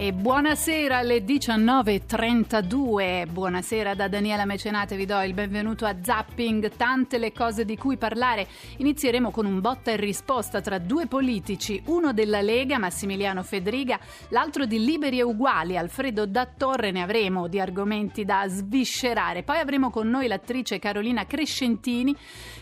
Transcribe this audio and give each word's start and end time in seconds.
E 0.00 0.12
buonasera 0.12 0.98
alle 0.98 1.24
19.32, 1.24 3.28
buonasera 3.28 3.96
da 3.96 4.06
Daniela 4.06 4.44
Mecenate, 4.44 4.94
vi 4.94 5.06
do 5.06 5.20
il 5.22 5.34
benvenuto 5.34 5.86
a 5.86 5.96
Zapping, 6.00 6.70
tante 6.76 7.18
le 7.18 7.32
cose 7.32 7.64
di 7.64 7.76
cui 7.76 7.96
parlare. 7.96 8.46
Inizieremo 8.76 9.32
con 9.32 9.44
un 9.44 9.60
botta 9.60 9.90
e 9.90 9.96
risposta 9.96 10.60
tra 10.60 10.78
due 10.78 11.08
politici, 11.08 11.82
uno 11.86 12.12
della 12.12 12.40
Lega, 12.40 12.78
Massimiliano 12.78 13.42
Federiga, 13.42 13.98
l'altro 14.28 14.66
di 14.66 14.84
Liberi 14.84 15.18
e 15.18 15.24
Uguali, 15.24 15.76
Alfredo 15.76 16.26
Dattorre, 16.26 16.92
ne 16.92 17.02
avremo 17.02 17.48
di 17.48 17.58
argomenti 17.58 18.24
da 18.24 18.44
sviscerare. 18.46 19.42
Poi 19.42 19.58
avremo 19.58 19.90
con 19.90 20.08
noi 20.08 20.28
l'attrice 20.28 20.78
Carolina 20.78 21.26
Crescentini, 21.26 22.14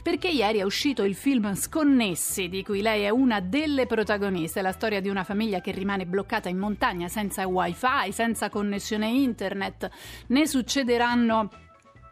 perché 0.03 0.29
ieri 0.29 0.61
è 0.61 0.63
uscito 0.63 1.03
il 1.03 1.15
film 1.15 1.55
Sconnessi, 1.55 2.49
di 2.49 2.65
cui 2.65 2.81
lei 2.81 3.03
è 3.03 3.11
una 3.11 3.41
delle 3.41 3.85
protagoniste, 3.85 4.63
la 4.63 4.73
storia 4.73 5.03
di 5.03 5.11
una 5.11 5.23
famiglia 5.23 5.61
che 5.61 5.73
rimane 5.73 6.07
bloccata 6.07 6.49
in 6.49 6.57
montagna 6.57 7.09
senza 7.09 7.25
wifi, 7.45 8.13
senza 8.13 8.49
connessione 8.49 9.09
internet. 9.09 9.89
Ne 10.29 10.47
succederanno 10.47 11.51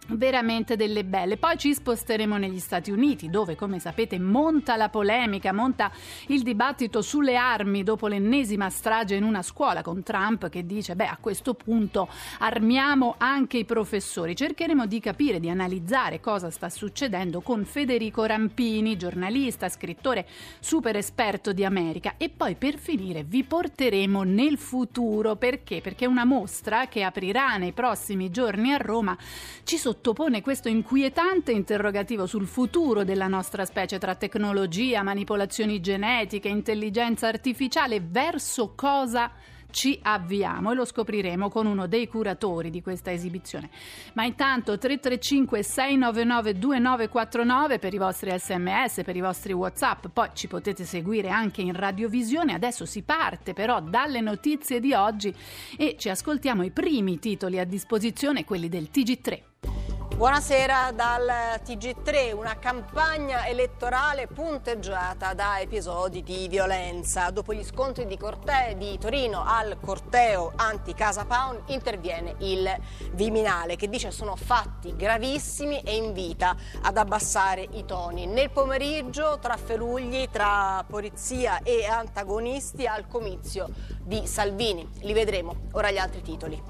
veramente 0.09 0.77
delle 0.77 1.05
belle. 1.05 1.37
Poi 1.37 1.57
ci 1.57 1.75
sposteremo 1.75 2.37
negli 2.37 2.59
Stati 2.59 2.91
Uniti, 2.91 3.31
dove, 3.31 3.57
come 3.57 3.79
sapete, 3.79 4.19
monta 4.19 4.77
la 4.77 4.89
polemica, 4.89 5.53
monta 5.53 5.91
il 6.29 6.43
dibattito 6.43 7.03
sulle 7.03 7.37
armi 7.37 7.83
dopo 7.83 8.07
l'ennesima 8.07 8.71
strage 8.71 9.15
in 9.15 9.23
una 9.23 9.43
scuola 9.43 9.83
con 9.83 10.03
Trump 10.03 10.49
che 10.49 10.67
dice: 10.67 10.95
Beh, 10.95 11.07
a 11.07 11.19
questo 11.21 11.55
punto 11.55 12.09
armiamo 12.39 13.15
anche 13.19 13.59
i 13.59 13.65
professori. 13.65 14.37
Cercheremo 14.37 14.87
di 14.87 15.01
capire, 15.01 15.41
di 15.41 15.49
analizzare 15.49 16.21
cosa 16.21 16.51
sta 16.51 16.69
succedendo 16.69 17.41
con 17.41 17.65
Federico 17.65 18.25
Rampini, 18.25 18.97
giornalista, 18.97 19.69
scrittore 19.69 20.27
super 20.61 20.97
esperto 20.97 21.53
di 21.53 21.65
America. 21.65 22.15
E 22.17 22.29
poi 22.29 22.55
per 22.55 22.79
finire 22.79 23.23
vi 23.25 23.45
porteremo 23.45 24.23
nel 24.23 24.59
futuro 24.59 25.37
perché? 25.37 25.81
Perché 25.81 26.07
una 26.07 26.25
mostra 26.25 26.87
che 26.87 27.03
aprirà 27.03 27.57
nei 27.57 27.73
prossimi 27.73 28.31
giorni 28.31 28.73
a 28.73 28.77
Roma 28.77 29.17
ci 29.65 29.79
sottopone 29.95 30.41
questo 30.43 30.69
inquietante 30.69 31.53
interrogativo 31.53 32.27
sul 32.27 32.49
futuro 32.49 33.05
della 33.05 33.29
nostra 33.29 33.65
specie 33.65 33.99
tra 33.99 34.17
tecnologia, 34.17 35.05
manipolazioni 35.05 35.81
genetiche, 35.81 36.49
intelligenza 36.49 37.29
artificiale, 37.29 38.03
verso 38.05 38.73
cosa 38.75 39.31
ci 39.75 39.99
avviamo 40.03 40.71
e 40.71 40.75
lo 40.77 40.85
scopriremo 40.85 41.51
con 41.51 41.67
uno 41.67 41.89
dei 41.89 42.07
curatori 42.07 42.71
di 42.71 42.81
questa 42.81 43.11
esibizione. 43.11 43.69
Ma 44.13 44.25
intanto 44.25 44.79
335 44.79 45.65
699 45.65 46.59
2949 46.59 47.79
per 47.81 47.93
i 47.93 47.99
vostri 47.99 48.33
sms, 48.39 49.03
per 49.05 49.17
i 49.17 49.21
vostri 49.21 49.53
whatsapp, 49.53 50.07
poi 50.13 50.29
ci 50.33 50.47
potete 50.47 50.85
seguire 50.85 51.29
anche 51.29 51.61
in 51.61 51.73
radiovisione. 51.73 52.55
Adesso 52.55 52.87
si 52.87 53.03
parte 53.03 53.53
però 53.53 53.81
dalle 53.81 54.21
notizie 54.21 54.79
di 54.79 54.95
oggi 54.95 55.35
e 55.77 55.97
ci 55.99 56.09
ascoltiamo 56.09 56.63
i 56.63 56.71
primi 56.71 57.19
titoli 57.19 57.59
a 57.59 57.65
disposizione, 57.65 58.45
quelli 58.45 58.69
del 58.69 58.89
TG3. 58.93 59.94
Buonasera 60.17 60.93
dal 60.93 61.27
TG3, 61.65 62.33
una 62.33 62.57
campagna 62.57 63.49
elettorale 63.49 64.29
punteggiata 64.29 65.35
da 65.35 65.59
episodi 65.59 66.23
di 66.23 66.47
violenza. 66.47 67.31
Dopo 67.31 67.53
gli 67.53 67.65
scontri 67.65 68.07
di, 68.07 68.17
Corte- 68.17 68.77
di 68.79 68.97
Torino 68.97 69.43
al 69.45 69.77
corteo 69.81 70.53
anti-Casa 70.55 71.25
Pound 71.25 71.63
interviene 71.67 72.37
il 72.39 72.73
Viminale 73.11 73.75
che 73.75 73.89
dice 73.89 74.13
sono 74.13 74.37
fatti 74.37 74.95
gravissimi 74.95 75.81
e 75.81 75.97
invita 75.97 76.57
ad 76.83 76.97
abbassare 76.97 77.67
i 77.73 77.85
toni. 77.85 78.27
Nel 78.27 78.51
pomeriggio 78.51 79.41
tra 79.41 79.57
Ferugli, 79.57 80.29
tra 80.31 80.85
polizia 80.89 81.61
e 81.65 81.87
antagonisti 81.87 82.87
al 82.87 83.09
comizio 83.09 83.69
di 84.01 84.29
Salvini. 84.29 84.89
Li 85.01 85.13
vedremo. 85.13 85.57
Ora 85.73 85.91
gli 85.91 85.99
altri 85.99 86.23
titoli. 86.23 86.63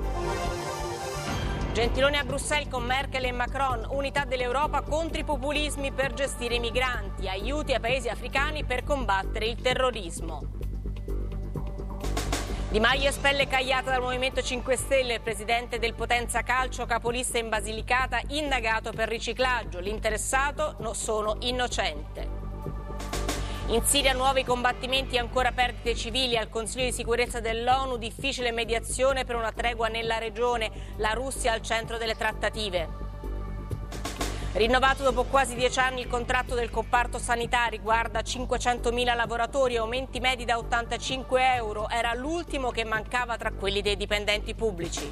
Gentiloni 1.74 2.16
a 2.16 2.22
Bruxelles 2.22 2.68
con 2.70 2.84
Merkel 2.84 3.24
e 3.24 3.32
Macron, 3.32 3.84
unità 3.90 4.24
dell'Europa 4.24 4.82
contro 4.82 5.20
i 5.20 5.24
populismi 5.24 5.90
per 5.90 6.12
gestire 6.12 6.54
i 6.54 6.60
migranti, 6.60 7.28
aiuti 7.28 7.72
ai 7.72 7.80
paesi 7.80 8.08
africani 8.08 8.62
per 8.62 8.84
combattere 8.84 9.46
il 9.46 9.60
terrorismo. 9.60 10.40
Di 12.70 12.78
Maio 12.78 13.08
espelle 13.08 13.48
Cagliata 13.48 13.90
dal 13.90 14.02
Movimento 14.02 14.40
5 14.40 14.76
Stelle, 14.76 15.18
presidente 15.18 15.80
del 15.80 15.94
Potenza 15.94 16.42
Calcio, 16.42 16.86
capolista 16.86 17.38
in 17.38 17.48
Basilicata, 17.48 18.20
indagato 18.28 18.92
per 18.92 19.08
riciclaggio. 19.08 19.80
L'interessato 19.80 20.76
no, 20.78 20.92
sono 20.92 21.38
innocente. 21.40 22.33
In 23.68 23.82
Siria 23.82 24.12
nuovi 24.12 24.44
combattimenti 24.44 25.14
e 25.14 25.18
ancora 25.18 25.50
perdite 25.50 25.94
civili. 25.94 26.36
Al 26.36 26.50
Consiglio 26.50 26.84
di 26.84 26.92
sicurezza 26.92 27.40
dell'ONU 27.40 27.96
difficile 27.96 28.52
mediazione 28.52 29.24
per 29.24 29.36
una 29.36 29.52
tregua 29.52 29.88
nella 29.88 30.18
regione. 30.18 30.70
La 30.98 31.12
Russia 31.12 31.52
al 31.52 31.62
centro 31.62 31.96
delle 31.96 32.14
trattative. 32.14 33.03
Rinnovato 34.54 35.02
dopo 35.02 35.24
quasi 35.24 35.56
dieci 35.56 35.80
anni 35.80 36.02
il 36.02 36.06
contratto 36.06 36.54
del 36.54 36.70
comparto 36.70 37.18
sanitario, 37.18 37.76
riguarda 37.76 38.20
500.000 38.20 39.16
lavoratori, 39.16 39.76
aumenti 39.76 40.20
medi 40.20 40.44
da 40.44 40.58
85 40.58 41.54
euro, 41.56 41.88
era 41.88 42.14
l'ultimo 42.14 42.70
che 42.70 42.84
mancava 42.84 43.36
tra 43.36 43.50
quelli 43.50 43.82
dei 43.82 43.96
dipendenti 43.96 44.54
pubblici. 44.54 45.08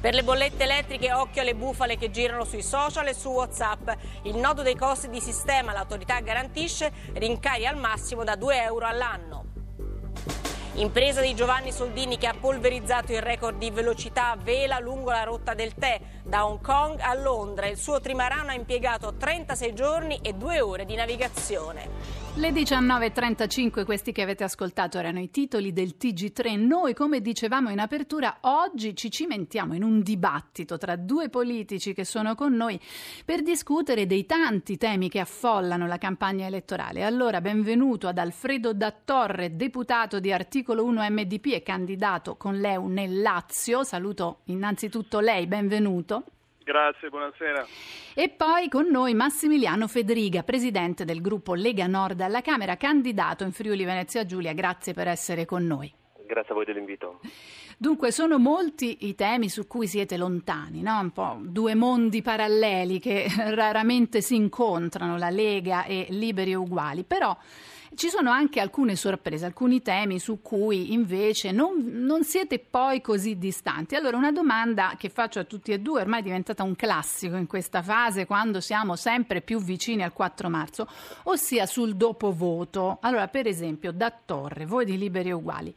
Per 0.00 0.14
le 0.14 0.22
bollette 0.22 0.62
elettriche 0.62 1.12
occhio 1.12 1.42
alle 1.42 1.56
bufale 1.56 1.96
che 1.96 2.12
girano 2.12 2.44
sui 2.44 2.62
social 2.62 3.08
e 3.08 3.14
su 3.14 3.30
Whatsapp. 3.30 3.90
Il 4.22 4.36
nodo 4.36 4.62
dei 4.62 4.76
costi 4.76 5.08
di 5.08 5.20
sistema, 5.20 5.72
l'autorità 5.72 6.20
garantisce 6.20 6.92
rincari 7.14 7.66
al 7.66 7.76
massimo 7.76 8.22
da 8.22 8.36
2 8.36 8.62
euro 8.62 8.86
all'anno. 8.86 9.53
Impresa 10.76 11.20
di 11.20 11.36
Giovanni 11.36 11.70
Soldini 11.70 12.18
che 12.18 12.26
ha 12.26 12.34
polverizzato 12.34 13.12
il 13.12 13.22
record 13.22 13.58
di 13.58 13.70
velocità 13.70 14.32
a 14.32 14.36
vela 14.36 14.80
lungo 14.80 15.10
la 15.10 15.22
rotta 15.22 15.54
del 15.54 15.72
tè 15.74 16.00
da 16.24 16.46
Hong 16.46 16.60
Kong 16.60 16.98
a 16.98 17.14
Londra. 17.14 17.66
Il 17.66 17.76
suo 17.76 18.00
trimarano 18.00 18.50
ha 18.50 18.54
impiegato 18.54 19.14
36 19.14 19.72
giorni 19.72 20.18
e 20.20 20.32
2 20.32 20.60
ore 20.60 20.84
di 20.84 20.96
navigazione. 20.96 22.23
Le 22.36 22.50
19.35, 22.50 23.84
questi 23.84 24.10
che 24.10 24.20
avete 24.20 24.42
ascoltato 24.42 24.98
erano 24.98 25.20
i 25.20 25.30
titoli 25.30 25.72
del 25.72 25.94
TG3. 25.96 26.58
Noi, 26.58 26.92
come 26.92 27.20
dicevamo 27.20 27.70
in 27.70 27.78
apertura, 27.78 28.38
oggi 28.40 28.96
ci 28.96 29.08
cimentiamo 29.08 29.72
in 29.72 29.84
un 29.84 30.00
dibattito 30.02 30.76
tra 30.76 30.96
due 30.96 31.28
politici 31.28 31.94
che 31.94 32.04
sono 32.04 32.34
con 32.34 32.52
noi 32.52 32.80
per 33.24 33.42
discutere 33.42 34.06
dei 34.06 34.26
tanti 34.26 34.76
temi 34.76 35.08
che 35.08 35.20
affollano 35.20 35.86
la 35.86 35.96
campagna 35.96 36.46
elettorale. 36.46 37.04
Allora, 37.04 37.40
benvenuto 37.40 38.08
ad 38.08 38.18
Alfredo 38.18 38.74
Dattorre, 38.74 39.54
deputato 39.54 40.18
di 40.18 40.32
Articolo 40.32 40.84
1 40.86 41.06
MDP 41.08 41.52
e 41.52 41.62
candidato 41.62 42.34
con 42.36 42.58
l'EU 42.58 42.88
nel 42.88 43.22
Lazio. 43.22 43.84
Saluto 43.84 44.40
innanzitutto 44.46 45.20
lei, 45.20 45.46
benvenuto. 45.46 46.24
Grazie, 46.64 47.10
buonasera. 47.10 47.66
E 48.14 48.30
poi 48.30 48.70
con 48.70 48.86
noi 48.86 49.12
Massimiliano 49.12 49.86
Federiga, 49.86 50.42
presidente 50.42 51.04
del 51.04 51.20
gruppo 51.20 51.52
Lega 51.52 51.86
Nord 51.86 52.22
alla 52.22 52.40
Camera, 52.40 52.78
candidato 52.78 53.44
in 53.44 53.52
Friuli 53.52 53.84
Venezia 53.84 54.24
Giulia. 54.24 54.54
Grazie 54.54 54.94
per 54.94 55.06
essere 55.06 55.44
con 55.44 55.66
noi. 55.66 55.92
Grazie 56.26 56.52
a 56.52 56.54
voi 56.54 56.64
dell'invito. 56.64 57.20
Dunque, 57.76 58.10
sono 58.12 58.38
molti 58.38 59.06
i 59.06 59.14
temi 59.14 59.50
su 59.50 59.66
cui 59.66 59.86
siete 59.86 60.16
lontani, 60.16 60.80
no? 60.80 61.00
un 61.00 61.10
po' 61.10 61.36
due 61.42 61.74
mondi 61.74 62.22
paralleli 62.22 62.98
che 62.98 63.26
raramente 63.52 64.22
si 64.22 64.34
incontrano, 64.34 65.18
la 65.18 65.28
Lega 65.28 65.84
e 65.84 66.06
Liberi 66.08 66.52
e 66.52 66.54
Uguali, 66.54 67.04
però 67.04 67.36
ci 67.96 68.08
sono 68.08 68.30
anche 68.30 68.60
alcune 68.60 68.96
sorprese, 68.96 69.44
alcuni 69.44 69.82
temi 69.82 70.18
su 70.18 70.40
cui 70.42 70.92
invece 70.92 71.52
non, 71.52 71.82
non, 71.84 72.24
siete 72.24 72.58
poi 72.58 73.00
così 73.00 73.38
distanti. 73.38 73.94
Allora, 73.94 74.16
una 74.16 74.32
domanda 74.32 74.94
che 74.98 75.08
faccio 75.08 75.40
a 75.40 75.44
tutti 75.44 75.72
e 75.72 75.78
due, 75.78 76.00
ormai 76.00 76.20
è 76.20 76.22
diventata 76.22 76.62
un 76.62 76.74
classico 76.76 77.36
in 77.36 77.46
questa 77.46 77.82
fase, 77.82 78.26
quando 78.26 78.60
siamo 78.60 78.96
sempre 78.96 79.40
più 79.40 79.60
vicini 79.60 80.02
al 80.02 80.12
4 80.12 80.48
marzo, 80.48 80.88
ossia 81.24 81.66
sul 81.66 81.96
dopovoto. 81.96 82.98
Allora, 83.00 83.28
per 83.28 83.46
esempio, 83.46 83.92
da 83.92 84.12
Torre, 84.24 84.66
voi 84.66 84.84
di 84.84 84.98
Liberi 84.98 85.32
Uguali, 85.32 85.74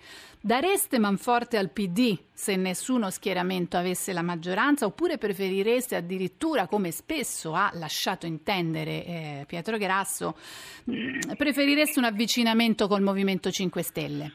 dareste 0.47 0.97
manforte 0.97 1.57
al 1.57 1.71
PD 1.71 2.17
se 2.31 2.55
nessuno 2.55 3.09
schieramento 3.09 3.75
avesse 3.75 4.13
la 4.13 4.21
maggioranza 4.21 4.85
oppure 4.85 5.17
preferireste 5.17 5.97
addirittura, 5.97 6.67
come 6.67 6.91
spesso 6.91 7.53
ha 7.53 7.69
lasciato 7.73 8.25
intendere 8.25 9.05
eh, 9.05 9.44
Pietro 9.45 9.77
Grasso, 9.77 10.38
mh, 10.85 11.33
preferireste 11.35 11.99
un 11.99 12.05
avvicinamento 12.05 12.88
col 12.88 13.01
Movimento 13.01 13.51
5 13.51 13.83
Stelle? 13.83 14.31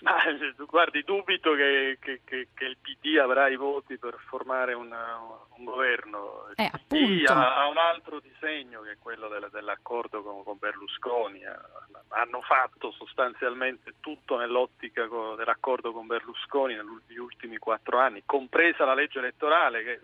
Ma 0.00 0.16
guardi, 0.66 1.02
dubito 1.02 1.54
che, 1.54 1.98
che, 2.00 2.20
che, 2.24 2.48
che, 2.54 2.64
il 2.64 2.78
PD 2.78 3.18
avrà 3.18 3.48
i 3.48 3.56
voti 3.56 3.98
per 3.98 4.16
formare 4.28 4.72
una, 4.72 5.18
un 5.56 5.64
governo. 5.64 6.46
Il 6.56 6.64
eh, 6.64 6.70
PD 6.86 7.28
ha, 7.28 7.62
ha, 7.62 7.68
un 7.68 7.76
altro 7.76 8.20
disegno 8.20 8.80
che 8.80 8.92
è 8.92 8.98
quello 8.98 9.28
del, 9.28 9.48
dell'accordo 9.52 10.22
con, 10.22 10.42
con, 10.42 10.56
Berlusconi. 10.58 11.42
Hanno 12.08 12.40
fatto 12.40 12.92
sostanzialmente 12.92 13.94
tutto 14.00 14.38
nell'ottica 14.38 15.06
dell'accordo 15.36 15.92
con 15.92 16.06
Berlusconi 16.06 16.74
negli 16.74 17.18
ultimi 17.18 17.58
quattro 17.58 17.98
anni, 17.98 18.22
compresa 18.24 18.84
la 18.84 18.94
legge 18.94 19.18
elettorale 19.18 19.82
che 19.82 20.00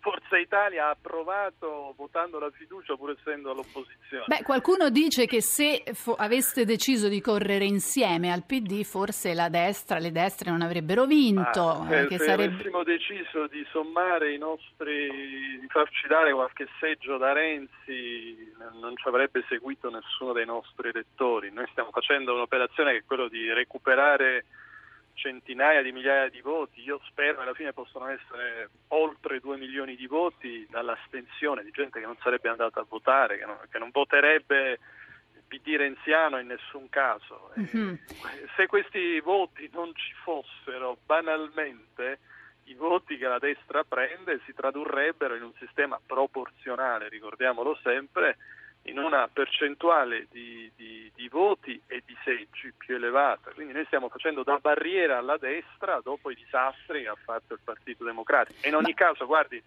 Forza 0.00 0.38
Italia 0.38 0.86
ha 0.86 0.90
approvato 0.90 1.92
votando 1.96 2.38
la 2.38 2.50
fiducia 2.50 2.96
pur 2.96 3.10
essendo 3.10 3.50
all'opposizione. 3.50 4.24
Beh, 4.26 4.42
qualcuno 4.42 4.88
dice 4.88 5.26
che 5.26 5.42
se 5.42 5.82
fo- 5.92 6.14
aveste 6.14 6.64
deciso 6.64 7.08
di 7.08 7.20
correre 7.20 7.64
insieme 7.64 8.32
al 8.32 8.44
PD, 8.44 8.82
forse 8.82 9.34
la 9.34 9.50
destra, 9.50 9.98
le 9.98 10.10
destre 10.10 10.50
non 10.50 10.62
avrebbero 10.62 11.04
vinto. 11.04 11.68
Ah, 11.68 11.86
se, 11.86 12.06
se 12.08 12.18
sarebbe... 12.18 12.54
avessimo 12.54 12.82
deciso 12.82 13.46
di 13.46 13.64
sommare 13.70 14.32
i 14.32 14.38
nostri, 14.38 15.58
di 15.60 15.66
farci 15.68 16.06
dare 16.08 16.32
qualche 16.32 16.66
seggio 16.80 17.18
da 17.18 17.32
Renzi, 17.32 18.52
non 18.80 18.96
ci 18.96 19.06
avrebbe 19.06 19.44
seguito 19.48 19.90
nessuno 19.90 20.32
dei 20.32 20.46
nostri 20.46 20.88
elettori. 20.88 21.52
Noi 21.52 21.66
stiamo 21.72 21.90
facendo 21.90 22.32
un'operazione 22.32 22.92
che 22.92 22.98
è 22.98 23.04
quella 23.04 23.28
di 23.28 23.52
recuperare 23.52 24.46
centinaia 25.14 25.82
di 25.82 25.92
migliaia 25.92 26.28
di 26.28 26.40
voti, 26.40 26.82
io 26.82 27.00
spero 27.06 27.36
che 27.36 27.42
alla 27.42 27.54
fine 27.54 27.72
possano 27.72 28.08
essere 28.08 28.70
oltre 28.88 29.40
2 29.40 29.56
milioni 29.56 29.96
di 29.96 30.06
voti 30.06 30.66
dall'astensione 30.70 31.62
di 31.62 31.70
gente 31.70 32.00
che 32.00 32.06
non 32.06 32.16
sarebbe 32.22 32.48
andata 32.48 32.80
a 32.80 32.86
votare, 32.88 33.38
che 33.38 33.44
non, 33.44 33.58
che 33.70 33.78
non 33.78 33.90
voterebbe 33.90 34.78
PD 35.50 35.76
renziano 35.76 36.38
in 36.38 36.46
nessun 36.46 36.88
caso. 36.88 37.52
Mm-hmm. 37.58 37.94
Se 38.56 38.66
questi 38.66 39.18
voti 39.20 39.68
non 39.72 39.92
ci 39.94 40.12
fossero, 40.22 40.96
banalmente 41.04 42.20
i 42.64 42.74
voti 42.74 43.16
che 43.16 43.26
la 43.26 43.38
destra 43.38 43.82
prende 43.82 44.40
si 44.44 44.54
tradurrebbero 44.54 45.34
in 45.34 45.42
un 45.42 45.52
sistema 45.58 46.00
proporzionale, 46.04 47.08
ricordiamolo 47.08 47.76
sempre, 47.82 48.36
in 48.84 48.98
una 48.98 49.28
percentuale 49.28 50.26
di, 50.30 50.70
di, 50.74 51.10
di, 51.14 51.28
voti 51.28 51.80
e 51.86 52.02
di 52.04 52.16
seggi 52.24 52.72
più 52.76 52.94
elevata. 52.94 53.50
Quindi 53.52 53.74
noi 53.74 53.84
stiamo 53.86 54.08
facendo 54.08 54.42
da 54.42 54.58
barriera 54.58 55.18
alla 55.18 55.36
destra 55.36 56.00
dopo 56.02 56.30
i 56.30 56.34
disastri 56.34 57.02
che 57.02 57.08
ha 57.08 57.16
fatto 57.22 57.54
il 57.54 57.60
Partito 57.62 58.04
Democratico. 58.04 58.58
E 58.62 58.68
in 58.68 58.76
ogni 58.76 58.94
caso, 58.94 59.26
guardi, 59.26 59.62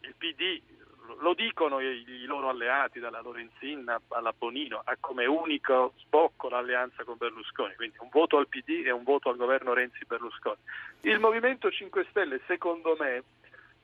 il 0.00 0.14
PD, 0.18 0.60
lo 1.20 1.34
dicono 1.34 1.80
i, 1.80 2.04
i 2.06 2.24
loro 2.24 2.48
alleati, 2.48 2.98
dalla 2.98 3.20
Lorenzin 3.20 3.94
alla 4.08 4.34
Bonino, 4.36 4.82
ha 4.84 4.96
come 4.98 5.26
unico 5.26 5.94
sbocco 5.98 6.48
l'alleanza 6.48 7.04
con 7.04 7.16
Berlusconi, 7.16 7.74
quindi 7.76 7.96
un 8.00 8.08
voto 8.10 8.36
al 8.36 8.48
PD 8.48 8.82
e 8.84 8.90
un 8.90 9.04
voto 9.04 9.28
al 9.28 9.36
governo 9.36 9.74
Renzi-Berlusconi. 9.74 10.58
Il 11.02 11.20
Movimento 11.20 11.70
5 11.70 12.06
Stelle, 12.10 12.40
secondo 12.46 12.96
me, 12.98 13.22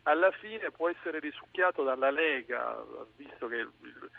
alla 0.03 0.33
fine 0.33 0.73
può 0.73 0.89
essere 0.89 1.21
risucchiato 1.21 1.85
dalla 1.85 2.11
Lega, 2.11 2.83
visto 3.17 3.47
che... 3.47 3.57
Il, 3.57 4.11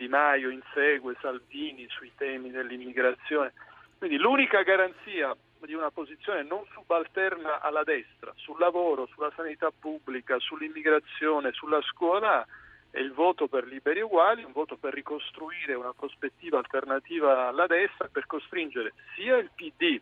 di 0.00 0.08
Maio 0.08 0.48
insegue 0.48 1.14
Salvini 1.20 1.86
sui 1.90 2.10
temi 2.16 2.50
dell'immigrazione. 2.50 3.52
Quindi 3.98 4.16
l'unica 4.16 4.62
garanzia 4.62 5.36
di 5.58 5.74
una 5.74 5.90
posizione 5.90 6.42
non 6.42 6.64
subalterna 6.72 7.60
alla 7.60 7.84
destra 7.84 8.32
sul 8.36 8.58
lavoro, 8.58 9.06
sulla 9.12 9.30
sanità 9.36 9.70
pubblica, 9.70 10.38
sull'immigrazione, 10.38 11.52
sulla 11.52 11.82
scuola 11.82 12.46
è 12.90 12.98
il 12.98 13.12
voto 13.12 13.46
per 13.46 13.66
liberi 13.66 14.00
uguali, 14.00 14.42
un 14.42 14.52
voto 14.52 14.78
per 14.78 14.94
ricostruire 14.94 15.74
una 15.74 15.92
prospettiva 15.92 16.56
alternativa 16.56 17.48
alla 17.48 17.66
destra, 17.66 18.08
per 18.10 18.24
costringere 18.24 18.94
sia 19.14 19.36
il 19.36 19.50
PD 19.54 20.00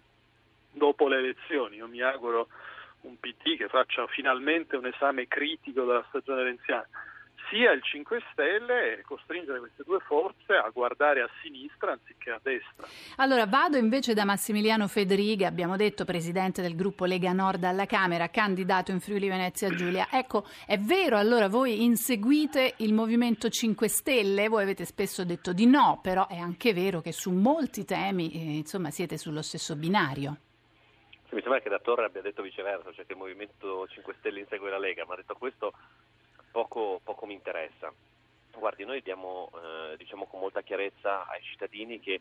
dopo 0.71 1.09
le 1.09 1.19
elezioni, 1.19 1.77
io 1.77 1.89
mi 1.89 2.01
auguro 2.03 2.47
un 3.01 3.19
PD 3.19 3.57
che 3.57 3.69
faccia 3.69 4.07
finalmente 4.07 4.77
un 4.77 4.87
esame 4.87 5.27
critico 5.27 5.85
della 5.85 6.05
stagione 6.09 6.45
renziana, 6.45 6.87
sia 7.51 7.73
il 7.73 7.83
5 7.83 8.23
Stelle 8.33 9.03
costringere 9.05 9.59
queste 9.59 9.83
due 9.85 9.99
forze 10.01 10.55
a 10.55 10.69
guardare 10.71 11.23
a 11.23 11.31
sinistra 11.43 11.93
anziché 11.93 12.31
a 12.31 12.41
destra. 12.43 12.87
Allora 13.17 13.47
vado 13.47 13.77
invece 13.77 14.15
da 14.15 14.25
Massimiliano 14.25 14.87
Federiga, 14.89 15.47
abbiamo 15.47 15.77
detto 15.77 16.05
presidente 16.05 16.63
del 16.63 16.75
gruppo 16.75 17.05
Lega 17.05 17.33
Nord 17.33 17.65
alla 17.65 17.87
Camera, 17.87 18.29
candidato 18.29 18.91
in 18.91 19.01
Friuli 19.01 19.29
Venezia 19.29 19.69
Giulia. 19.71 20.09
Ecco, 20.11 20.45
è 20.67 20.79
vero 20.79 21.17
allora 21.17 21.49
voi 21.49 21.85
inseguite 21.85 22.75
il 22.79 22.93
Movimento 22.93 23.49
5 23.49 23.89
Stelle? 23.89 24.49
Voi 24.49 24.63
avete 24.63 24.85
spesso 24.85 25.25
detto 25.25 25.53
di 25.53 25.67
no, 25.67 26.01
però 26.03 26.27
è 26.29 26.37
anche 26.37 26.73
vero 26.73 27.01
che 27.01 27.13
su 27.13 27.33
molti 27.33 27.85
temi 27.85 28.31
eh, 28.33 28.57
insomma 28.59 28.91
siete 28.91 29.17
sullo 29.17 29.43
stesso 29.43 29.75
binario. 29.77 30.37
Mi 31.31 31.43
sembra 31.43 31.61
che 31.61 31.69
da 31.69 31.79
Torre 31.79 32.07
abbia 32.07 32.23
detto 32.23 32.41
viceversa, 32.41 32.91
cioè 32.93 33.05
che 33.05 33.13
il 33.13 33.19
Movimento 33.19 33.87
5 33.87 34.15
Stelle 34.19 34.41
insegue 34.41 34.71
la 34.71 34.79
Lega, 34.79 35.05
ma 35.05 35.15
detto 35.15 35.35
questo 35.35 35.75
poco, 36.51 37.01
poco 37.03 37.27
mi 37.27 37.35
interessa. 37.35 37.93
Guardi, 38.57 38.85
noi 38.85 39.03
diamo 39.03 39.51
eh, 39.55 39.97
diciamo 39.97 40.27
con 40.27 40.41
molta 40.41 40.63
chiarezza 40.63 41.27
ai 41.29 41.43
cittadini 41.43 42.01
che 42.01 42.21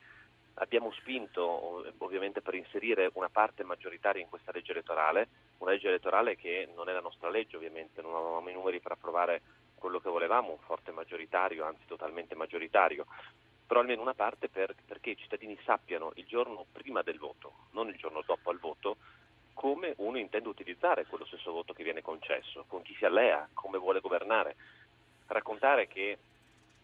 abbiamo 0.59 0.91
spinto 0.91 1.93
ovviamente 1.99 2.41
per 2.41 2.55
inserire 2.55 3.09
una 3.13 3.29
parte 3.29 3.63
maggioritaria 3.63 4.21
in 4.21 4.29
questa 4.29 4.51
legge 4.51 4.71
elettorale, 4.71 5.27
una 5.59 5.71
legge 5.71 5.87
elettorale 5.87 6.35
che 6.35 6.69
non 6.75 6.89
è 6.89 6.93
la 6.93 7.01
nostra 7.01 7.29
legge 7.29 7.57
ovviamente, 7.57 8.01
non 8.01 8.15
avevamo 8.15 8.49
i 8.49 8.53
numeri 8.53 8.79
per 8.79 8.93
approvare 8.93 9.41
quello 9.75 9.99
che 9.99 10.09
volevamo, 10.09 10.51
un 10.51 10.59
forte 10.59 10.91
maggioritario, 10.91 11.65
anzi 11.65 11.85
totalmente 11.85 12.35
maggioritario, 12.35 13.05
però 13.65 13.81
almeno 13.81 14.01
una 14.01 14.15
parte 14.15 14.49
per, 14.49 14.73
perché 14.85 15.11
i 15.11 15.17
cittadini 15.17 15.57
sappiano 15.63 16.11
il 16.15 16.25
giorno 16.25 16.65
prima 16.71 17.03
del 17.03 17.19
voto, 17.19 17.67
non 17.71 17.89
il 17.89 17.97
giorno 17.97 18.23
dopo 18.25 18.49
al 18.49 18.59
voto, 18.59 18.97
come 19.57 19.95
uno 19.97 20.19
intende 20.19 20.47
utilizzare 20.49 21.07
quello 21.07 21.25
stesso 21.25 21.51
voto 21.51 21.73
che 21.73 21.81
viene 21.81 22.03
concesso, 22.03 22.65
con 22.67 22.83
chi 22.83 22.93
si 22.93 23.05
allea, 23.05 23.49
come 23.53 23.79
vuole 23.79 24.01
governare. 24.01 24.55
Raccontare 25.25 25.87
che 25.87 26.19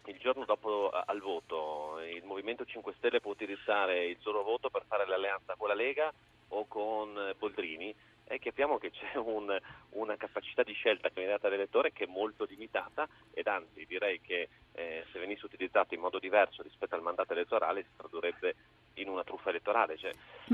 il 0.05 0.17
giorno 0.17 0.43
dopo 0.43 0.89
al 0.89 1.19
voto 1.19 1.99
il 2.01 2.23
Movimento 2.23 2.65
5 2.65 2.95
Stelle 2.97 3.21
può 3.21 3.29
utilizzare 3.29 4.05
il 4.07 4.17
solo 4.21 4.41
voto 4.41 4.71
per 4.71 4.85
fare 4.87 5.05
l'alleanza 5.05 5.53
con 5.55 5.67
la 5.67 5.75
Lega 5.75 6.11
o 6.47 6.65
con 6.65 7.35
Boldrini 7.37 7.93
e 8.25 8.39
capiamo 8.39 8.79
che 8.79 8.89
c'è 8.89 9.17
un, 9.17 9.55
una 9.91 10.17
capacità 10.17 10.63
di 10.63 10.73
scelta 10.73 11.09
che 11.09 11.15
viene 11.15 11.33
data 11.33 11.45
all'elettore 11.45 11.93
che 11.93 12.05
è 12.05 12.07
molto 12.07 12.45
limitata 12.45 13.07
ed 13.33 13.45
anzi 13.45 13.85
direi 13.85 14.19
che 14.19 14.49
eh, 14.71 15.05
se 15.11 15.19
venisse 15.19 15.45
utilizzato 15.45 15.93
in 15.93 16.01
modo 16.01 16.17
diverso 16.17 16.63
rispetto 16.63 16.95
al 16.95 17.03
mandato 17.03 17.33
elettorale 17.33 17.83
si 17.83 17.95
tradurrebbe 17.95 18.55
in 18.95 19.09
una 19.09 19.23
truffa 19.23 19.49
elettorale. 19.49 19.97
Cioè, 19.97 20.11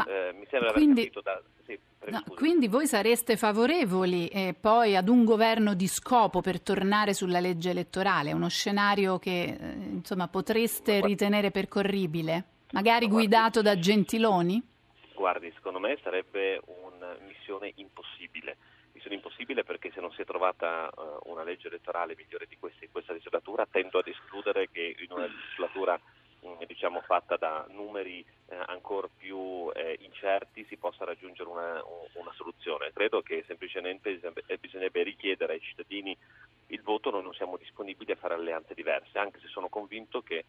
eh, 0.07 0.33
mi 0.33 0.45
sembra 0.49 0.71
quindi, 0.71 1.01
aver 1.01 1.11
capito 1.11 1.21
da... 1.21 1.41
Sì, 1.65 1.79
no, 2.09 2.23
quindi 2.35 2.67
voi 2.67 2.87
sareste 2.87 3.37
favorevoli 3.37 4.27
eh, 4.27 4.55
poi 4.59 4.95
ad 4.95 5.09
un 5.09 5.23
governo 5.23 5.73
di 5.73 5.87
scopo 5.87 6.41
per 6.41 6.61
tornare 6.61 7.13
sulla 7.13 7.39
legge 7.39 7.69
elettorale, 7.69 8.33
uno 8.33 8.49
scenario 8.49 9.19
che 9.19 9.57
eh, 9.59 9.73
insomma, 9.73 10.27
potreste 10.27 11.01
ritenere 11.01 11.51
percorribile, 11.51 12.43
magari 12.71 13.07
guardi, 13.07 13.27
guidato 13.27 13.61
da 13.61 13.77
Gentiloni? 13.77 14.63
Guardi, 15.13 15.51
secondo 15.53 15.79
me 15.79 15.97
sarebbe 16.01 16.61
una 16.65 17.15
missione 17.27 17.73
impossibile. 17.75 18.57
Missione 18.93 19.17
impossibile 19.17 19.63
perché 19.63 19.91
se 19.93 20.01
non 20.01 20.11
si 20.11 20.21
è 20.21 20.25
trovata 20.25 20.89
uh, 20.95 21.29
una 21.29 21.43
legge 21.43 21.67
elettorale 21.67 22.15
migliore 22.17 22.47
di 22.47 22.57
questa 22.57 22.83
in 22.85 22.91
questa 22.91 23.13
legislatura, 23.13 23.67
tendo 23.69 23.99
ad 23.99 24.07
escludere 24.07 24.69
che 24.71 24.95
in 24.97 25.11
una 25.11 25.25
legislatura 25.25 25.99
diciamo, 26.65 27.01
fatta 27.01 27.35
da 27.37 27.65
numeri 27.69 28.23
eh, 28.47 28.55
ancora 28.67 29.07
più 29.15 29.69
eh, 29.73 29.97
incerti 30.01 30.65
si 30.65 30.77
possa 30.77 31.05
raggiungere 31.05 31.49
una, 31.49 31.83
una, 32.13 32.31
soluzione. 32.35 32.91
Credo 32.93 33.21
che 33.21 33.43
semplicemente 33.47 34.19
eh, 34.45 34.57
bisognerebbe 34.57 35.03
richiedere 35.03 35.53
ai 35.53 35.61
cittadini 35.61 36.15
il 36.67 36.81
voto, 36.81 37.09
noi 37.09 37.23
non 37.23 37.33
siamo 37.33 37.57
disponibili 37.57 38.11
a 38.11 38.15
fare 38.15 38.35
alleanze 38.35 38.73
diverse, 38.73 39.17
anche 39.17 39.39
se 39.39 39.47
sono 39.47 39.69
convinto 39.69 40.21
che 40.21 40.45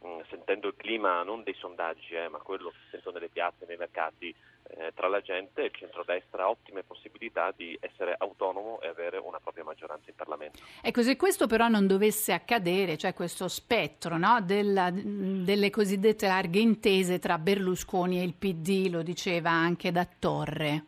mh, 0.00 0.20
sentendo 0.28 0.68
il 0.68 0.74
clima 0.76 1.22
non 1.22 1.42
dei 1.42 1.54
sondaggi, 1.54 2.14
eh, 2.14 2.28
ma 2.28 2.38
quello 2.38 2.70
che 2.70 2.76
sento 2.90 3.10
nelle 3.10 3.28
piazze, 3.28 3.64
nei 3.66 3.76
mercati, 3.76 4.34
eh, 4.76 4.92
tra 4.94 5.08
la 5.08 5.20
gente, 5.20 5.62
il 5.62 5.72
centrodestra 5.72 6.44
ha 6.44 6.50
ottime 6.50 6.82
possibilità 6.82 7.52
di 7.54 7.76
essere 7.80 8.14
autonomo 8.16 8.80
e 8.80 8.88
avere 8.88 9.18
una 9.18 9.40
propria 9.40 9.64
maggioranza 9.64 10.10
in 10.10 10.16
Parlamento. 10.16 10.58
Ecco, 10.82 11.02
se 11.02 11.16
questo 11.16 11.46
però 11.46 11.68
non 11.68 11.86
dovesse 11.86 12.32
accadere, 12.32 12.96
cioè 12.96 13.12
questo 13.12 13.48
spettro 13.48 14.16
no, 14.16 14.40
della, 14.42 14.90
delle 14.92 15.70
cosiddette 15.70 16.26
larghe 16.26 16.60
intese 16.60 17.18
tra 17.18 17.38
Berlusconi 17.38 18.20
e 18.20 18.24
il 18.24 18.34
PD, 18.34 18.88
lo 18.90 19.02
diceva 19.02 19.50
anche 19.50 19.90
da 19.90 20.06
Torre, 20.18 20.84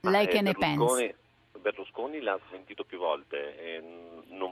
ma 0.00 0.10
lei 0.10 0.26
che 0.26 0.40
ne 0.40 0.52
pensa? 0.54 1.20
Berlusconi 1.62 2.20
l'ha 2.20 2.38
smentito 2.48 2.82
più 2.82 2.98
volte. 2.98 4.00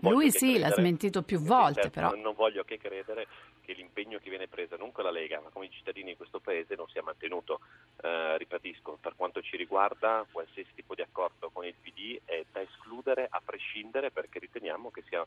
Lui 0.00 0.30
sì, 0.30 0.52
credere, 0.52 0.58
l'ha 0.60 0.70
smentito 0.70 1.22
più 1.22 1.40
volte, 1.40 1.82
certo, 1.82 1.90
però. 1.90 2.14
Non 2.14 2.34
voglio 2.34 2.62
che 2.62 2.78
credere 2.78 3.26
che 3.70 3.74
l'impegno 3.74 4.18
che 4.18 4.30
viene 4.30 4.48
preso 4.48 4.76
non 4.76 4.90
con 4.90 5.04
la 5.04 5.12
Lega, 5.12 5.40
ma 5.40 5.50
con 5.50 5.62
i 5.62 5.70
cittadini 5.70 6.10
di 6.10 6.16
questo 6.16 6.40
Paese 6.40 6.74
non 6.74 6.88
sia 6.88 7.04
mantenuto. 7.04 7.60
Eh, 8.02 8.36
ribadisco, 8.36 8.98
per 9.00 9.14
quanto 9.14 9.40
ci 9.42 9.56
riguarda, 9.56 10.26
qualsiasi 10.30 10.74
tipo 10.74 10.96
di 10.96 11.02
accordo 11.02 11.50
con 11.50 11.64
il 11.64 11.74
PD 11.80 12.20
è 12.24 12.44
da 12.50 12.60
escludere 12.60 13.28
a 13.30 13.40
prescindere 13.44 14.10
perché 14.10 14.40
riteniamo 14.40 14.90
che 14.90 15.04
sia 15.08 15.24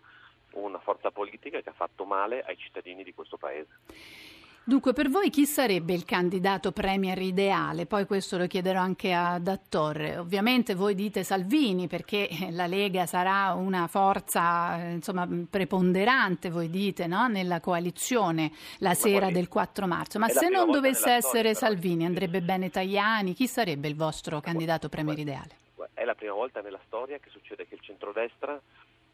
una 0.54 0.80
forza 0.80 1.10
politica 1.10 1.62
che 1.62 1.70
ha 1.70 1.74
fatto 1.74 2.04
male 2.04 2.44
ai 2.44 2.58
cittadini 2.58 3.04
di 3.04 3.14
questo 3.14 3.38
Paese. 3.38 3.80
Dunque, 4.66 4.94
per 4.94 5.10
voi 5.10 5.30
chi 5.30 5.46
sarebbe 5.46 5.94
il 5.94 6.06
candidato 6.06 6.72
premier 6.72 7.22
ideale? 7.22 7.86
Poi 7.86 8.06
questo 8.06 8.38
lo 8.38 8.48
chiederò 8.48 8.80
anche 8.80 9.12
a 9.12 9.38
Dattorre. 9.38 10.16
Ovviamente 10.18 10.74
voi 10.74 10.96
dite 10.96 11.26
Salvini 11.26 11.88
perché 11.88 12.30
la 12.50 12.66
Lega 12.66 13.06
sarà 13.06 13.52
una 13.56 13.88
forza 13.88 14.82
eh, 14.82 14.92
insomma, 14.94 15.28
preponderante, 15.50 16.50
voi 16.50 16.70
dite, 16.70 17.08
no? 17.08 17.28
nella 17.28 17.60
coalizione 17.60 18.54
la 18.78 18.94
sera 18.94 19.32
del 19.32 19.50
4 19.50 19.86
marzo. 19.86 20.18
Ma 20.18 20.30
se 20.30 20.48
non 20.48 20.72
dovesse 20.72 21.12
essere 21.12 21.54
Salvini, 21.56 22.06
andrebbe 22.06 22.42
bene 22.42 22.70
Tajani? 22.70 23.34
Chi 23.34 23.48
sarebbe 23.48 23.90
il 23.90 23.98
vostro 23.98 24.40
candidato 24.40 24.88
premier 24.88 25.20
ideale? 25.20 25.58
È 25.94 26.06
la 26.06 26.16
prima 26.16 26.34
volta 26.34 26.62
nella 26.62 26.80
storia 26.86 27.20
che 27.20 27.30
succede 27.32 27.68
che 27.68 27.76
il 27.76 27.82
centrodestra 27.82 28.58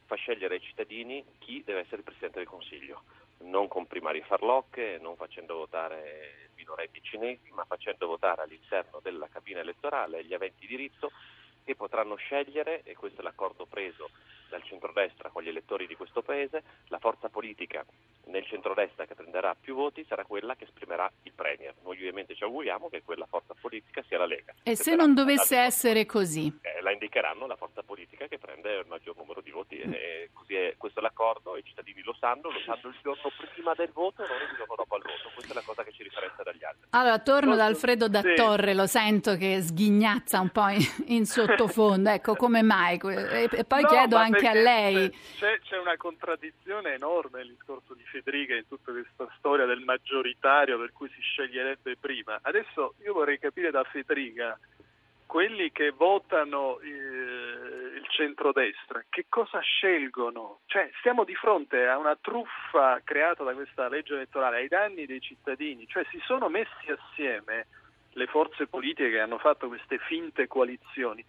fa 0.06 0.16
scegliere 0.16 0.56
ai 0.56 0.62
cittadini 0.62 1.24
chi 1.40 1.64
deve 1.66 1.80
essere 1.80 1.98
il 1.98 2.04
Presidente 2.04 2.38
del 2.38 2.48
Consiglio 2.48 3.02
non 3.42 3.68
con 3.68 3.88
primarie 3.88 4.24
farlocche, 4.24 4.98
non 5.02 5.16
facendo 5.16 5.56
votare 5.56 6.50
minorenni 6.56 7.02
cinesi, 7.02 7.50
ma 7.52 7.66
facendo 7.66 8.08
votare 8.08 8.42
all'interno 8.42 9.00
della 9.02 9.28
cabina 9.28 9.60
elettorale 9.60 10.24
gli 10.24 10.34
aventi 10.34 10.68
diritto 10.68 11.12
che 11.64 11.76
potranno 11.76 12.16
scegliere, 12.16 12.84
e 12.84 12.96
questo 12.96 13.22
è 13.22 13.24
l'accordo 13.24 13.66
preso 13.66 14.10
dal 14.50 14.64
centrodestra 14.64 15.30
con 15.30 15.44
gli 15.44 15.48
elettori 15.48 15.88
di 15.88 15.96
questo 15.96 16.22
Paese, 16.22 16.64
la 16.88 17.00
forza 17.00 17.30
politica 17.30 17.86
nel 18.26 18.46
centrodestra 18.46 19.06
che 19.06 19.16
prenderà 19.16 19.56
più 19.60 19.76
voti 19.76 20.06
sarà 20.08 20.24
quella 20.26 20.56
che 20.56 20.66
esprimerà 20.66 21.12
il 21.24 21.34
Premier. 21.34 21.74
Noi 21.84 21.96
ovviamente 21.96 22.36
ci 22.36 22.44
auguriamo 22.44 22.90
che 22.90 23.02
quella 23.04 23.26
forza 23.26 23.54
politica 23.60 24.04
sia 24.08 24.18
la 24.18 24.26
Lega. 24.26 24.54
E 24.64 24.76
se 24.76 24.96
non 24.96 25.14
dovesse 25.14 25.58
essere 25.58 26.06
così? 26.06 26.52
Eh, 26.62 26.82
la 26.82 26.92
indicheranno 26.92 27.48
la 27.48 27.56
forza 27.56 27.82
politica 27.84 28.28
che 28.28 28.38
prende 28.38 28.80
il 28.80 28.86
maggior 28.88 29.16
numero 29.18 29.42
di 29.42 29.52
voti. 29.52 29.82
Mm. 29.86 29.94
E 29.94 30.30
così 30.34 30.56
è, 30.56 30.76
questo 30.78 31.00
è 31.00 31.02
l'accordo, 31.02 31.58
i 31.58 31.64
cittadini 31.64 32.02
lo 32.04 32.16
sanno, 32.20 32.52
lo 32.52 32.60
sanno 32.66 32.90
il 32.90 32.98
giorno 33.02 33.32
prima 33.54 33.74
del 33.74 33.92
voto, 33.92 34.22
non 34.22 34.38
il 34.50 34.56
giorno 34.58 34.76
dopo 34.76 34.98
il 34.98 35.04
voto. 35.04 35.32
Questa 35.34 35.52
è 35.52 35.56
la 35.56 35.64
cosa 35.66 35.84
che 35.84 35.92
ci 35.92 36.04
differenzia 36.04 36.44
dagli 36.44 36.64
altri. 36.64 36.88
Allora, 36.92 37.20
torno 37.20 37.56
da 37.56 37.66
Alfredo 37.66 38.08
Dattorre, 38.08 38.72
sì. 38.72 38.78
lo 38.78 38.86
sento 38.88 39.36
che 39.36 39.62
sghignazza 39.62 40.40
un 40.40 40.50
po' 40.50 40.68
in, 40.68 40.86
in 41.08 41.26
sottofondo. 41.26 42.10
ecco, 42.10 42.36
come 42.36 42.62
mai? 42.62 42.98
E, 43.30 43.48
e 43.52 43.64
poi 43.64 43.82
no, 43.84 43.88
chiedo 43.88 44.16
anche 44.16 44.39
a 44.48 44.54
lei. 44.54 45.10
C'è, 45.38 45.60
c'è 45.60 45.78
una 45.78 45.98
contraddizione 45.98 46.94
enorme 46.94 47.40
nel 47.40 47.50
discorso 47.50 47.94
di 47.94 48.04
Federica 48.04 48.56
in 48.56 48.68
tutta 48.68 48.92
questa 48.92 49.28
storia 49.38 49.66
del 49.66 49.82
maggioritario 49.82 50.78
per 50.78 50.92
cui 50.92 51.10
si 51.10 51.22
sceglierebbe 51.22 51.98
prima. 51.98 52.40
Adesso 52.42 52.96
io 53.04 53.14
vorrei 53.14 53.40
capire 53.40 53.72
da 53.72 53.84
Federica 53.84 54.58
quelli 55.30 55.72
che 55.72 55.92
votano 55.92 56.80
eh, 56.80 56.88
il 56.88 58.06
centrodestra, 58.10 59.04
che 59.10 59.26
cosa 59.30 59.60
scelgono? 59.60 60.62
Cioè, 60.66 60.90
siamo 61.04 61.24
di 61.24 61.36
fronte 61.36 61.86
a 61.86 62.00
una 62.00 62.18
truffa 62.20 63.00
creata 63.04 63.44
da 63.44 63.54
questa 63.54 63.88
legge 63.90 64.16
elettorale 64.16 64.58
ai 64.58 64.68
danni 64.68 65.06
dei 65.06 65.22
cittadini, 65.22 65.86
cioè 65.88 66.04
si 66.10 66.20
sono 66.26 66.50
messi 66.50 66.90
assieme 66.90 67.68
le 68.14 68.26
forze 68.26 68.66
politiche 68.66 69.12
che 69.12 69.20
hanno 69.20 69.38
fatto 69.38 69.68
queste 69.68 70.00
finte 70.00 70.48
coalizioni 70.48 71.24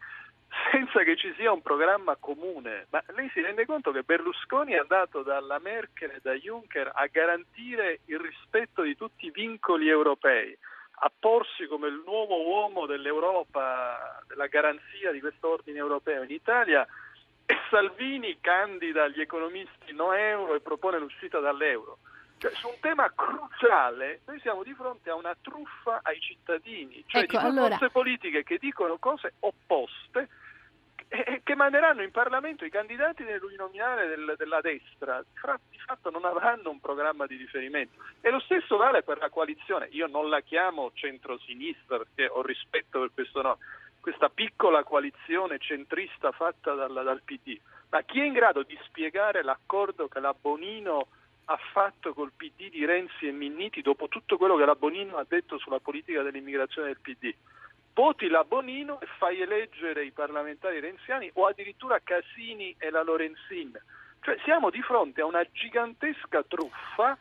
senza 0.70 1.02
che 1.02 1.16
ci 1.16 1.32
sia 1.36 1.52
un 1.52 1.62
programma 1.62 2.16
comune. 2.16 2.86
Ma 2.90 3.02
lei 3.14 3.30
si 3.32 3.40
rende 3.40 3.66
conto 3.66 3.92
che 3.92 4.02
Berlusconi 4.02 4.72
è 4.72 4.78
andato 4.78 5.22
dalla 5.22 5.58
Merkel 5.58 6.10
e 6.10 6.20
da 6.22 6.34
Juncker 6.34 6.90
a 6.92 7.06
garantire 7.06 8.00
il 8.06 8.18
rispetto 8.18 8.82
di 8.82 8.96
tutti 8.96 9.26
i 9.26 9.30
vincoli 9.30 9.88
europei, 9.88 10.56
a 11.02 11.12
porsi 11.18 11.66
come 11.66 11.88
il 11.88 12.02
nuovo 12.04 12.42
uomo 12.46 12.86
dell'Europa, 12.86 14.22
della 14.26 14.46
garanzia 14.46 15.12
di 15.12 15.20
questo 15.20 15.48
ordine 15.48 15.78
europeo 15.78 16.22
in 16.22 16.30
Italia 16.30 16.86
e 17.46 17.56
Salvini 17.68 18.38
candida 18.40 19.08
gli 19.08 19.20
economisti 19.20 19.92
no 19.92 20.12
euro 20.12 20.54
e 20.54 20.60
propone 20.60 20.98
l'uscita 20.98 21.38
dall'euro. 21.40 21.98
Cioè, 22.38 22.52
su 22.52 22.68
un 22.68 22.76
tema 22.80 23.12
cruciale 23.14 24.20
noi 24.26 24.40
siamo 24.40 24.62
di 24.62 24.72
fronte 24.72 25.10
a 25.10 25.14
una 25.14 25.36
truffa 25.38 26.00
ai 26.02 26.18
cittadini, 26.20 27.04
cioè 27.06 27.22
ecco, 27.22 27.38
di 27.38 27.44
allora... 27.44 27.76
forze 27.76 27.90
politiche 27.90 28.44
che 28.44 28.56
dicono 28.56 28.96
cose 28.96 29.34
opposte 29.40 30.28
e 31.12 31.40
che 31.42 31.56
manderanno 31.56 32.02
in 32.02 32.12
Parlamento 32.12 32.64
i 32.64 32.70
candidati 32.70 33.24
nell'uninominale 33.24 34.06
del, 34.06 34.34
della 34.36 34.60
destra, 34.60 35.20
di 35.68 35.78
fatto 35.84 36.08
non 36.08 36.24
avranno 36.24 36.70
un 36.70 36.78
programma 36.78 37.26
di 37.26 37.34
riferimento. 37.34 38.00
E 38.20 38.30
lo 38.30 38.38
stesso 38.38 38.76
vale 38.76 39.02
per 39.02 39.18
la 39.18 39.28
coalizione. 39.28 39.88
Io 39.90 40.06
non 40.06 40.28
la 40.28 40.40
chiamo 40.40 40.92
centro-sinistra 40.94 41.98
perché 41.98 42.28
ho 42.28 42.42
rispetto 42.42 43.00
per 43.00 43.10
questo 43.12 43.42
no, 43.42 43.58
questa 44.00 44.28
piccola 44.28 44.84
coalizione 44.84 45.58
centrista 45.58 46.30
fatta 46.30 46.74
dal, 46.74 46.92
dal 46.92 47.22
PD. 47.24 47.58
Ma 47.90 48.02
chi 48.02 48.20
è 48.20 48.24
in 48.24 48.32
grado 48.32 48.62
di 48.62 48.78
spiegare 48.84 49.42
l'accordo 49.42 50.06
che 50.06 50.20
la 50.20 50.32
Bonino 50.32 51.08
ha 51.46 51.58
fatto 51.72 52.14
col 52.14 52.30
PD 52.36 52.70
di 52.70 52.84
Renzi 52.84 53.26
e 53.26 53.32
Minniti 53.32 53.82
dopo 53.82 54.06
tutto 54.06 54.36
quello 54.36 54.56
che 54.56 54.64
la 54.64 54.76
Bonino 54.76 55.16
ha 55.16 55.26
detto 55.28 55.58
sulla 55.58 55.80
politica 55.80 56.22
dell'immigrazione 56.22 56.86
del 56.86 57.00
PD? 57.00 57.34
Voti 57.94 58.28
la 58.28 58.44
Bonino 58.44 59.00
e 59.00 59.06
fai 59.18 59.40
eleggere 59.40 60.04
i 60.04 60.10
parlamentari 60.10 60.80
renziani 60.80 61.30
o 61.34 61.46
addirittura 61.46 62.00
Casini 62.02 62.74
e 62.78 62.90
la 62.90 63.02
Lorenzin. 63.02 63.78
Cioè 64.20 64.38
siamo 64.44 64.70
di 64.70 64.82
fronte 64.82 65.22
a 65.22 65.26
una 65.26 65.44
gigantesca 65.50 66.42
truffa 66.46 67.16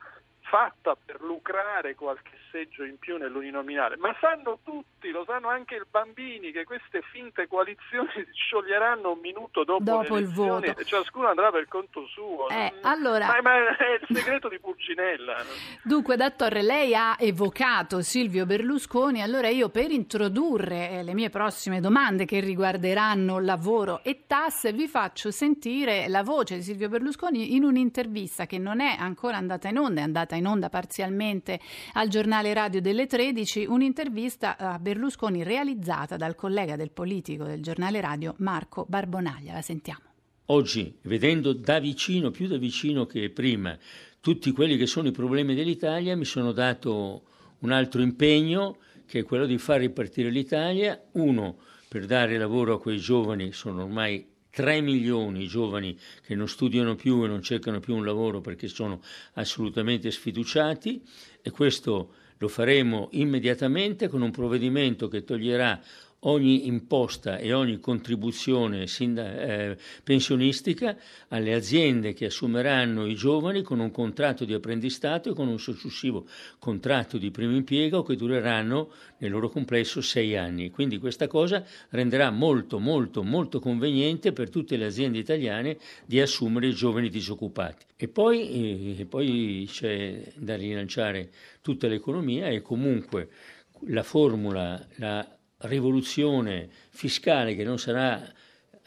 fatta 0.49 0.97
per 1.05 1.21
lucrare 1.21 1.95
qualche 1.95 2.37
seggio 2.51 2.83
in 2.83 2.97
più 2.97 3.17
nell'uninominale, 3.17 3.95
ma 3.97 4.15
sanno 4.19 4.59
tutti, 4.63 5.11
lo 5.11 5.23
sanno 5.25 5.49
anche 5.49 5.75
i 5.75 5.81
bambini, 5.89 6.51
che 6.51 6.63
queste 6.63 7.01
finte 7.11 7.47
coalizioni 7.47 8.09
si 8.13 8.25
scioglieranno 8.33 9.11
un 9.11 9.19
minuto 9.19 9.63
dopo, 9.63 9.83
dopo 9.83 10.17
il 10.17 10.27
voto 10.27 10.75
e 10.75 10.83
ciascuno 10.83 11.27
andrà 11.27 11.51
per 11.51 11.67
conto 11.67 12.05
suo. 12.07 12.49
Eh, 12.49 12.73
allora... 12.81 13.27
ma, 13.27 13.41
ma, 13.41 13.77
è 13.77 13.99
il 14.01 14.17
segreto 14.17 14.49
di 14.49 14.59
Pulcinella. 14.59 15.43
Dunque, 15.83 16.15
Dattore, 16.15 16.63
lei 16.63 16.95
ha 16.95 17.15
evocato 17.19 18.01
Silvio 18.01 18.45
Berlusconi, 18.45 19.21
allora 19.21 19.49
io 19.49 19.69
per 19.69 19.91
introdurre 19.91 20.89
eh, 20.89 21.03
le 21.03 21.13
mie 21.13 21.29
prossime 21.29 21.79
domande 21.79 22.25
che 22.25 22.39
riguarderanno 22.39 23.39
lavoro 23.39 24.01
e 24.03 24.23
tasse 24.25 24.73
vi 24.73 24.87
faccio 24.87 25.29
sentire 25.29 26.07
la 26.07 26.23
voce 26.23 26.55
di 26.55 26.63
Silvio 26.63 26.89
Berlusconi 26.89 27.55
in 27.55 27.63
un'intervista 27.63 28.45
che 28.45 28.57
non 28.57 28.81
è 28.81 28.95
ancora 28.97 29.37
andata 29.37 29.67
in 29.67 29.77
onda, 29.77 30.01
è 30.01 30.03
andata 30.03 30.35
in 30.35 30.38
in 30.39 30.47
onda 30.47 30.69
parzialmente 30.69 31.59
al 31.93 32.07
giornale 32.07 32.53
radio 32.53 32.81
delle 32.81 33.05
13 33.05 33.65
un'intervista 33.65 34.57
a 34.57 34.79
Berlusconi 34.79 35.43
realizzata 35.43 36.17
dal 36.17 36.35
collega 36.35 36.75
del 36.75 36.91
politico 36.91 37.43
del 37.43 37.61
giornale 37.61 38.01
radio 38.01 38.33
Marco 38.39 38.85
Barbonaglia. 38.87 39.53
La 39.53 39.61
sentiamo. 39.61 40.01
Oggi, 40.45 40.97
vedendo 41.03 41.53
da 41.53 41.79
vicino, 41.79 42.31
più 42.31 42.47
da 42.47 42.57
vicino 42.57 43.05
che 43.05 43.29
prima, 43.29 43.77
tutti 44.19 44.51
quelli 44.51 44.77
che 44.77 44.87
sono 44.87 45.09
i 45.09 45.11
problemi 45.11 45.53
dell'Italia, 45.53 46.15
mi 46.17 46.25
sono 46.25 46.51
dato 46.51 47.21
un 47.59 47.71
altro 47.71 48.01
impegno 48.01 48.77
che 49.05 49.19
è 49.19 49.23
quello 49.23 49.45
di 49.45 49.57
far 49.57 49.79
ripartire 49.79 50.29
l'Italia, 50.29 50.99
uno 51.13 51.57
per 51.87 52.05
dare 52.05 52.37
lavoro 52.37 52.75
a 52.75 52.79
quei 52.79 52.97
giovani, 52.97 53.51
sono 53.51 53.83
ormai 53.83 54.25
3 54.59 54.81
milioni 54.81 55.39
di 55.39 55.47
giovani 55.47 55.97
che 56.21 56.35
non 56.35 56.49
studiano 56.49 56.95
più 56.95 57.23
e 57.23 57.27
non 57.29 57.41
cercano 57.41 57.79
più 57.79 57.95
un 57.95 58.03
lavoro 58.03 58.41
perché 58.41 58.67
sono 58.67 58.99
assolutamente 59.35 60.11
sfiduciati 60.11 61.01
e 61.41 61.49
questo 61.49 62.11
lo 62.39 62.47
faremo 62.49 63.07
immediatamente 63.11 64.09
con 64.09 64.21
un 64.21 64.31
provvedimento 64.31 65.07
che 65.07 65.23
toglierà 65.23 65.81
ogni 66.21 66.67
imposta 66.67 67.37
e 67.37 67.53
ogni 67.53 67.79
contribuzione 67.79 68.85
eh, 68.99 69.77
pensionistica 70.03 70.97
alle 71.29 71.53
aziende 71.53 72.13
che 72.13 72.25
assumeranno 72.25 73.05
i 73.05 73.15
giovani 73.15 73.61
con 73.61 73.79
un 73.79 73.91
contratto 73.91 74.43
di 74.43 74.53
apprendistato 74.53 75.29
e 75.29 75.33
con 75.33 75.47
un 75.47 75.59
successivo 75.59 76.25
contratto 76.57 77.17
di 77.17 77.31
primo 77.31 77.55
impiego 77.55 78.03
che 78.03 78.15
dureranno 78.15 78.91
nel 79.19 79.31
loro 79.31 79.49
complesso 79.49 80.01
sei 80.01 80.35
anni. 80.35 80.71
Quindi 80.71 80.97
questa 80.97 81.27
cosa 81.27 81.63
renderà 81.89 82.31
molto 82.31 82.79
molto 82.79 83.23
molto 83.23 83.59
conveniente 83.59 84.33
per 84.33 84.49
tutte 84.49 84.75
le 84.75 84.85
aziende 84.85 85.19
italiane 85.19 85.77
di 86.05 86.19
assumere 86.19 86.67
i 86.67 86.73
giovani 86.73 87.09
disoccupati. 87.09 87.85
E 87.95 88.07
poi, 88.07 88.97
eh, 88.99 89.05
poi 89.05 89.67
c'è 89.69 90.33
da 90.35 90.55
rilanciare 90.55 91.29
tutta 91.61 91.87
l'economia 91.87 92.47
e 92.47 92.61
comunque 92.61 93.29
la 93.87 94.03
formula, 94.03 94.85
la 94.95 95.38
rivoluzione 95.59 96.69
fiscale 96.89 97.55
che 97.55 97.63
non 97.63 97.79
sarà 97.79 98.33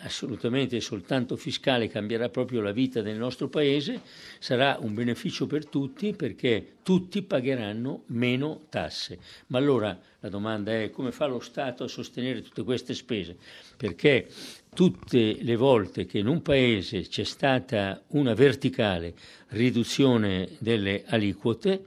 assolutamente 0.04 0.80
soltanto 0.80 1.36
fiscale, 1.36 1.88
cambierà 1.88 2.28
proprio 2.28 2.60
la 2.60 2.72
vita 2.72 3.02
del 3.02 3.16
nostro 3.16 3.48
paese, 3.48 4.00
sarà 4.38 4.78
un 4.80 4.94
beneficio 4.94 5.46
per 5.46 5.66
tutti 5.66 6.12
perché 6.12 6.76
tutti 6.82 7.22
pagheranno 7.22 8.04
meno 8.06 8.66
tasse. 8.68 9.18
Ma 9.48 9.58
allora 9.58 9.98
la 10.20 10.28
domanda 10.28 10.72
è 10.72 10.90
come 10.90 11.12
fa 11.12 11.26
lo 11.26 11.40
Stato 11.40 11.84
a 11.84 11.88
sostenere 11.88 12.42
tutte 12.42 12.64
queste 12.64 12.94
spese? 12.94 13.36
Perché 13.76 14.28
tutte 14.74 15.36
le 15.40 15.56
volte 15.56 16.06
che 16.06 16.18
in 16.18 16.26
un 16.26 16.42
paese 16.42 17.02
c'è 17.02 17.24
stata 17.24 18.02
una 18.08 18.34
verticale 18.34 19.14
riduzione 19.48 20.48
delle 20.58 21.04
aliquote, 21.06 21.84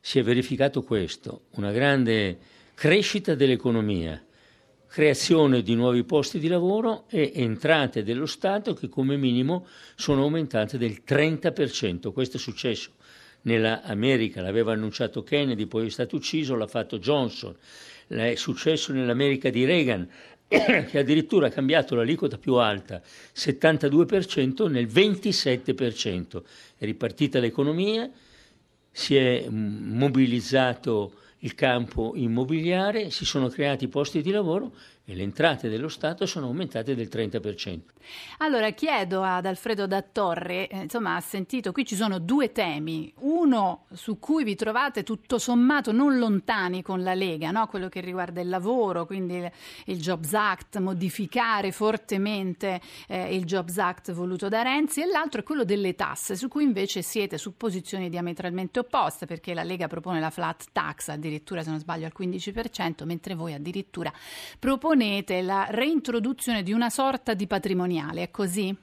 si 0.00 0.18
è 0.18 0.22
verificato 0.22 0.82
questo, 0.82 1.42
una 1.52 1.72
grande 1.72 2.38
crescita 2.78 3.34
dell'economia, 3.34 4.24
creazione 4.86 5.62
di 5.62 5.74
nuovi 5.74 6.04
posti 6.04 6.38
di 6.38 6.46
lavoro 6.46 7.06
e 7.08 7.32
entrate 7.34 8.04
dello 8.04 8.24
Stato 8.24 8.72
che 8.72 8.88
come 8.88 9.16
minimo 9.16 9.66
sono 9.96 10.22
aumentate 10.22 10.78
del 10.78 11.02
30%. 11.04 12.12
Questo 12.12 12.36
è 12.36 12.38
successo 12.38 12.92
nella 13.42 13.82
America, 13.82 14.42
l'aveva 14.42 14.74
annunciato 14.74 15.24
Kennedy, 15.24 15.66
poi 15.66 15.86
è 15.88 15.90
stato 15.90 16.14
ucciso, 16.14 16.54
l'ha 16.54 16.68
fatto 16.68 17.00
Johnson, 17.00 17.52
è 18.06 18.36
successo 18.36 18.92
nell'America 18.92 19.50
di 19.50 19.64
Reagan, 19.64 20.08
che 20.46 20.98
addirittura 20.98 21.48
ha 21.48 21.50
cambiato 21.50 21.96
l'aliquota 21.96 22.38
più 22.38 22.54
alta, 22.54 23.02
72% 23.34 24.70
nel 24.70 24.86
27%. 24.86 26.42
È 26.78 26.84
ripartita 26.84 27.40
l'economia, 27.40 28.08
si 28.92 29.16
è 29.16 29.48
mobilizzato 29.48 31.14
il 31.40 31.54
campo 31.54 32.12
immobiliare, 32.14 33.10
si 33.10 33.24
sono 33.24 33.48
creati 33.48 33.88
posti 33.88 34.22
di 34.22 34.30
lavoro 34.30 34.72
e 35.10 35.14
le 35.14 35.22
entrate 35.22 35.70
dello 35.70 35.88
Stato 35.88 36.26
sono 36.26 36.48
aumentate 36.48 36.94
del 36.94 37.08
30%. 37.10 37.80
Allora 38.38 38.70
chiedo 38.72 39.22
ad 39.22 39.46
Alfredo 39.46 39.86
Dattorre, 39.86 40.68
eh, 40.68 40.82
insomma 40.82 41.16
ha 41.16 41.20
sentito, 41.20 41.72
qui 41.72 41.86
ci 41.86 41.96
sono 41.96 42.18
due 42.18 42.52
temi, 42.52 43.10
uno 43.20 43.86
su 43.94 44.18
cui 44.18 44.44
vi 44.44 44.54
trovate 44.54 45.04
tutto 45.04 45.38
sommato 45.38 45.92
non 45.92 46.18
lontani 46.18 46.82
con 46.82 47.02
la 47.02 47.14
Lega, 47.14 47.50
no? 47.50 47.66
quello 47.68 47.88
che 47.88 48.00
riguarda 48.00 48.42
il 48.42 48.50
lavoro, 48.50 49.06
quindi 49.06 49.36
il, 49.36 49.50
il 49.86 49.98
Jobs 49.98 50.34
Act, 50.34 50.76
modificare 50.78 51.72
fortemente 51.72 52.78
eh, 53.06 53.34
il 53.34 53.46
Jobs 53.46 53.78
Act 53.78 54.12
voluto 54.12 54.48
da 54.48 54.60
Renzi 54.60 55.00
e 55.00 55.06
l'altro 55.06 55.40
è 55.40 55.42
quello 55.42 55.64
delle 55.64 55.94
tasse, 55.94 56.36
su 56.36 56.48
cui 56.48 56.64
invece 56.64 57.00
siete 57.00 57.38
su 57.38 57.56
posizioni 57.56 58.10
diametralmente 58.10 58.80
opposte 58.80 59.24
perché 59.24 59.54
la 59.54 59.62
Lega 59.62 59.86
propone 59.86 60.20
la 60.20 60.28
flat 60.28 60.66
tax 60.70 61.08
addirittura 61.08 61.62
se 61.62 61.70
non 61.70 61.78
sbaglio 61.78 62.04
al 62.04 62.12
15%, 62.14 63.04
mentre 63.04 63.34
voi 63.34 63.54
addirittura 63.54 64.12
proponete 64.58 64.96
proponete 64.98 65.42
la 65.42 65.66
reintroduzione 65.70 66.64
di 66.64 66.72
una 66.72 66.90
sorta 66.90 67.34
di 67.34 67.46
patrimoniale, 67.46 68.24
è 68.24 68.30
così? 68.32 68.76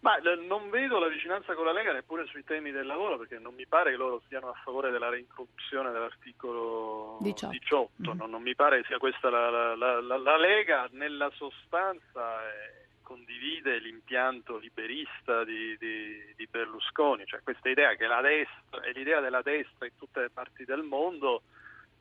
Ma 0.00 0.16
non 0.46 0.70
vedo 0.70 0.98
la 0.98 1.08
vicinanza 1.08 1.54
con 1.54 1.64
la 1.64 1.72
Lega 1.72 1.92
neppure 1.92 2.26
sui 2.26 2.44
temi 2.44 2.70
del 2.70 2.86
lavoro 2.86 3.16
perché 3.18 3.38
non 3.38 3.54
mi 3.54 3.66
pare 3.66 3.90
che 3.90 3.96
loro 3.96 4.22
siano 4.28 4.50
a 4.50 4.60
favore 4.62 4.90
della 4.90 5.08
reintroduzione 5.08 5.90
dell'articolo 5.90 7.18
18. 7.20 7.52
18. 7.52 7.90
Mm. 7.90 8.18
Non, 8.18 8.30
non, 8.30 8.42
mi 8.42 8.54
pare 8.54 8.82
che 8.82 8.86
sia 8.86 8.98
questa 8.98 9.30
la, 9.30 9.74
la, 9.74 10.00
la, 10.00 10.16
la 10.18 10.36
Lega 10.36 10.88
nella 10.92 11.30
sostanza 11.34 12.42
eh, 12.42 12.86
condivide 13.02 13.78
l'impianto 13.78 14.58
liberista 14.58 15.42
di, 15.42 15.74
di, 15.78 16.34
di 16.36 16.46
Berlusconi, 16.50 17.24
cioè 17.24 17.40
questa 17.42 17.70
idea 17.70 17.94
che 17.94 18.06
la 18.06 18.20
destra 18.20 18.82
è 18.82 18.92
l'idea 18.92 19.20
della 19.20 19.42
destra 19.42 19.86
in 19.86 19.96
tutte 19.96 20.20
le 20.20 20.30
parti 20.30 20.64
del 20.64 20.82
mondo 20.82 21.42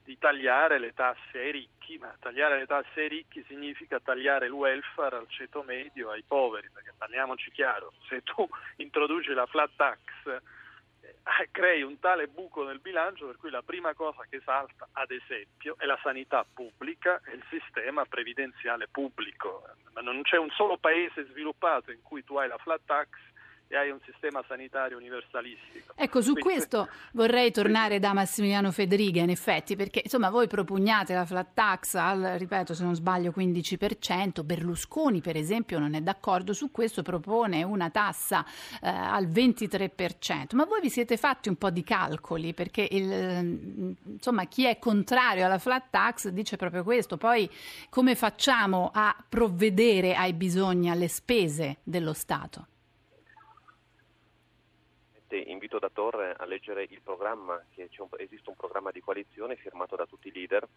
di 0.03 0.17
tagliare 0.17 0.79
le 0.79 0.93
tasse 0.93 1.39
ai 1.39 1.51
ricchi, 1.51 1.97
ma 1.97 2.15
tagliare 2.19 2.57
le 2.59 2.65
tasse 2.65 3.01
ai 3.01 3.09
ricchi 3.09 3.43
significa 3.47 3.99
tagliare 3.99 4.47
il 4.47 4.51
welfare 4.51 5.15
al 5.15 5.27
ceto 5.29 5.63
medio, 5.63 6.09
ai 6.09 6.23
poveri, 6.27 6.69
perché 6.71 6.93
parliamoci 6.97 7.51
chiaro, 7.51 7.93
se 8.07 8.21
tu 8.23 8.47
introduci 8.77 9.33
la 9.33 9.45
flat 9.45 9.71
tax 9.75 9.99
eh, 10.25 10.41
crei 11.51 11.81
un 11.83 11.99
tale 11.99 12.27
buco 12.27 12.63
nel 12.63 12.79
bilancio 12.79 13.25
per 13.25 13.37
cui 13.37 13.49
la 13.49 13.61
prima 13.61 13.93
cosa 13.93 14.25
che 14.29 14.41
salta, 14.43 14.87
ad 14.93 15.11
esempio, 15.11 15.75
è 15.77 15.85
la 15.85 15.99
sanità 16.01 16.45
pubblica 16.51 17.21
e 17.25 17.35
il 17.35 17.43
sistema 17.49 18.05
previdenziale 18.05 18.87
pubblico. 18.89 19.63
Ma 19.93 20.01
non 20.01 20.21
c'è 20.23 20.37
un 20.37 20.49
solo 20.49 20.77
paese 20.77 21.25
sviluppato 21.25 21.91
in 21.91 22.01
cui 22.01 22.23
tu 22.23 22.35
hai 22.37 22.47
la 22.47 22.57
flat 22.57 22.81
tax 22.85 23.07
e 23.73 23.77
hai 23.77 23.89
un 23.89 23.99
sistema 24.05 24.43
sanitario 24.47 24.97
universalistico. 24.97 25.93
Ecco, 25.95 26.21
su 26.21 26.33
Quindi, 26.33 26.41
questo 26.51 26.87
vorrei 27.13 27.51
tornare 27.51 27.97
da 27.97 28.13
Massimiliano 28.13 28.71
Federiga, 28.71 29.21
in 29.21 29.31
effetti, 29.31 29.75
perché 29.75 30.01
insomma 30.03 30.29
voi 30.29 30.47
propugnate 30.47 31.15
la 31.15 31.25
flat 31.25 31.53
tax 31.55 31.95
al, 31.95 32.35
ripeto, 32.37 32.75
se 32.75 32.83
non 32.83 32.93
sbaglio, 32.93 33.33
15%, 33.35 34.43
Berlusconi 34.43 35.21
per 35.21 35.35
esempio 35.37 35.79
non 35.79 35.95
è 35.95 36.01
d'accordo 36.01 36.53
su 36.53 36.69
questo, 36.69 37.01
propone 37.01 37.63
una 37.63 37.89
tassa 37.89 38.45
eh, 38.79 38.87
al 38.87 39.27
23%, 39.27 40.55
ma 40.55 40.65
voi 40.65 40.79
vi 40.79 40.89
siete 40.91 41.17
fatti 41.17 41.49
un 41.49 41.55
po' 41.55 41.71
di 41.71 41.83
calcoli, 41.83 42.53
perché 42.53 42.87
il, 42.91 43.95
insomma 44.05 44.45
chi 44.45 44.65
è 44.65 44.77
contrario 44.77 45.45
alla 45.45 45.57
flat 45.57 45.85
tax 45.89 46.27
dice 46.27 46.57
proprio 46.57 46.83
questo, 46.83 47.17
poi 47.17 47.49
come 47.89 48.13
facciamo 48.13 48.91
a 48.93 49.15
provvedere 49.27 50.13
ai 50.13 50.33
bisogni, 50.33 50.91
alle 50.91 51.07
spese 51.07 51.77
dello 51.81 52.13
Stato? 52.13 52.67
Invito 55.37 55.79
da 55.79 55.89
Torre 55.89 56.35
a 56.37 56.45
leggere 56.45 56.83
il 56.89 57.01
programma, 57.01 57.61
che 57.73 57.89
un, 57.97 58.07
esiste 58.17 58.49
un 58.49 58.55
programma 58.55 58.91
di 58.91 59.01
coalizione 59.01 59.55
firmato 59.55 59.95
da 59.95 60.05
tutti 60.05 60.27
i 60.27 60.31
leader 60.31 60.67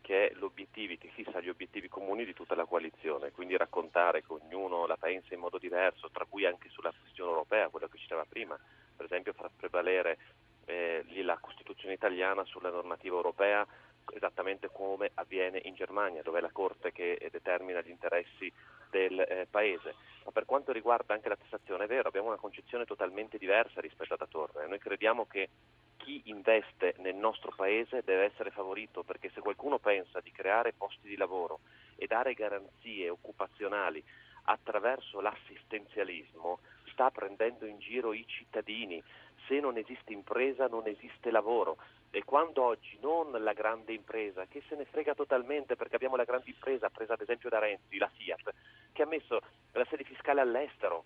che, 0.00 0.34
che 0.34 1.10
fissa 1.14 1.40
gli 1.40 1.48
obiettivi 1.48 1.88
comuni 1.88 2.24
di 2.24 2.34
tutta 2.34 2.54
la 2.54 2.64
coalizione, 2.64 3.30
quindi 3.30 3.56
raccontare 3.56 4.22
che 4.22 4.32
ognuno 4.32 4.86
la 4.86 4.96
pensa 4.96 5.34
in 5.34 5.40
modo 5.40 5.58
diverso, 5.58 6.10
tra 6.10 6.24
cui 6.28 6.44
anche 6.44 6.68
sulla 6.70 6.92
questione 6.98 7.30
europea, 7.30 7.68
quello 7.68 7.88
che 7.88 7.98
citava 7.98 8.24
prima, 8.28 8.58
per 8.96 9.06
esempio 9.06 9.32
far 9.32 9.50
prevalere 9.56 10.18
eh, 10.64 11.04
la 11.22 11.38
Costituzione 11.38 11.94
italiana 11.94 12.44
sulla 12.44 12.70
normativa 12.70 13.16
europea 13.16 13.66
esattamente 14.12 14.68
come 14.72 15.10
avviene 15.14 15.60
in 15.64 15.74
Germania, 15.74 16.22
dove 16.22 16.38
è 16.38 16.42
la 16.42 16.50
Corte 16.50 16.92
che 16.92 17.28
determina 17.30 17.80
gli 17.80 17.90
interessi 17.90 18.52
del 18.90 19.20
eh, 19.20 19.46
Paese. 19.50 19.94
Ma 20.24 20.32
per 20.32 20.44
quanto 20.44 20.72
riguarda 20.72 21.14
anche 21.14 21.28
la 21.28 21.36
tassazione, 21.36 21.84
è 21.84 21.88
vero, 21.88 22.08
abbiamo 22.08 22.28
una 22.28 22.36
concezione 22.36 22.84
totalmente 22.84 23.38
diversa 23.38 23.80
rispetto 23.80 24.14
a 24.14 24.26
Torre. 24.26 24.66
Noi 24.66 24.78
crediamo 24.78 25.26
che 25.26 25.48
chi 25.96 26.22
investe 26.24 26.94
nel 26.98 27.14
nostro 27.14 27.52
Paese 27.54 28.02
deve 28.04 28.24
essere 28.24 28.50
favorito 28.50 29.02
perché 29.02 29.30
se 29.32 29.40
qualcuno 29.40 29.78
pensa 29.78 30.20
di 30.20 30.32
creare 30.32 30.72
posti 30.72 31.08
di 31.08 31.16
lavoro 31.16 31.60
e 31.96 32.06
dare 32.06 32.34
garanzie 32.34 33.08
occupazionali 33.08 34.02
attraverso 34.44 35.20
l'assistenzialismo 35.20 36.60
sta 36.92 37.10
prendendo 37.10 37.66
in 37.66 37.78
giro 37.78 38.12
i 38.12 38.24
cittadini. 38.26 39.02
Se 39.46 39.60
non 39.60 39.76
esiste 39.76 40.12
impresa 40.12 40.66
non 40.66 40.86
esiste 40.86 41.30
lavoro. 41.30 41.76
E 42.12 42.24
quando 42.24 42.64
oggi 42.64 42.98
non 43.00 43.30
la 43.30 43.52
grande 43.52 43.92
impresa, 43.92 44.46
che 44.46 44.62
se 44.68 44.74
ne 44.74 44.84
frega 44.84 45.14
totalmente 45.14 45.76
perché 45.76 45.94
abbiamo 45.94 46.16
la 46.16 46.24
grande 46.24 46.50
impresa 46.50 46.90
presa 46.90 47.12
ad 47.12 47.20
esempio 47.20 47.48
da 47.48 47.60
Renzi, 47.60 47.98
la 47.98 48.08
Fiat, 48.08 48.52
che 48.92 49.02
ha 49.02 49.06
messo 49.06 49.40
la 49.72 49.86
sede 49.88 50.02
fiscale 50.02 50.40
all'estero, 50.40 51.04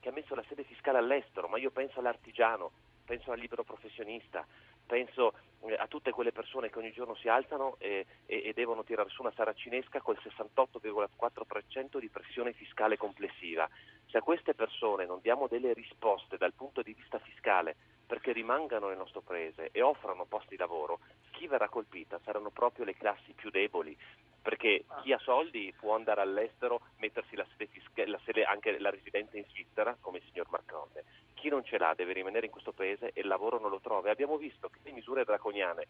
che 0.00 0.08
ha 0.08 0.12
messo 0.12 0.34
la 0.34 0.44
sede 0.48 0.64
fiscale 0.64 0.96
all'estero, 0.96 1.48
ma 1.48 1.58
io 1.58 1.70
penso 1.70 1.98
all'artigiano, 1.98 2.70
penso 3.04 3.32
al 3.32 3.38
libero 3.38 3.64
professionista, 3.64 4.46
penso 4.86 5.34
eh, 5.66 5.74
a 5.74 5.86
tutte 5.88 6.10
quelle 6.10 6.32
persone 6.32 6.70
che 6.70 6.78
ogni 6.78 6.92
giorno 6.92 7.14
si 7.16 7.28
alzano 7.28 7.76
e, 7.78 8.06
e, 8.24 8.42
e 8.46 8.52
devono 8.54 8.84
tirare 8.84 9.10
su 9.10 9.20
una 9.20 9.32
saracinesca 9.34 10.00
col 10.00 10.18
68,4% 10.22 11.98
di 11.98 12.08
pressione 12.08 12.52
fiscale 12.52 12.96
complessiva. 12.96 13.68
Se 14.06 14.16
a 14.16 14.22
queste 14.22 14.54
persone 14.54 15.04
non 15.04 15.20
diamo 15.20 15.48
delle 15.48 15.74
risposte 15.74 16.38
dal 16.38 16.54
punto 16.54 16.80
di 16.82 16.94
vista 16.94 17.18
fiscale 17.18 17.76
perché 18.06 18.32
rimangano 18.32 18.88
nel 18.88 18.96
nostro 18.96 19.20
paese 19.20 19.70
e 19.72 19.82
offrano 19.82 20.24
posti 20.24 20.50
di 20.50 20.56
lavoro, 20.56 21.00
chi 21.32 21.46
verrà 21.46 21.68
colpita 21.68 22.20
saranno 22.24 22.50
proprio 22.50 22.84
le 22.84 22.94
classi 22.94 23.32
più 23.32 23.50
deboli, 23.50 23.96
perché 24.40 24.84
chi 25.02 25.12
ha 25.12 25.18
soldi 25.18 25.74
può 25.76 25.94
andare 25.94 26.20
all'estero, 26.20 26.80
mettersi 26.98 27.34
la 27.34 27.46
sede 27.56 27.66
la 28.04 28.20
sede, 28.24 28.44
anche 28.44 28.78
la 28.78 28.90
residenza 28.90 29.36
in 29.36 29.44
Svizzera, 29.48 29.96
come 30.00 30.18
il 30.18 30.24
signor 30.30 30.48
Marconde. 30.50 31.04
Chi 31.34 31.48
non 31.48 31.64
ce 31.64 31.78
l'ha 31.78 31.94
deve 31.94 32.12
rimanere 32.12 32.46
in 32.46 32.52
questo 32.52 32.72
paese 32.72 33.10
e 33.12 33.20
il 33.20 33.26
lavoro 33.26 33.58
non 33.58 33.70
lo 33.70 33.80
trova. 33.80 34.08
E 34.08 34.10
abbiamo 34.10 34.36
visto 34.36 34.68
che 34.68 34.78
le 34.82 34.92
misure 34.92 35.24
draconiane, 35.24 35.86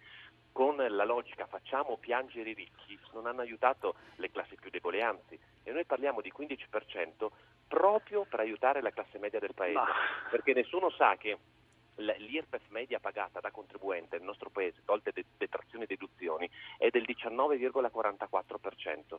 con 0.52 0.76
la 0.76 1.04
logica 1.04 1.46
facciamo 1.46 1.96
piangere 1.98 2.50
i 2.50 2.54
ricchi, 2.54 2.98
non 3.12 3.26
hanno 3.26 3.40
aiutato 3.40 3.96
le 4.16 4.30
classi 4.30 4.56
più 4.56 4.70
deboli, 4.70 5.02
anzi, 5.02 5.38
e 5.64 5.72
noi 5.72 5.84
parliamo 5.84 6.20
di 6.20 6.32
15% 6.36 7.28
proprio 7.68 8.24
per 8.24 8.40
aiutare 8.40 8.80
la 8.80 8.90
classe 8.90 9.18
media 9.18 9.40
del 9.40 9.54
paese, 9.54 9.80
perché 10.30 10.54
nessuno 10.54 10.90
sa 10.90 11.16
che 11.16 11.36
l'IRPEF 11.96 12.62
media 12.68 12.98
pagata 12.98 13.40
da 13.40 13.50
contribuente 13.50 14.16
nel 14.16 14.26
nostro 14.26 14.50
paese, 14.50 14.82
tolte 14.84 15.12
detrazioni 15.36 15.84
e 15.84 15.86
deduzioni, 15.86 16.48
è 16.78 16.88
del 16.90 17.04
19,44%. 17.04 19.18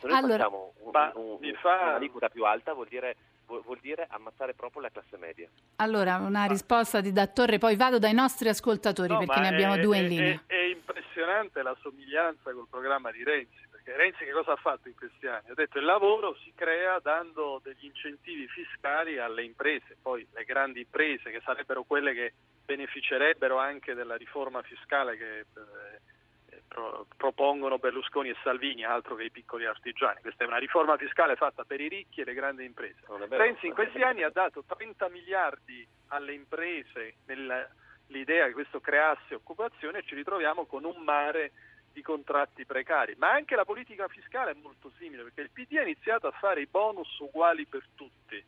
Se 0.00 0.06
noi 0.06 0.16
allora, 0.16 0.36
facciamo 0.36 0.72
un, 0.78 0.90
un, 0.94 1.36
un, 1.40 1.54
fa... 1.60 1.88
un'aliquota 1.88 2.28
più 2.28 2.44
alta 2.44 2.72
vuol 2.72 2.88
dire, 2.88 3.16
vuol 3.46 3.78
dire, 3.80 4.06
ammazzare 4.08 4.54
proprio 4.54 4.82
la 4.82 4.90
classe 4.90 5.16
media. 5.16 5.48
Allora, 5.76 6.16
una 6.16 6.40
ma... 6.40 6.46
risposta 6.46 7.00
di 7.00 7.12
Dattore, 7.12 7.58
poi 7.58 7.76
vado 7.76 7.98
dai 7.98 8.14
nostri 8.14 8.48
ascoltatori 8.48 9.12
no, 9.12 9.18
perché 9.18 9.40
ne 9.40 9.48
abbiamo 9.48 9.74
è, 9.74 9.80
due 9.80 9.98
in 9.98 10.06
linea. 10.06 10.42
È, 10.46 10.54
è 10.54 10.64
impressionante 10.64 11.62
la 11.62 11.76
somiglianza 11.80 12.52
col 12.52 12.66
programma 12.68 13.10
di 13.10 13.22
Renzi 13.22 13.63
perché 13.84 13.96
Renzi 13.96 14.24
che 14.24 14.32
cosa 14.32 14.52
ha 14.52 14.56
fatto 14.56 14.88
in 14.88 14.96
questi 14.96 15.26
anni? 15.26 15.50
Ha 15.50 15.54
detto 15.54 15.74
che 15.74 15.78
il 15.80 15.84
lavoro 15.84 16.34
si 16.42 16.52
crea 16.54 16.98
dando 17.00 17.60
degli 17.62 17.84
incentivi 17.84 18.48
fiscali 18.48 19.18
alle 19.18 19.44
imprese, 19.44 19.98
poi 20.00 20.26
le 20.32 20.44
grandi 20.44 20.80
imprese 20.80 21.30
che 21.30 21.42
sarebbero 21.44 21.82
quelle 21.84 22.14
che 22.14 22.32
beneficerebbero 22.64 23.58
anche 23.58 23.92
della 23.92 24.16
riforma 24.16 24.62
fiscale 24.62 25.18
che 25.18 25.38
eh, 25.40 26.62
pro, 26.66 27.06
propongono 27.14 27.78
Berlusconi 27.78 28.30
e 28.30 28.36
Salvini, 28.42 28.84
altro 28.84 29.16
che 29.16 29.24
i 29.24 29.30
piccoli 29.30 29.66
artigiani. 29.66 30.22
Questa 30.22 30.44
è 30.44 30.46
una 30.46 30.56
riforma 30.56 30.96
fiscale 30.96 31.36
fatta 31.36 31.64
per 31.64 31.82
i 31.82 31.88
ricchi 31.88 32.22
e 32.22 32.24
le 32.24 32.34
grandi 32.34 32.64
imprese. 32.64 33.00
Renzi 33.28 33.66
in 33.66 33.74
questi 33.74 34.00
anni 34.00 34.22
ha 34.22 34.30
dato 34.30 34.64
30 34.66 35.10
miliardi 35.10 35.86
alle 36.08 36.32
imprese 36.32 37.16
nell'idea 37.26 38.46
che 38.46 38.52
questo 38.52 38.80
creasse 38.80 39.34
occupazione 39.34 39.98
e 39.98 40.04
ci 40.04 40.14
ritroviamo 40.14 40.64
con 40.64 40.84
un 40.84 41.02
mare 41.02 41.52
di 41.94 42.02
contratti 42.02 42.66
precari, 42.66 43.14
ma 43.16 43.30
anche 43.30 43.54
la 43.54 43.64
politica 43.64 44.08
fiscale 44.08 44.50
è 44.50 44.56
molto 44.60 44.90
simile 44.98 45.22
perché 45.22 45.40
il 45.40 45.50
PD 45.50 45.78
ha 45.78 45.82
iniziato 45.82 46.26
a 46.26 46.32
fare 46.32 46.60
i 46.60 46.66
bonus 46.66 47.18
uguali 47.20 47.64
per 47.64 47.86
tutti, 47.94 48.44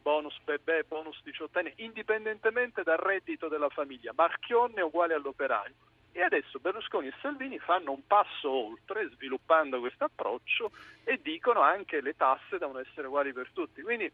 bonus 0.00 0.38
bebè, 0.44 0.84
bonus 0.84 1.20
diciottenni, 1.22 1.72
indipendentemente 1.76 2.82
dal 2.82 2.98
reddito 2.98 3.48
della 3.48 3.68
famiglia, 3.68 4.12
Marchionne 4.14 4.80
uguale 4.80 5.14
all'operaio. 5.14 5.74
E 6.16 6.22
adesso 6.22 6.60
Berlusconi 6.60 7.08
e 7.08 7.14
Salvini 7.20 7.58
fanno 7.58 7.90
un 7.90 8.06
passo 8.06 8.48
oltre, 8.48 9.10
sviluppando 9.14 9.80
questo 9.80 10.04
approccio, 10.04 10.70
e 11.02 11.18
dicono 11.20 11.60
anche 11.60 11.96
che 11.96 12.00
le 12.02 12.14
tasse 12.14 12.56
devono 12.58 12.78
essere 12.78 13.08
uguali 13.08 13.32
per 13.32 13.50
tutti. 13.52 13.82
Quindi, 13.82 14.12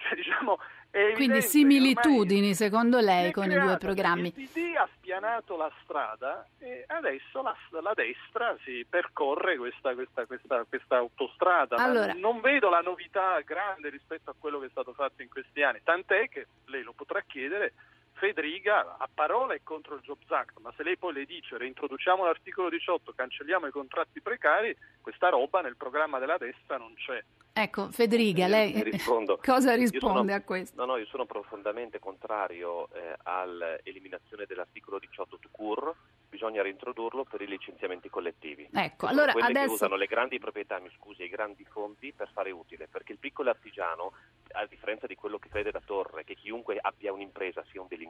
cioè, 0.00 0.14
diciamo, 0.16 0.58
quindi 1.14 1.40
similitudini 1.40 2.54
secondo 2.54 2.98
lei 2.98 3.30
con 3.30 3.50
i 3.50 3.58
due 3.58 3.76
programmi. 3.76 4.32
Il 4.34 4.48
PD 4.48 4.74
ha 4.76 4.88
spianato 4.96 5.56
la 5.56 5.70
strada 5.82 6.46
e 6.58 6.84
adesso 6.88 7.42
la, 7.42 7.54
la 7.80 7.92
destra 7.94 8.56
si 8.64 8.84
percorre 8.88 9.56
questa, 9.56 9.94
questa, 9.94 10.26
questa, 10.26 10.64
questa 10.68 10.96
autostrada. 10.96 11.76
Allora. 11.76 12.12
Non 12.14 12.40
vedo 12.40 12.68
la 12.68 12.80
novità 12.80 13.40
grande 13.40 13.88
rispetto 13.88 14.30
a 14.30 14.34
quello 14.38 14.58
che 14.58 14.66
è 14.66 14.70
stato 14.70 14.92
fatto 14.92 15.22
in 15.22 15.28
questi 15.28 15.62
anni, 15.62 15.80
tant'è 15.84 16.28
che 16.28 16.46
lei 16.66 16.82
lo 16.82 16.92
potrà 16.92 17.22
chiedere. 17.26 17.72
Federica 18.20 18.96
a 18.98 19.08
parola 19.12 19.54
è 19.54 19.60
contro 19.62 19.94
il 19.94 20.02
Jobs 20.02 20.30
Act, 20.30 20.58
ma 20.60 20.70
se 20.76 20.82
lei 20.82 20.98
poi 20.98 21.14
le 21.14 21.24
dice 21.24 21.56
reintroduciamo 21.56 22.22
l'articolo 22.22 22.68
18, 22.68 23.14
cancelliamo 23.14 23.66
i 23.66 23.70
contratti 23.70 24.20
precari, 24.20 24.76
questa 25.00 25.30
roba 25.30 25.62
nel 25.62 25.76
programma 25.76 26.18
della 26.18 26.36
destra 26.36 26.76
non 26.76 26.92
c'è. 26.96 27.24
Ecco, 27.52 27.90
Federica, 27.90 28.46
lei 28.46 28.72
cosa 29.42 29.74
risponde 29.74 29.98
sono, 29.98 30.34
a 30.34 30.40
questo? 30.42 30.80
No, 30.84 30.92
no, 30.92 30.96
io 30.98 31.06
sono 31.06 31.24
profondamente 31.24 31.98
contrario 31.98 32.88
eh, 32.92 33.16
all'eliminazione 33.24 34.44
dell'articolo 34.46 34.98
18 34.98 35.38
to 35.38 35.48
cure, 35.50 35.94
bisogna 36.28 36.62
reintrodurlo 36.62 37.24
per 37.24 37.40
i 37.40 37.46
licenziamenti 37.46 38.08
collettivi. 38.08 38.68
Ecco, 38.72 39.06
allora 39.06 39.32
quelle 39.32 39.48
adesso... 39.48 39.66
che 39.66 39.72
usano 39.72 39.96
le 39.96 40.06
grandi 40.06 40.38
proprietà, 40.38 40.78
mi 40.78 40.90
scusi, 40.96 41.24
i 41.24 41.28
grandi 41.28 41.64
fondi 41.64 42.12
per 42.12 42.30
fare 42.32 42.50
utile, 42.50 42.86
perché 42.86 43.12
il 43.12 43.18
piccolo 43.18 43.50
artigiano, 43.50 44.12
a 44.52 44.66
differenza 44.66 45.06
di 45.06 45.16
quello 45.16 45.38
che 45.38 45.48
crede 45.48 45.70
da 45.70 45.82
Torre, 45.84 46.24
che 46.24 46.36
chiunque 46.36 46.78
abbia 46.80 47.12
un'impresa 47.12 47.64
sia 47.70 47.80
un 47.80 47.88
delinquente, 47.88 48.08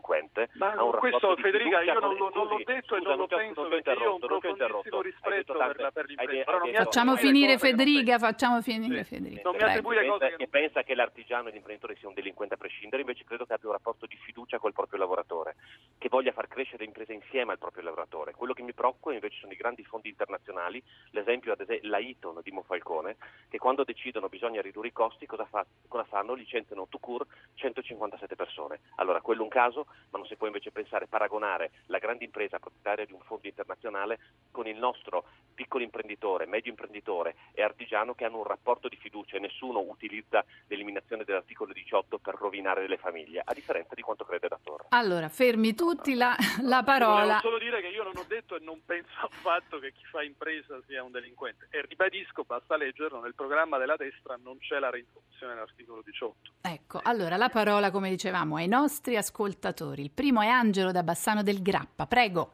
Ma 0.55 0.73
ha 0.73 0.85
un 0.85 0.93
questo 0.93 1.37
Federica 1.37 1.81
io 1.83 1.99
non, 1.99 2.17
con... 2.17 2.31
non 2.35 2.47
l'ho 2.47 2.63
detto 2.65 2.97
scusa, 2.97 3.13
e 3.13 3.17
non 3.17 3.17
lo 3.17 3.27
penso 3.27 3.69
perché 3.69 3.91
io 3.91 4.11
ho 4.11 4.15
un 4.15 4.21
profondissimo 4.21 5.01
rispetto 5.03 5.53
per, 5.55 5.91
per 5.93 6.07
l'impresa. 6.07 6.53
Facciamo 6.75 7.17
finire 7.17 7.59
Federica, 7.59 8.19
facciamo 8.19 8.63
finire. 8.63 9.05
Federica. 9.05 9.43
Non 9.45 9.57
mi 9.57 9.63
attribuire 9.63 10.07
cose 10.07 10.19
pensa, 10.19 10.37
che 10.37 10.49
pensa 10.49 10.83
che 10.83 10.95
l'artigiano 10.95 11.49
e 11.49 11.53
l'imprenditore 11.53 11.97
sia 11.97 12.09
un 12.09 12.15
delinquente 12.15 12.55
a 12.55 12.57
prescindere, 12.57 13.03
invece 13.03 13.25
credo 13.25 13.45
che 13.45 13.53
abbia 13.53 13.69
un 13.69 13.75
rapporto 13.75 14.07
di 14.07 14.17
fiducia 14.17 14.59
col 14.59 14.73
proprio 14.73 14.99
lavoratore, 14.99 15.57
che 15.99 16.09
voglia 16.09 16.33
far 16.33 16.49
crescere 16.49 16.85
l'impresa 16.85 17.13
insieme 17.13 17.53
al 17.53 17.59
proprio 17.59 17.83
lavoratore. 17.83 18.33
Quello 18.33 18.53
che 18.53 18.63
mi 18.63 18.73
preoccupa 18.73 19.13
invece 19.13 19.39
sono 19.41 19.53
i 19.53 19.57
grandi 19.57 19.85
fondi 19.85 20.09
internazionali, 20.09 20.83
l'esempio 21.11 21.53
ad 21.53 21.61
esempio 21.61 21.89
la 21.89 21.99
Eaton 21.99 22.41
di 22.43 22.51
Monfalcone, 22.51 23.17
che 23.49 23.59
quando 23.59 23.85
decidono 23.85 24.29
bisogna 24.29 24.61
ridurre 24.61 24.89
i 24.89 24.93
costi, 24.93 25.27
cosa, 25.27 25.45
fa- 25.45 25.67
cosa 25.89 26.05
fanno? 26.05 26.35
Licenziano 26.35 26.87
to 26.89 26.99
cure 26.99 27.27
157 27.55 28.37
persone. 28.37 28.81
Allora, 28.97 29.21
quello 29.21 29.41
è 29.41 29.45
un 29.45 29.51
caso, 29.51 29.80
ma 30.11 30.19
non 30.19 30.27
si 30.27 30.37
può 30.37 30.47
invece 30.47 30.71
pensare, 30.71 31.07
paragonare 31.07 31.71
la 31.87 31.99
grande 31.99 32.25
impresa 32.25 32.59
proprietaria 32.59 33.05
di 33.05 33.13
un 33.13 33.21
fondo 33.21 33.47
internazionale 33.47 34.19
con 34.51 34.67
il 34.67 34.77
nostro 34.77 35.25
piccolo 35.55 35.85
imprenditore, 35.85 36.47
medio 36.47 36.71
imprenditore 36.71 37.35
e 37.53 37.63
artigiano 37.63 38.15
che 38.15 38.25
hanno 38.25 38.39
un 38.39 38.45
rapporto 38.45 38.89
di 38.89 38.97
fiducia 38.97 39.37
e 39.37 39.41
nessuno 39.41 39.81
utilizza 39.81 40.45
l'eliminazione 40.67 41.25
dell'articolo 41.25 41.73
18 41.73 42.19
per 42.19 42.35
rovinare 42.35 42.89
le 42.89 42.97
famiglie, 42.97 43.43
a 43.45 43.53
differenza 43.53 43.95
di 43.95 44.03
quanto 44.03 44.25
crede 44.25 44.49
da 44.49 44.59
Torre. 44.63 44.87
Allora, 44.91 45.29
fermi 45.29 45.75
tutti 45.75 46.15
la, 46.15 46.35
la 46.63 46.83
Volevo 46.83 46.85
parola. 46.85 47.39
solo 47.41 47.59
dire 47.59 47.81
che 47.81 47.89
io 47.89 48.03
non 48.05 48.17
ho 48.17 48.25
detto 48.27 48.57
e 48.57 48.61
non 48.61 48.81
penso 48.85 49.11
affatto 49.21 49.79
che 49.79 49.93
chi 49.93 50.05
fa 50.05 50.23
impresa 50.23 50.79
sia 50.87 51.03
un 51.03 51.11
delinquente. 51.11 51.69
E 51.71 51.83
ribadisco, 51.83 52.45
basta 52.45 52.77
leggerlo, 52.77 53.21
nel 53.21 53.35
programma 53.35 53.79
della 53.79 53.97
destra 53.97 54.39
non 54.43 54.59
c'è 54.59 54.79
la 54.79 54.91
reintroduzione 54.91 55.55
dell'articolo 55.55 56.03
18. 56.05 56.51
Ecco, 56.63 57.01
allora 57.03 57.37
la 57.37 57.49
parola, 57.49 57.91
come 57.91 58.11
dicevamo, 58.11 58.57
ai 58.57 58.69
nostri 58.69 59.17
ascoltatori. 59.17 59.69
Il 60.01 60.11
primo 60.11 60.41
è 60.41 60.49
Angelo 60.49 60.93
da 60.93 61.03
Bassano 61.03 61.43
del 61.43 61.63
Grappa. 61.63 62.07
Prego. 62.07 62.53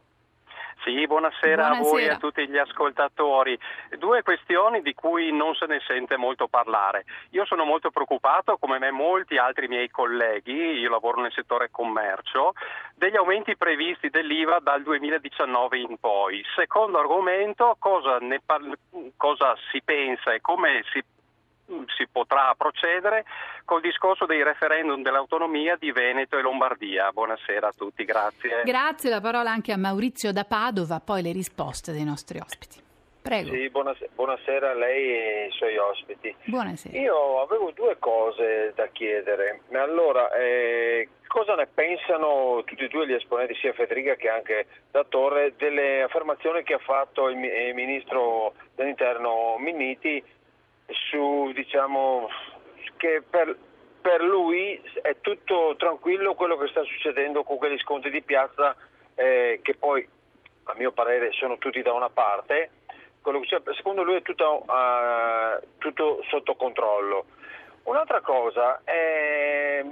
Sì, 0.84 1.04
buonasera, 1.06 1.66
a 1.66 1.70
voi 1.70 1.78
e 1.78 1.82
Buonasera. 1.82 2.14
a 2.14 2.18
tutti 2.18 2.48
gli 2.48 2.58
ascoltatori. 2.58 3.58
Due 3.98 4.22
questioni 4.22 4.82
di 4.82 4.94
cui 4.94 5.32
non 5.32 5.54
se 5.56 5.66
ne 5.66 5.80
sente 5.84 6.16
molto 6.16 6.46
parlare. 6.46 7.04
Io 7.30 7.44
sono 7.44 7.64
molto 7.64 7.90
preoccupato, 7.90 8.56
come 8.56 8.78
me 8.78 8.92
molti 8.92 9.36
altri 9.36 9.66
miei 9.66 9.90
colleghi, 9.90 10.52
io 10.52 10.90
lavoro 10.90 11.22
nel 11.22 11.32
settore 11.32 11.70
commercio, 11.72 12.52
degli 12.94 13.16
aumenti 13.16 13.56
previsti 13.56 14.10
dell'IVA 14.10 14.60
dal 14.60 14.82
2019 14.82 15.78
in 15.78 15.96
poi. 15.98 16.44
Secondo 16.54 16.98
argomento, 17.00 17.74
cosa, 17.80 18.18
par- 18.44 18.78
cosa 19.16 19.56
si 19.72 19.82
pensa 19.82 20.34
e 20.34 20.40
come 20.40 20.84
si 20.92 21.02
si 21.96 22.06
potrà 22.10 22.54
procedere 22.56 23.24
col 23.64 23.80
discorso 23.80 24.26
dei 24.26 24.42
referendum 24.42 25.02
dell'autonomia 25.02 25.76
di 25.76 25.90
Veneto 25.92 26.38
e 26.38 26.42
Lombardia. 26.42 27.10
Buonasera 27.12 27.68
a 27.68 27.72
tutti, 27.76 28.04
grazie. 28.04 28.62
Grazie, 28.64 29.10
la 29.10 29.20
parola 29.20 29.50
anche 29.50 29.72
a 29.72 29.76
Maurizio 29.76 30.32
da 30.32 30.44
Padova, 30.44 31.00
poi 31.00 31.22
le 31.22 31.32
risposte 31.32 31.92
dei 31.92 32.04
nostri 32.04 32.38
ospiti. 32.38 32.84
Prego. 33.26 33.50
Sì, 33.50 33.68
buonasera, 33.70 34.10
buonasera 34.14 34.70
a 34.70 34.74
lei 34.74 35.10
e 35.10 35.42
ai 35.42 35.50
suoi 35.50 35.76
ospiti. 35.76 36.32
Buonasera. 36.44 36.96
Io 36.96 37.40
avevo 37.40 37.72
due 37.72 37.96
cose 37.98 38.72
da 38.76 38.86
chiedere. 38.92 39.62
Allora, 39.72 40.32
eh, 40.34 41.08
cosa 41.26 41.56
ne 41.56 41.66
pensano 41.66 42.62
tutti 42.64 42.84
e 42.84 42.88
due 42.88 43.04
gli 43.04 43.14
esponenti, 43.14 43.56
sia 43.56 43.72
Federica 43.72 44.14
che 44.14 44.28
anche 44.28 44.66
da 44.92 45.02
Torre, 45.02 45.54
delle 45.56 46.02
affermazioni 46.02 46.62
che 46.62 46.74
ha 46.74 46.78
fatto 46.78 47.28
il, 47.28 47.42
il 47.42 47.74
ministro 47.74 48.54
dell'interno 48.76 49.56
Minniti 49.58 50.22
su, 50.88 51.52
diciamo, 51.52 52.28
che 52.96 53.22
per, 53.28 53.56
per 54.00 54.22
lui 54.22 54.80
è 55.02 55.16
tutto 55.20 55.74
tranquillo 55.76 56.34
quello 56.34 56.56
che 56.56 56.68
sta 56.68 56.82
succedendo 56.84 57.42
con 57.42 57.58
quegli 57.58 57.78
sconti 57.78 58.10
di 58.10 58.22
piazza 58.22 58.76
eh, 59.14 59.60
che 59.62 59.74
poi 59.74 60.06
a 60.64 60.74
mio 60.76 60.92
parere 60.92 61.32
sono 61.32 61.58
tutti 61.58 61.82
da 61.82 61.92
una 61.92 62.10
parte, 62.10 62.70
secondo 63.76 64.02
lui 64.02 64.16
è 64.16 64.22
tutto, 64.22 64.64
eh, 64.68 65.66
tutto 65.78 66.22
sotto 66.28 66.54
controllo. 66.54 67.26
Un'altra 67.84 68.20
cosa, 68.20 68.80
è, 68.84 69.84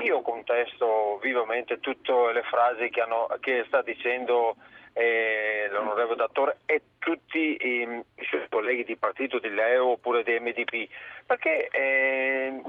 io 0.00 0.22
contesto 0.22 1.18
vivamente 1.20 1.80
tutte 1.80 2.12
le 2.32 2.42
frasi 2.42 2.90
che, 2.90 3.00
hanno- 3.00 3.28
che 3.40 3.64
sta 3.66 3.82
dicendo 3.82 4.56
eh, 4.94 5.68
l'onorevole 5.70 6.16
Dattore 6.16 6.58
e 6.66 6.82
tutti 6.98 7.38
i, 7.38 7.82
i 7.82 8.24
suoi 8.26 8.46
colleghi 8.48 8.84
di 8.84 8.96
partito 8.96 9.38
di 9.38 9.50
Leo 9.50 9.88
oppure 9.90 10.22
di 10.22 10.38
MDP, 10.40 10.88
perché 11.26 11.68
eh, 11.70 12.62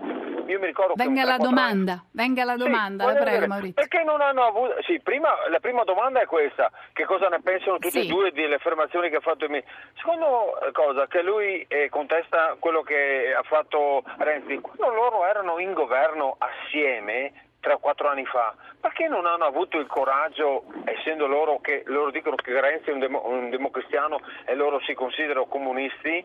io 0.48 0.60
mi 0.60 0.66
ricordo 0.66 0.94
Venga 0.96 1.24
la 1.24 1.36
3-4 1.36 1.40
anni- 1.40 1.44
domanda, 1.44 2.04
venga 2.12 2.44
la 2.44 2.54
sì, 2.54 2.58
domanda, 2.58 3.06
la 3.06 3.12
voglio 3.12 3.24
prego 3.24 3.38
dire, 3.38 3.48
Maurizio. 3.48 3.74
Perché 3.74 4.04
non 4.04 4.22
hanno 4.22 4.44
avuto... 4.44 4.76
Sì, 4.82 5.00
prima, 5.02 5.30
la 5.50 5.60
prima 5.60 5.84
domanda 5.84 6.20
è 6.20 6.26
questa, 6.26 6.72
che 6.94 7.06
cosa 7.06 7.28
ne 7.30 7.40
pensano 7.42 7.78
tutti 7.78 8.02
Sì. 8.02 8.08
e 8.08 8.08
due 8.08 8.32
delle 8.32 8.56
affermazioni 8.56 9.10
che 9.10 9.18
ha 9.18 9.22
fatto 9.22 9.46
il 9.46 9.52
ministro. 9.52 9.74
Secondo 9.96 10.60
eh, 10.62 10.72
cosa, 10.72 11.08
che 11.08 11.22
lui 11.22 11.64
eh, 11.70 11.90
contesta 11.90 12.56
quello 12.60 12.82
che 12.82 13.34
ha 13.38 13.44
fatto 13.44 14.04
Renzi, 14.18 14.60
quando 14.60 14.94
loro 14.94 15.26
erano 15.26 15.60
in 15.60 15.74
governo 15.74 16.36
assieme, 16.40 17.45
3 17.66 17.74
o 17.74 17.80
4 17.80 18.08
anni 18.08 18.26
fa, 18.26 18.54
perché 18.80 19.08
non 19.08 19.26
hanno 19.26 19.46
avuto 19.46 19.80
il 19.80 19.88
coraggio, 19.88 20.66
essendo 20.84 21.26
loro 21.26 21.60
che 21.62 21.82
loro 21.88 22.12
dicono 22.12 22.36
che 22.36 22.62
Renzi 22.62 22.92
è 22.92 22.94
un, 22.94 23.00
demo- 23.00 23.26
un 23.26 23.50
democristiano 23.50 24.20
e 24.46 24.54
loro 24.54 24.80
si 24.82 24.94
considerano 24.94 25.48
comunisti, 25.48 26.24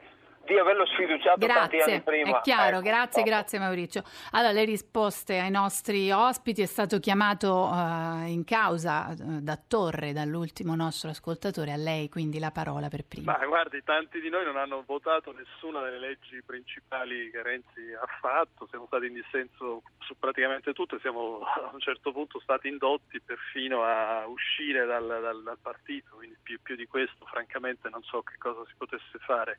di 0.51 0.59
averlo 0.59 0.85
sfiduciato 0.87 1.47
tanti 1.47 1.77
Grazie, 1.77 1.93
anni 1.93 2.03
prima? 2.03 2.39
è 2.39 2.41
chiaro, 2.43 2.79
Ecco, 2.79 2.89
grazie, 2.89 3.23
grazie 3.23 3.59
Maurizio. 3.61 4.03
Allora, 4.33 4.53
le 4.53 4.65
risposte 4.65 5.39
ai 5.39 5.51
nostri 5.51 6.11
ospiti 6.11 6.61
è 6.63 6.67
stato 6.67 6.99
chiamato 6.99 7.71
eh, 7.73 8.31
in 8.31 8.43
causa 8.45 9.13
eh, 9.13 9.15
da 9.17 9.57
Torre, 9.57 10.13
dall'ultimo 10.13 10.75
nostro 10.75 11.11
ascoltatore, 11.11 11.73
a 11.73 11.77
lei 11.77 12.09
quindi 12.09 12.41
la 12.41 12.51
parola 12.51 12.89
per 12.89 13.05
prima. 13.05 13.37
Ma 13.39 13.47
guardi, 13.47 13.81
tanti 13.85 14.21
di 14.21 14.29
noi 14.29 14.45
non 14.45 14.57
hanno 14.57 14.83
votato 14.85 15.33
nessuna 15.33 15.83
delle 15.83 16.01
leggi 16.01 16.43
principali 16.45 17.31
che 17.31 17.43
Renzi 17.43 17.93
ha 17.93 18.07
fatto, 18.21 18.67
siamo 18.71 18.87
stati 18.87 19.07
in 19.07 19.15
dissenso 19.15 19.83
su 20.01 20.19
praticamente 20.19 20.73
tutto 20.73 20.97
e 20.97 21.01
siamo 21.01 21.43
a 21.47 21.71
un 21.73 21.81
certo 21.81 22.11
punto 22.11 22.41
stati 22.41 22.67
indotti 22.67 23.21
perfino 23.21 23.85
a 23.85 24.27
uscire 24.27 24.85
dal, 24.85 25.07
dal- 25.07 25.43
dal 25.45 25.59
partito, 25.63 26.17
quindi 26.17 26.37
più, 26.43 26.59
più 26.61 26.75
di 26.75 26.89
questo 26.89 27.25
francamente 27.27 27.89
non 27.89 28.03
so 28.03 28.23
che 28.23 28.35
cosa 28.37 28.65
si 28.67 28.75
potesse 28.77 29.19
fare. 29.21 29.59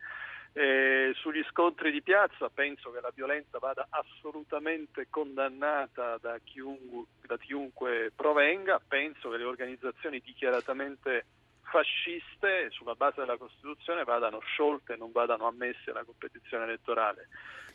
Eh, 0.54 1.14
sugli 1.16 1.42
scontri 1.50 1.92
di 1.92 2.02
piazza 2.02 2.50
penso 2.50 2.92
che 2.92 3.00
la 3.00 3.12
violenza 3.16 3.58
vada 3.58 3.88
assolutamente 3.90 5.08
condannata 5.10 6.18
da 6.18 6.40
chiunque, 6.44 7.06
da 7.26 7.38
chiunque 7.38 8.12
provenga, 8.14 8.82
penso 8.86 9.30
che 9.30 9.38
le 9.38 9.46
organizzazioni 9.46 10.20
dichiaratamente 10.20 11.26
fasciste 11.62 12.70
sulla 12.72 12.96
base 12.96 13.22
della 13.22 13.38
Costituzione 13.38 14.04
vadano 14.04 14.40
sciolte 14.40 14.94
e 14.94 14.98
non 14.98 15.14
vadano 15.14 15.48
ammesse 15.48 15.92
alla 15.92 16.04
competizione 16.04 16.66
elettorale. 16.66 17.30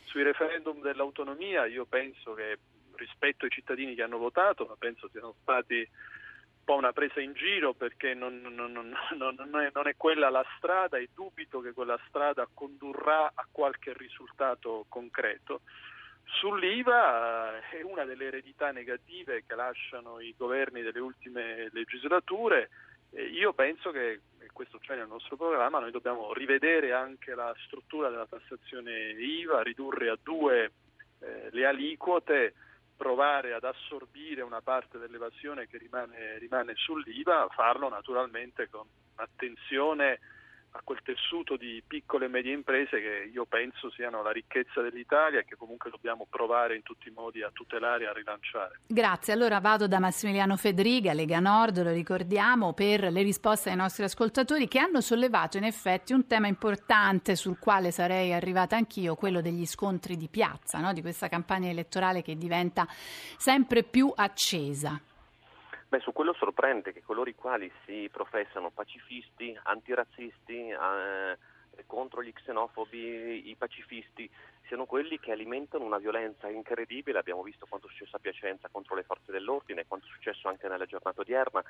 Sui 0.05 0.21
referendum 0.21 0.79
dell'autonomia 0.79 1.65
io 1.65 1.85
penso 1.85 2.35
che 2.35 2.59
rispetto 2.93 3.45
ai 3.45 3.51
cittadini 3.51 3.95
che 3.95 4.03
hanno 4.03 4.19
votato, 4.19 4.65
ma 4.65 4.75
penso 4.77 5.09
siano 5.09 5.33
stati 5.41 5.87
po' 6.67 6.75
una 6.75 6.91
presa 6.91 7.21
in 7.21 7.31
giro 7.31 7.73
perché 7.73 8.13
non, 8.13 8.41
non- 8.41 8.73
non- 8.73 9.61
è, 9.61 9.71
non 9.73 9.87
è 9.87 9.95
quella 9.95 10.29
la 10.29 10.45
strada 10.57 10.97
e 10.97 11.07
dubito 11.15 11.61
che 11.61 11.71
quella 11.71 11.97
strada 12.09 12.45
condurrà 12.53 13.31
a 13.33 13.47
qualche 13.49 13.93
risultato 13.95 14.85
concreto. 14.89 15.61
Sull'IVA 16.25 17.69
è 17.69 17.81
una 17.83 18.03
delle 18.03 18.25
eredità 18.25 18.71
negative 18.71 19.45
che 19.47 19.55
lasciano 19.55 20.19
i 20.19 20.35
governi 20.37 20.81
delle 20.81 20.99
ultime 20.99 21.69
legislature. 21.71 22.69
Io 23.11 23.53
penso 23.53 23.91
che, 23.91 24.19
e 24.39 24.47
questo 24.51 24.77
c'è 24.79 24.97
nel 24.97 25.07
nostro 25.07 25.37
programma, 25.37 25.79
noi 25.79 25.91
dobbiamo 25.91 26.33
rivedere 26.33 26.91
anche 26.91 27.33
la 27.33 27.55
struttura 27.65 28.09
della 28.09 28.27
tassazione 28.27 29.11
IVA, 29.11 29.63
ridurre 29.63 30.09
a 30.09 30.17
due 30.21 30.69
eh, 31.19 31.47
le 31.49 31.65
aliquote, 31.65 32.53
provare 32.97 33.53
ad 33.53 33.63
assorbire 33.63 34.41
una 34.41 34.61
parte 34.61 34.97
dell'evasione 34.97 35.67
che 35.67 35.77
rimane, 35.77 36.37
rimane 36.39 36.73
sull'IVA, 36.75 37.47
farlo 37.51 37.87
naturalmente 37.87 38.67
con 38.69 38.85
attenzione 39.15 40.19
a 40.77 40.81
quel 40.83 40.99
tessuto 41.03 41.57
di 41.57 41.81
piccole 41.85 42.25
e 42.25 42.27
medie 42.27 42.53
imprese 42.53 43.01
che 43.01 43.29
io 43.33 43.45
penso 43.45 43.89
siano 43.89 44.21
la 44.21 44.31
ricchezza 44.31 44.81
dell'Italia 44.81 45.39
e 45.39 45.45
che 45.45 45.55
comunque 45.55 45.89
dobbiamo 45.89 46.27
provare 46.29 46.75
in 46.75 46.83
tutti 46.83 47.07
i 47.07 47.11
modi 47.11 47.41
a 47.41 47.49
tutelare 47.51 48.03
e 48.03 48.07
a 48.07 48.13
rilanciare. 48.13 48.79
Grazie, 48.85 49.33
allora 49.33 49.59
vado 49.59 49.87
da 49.87 49.99
Massimiliano 49.99 50.55
Fedriga, 50.55 51.13
Lega 51.13 51.39
Nord, 51.39 51.81
lo 51.81 51.91
ricordiamo, 51.91 52.73
per 52.73 53.11
le 53.11 53.23
risposte 53.23 53.71
ai 53.71 53.75
nostri 53.75 54.03
ascoltatori 54.03 54.67
che 54.67 54.79
hanno 54.79 55.01
sollevato 55.01 55.57
in 55.57 55.63
effetti 55.63 56.13
un 56.13 56.27
tema 56.27 56.47
importante 56.47 57.35
sul 57.35 57.57
quale 57.57 57.91
sarei 57.91 58.33
arrivata 58.33 58.75
anch'io, 58.75 59.15
quello 59.15 59.41
degli 59.41 59.65
scontri 59.65 60.15
di 60.15 60.27
piazza, 60.27 60.79
no? 60.79 60.93
di 60.93 61.01
questa 61.01 61.27
campagna 61.27 61.69
elettorale 61.69 62.21
che 62.21 62.37
diventa 62.37 62.85
sempre 63.37 63.83
più 63.83 64.11
accesa. 64.15 65.01
Beh, 65.89 65.99
su 66.01 66.11
quello 66.11 66.33
sorprende 66.33 66.91
che 66.91 67.01
coloro 67.01 67.29
i 67.29 67.35
quali 67.35 67.71
si 67.85 68.09
professano 68.11 68.71
pacifisti, 68.71 69.57
antirazzisti, 69.63 70.67
eh, 70.67 71.37
contro 71.85 72.21
gli 72.21 72.33
xenofobi, 72.33 73.49
i 73.49 73.55
pacifisti, 73.55 74.29
siano 74.67 74.85
quelli 74.85 75.17
che 75.17 75.31
alimentano 75.31 75.85
una 75.85 75.97
violenza 75.97 76.49
incredibile. 76.49 77.19
Abbiamo 77.19 77.41
visto 77.41 77.65
quanto 77.69 77.87
è 77.87 77.89
successo 77.89 78.17
a 78.17 78.19
Piacenza 78.19 78.67
contro 78.69 78.95
le 78.95 79.03
forze 79.03 79.31
dell'ordine, 79.31 79.85
quanto 79.87 80.07
è 80.07 80.09
successo 80.09 80.49
anche 80.49 80.67
nella 80.67 80.85
giornata 80.85 81.21
odierna, 81.21 81.63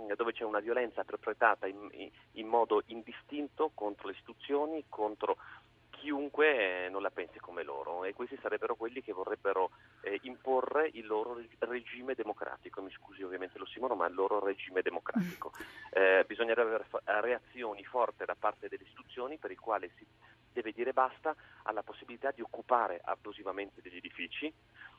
mm, 0.00 0.12
dove 0.16 0.32
c'è 0.32 0.44
una 0.44 0.60
violenza 0.60 1.04
perpetrata 1.04 1.66
in, 1.66 2.10
in 2.32 2.46
modo 2.46 2.82
indistinto 2.86 3.72
contro 3.74 4.06
le 4.06 4.14
istituzioni, 4.14 4.84
contro 4.88 5.36
chiunque 5.98 6.86
eh, 6.86 6.88
non 6.88 7.02
la 7.02 7.10
pensi 7.10 7.38
come 7.38 7.62
loro 7.62 8.04
e 8.04 8.14
questi 8.14 8.38
sarebbero 8.40 8.74
quelli 8.76 9.02
che 9.02 9.12
vorrebbero 9.12 9.70
eh, 10.00 10.18
imporre 10.22 10.90
il 10.94 11.06
loro 11.06 11.40
regime 11.58 12.14
democratico, 12.14 12.82
mi 12.82 12.90
scusi 12.90 13.22
ovviamente 13.22 13.58
lo 13.58 13.66
Simono, 13.66 13.94
ma 13.94 14.06
il 14.06 14.14
loro 14.14 14.42
regime 14.44 14.82
democratico. 14.82 15.52
Eh, 15.90 16.24
bisognerebbe 16.26 16.74
avere 16.74 17.20
reazioni 17.20 17.82
forti 17.84 18.24
da 18.24 18.36
parte 18.38 18.68
delle 18.68 18.84
istituzioni 18.84 19.38
per 19.38 19.50
il 19.50 19.58
quale 19.58 19.90
si 19.96 20.06
deve 20.52 20.72
dire 20.72 20.92
basta 20.92 21.34
alla 21.62 21.82
possibilità 21.82 22.30
di 22.30 22.42
occupare 22.42 23.00
abusivamente 23.02 23.80
degli 23.80 23.96
edifici, 23.96 24.52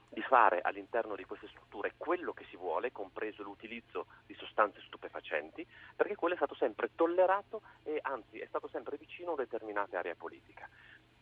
di 0.09 0.21
fare 0.21 0.59
all'interno 0.61 1.15
di 1.15 1.23
queste 1.23 1.47
strutture 1.47 1.93
quello 1.97 2.33
che 2.33 2.45
si 2.49 2.57
vuole, 2.57 2.91
compreso 2.91 3.43
l'utilizzo 3.43 4.07
di 4.25 4.33
sostanze 4.33 4.81
stupefacenti, 4.81 5.65
perché 5.95 6.15
quello 6.15 6.33
è 6.33 6.37
stato 6.37 6.55
sempre 6.55 6.89
tollerato 6.95 7.61
e 7.83 7.99
anzi 8.01 8.39
è 8.39 8.45
stato 8.47 8.67
sempre 8.67 8.97
vicino 8.97 9.33
a 9.33 9.37
determinate 9.37 9.97
aree 9.97 10.15
politiche. 10.15 10.67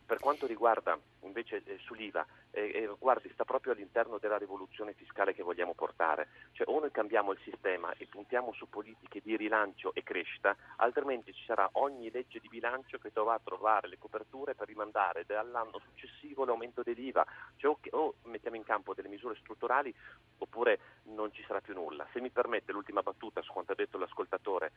Per 0.08 0.20
quanto 0.20 0.46
riguarda 0.46 0.98
invece 1.24 1.62
eh, 1.66 1.76
sull'IVA, 1.80 2.26
eh, 2.52 2.62
eh, 2.62 2.96
guardi, 2.98 3.28
sta 3.34 3.44
proprio 3.44 3.74
all'interno 3.74 4.16
della 4.16 4.38
rivoluzione 4.38 4.94
fiscale 4.94 5.34
che 5.34 5.42
vogliamo 5.42 5.74
portare. 5.74 6.28
Cioè 6.52 6.66
o 6.66 6.80
noi 6.80 6.90
cambiamo 6.90 7.32
il 7.32 7.38
sistema 7.44 7.92
e 7.92 8.06
puntiamo 8.06 8.54
su 8.54 8.70
politiche 8.70 9.20
di 9.20 9.36
rilancio 9.36 9.92
e 9.92 10.02
crescita, 10.02 10.56
altrimenti 10.76 11.34
ci 11.34 11.44
sarà 11.44 11.68
ogni 11.72 12.10
legge 12.10 12.40
di 12.40 12.48
bilancio 12.48 12.96
che 12.96 13.10
dovrà 13.12 13.38
trovare 13.44 13.86
le 13.86 13.98
coperture 13.98 14.54
per 14.54 14.68
rimandare 14.68 15.26
dall'anno 15.26 15.78
successivo 15.78 16.46
l'aumento 16.46 16.82
dell'IVA. 16.82 17.26
Cioè, 17.56 17.70
o, 17.70 17.78
o 17.90 18.14
mettiamo 18.22 18.56
in 18.56 18.64
campo 18.64 18.94
delle 18.94 19.08
misure 19.08 19.36
strutturali 19.36 19.94
oppure 20.38 20.80
non 21.02 21.30
ci 21.34 21.44
sarà 21.46 21.60
più 21.60 21.74
nulla. 21.74 22.06
Se 22.14 22.20
mi 22.22 22.30
permette 22.30 22.72
l'ultima 22.72 23.02
battuta 23.02 23.42
su 23.42 23.52
quanto 23.52 23.72
ha 23.72 23.74
detto 23.74 23.98
l'ascoltatore, 23.98 24.72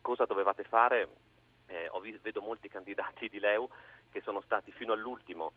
cosa 0.00 0.26
dovevate 0.26 0.62
fare? 0.62 1.08
Eh, 1.68 1.90
visto, 2.00 2.20
vedo 2.22 2.40
molti 2.42 2.68
candidati 2.68 3.28
di 3.28 3.40
Leu 3.40 3.68
che 4.10 4.20
sono 4.22 4.40
stati 4.40 4.72
fino 4.72 4.92
all'ultimo 4.92 5.52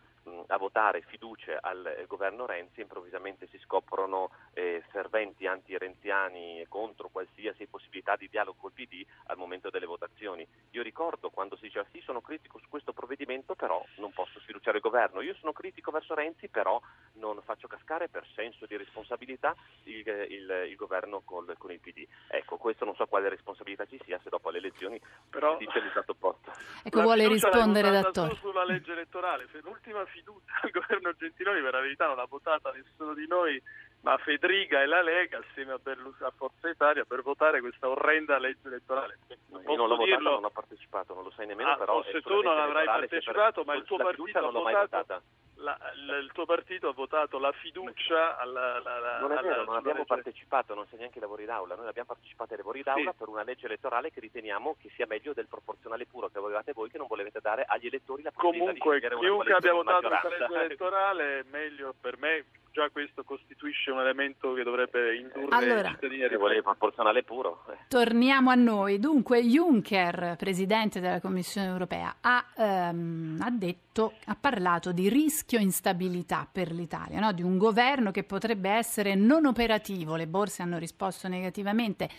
a 0.48 0.58
votare 0.58 1.02
fiducia 1.02 1.60
al 1.62 1.86
eh, 1.86 2.06
governo 2.08 2.46
Renzi, 2.46 2.82
improvvisamente 2.82 3.48
si 3.48 3.58
scoprono 3.60 4.30
eh, 4.54 4.84
ferventi 4.90 5.48
anti-renziani 5.48 6.66
contro 6.68 7.10
qualsiasi 7.10 7.68
possibilità 7.68 8.16
di 8.16 8.30
dialogo 8.30 8.58
col 8.60 8.72
PD 8.72 9.06
al 9.28 9.38
momento 9.38 9.70
delle 9.70 9.86
votazioni. 9.86 10.48
Io 10.72 10.84
ricordo 10.84 11.30
quando 11.30 11.56
si 11.56 11.64
diceva 11.64 11.86
sì, 11.92 12.02
sono 12.02 12.22
critico 12.22 12.60
su 12.60 12.68
questo 12.70 12.94
provvedimento, 12.94 13.56
però 13.56 13.84
non 13.98 14.12
posso 14.12 14.40
sfiduciare 14.40 14.78
il 14.78 14.84
governo. 14.84 15.22
Io 15.22 15.36
sono 15.36 15.54
critico 15.54 15.92
verso 15.92 16.14
Renzi, 16.14 16.48
però 16.48 16.80
non 17.14 17.42
faccio 17.44 17.68
cascare 17.68 18.10
per 18.10 18.26
senso 18.36 18.66
di 18.66 18.78
responsabilità 18.78 19.56
il, 19.84 20.08
il, 20.30 20.66
il 20.70 20.76
governo 20.76 21.22
col, 21.22 21.56
con 21.58 21.72
il 21.72 21.80
PD. 21.80 22.06
Ecco, 22.28 22.58
questo 22.58 22.86
non 22.86 22.96
so 22.96 23.06
quale 23.08 23.30
responsabilità 23.30 23.86
ci 23.86 24.00
sia 24.04 24.20
se 24.24 24.30
dopo 24.30 24.50
le 24.50 24.58
elezioni 24.58 25.00
però, 25.30 25.58
si 25.58 25.66
dice 25.66 25.80
l'esatto 25.82 26.12
opposto. 26.12 26.52
Ecco, 26.84 27.02
vuole 27.02 27.28
rispondere 27.28 27.90
da 27.92 28.12
Torre 28.12 28.36
sulla 28.36 28.66
legge 28.66 28.92
elettorale. 28.92 29.48
L'ultima 29.62 30.06
fiducia 30.12 30.60
al 30.62 30.72
governo 30.72 31.14
Gentiloni 31.14 31.62
per 31.62 31.74
la 31.74 31.80
verità 31.80 32.08
non 32.08 32.16
l'ha 32.18 32.26
votata 32.26 32.72
nessuno 32.72 33.14
di 33.14 33.28
noi, 33.28 33.62
ma 34.02 34.18
Federica 34.18 34.82
e 34.82 34.86
la 34.86 35.02
Lega 35.02 35.40
assieme 35.40 35.74
a, 35.74 35.78
Berlus- 35.78 36.22
a 36.22 36.32
Forza 36.36 36.70
Italia 36.70 37.06
per 37.06 37.22
votare 37.22 37.60
questa 37.60 37.90
orrenda 37.90 38.38
legge 38.38 38.68
elettorale. 38.68 39.20
Non 39.48 39.62
io 39.64 39.76
non 39.76 39.88
l'ho 39.90 39.98
dirlo... 39.98 40.16
votata, 40.16 40.30
non 40.30 40.46
ho 40.46 40.50
partecipato, 40.50 41.14
non 41.14 41.24
lo 41.24 41.32
sai 41.32 41.48
nemmeno, 41.48 41.72
ah, 41.72 41.78
però... 41.78 42.04
Se 42.04 42.22
tu 42.22 42.42
non 42.42 42.58
avrai 42.58 42.86
partecipato, 42.86 43.64
ma 43.64 43.76
il 43.76 43.84
tuo 43.84 43.98
partito 43.98 44.38
ha 44.38 44.52
votato 44.52 45.22
la, 45.60 45.78
la, 46.06 46.18
il 46.18 46.32
tuo 46.32 46.46
partito 46.46 46.88
ha 46.88 46.94
votato 46.94 47.38
la 47.38 47.52
fiducia 47.52 48.38
alla, 48.38 48.76
alla, 48.76 49.20
non 49.20 49.32
è 49.32 49.42
vero, 49.42 49.64
non 49.66 49.76
abbiamo 49.76 50.00
legge. 50.00 50.14
partecipato, 50.14 50.74
non 50.74 50.86
sei 50.88 51.00
neanche 51.00 51.16
ai 51.16 51.22
lavori 51.22 51.46
d'aula, 51.46 51.76
noi 51.76 51.88
abbiamo 51.88 52.08
partecipato 52.08 52.54
ai 52.54 52.60
lavori 52.60 52.82
d'aula 52.82 53.12
sì. 53.12 53.18
per 53.18 53.28
una 53.28 53.44
legge 53.44 53.66
elettorale 53.66 54.12
che 54.12 54.20
riteniamo 54.20 54.78
che 54.80 54.90
sia 54.96 55.06
meglio 55.06 55.34
del 55.34 55.48
proporzionale 55.48 56.06
puro 56.06 56.30
che 56.30 56.38
avevate 56.38 56.72
voi 56.74 56.90
che 56.90 56.98
non 56.98 57.08
volevate 57.08 57.40
dare 57.42 57.66
agli 57.68 57.88
elettori 57.88 58.24
la 58.24 58.32
possibilità 58.32 58.72
Comunque, 58.72 59.00
di 59.00 59.00
scegliere 59.00 59.20
chiunque 59.20 59.54
abbia 59.54 59.74
votato 59.74 60.08
questa 60.08 60.30
legge 60.30 60.64
elettorale 60.64 61.44
meglio 61.50 61.94
per 62.00 62.18
me 62.18 62.46
già 62.72 62.90
questo 62.90 63.24
costituisce 63.24 63.92
un 63.92 64.00
elemento 64.00 64.54
che 64.54 64.64
dovrebbe 64.64 65.16
indurre 65.16 65.56
allora, 65.56 65.90
i 65.90 65.92
cittadini 65.92 66.24
a 66.24 66.28
rivolere 66.28 66.62
proporzionale 66.62 67.24
puro. 67.24 67.64
Eh. 67.70 67.78
Torniamo 67.88 68.50
a 68.50 68.56
noi. 68.56 69.00
Dunque, 69.00 69.42
Juncker, 69.42 70.36
presidente 70.38 71.00
della 71.00 71.20
Commissione 71.20 71.68
europea, 71.68 72.16
ha, 72.22 72.46
ehm, 72.56 73.40
ha, 73.42 73.50
detto, 73.50 74.14
ha 74.26 74.36
parlato 74.40 74.92
di 74.92 75.10
rischio 75.10 75.60
instabilità 75.60 76.48
per 76.52 76.72
l'Italia, 76.72 77.20
no? 77.20 77.32
di 77.32 77.44
un 77.44 77.58
governo 77.58 78.12
che 78.12 78.24
potrebbe 78.24 78.70
essere 78.70 79.16
non 79.16 79.46
operativo. 79.46 80.16
Le 80.16 80.28
borse 80.28 80.62
hanno 80.62 80.78
risposto 80.78 81.28
negativamente. 81.28 82.10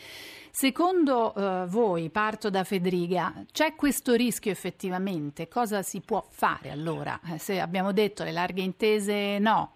Secondo 0.53 1.33
eh, 1.35 1.67
voi, 1.69 2.11
parto 2.11 2.51
da 2.51 2.65
Federica, 2.65 3.45
c'è 3.53 3.77
questo 3.77 4.15
rischio 4.15 4.51
effettivamente? 4.51 5.47
Cosa 5.47 5.83
si 5.83 6.01
può 6.01 6.25
fare 6.29 6.71
allora? 6.71 7.19
Eh, 7.33 7.39
se 7.39 7.61
abbiamo 7.61 7.93
detto 7.93 8.25
le 8.25 8.33
larghe 8.33 8.63
intese 8.63 9.39
no 9.39 9.75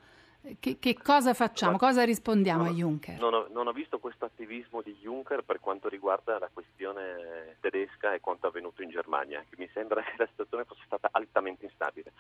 che, 0.61 0.79
che, 0.79 0.99
cosa 1.03 1.33
facciamo? 1.33 1.79
Cosa 1.79 2.05
rispondiamo 2.05 2.65
non, 2.65 2.73
a 2.73 2.77
Juncker? 2.77 3.19
Non 3.19 3.33
ho, 3.33 3.47
non 3.51 3.67
ho, 3.67 3.73
visto 3.73 3.99
questo 3.99 4.27
attivismo 4.27 4.83
di 4.83 4.95
Juncker 5.01 5.43
per 5.43 5.59
quanto 5.59 5.89
riguarda 5.89 6.39
la 6.39 6.51
questione 6.53 7.57
tedesca 7.61 8.13
e 8.13 8.21
quanto 8.21 8.49
avvenuto 8.49 8.83
in 8.83 8.91
Germania, 8.91 9.43
che 9.49 9.57
mi 9.59 9.69
sembra 9.73 10.03
che 10.03 10.15
la 10.19 10.27
situazione 10.27 10.65
fosse 10.65 10.83
stata 10.85 11.09
altamente 11.13 11.65
instabile. 11.65 12.13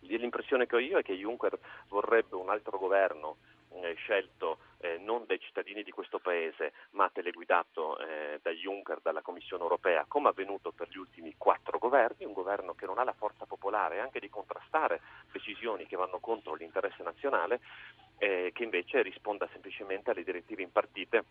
L'impressione 0.00 0.66
che 0.66 0.76
ho 0.76 0.78
io 0.78 0.98
è 0.98 1.02
che 1.02 1.14
Juncker 1.14 1.58
vorrebbe 1.88 2.36
un 2.36 2.50
altro 2.50 2.78
governo 2.78 3.36
eh, 3.70 3.94
scelto 3.94 4.58
eh, 4.82 4.98
non 4.98 5.24
dai 5.26 5.38
cittadini 5.40 5.82
di 5.82 5.90
questo 5.90 6.18
Paese, 6.18 6.72
ma 6.90 7.08
teleguidato 7.10 7.98
eh, 7.98 8.38
da 8.42 8.50
Juncker, 8.50 9.00
dalla 9.00 9.22
Commissione 9.22 9.62
europea, 9.62 10.04
come 10.06 10.28
avvenuto 10.28 10.72
per 10.72 10.88
gli 10.88 10.98
ultimi 10.98 11.34
quattro 11.38 11.78
governi, 11.78 12.24
un 12.24 12.32
governo 12.32 12.74
che 12.74 12.86
non 12.86 12.98
ha 12.98 13.04
la 13.04 13.14
forza 13.14 13.46
popolare 13.46 14.00
anche 14.00 14.20
di 14.20 14.28
contrastare 14.28 15.00
decisioni 15.30 15.86
che 15.86 15.96
vanno 15.96 16.18
contro 16.18 16.54
l'interesse 16.54 17.02
nazionale, 17.02 17.60
eh, 18.18 18.50
che 18.52 18.64
invece 18.64 19.02
risponda 19.02 19.48
semplicemente 19.52 20.10
alle 20.10 20.24
direttive 20.24 20.62
impartite 20.62 21.24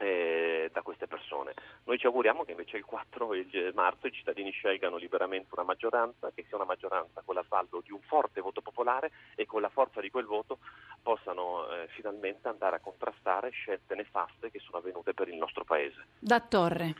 eh, 0.00 0.70
da 0.72 0.80
queste 0.80 1.06
persone. 1.06 1.52
Noi 1.84 1.98
ci 1.98 2.06
auguriamo 2.06 2.44
che 2.44 2.52
invece 2.52 2.78
il 2.78 2.84
4 2.84 3.30
marzo 3.74 4.06
i 4.06 4.12
cittadini 4.12 4.50
scelgano 4.50 4.96
liberamente 4.96 5.48
una 5.52 5.64
maggioranza, 5.64 6.32
che 6.34 6.44
sia 6.48 6.56
una 6.56 6.64
maggioranza 6.64 7.22
con 7.24 7.34
l'avvallo 7.34 7.82
di 7.84 7.92
un 7.92 8.00
forte 8.00 8.40
voto 8.40 8.62
popolare 8.62 9.10
e 9.34 9.44
con 9.44 9.60
la 9.60 9.68
forza 9.68 10.00
di 10.00 10.10
quel 10.10 10.24
voto 10.24 10.58
possano 11.02 11.70
eh, 11.70 11.88
finalmente 11.88 12.48
andare 12.48 12.76
a 12.76 12.80
contrastare 12.80 13.50
scelte 13.50 13.94
nefaste 13.94 14.50
che 14.50 14.58
sono 14.58 14.78
avvenute 14.78 15.12
per 15.12 15.28
il 15.28 15.36
nostro 15.36 15.64
Paese. 15.64 16.06
Da 16.18 16.40
Torre. 16.40 16.94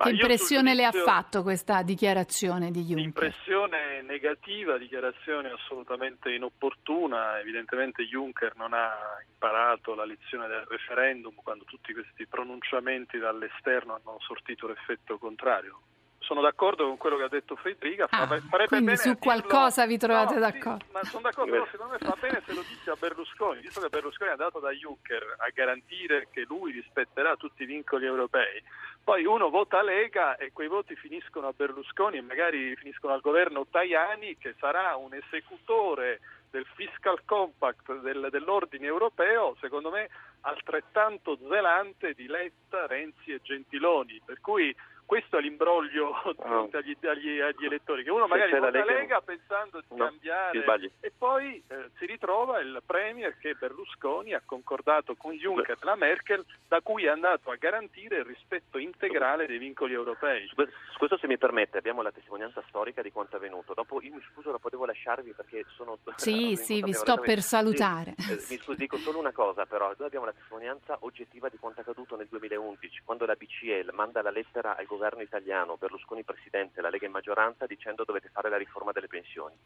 Che 0.00 0.10
impressione 0.10 0.74
le 0.74 0.84
ha 0.84 0.92
fatto 0.92 1.42
questa 1.42 1.82
dichiarazione 1.82 2.70
di 2.70 2.82
Juncker? 2.82 3.04
Impressione 3.04 4.02
negativa, 4.02 4.78
dichiarazione 4.78 5.50
assolutamente 5.50 6.32
inopportuna. 6.32 7.40
Evidentemente 7.40 8.04
Juncker 8.04 8.54
non 8.54 8.74
ha 8.74 8.94
imparato 9.28 9.96
la 9.96 10.04
lezione 10.04 10.46
del 10.46 10.64
referendum 10.68 11.34
quando 11.34 11.64
tutti 11.64 11.92
questi 11.92 12.28
pronunciamenti 12.28 13.18
dall'esterno 13.18 13.94
hanno 13.94 14.18
sortito 14.20 14.68
l'effetto 14.68 15.18
contrario. 15.18 15.80
Sono 16.28 16.42
d'accordo 16.42 16.86
con 16.86 16.98
quello 16.98 17.16
che 17.16 17.22
ha 17.22 17.28
detto 17.28 17.56
Federica. 17.56 18.06
Ah, 18.10 18.26
farebbe 18.26 18.66
quindi 18.66 18.84
bene 18.84 18.96
su 18.98 19.08
dirlo... 19.14 19.22
qualcosa 19.22 19.86
vi 19.86 19.96
trovate 19.96 20.34
no, 20.34 20.40
d'accordo? 20.40 20.84
Sì, 20.84 20.92
ma 20.92 21.04
sono 21.04 21.22
d'accordo, 21.22 21.50
però 21.50 21.66
secondo 21.70 21.92
me 21.92 21.98
fa 21.98 22.16
bene 22.20 22.42
se 22.44 22.52
lo 22.52 22.60
dice 22.68 22.90
a 22.90 22.96
Berlusconi, 22.98 23.60
visto 23.62 23.80
che 23.80 23.88
Berlusconi 23.88 24.28
è 24.28 24.32
andato 24.32 24.58
da 24.58 24.70
Juncker 24.70 25.36
a 25.38 25.48
garantire 25.54 26.28
che 26.30 26.44
lui 26.46 26.72
rispetterà 26.72 27.34
tutti 27.36 27.62
i 27.62 27.66
vincoli 27.66 28.04
europei. 28.04 28.62
Poi 29.02 29.24
uno 29.24 29.48
vota 29.48 29.82
Lega 29.82 30.36
e 30.36 30.52
quei 30.52 30.68
voti 30.68 30.94
finiscono 30.96 31.48
a 31.48 31.54
Berlusconi 31.56 32.18
e 32.18 32.20
magari 32.20 32.76
finiscono 32.76 33.14
al 33.14 33.22
governo 33.22 33.66
Tajani 33.66 34.36
che 34.36 34.54
sarà 34.58 34.96
un 34.96 35.14
esecutore 35.14 36.20
del 36.50 36.66
fiscal 36.74 37.22
compact 37.24 38.00
del, 38.00 38.28
dell'ordine 38.30 38.84
europeo, 38.84 39.56
secondo 39.60 39.90
me 39.90 40.10
altrettanto 40.42 41.38
zelante 41.48 42.12
di 42.12 42.26
Letta, 42.26 42.86
Renzi 42.86 43.32
e 43.32 43.40
Gentiloni. 43.40 44.20
Per 44.22 44.40
cui 44.42 44.74
questo 45.08 45.38
è 45.38 45.40
l'imbroglio 45.40 46.10
oh. 46.36 46.68
agli, 46.70 46.94
agli, 47.00 47.40
agli, 47.40 47.64
elettori, 47.64 48.04
che 48.04 48.10
uno 48.10 48.26
magari 48.26 48.52
vota 48.52 48.68
Lega, 48.68 48.84
Lega 48.84 49.20
pensando 49.22 49.80
di 49.80 49.96
no, 49.96 50.04
cambiare 50.04 50.90
e 51.00 51.10
poi 51.16 51.62
eh, 51.66 51.88
si 51.96 52.04
ritrova 52.04 52.60
il 52.60 52.82
Premier 52.84 53.38
che 53.38 53.54
Berlusconi 53.54 54.34
ha 54.34 54.42
concordato 54.44 55.16
con 55.16 55.32
Juncker 55.32 55.78
e 55.80 55.84
la 55.86 55.94
Merkel 55.94 56.44
da 56.68 56.82
cui 56.82 57.06
è 57.06 57.08
andato 57.08 57.50
a 57.50 57.56
garantire 57.56 58.18
il 58.18 58.26
rispetto 58.26 58.76
integrale 58.76 59.46
dei 59.46 59.56
vincoli 59.56 59.94
europei. 59.94 60.46
Su 60.46 60.54
questo 60.98 61.16
se 61.16 61.26
mi 61.26 61.38
permette 61.38 61.78
abbiamo 61.78 62.02
la 62.02 62.12
testimonianza 62.12 62.62
storica 62.68 63.00
di 63.00 63.10
quanto 63.10 63.36
è 63.36 63.38
avvenuto. 63.38 63.72
Dopo, 63.72 64.02
io 64.02 64.12
mi 64.12 64.22
scuso, 64.30 64.50
dopo 64.50 64.68
devo 64.68 64.84
lasciarvi 64.84 65.32
perché 65.32 65.64
sono... 65.74 65.96
Sì, 66.16 66.56
sì, 66.56 66.82
vi 66.82 66.92
sto 66.92 67.16
per 67.16 67.40
salutare. 67.40 68.14
Sì, 68.18 68.32
eh, 68.32 68.46
mi 68.50 68.56
scuso, 68.58 68.74
dico 68.74 68.98
solo 68.98 69.18
una 69.18 69.32
cosa 69.32 69.64
però, 69.64 69.94
noi 69.96 70.06
abbiamo 70.06 70.26
la 70.26 70.32
testimonianza 70.32 70.98
oggettiva 71.00 71.48
di 71.48 71.56
quanto 71.56 71.78
è 71.78 71.82
accaduto 71.82 72.16
nel 72.16 72.26
2011, 72.28 73.02
quando 73.04 73.24
la 73.24 73.34
BCE 73.34 73.86
manda 73.92 74.20
la 74.20 74.30
lettera 74.30 74.76
al 74.76 74.84
governo 74.84 74.97
governo 74.98 75.22
italiano, 75.22 75.76
Berlusconi 75.76 76.24
presidente, 76.24 76.80
la 76.80 76.90
Lega 76.90 77.06
in 77.06 77.12
maggioranza, 77.12 77.66
dicendo 77.66 78.02
dovete 78.02 78.30
fare 78.30 78.50
la 78.50 78.56
riforma 78.56 78.90
delle 78.90 79.06
pensioni. 79.06 79.56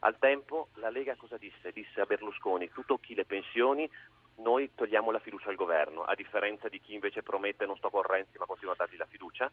Al 0.00 0.18
tempo 0.18 0.68
la 0.76 0.88
Lega 0.88 1.14
cosa 1.16 1.36
disse? 1.36 1.70
Disse 1.72 2.00
a 2.00 2.06
Berlusconi 2.06 2.70
tu 2.70 2.82
tocchi 2.86 3.14
le 3.14 3.26
pensioni, 3.26 3.88
noi 4.42 4.70
togliamo 4.74 5.10
la 5.10 5.18
fiducia 5.18 5.50
al 5.50 5.54
governo, 5.54 6.02
a 6.02 6.14
differenza 6.14 6.68
di 6.68 6.80
chi 6.80 6.94
invece 6.94 7.22
promette 7.22 7.66
non 7.66 7.76
sto 7.76 7.90
con 7.90 8.02
Renzi 8.02 8.38
ma 8.38 8.46
continua 8.46 8.72
a 8.74 8.76
dargli 8.76 8.96
la 8.96 9.06
fiducia. 9.06 9.50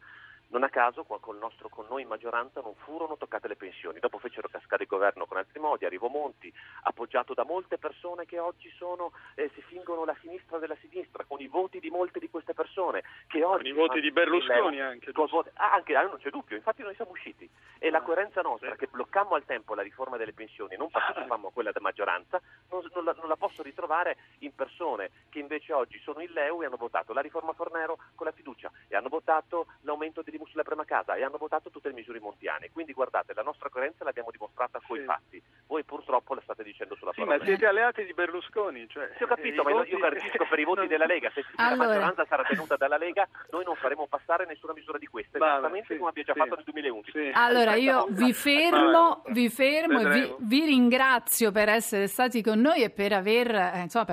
Non 0.50 0.62
a 0.62 0.70
caso 0.70 1.04
con, 1.04 1.36
nostro, 1.38 1.68
con, 1.68 1.86
noi 1.88 2.02
in 2.02 2.08
maggioranza 2.08 2.60
non 2.62 2.74
furono 2.74 3.18
toccate 3.18 3.48
le 3.48 3.56
pensioni, 3.56 4.00
dopo 4.00 4.18
fecero 4.18 4.48
cascare 4.48 4.84
il 4.84 4.88
governo 4.88 5.26
con 5.26 5.36
altri 5.36 5.58
modi, 5.58 5.84
arrivò 5.84 6.08
Monti, 6.08 6.52
appoggiato 6.84 7.34
da 7.34 7.44
molte 7.44 7.76
persone 7.76 8.24
che 8.24 8.38
oggi 8.38 8.70
sono, 8.70 9.12
eh, 9.34 9.50
si 9.54 9.60
fingono 9.62 10.04
la 10.04 10.16
sinistra 10.20 10.58
della 10.58 10.76
sinistra, 10.80 11.24
con 11.24 11.40
i 11.40 11.48
voti 11.48 11.80
di 11.80 11.90
molte 11.90 12.18
di 12.18 12.30
queste 12.30 12.54
persone. 12.54 13.02
Che 13.26 13.44
oggi 13.44 13.64
con 13.64 13.66
i 13.66 13.72
voti 13.72 14.00
di 14.00 14.10
Berlusconi 14.10 14.80
anche. 14.80 15.12
Voti, 15.12 15.50
ah, 15.54 15.74
anche 15.74 15.94
ah, 15.94 16.02
non 16.02 16.18
c'è 16.18 16.30
dubbio, 16.30 16.56
infatti 16.56 16.82
noi 16.82 16.94
siamo 16.94 17.10
usciti. 17.10 17.48
E 17.78 17.90
la 17.90 18.00
coerenza 18.00 18.40
nostra, 18.40 18.74
che 18.74 18.86
bloccammo 18.86 19.34
al 19.34 19.44
tempo 19.44 19.74
la 19.74 19.82
riforma 19.82 20.16
delle 20.16 20.32
pensioni, 20.32 20.76
non 20.76 20.88
partecipammo 20.90 21.48
a 21.48 21.52
quella 21.52 21.72
della 21.72 21.84
maggioranza, 21.84 22.40
non, 22.70 22.88
non, 22.94 23.04
la, 23.04 23.12
non 23.12 23.28
la 23.28 23.36
posso 23.36 23.62
ritrovare 23.62 24.16
in 24.38 24.54
persone 24.78 25.10
che 25.28 25.40
invece 25.40 25.72
oggi 25.72 25.98
sono 26.02 26.20
in 26.20 26.30
Leu 26.32 26.62
e 26.62 26.66
hanno 26.66 26.76
votato 26.76 27.12
la 27.12 27.20
riforma 27.20 27.52
Fornero 27.52 27.98
con 28.14 28.26
la 28.26 28.32
fiducia 28.32 28.70
e 28.86 28.96
hanno 28.96 29.08
votato 29.08 29.66
l'aumento 29.82 30.22
dell'IMU 30.22 30.46
sulla 30.46 30.62
prima 30.62 30.84
casa 30.84 31.14
e 31.14 31.24
hanno 31.24 31.36
votato 31.36 31.70
tutte 31.70 31.88
le 31.88 31.94
misure 31.94 32.20
montiane. 32.20 32.70
Quindi 32.72 32.92
guardate, 32.92 33.34
la 33.34 33.42
nostra 33.42 33.68
coerenza 33.68 34.04
l'abbiamo 34.04 34.30
dimostrata 34.30 34.80
con 34.86 34.98
i 34.98 35.04
fatti. 35.04 35.42
Voi 35.66 35.82
purtroppo 35.84 36.34
la 36.34 36.40
state 36.42 36.62
dicendo 36.62 36.94
sulla 36.94 37.12
sì, 37.12 37.20
parola. 37.20 37.38
ma 37.38 37.44
siete 37.44 37.66
alleati 37.66 38.04
di 38.04 38.14
Berlusconi. 38.14 38.88
Cioè, 38.88 39.10
sì, 39.16 39.24
ho 39.24 39.26
capito, 39.26 39.62
ma 39.62 39.70
voti... 39.70 39.90
io 39.90 39.98
garantisco 39.98 40.46
per 40.48 40.58
i 40.58 40.64
voti 40.64 40.86
della 40.86 41.04
Lega. 41.06 41.30
Se 41.34 41.44
allora... 41.56 41.76
la 41.76 41.88
maggioranza 41.88 42.26
sarà 42.26 42.44
tenuta 42.44 42.76
dalla 42.76 42.96
Lega, 42.96 43.28
noi 43.50 43.64
non 43.64 43.74
faremo 43.76 44.06
passare 44.06 44.46
nessuna 44.46 44.72
misura 44.72 44.98
di 44.98 45.06
queste, 45.06 45.36
esattamente 45.36 45.94
sì, 45.94 45.98
come 45.98 46.10
abbiamo 46.10 46.28
già 46.28 46.32
sì, 46.32 46.38
fatto 46.38 46.54
nel 46.54 46.64
2011. 46.64 47.30
Allora 47.34 47.74
io 47.74 48.06
vi 48.10 48.32
fermo, 48.32 49.22
vi 49.28 49.48
fermo 49.50 50.00
e 50.00 50.08
vi, 50.08 50.34
vi, 50.40 50.64
ringrazio 50.64 51.50
per 51.50 51.68
essere 51.68 52.06
stati 52.06 52.42
con 52.42 52.60
noi 52.60 52.82
e 52.82 52.90
per 52.90 53.12
aver 53.12 53.54
eh, 53.54 53.80
insomma, 53.82 54.04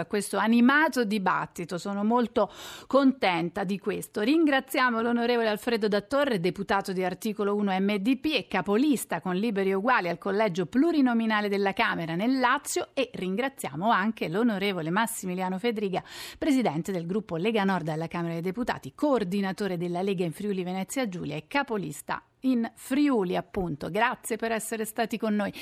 a 0.00 0.06
questo 0.06 0.36
animato 0.36 1.04
dibattito. 1.04 1.78
Sono 1.78 2.04
molto 2.04 2.50
contenta 2.86 3.64
di 3.64 3.78
questo. 3.78 4.20
Ringraziamo 4.20 5.00
l'onorevole 5.00 5.48
Alfredo 5.48 5.88
Dattorre, 5.88 6.40
deputato 6.40 6.92
di 6.92 7.04
articolo 7.04 7.54
1 7.54 7.78
MDP 7.80 8.24
e 8.34 8.46
capolista 8.48 9.20
con 9.20 9.36
liberi 9.36 9.72
uguali 9.72 10.08
al 10.08 10.18
collegio 10.18 10.66
plurinominale 10.66 11.48
della 11.48 11.72
Camera 11.72 12.14
nel 12.14 12.38
Lazio 12.38 12.88
e 12.94 13.10
ringraziamo 13.12 13.90
anche 13.90 14.28
l'onorevole 14.28 14.90
Massimiliano 14.90 15.58
Fedriga, 15.58 16.02
presidente 16.38 16.92
del 16.92 17.06
gruppo 17.06 17.36
Lega 17.36 17.64
Nord 17.64 17.88
alla 17.88 18.08
Camera 18.08 18.32
dei 18.34 18.42
Deputati, 18.42 18.92
coordinatore 18.94 19.76
della 19.76 20.02
Lega 20.02 20.24
in 20.24 20.32
Friuli 20.32 20.64
Venezia 20.64 21.08
Giulia 21.08 21.36
e 21.36 21.46
capolista 21.46 22.22
in 22.40 22.70
Friuli, 22.74 23.36
appunto. 23.36 23.90
Grazie 23.90 24.36
per 24.36 24.52
essere 24.52 24.84
stati 24.84 25.18
con 25.18 25.34
noi. 25.34 25.52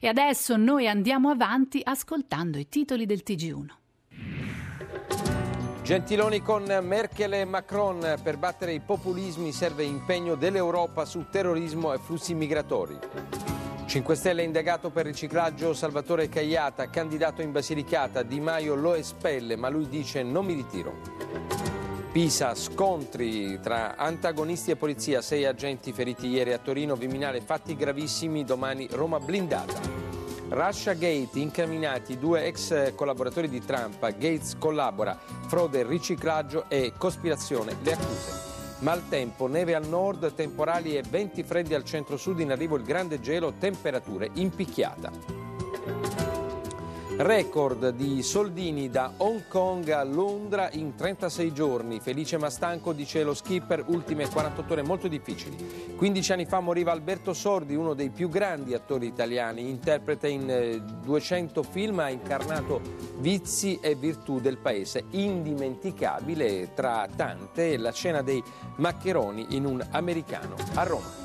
E 0.00 0.06
adesso 0.08 0.56
noi 0.56 0.88
andiamo 0.88 1.30
avanti 1.30 1.80
ascoltando 1.82 2.58
i 2.58 2.68
titoli 2.68 3.06
del 3.06 3.22
TG1. 3.24 3.87
Gentiloni 5.88 6.42
con 6.42 6.64
Merkel 6.82 7.32
e 7.32 7.44
Macron. 7.46 8.18
Per 8.22 8.36
battere 8.36 8.74
i 8.74 8.80
populismi 8.80 9.52
serve 9.52 9.84
impegno 9.84 10.34
dell'Europa 10.34 11.06
su 11.06 11.24
terrorismo 11.30 11.94
e 11.94 11.98
flussi 11.98 12.34
migratori. 12.34 12.98
5 13.86 14.14
Stelle 14.14 14.42
indagato 14.42 14.90
per 14.90 15.06
riciclaggio 15.06 15.72
Salvatore 15.72 16.28
Cagliata, 16.28 16.90
candidato 16.90 17.40
in 17.40 17.52
Basilicata. 17.52 18.22
Di 18.22 18.38
Maio 18.38 18.74
lo 18.74 18.92
espelle, 18.92 19.56
ma 19.56 19.70
lui 19.70 19.88
dice 19.88 20.22
non 20.22 20.44
mi 20.44 20.52
ritiro. 20.52 20.92
Pisa, 22.12 22.54
scontri 22.54 23.58
tra 23.58 23.96
antagonisti 23.96 24.70
e 24.70 24.76
polizia, 24.76 25.22
sei 25.22 25.46
agenti 25.46 25.94
feriti 25.94 26.26
ieri 26.26 26.52
a 26.52 26.58
Torino, 26.58 26.96
Viminale, 26.96 27.40
fatti 27.40 27.74
gravissimi, 27.74 28.44
domani 28.44 28.88
Roma 28.90 29.20
blindata. 29.20 30.17
Russia 30.50 30.94
Gate, 30.94 31.38
incriminati 31.38 32.18
due 32.18 32.46
ex 32.46 32.94
collaboratori 32.94 33.48
di 33.48 33.60
Trump, 33.60 34.00
Gates 34.00 34.56
collabora, 34.58 35.18
frode, 35.46 35.86
riciclaggio 35.86 36.64
e 36.68 36.92
cospirazione, 36.96 37.76
le 37.82 37.92
accuse. 37.92 38.46
Maltempo, 38.80 39.46
neve 39.46 39.74
al 39.74 39.86
nord, 39.86 40.34
temporali 40.34 40.96
e 40.96 41.02
venti 41.02 41.42
freddi 41.42 41.74
al 41.74 41.84
centro-sud, 41.84 42.40
in 42.40 42.52
arrivo 42.52 42.76
il 42.76 42.84
grande 42.84 43.20
gelo, 43.20 43.54
temperature 43.58 44.30
in 44.34 44.50
picchiata. 44.50 45.37
Record 47.20 47.88
di 47.96 48.22
soldini 48.22 48.90
da 48.90 49.14
Hong 49.16 49.48
Kong 49.48 49.88
a 49.88 50.04
Londra 50.04 50.70
in 50.70 50.94
36 50.94 51.52
giorni. 51.52 51.98
Felice 51.98 52.38
ma 52.38 52.48
stanco, 52.48 52.92
dice 52.92 53.24
lo 53.24 53.34
skipper, 53.34 53.82
ultime 53.88 54.28
48 54.28 54.72
ore 54.72 54.82
molto 54.82 55.08
difficili. 55.08 55.96
15 55.96 56.32
anni 56.32 56.46
fa 56.46 56.60
moriva 56.60 56.92
Alberto 56.92 57.32
Sordi, 57.32 57.74
uno 57.74 57.94
dei 57.94 58.10
più 58.10 58.28
grandi 58.28 58.72
attori 58.72 59.08
italiani, 59.08 59.68
interprete 59.68 60.28
in 60.28 61.00
200 61.02 61.60
eh, 61.60 61.66
film, 61.68 61.98
ha 61.98 62.08
incarnato 62.08 62.80
vizi 63.16 63.80
e 63.82 63.96
virtù 63.96 64.38
del 64.38 64.58
paese. 64.58 65.06
Indimenticabile 65.10 66.72
tra 66.72 67.08
tante 67.16 67.76
la 67.78 67.90
scena 67.90 68.22
dei 68.22 68.40
maccheroni 68.76 69.56
in 69.56 69.64
un 69.64 69.84
americano 69.90 70.54
a 70.74 70.84
Roma. 70.84 71.17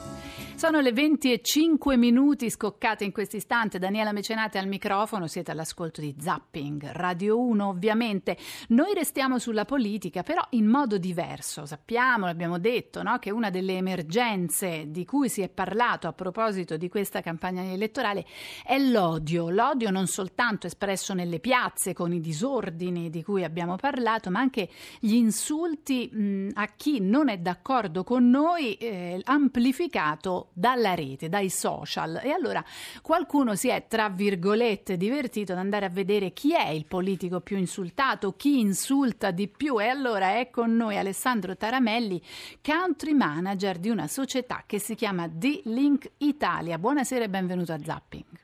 Sono 0.63 0.79
le 0.79 0.93
20 0.93 1.29
e 1.33 1.41
5 1.41 1.97
minuti 1.97 2.49
scoccate 2.49 3.03
in 3.03 3.11
questo 3.11 3.35
istante. 3.35 3.79
Daniela 3.79 4.13
Mecenate 4.13 4.57
al 4.57 4.67
microfono, 4.67 5.27
siete 5.27 5.51
all'ascolto 5.51 5.99
di 5.99 6.15
Zapping, 6.17 6.91
Radio 6.93 7.37
1 7.37 7.67
ovviamente. 7.67 8.37
Noi 8.69 8.93
restiamo 8.93 9.39
sulla 9.39 9.65
politica, 9.65 10.23
però 10.23 10.41
in 10.51 10.67
modo 10.67 10.97
diverso. 10.97 11.65
Sappiamo, 11.65 12.27
l'abbiamo 12.27 12.59
detto, 12.59 13.03
no? 13.03 13.19
che 13.19 13.29
una 13.29 13.49
delle 13.49 13.75
emergenze 13.75 14.85
di 14.87 15.03
cui 15.03 15.27
si 15.27 15.41
è 15.41 15.49
parlato 15.49 16.07
a 16.07 16.13
proposito 16.13 16.77
di 16.77 16.87
questa 16.87 17.19
campagna 17.19 17.69
elettorale 17.69 18.25
è 18.65 18.79
l'odio. 18.79 19.49
L'odio 19.49 19.89
non 19.89 20.07
soltanto 20.07 20.67
espresso 20.67 21.13
nelle 21.13 21.41
piazze 21.41 21.91
con 21.91 22.13
i 22.13 22.21
disordini 22.21 23.09
di 23.09 23.21
cui 23.21 23.43
abbiamo 23.43 23.75
parlato, 23.75 24.29
ma 24.29 24.39
anche 24.39 24.69
gli 25.01 25.15
insulti 25.15 26.09
mh, 26.09 26.51
a 26.53 26.67
chi 26.67 27.01
non 27.01 27.27
è 27.27 27.37
d'accordo 27.37 28.05
con 28.05 28.29
noi, 28.29 28.75
eh, 28.75 29.19
amplificato 29.25 30.51
dalla 30.53 30.93
rete, 30.93 31.29
dai 31.29 31.49
social. 31.49 32.19
E 32.23 32.31
allora 32.31 32.63
qualcuno 33.01 33.55
si 33.55 33.69
è, 33.69 33.87
tra 33.87 34.09
virgolette, 34.09 34.97
divertito 34.97 35.51
ad 35.51 35.57
andare 35.57 35.85
a 35.85 35.89
vedere 35.89 36.31
chi 36.31 36.53
è 36.53 36.69
il 36.69 36.85
politico 36.85 37.41
più 37.41 37.57
insultato, 37.57 38.35
chi 38.35 38.59
insulta 38.59 39.31
di 39.31 39.47
più. 39.47 39.81
E 39.81 39.87
allora 39.87 40.37
è 40.37 40.49
con 40.49 40.75
noi 40.75 40.97
Alessandro 40.97 41.55
Taramelli, 41.55 42.21
country 42.61 43.13
manager 43.13 43.77
di 43.77 43.89
una 43.89 44.07
società 44.07 44.63
che 44.65 44.79
si 44.79 44.95
chiama 44.95 45.27
D-Link 45.27 46.11
Italia. 46.17 46.77
Buonasera 46.77 47.25
e 47.25 47.29
benvenuto 47.29 47.73
a 47.73 47.79
Zapping. 47.83 48.41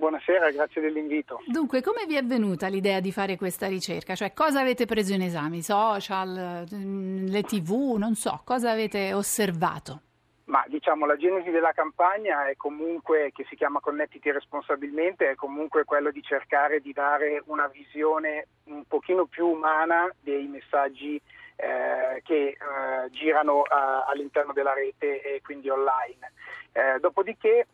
Buonasera, 0.00 0.50
grazie 0.50 0.80
dell'invito. 0.80 1.42
Dunque, 1.46 1.82
come 1.82 2.06
vi 2.06 2.14
è 2.14 2.24
venuta 2.24 2.68
l'idea 2.68 3.00
di 3.00 3.12
fare 3.12 3.36
questa 3.36 3.66
ricerca? 3.66 4.14
Cioè, 4.14 4.32
cosa 4.32 4.60
avete 4.60 4.86
preso 4.86 5.12
in 5.12 5.20
esame? 5.20 5.58
I 5.58 5.62
social, 5.62 6.64
mm, 6.74 7.26
le 7.26 7.42
tv, 7.42 7.96
non 7.98 8.14
so, 8.14 8.40
cosa 8.42 8.70
avete 8.70 9.12
osservato? 9.12 10.00
Ma 10.50 10.64
diciamo 10.66 11.06
la 11.06 11.16
genesi 11.16 11.50
della 11.50 11.70
campagna 11.70 12.48
è 12.48 12.56
comunque, 12.56 13.30
che 13.32 13.46
si 13.48 13.54
chiama 13.54 13.78
Connettiti 13.78 14.32
responsabilmente, 14.32 15.30
è 15.30 15.34
comunque 15.36 15.84
quello 15.84 16.10
di 16.10 16.20
cercare 16.24 16.80
di 16.80 16.92
dare 16.92 17.40
una 17.46 17.68
visione 17.68 18.48
un 18.64 18.84
pochino 18.84 19.26
più 19.26 19.46
umana 19.46 20.12
dei 20.20 20.48
messaggi 20.48 21.20
eh, 21.54 22.20
che 22.24 22.48
eh, 22.48 22.56
girano 23.10 23.62
all'interno 23.62 24.52
della 24.52 24.74
rete 24.74 25.22
e 25.22 25.40
quindi 25.40 25.68
online. 25.68 26.32
dopodiché 26.98 27.68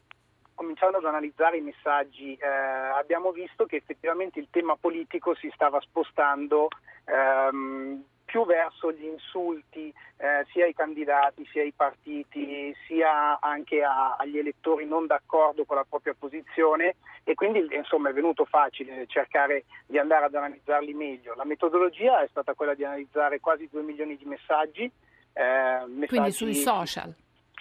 cominciando 0.54 0.98
ad 0.98 1.04
analizzare 1.04 1.56
i 1.56 1.62
messaggi, 1.62 2.34
eh, 2.34 2.46
abbiamo 2.46 3.30
visto 3.30 3.64
che 3.64 3.76
effettivamente 3.76 4.38
il 4.38 4.48
tema 4.50 4.76
politico 4.76 5.34
si 5.34 5.50
stava 5.54 5.80
spostando 5.80 6.68
ehm, 7.04 8.04
più 8.26 8.44
verso 8.44 8.92
gli 8.92 9.04
insulti 9.04 9.88
eh, 10.18 10.44
sia 10.52 10.66
ai 10.66 10.74
candidati, 10.74 11.46
sia 11.50 11.62
ai 11.62 11.72
partiti, 11.72 12.74
sia 12.86 13.38
anche 13.40 13.82
a, 13.82 14.16
agli 14.18 14.36
elettori 14.36 14.84
non 14.84 15.06
d'accordo 15.06 15.64
con 15.64 15.76
la 15.76 15.86
propria 15.88 16.14
posizione 16.18 16.96
e 17.24 17.34
quindi 17.34 17.66
insomma 17.70 18.10
è 18.10 18.12
venuto 18.12 18.44
facile 18.44 19.06
cercare 19.06 19.64
di 19.86 19.96
andare 19.96 20.26
ad 20.26 20.34
analizzarli 20.34 20.92
meglio. 20.92 21.34
La 21.34 21.44
metodologia 21.44 22.20
è 22.22 22.26
stata 22.28 22.52
quella 22.52 22.74
di 22.74 22.84
analizzare 22.84 23.40
quasi 23.40 23.68
2 23.70 23.82
milioni 23.82 24.16
di 24.16 24.24
messaggi. 24.24 24.90
Eh, 25.32 25.84
messaggi 25.86 26.06
quindi 26.06 26.32
sui 26.32 26.54
social. 26.54 27.14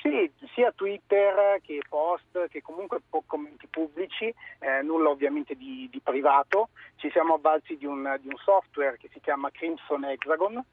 Sì, 0.06 0.32
sia 0.53 0.72
Twitter 0.72 1.60
che 1.64 1.82
post 1.89 2.47
che 2.49 2.62
comunque 2.62 2.99
commenti 3.26 3.66
pubblici, 3.66 4.32
eh, 4.60 4.84
nulla 4.84 5.10
ovviamente 5.10 5.56
di, 5.56 5.89
di, 5.91 5.99
privato. 5.99 6.70
Ci 6.97 7.10
siamo 7.10 7.34
avvalsi 7.34 7.76
di 7.76 7.88
un, 7.88 8.16
di 8.22 8.28
un, 8.28 8.38
software 8.38 8.97
che 8.97 9.10
si 9.12 9.20
chiama 9.20 9.49
Crimson 9.49 10.03
Hexagon 10.06 10.64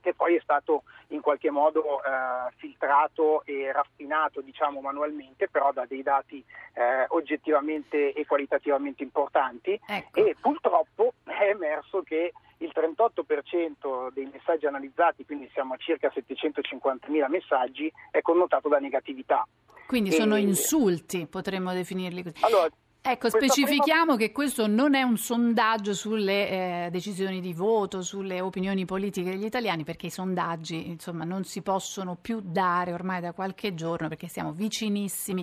che 0.00 0.14
poi 0.14 0.36
è 0.36 0.40
stato 0.40 0.84
in 1.08 1.20
qualche 1.20 1.50
modo 1.50 2.02
eh, 2.02 2.52
filtrato 2.56 3.44
e 3.44 3.70
raffinato 3.70 4.40
diciamo 4.40 4.80
manualmente 4.80 5.46
però 5.46 5.72
da 5.72 5.84
dei 5.84 6.02
dati 6.02 6.42
eh, 6.72 7.04
oggettivamente 7.08 8.14
e 8.14 8.24
qualitativamente 8.24 9.02
importanti 9.02 9.78
ecco. 9.86 10.24
e 10.24 10.34
purtroppo 10.40 11.12
è 11.24 11.50
emerso 11.50 12.02
che 12.02 12.32
il 12.60 12.72
38% 12.74 14.12
dei 14.12 14.28
messaggi 14.32 14.66
analizzati, 14.66 15.24
quindi 15.24 15.48
siamo 15.52 15.74
a 15.74 15.76
circa 15.76 16.12
750.000 16.14 17.28
messaggi, 17.28 17.92
è 18.10 18.20
connotato 18.20 18.68
da 18.68 18.78
negatività. 18.78 19.46
Quindi 19.86 20.12
sono 20.12 20.36
e... 20.36 20.40
insulti, 20.40 21.26
potremmo 21.26 21.72
definirli 21.72 22.22
così. 22.22 22.44
Allora, 22.44 22.68
Ecco, 23.02 23.30
specifichiamo 23.30 24.14
prima... 24.14 24.16
che 24.16 24.32
questo 24.32 24.66
non 24.66 24.94
è 24.94 25.02
un 25.02 25.16
sondaggio 25.16 25.94
sulle 25.94 26.86
eh, 26.86 26.88
decisioni 26.90 27.40
di 27.40 27.54
voto, 27.54 28.02
sulle 28.02 28.42
opinioni 28.42 28.84
politiche 28.84 29.30
degli 29.30 29.44
italiani, 29.44 29.84
perché 29.84 30.06
i 30.06 30.10
sondaggi 30.10 30.88
insomma, 30.88 31.24
non 31.24 31.44
si 31.44 31.62
possono 31.62 32.18
più 32.20 32.40
dare 32.44 32.92
ormai 32.92 33.22
da 33.22 33.32
qualche 33.32 33.74
giorno 33.74 34.08
perché 34.08 34.28
siamo 34.28 34.52
vicinissimi 34.52 35.42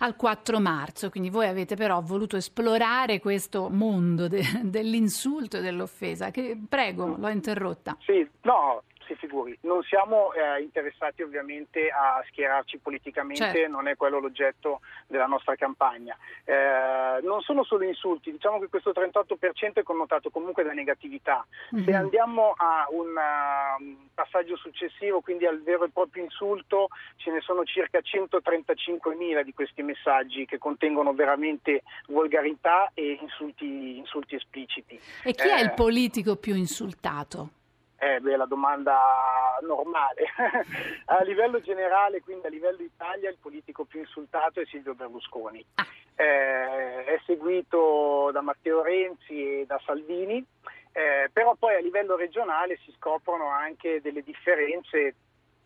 al 0.00 0.16
4 0.16 0.58
marzo. 0.58 1.08
Quindi 1.08 1.30
voi 1.30 1.46
avete 1.46 1.76
però 1.76 2.00
voluto 2.00 2.36
esplorare 2.36 3.20
questo 3.20 3.68
mondo 3.68 4.26
de- 4.26 4.42
dell'insulto 4.64 5.58
e 5.58 5.60
dell'offesa. 5.60 6.32
Che, 6.32 6.58
prego, 6.68 7.14
l'ho 7.16 7.28
interrotta. 7.28 7.96
Sì, 8.00 8.28
no, 8.42 8.82
si 9.08 9.14
figuri. 9.16 9.58
Non 9.62 9.82
siamo 9.82 10.32
eh, 10.32 10.60
interessati 10.60 11.22
ovviamente 11.22 11.88
a 11.88 12.22
schierarci 12.28 12.78
politicamente, 12.78 13.52
certo. 13.52 13.70
non 13.70 13.88
è 13.88 13.96
quello 13.96 14.20
l'oggetto 14.20 14.80
della 15.06 15.26
nostra 15.26 15.56
campagna. 15.56 16.16
Eh, 16.44 17.20
non 17.22 17.40
sono 17.40 17.64
solo 17.64 17.84
insulti, 17.84 18.30
diciamo 18.30 18.58
che 18.58 18.68
questo 18.68 18.90
38% 18.90 19.74
è 19.74 19.82
connotato 19.82 20.30
comunque 20.30 20.62
da 20.62 20.72
negatività. 20.72 21.46
Mm-hmm. 21.74 21.84
Se 21.84 21.92
andiamo 21.94 22.54
a 22.56 22.86
un 22.90 23.08
uh, 23.08 24.08
passaggio 24.12 24.56
successivo, 24.56 25.20
quindi 25.20 25.46
al 25.46 25.62
vero 25.62 25.84
e 25.84 25.90
proprio 25.90 26.24
insulto, 26.24 26.88
ce 27.16 27.30
ne 27.30 27.40
sono 27.40 27.64
circa 27.64 28.00
135.000 28.00 29.42
di 29.42 29.54
questi 29.54 29.82
messaggi 29.82 30.44
che 30.44 30.58
contengono 30.58 31.14
veramente 31.14 31.82
volgarità 32.08 32.90
e 32.94 33.18
insulti, 33.20 33.96
insulti 33.96 34.34
espliciti. 34.34 35.00
E 35.24 35.32
chi 35.32 35.48
eh, 35.48 35.54
è 35.54 35.60
il 35.62 35.72
politico 35.74 36.36
più 36.36 36.54
insultato? 36.54 37.50
Eh, 38.00 38.20
beh, 38.20 38.36
la 38.36 38.46
domanda 38.46 39.58
normale. 39.62 40.22
a 41.06 41.22
livello 41.22 41.60
generale, 41.60 42.20
quindi 42.20 42.46
a 42.46 42.50
livello 42.50 42.82
Italia, 42.82 43.28
il 43.28 43.38
politico 43.40 43.84
più 43.84 44.00
insultato 44.00 44.60
è 44.60 44.66
Silvio 44.66 44.94
Berlusconi. 44.94 45.64
Ah. 45.74 45.86
Eh, 46.14 47.04
è 47.04 47.20
seguito 47.26 48.30
da 48.32 48.40
Matteo 48.40 48.82
Renzi 48.82 49.60
e 49.60 49.66
da 49.66 49.80
Salvini, 49.84 50.44
eh, 50.92 51.28
però 51.32 51.54
poi 51.56 51.74
a 51.74 51.80
livello 51.80 52.16
regionale 52.16 52.78
si 52.84 52.92
scoprono 52.96 53.48
anche 53.48 54.00
delle 54.00 54.22
differenze 54.22 55.14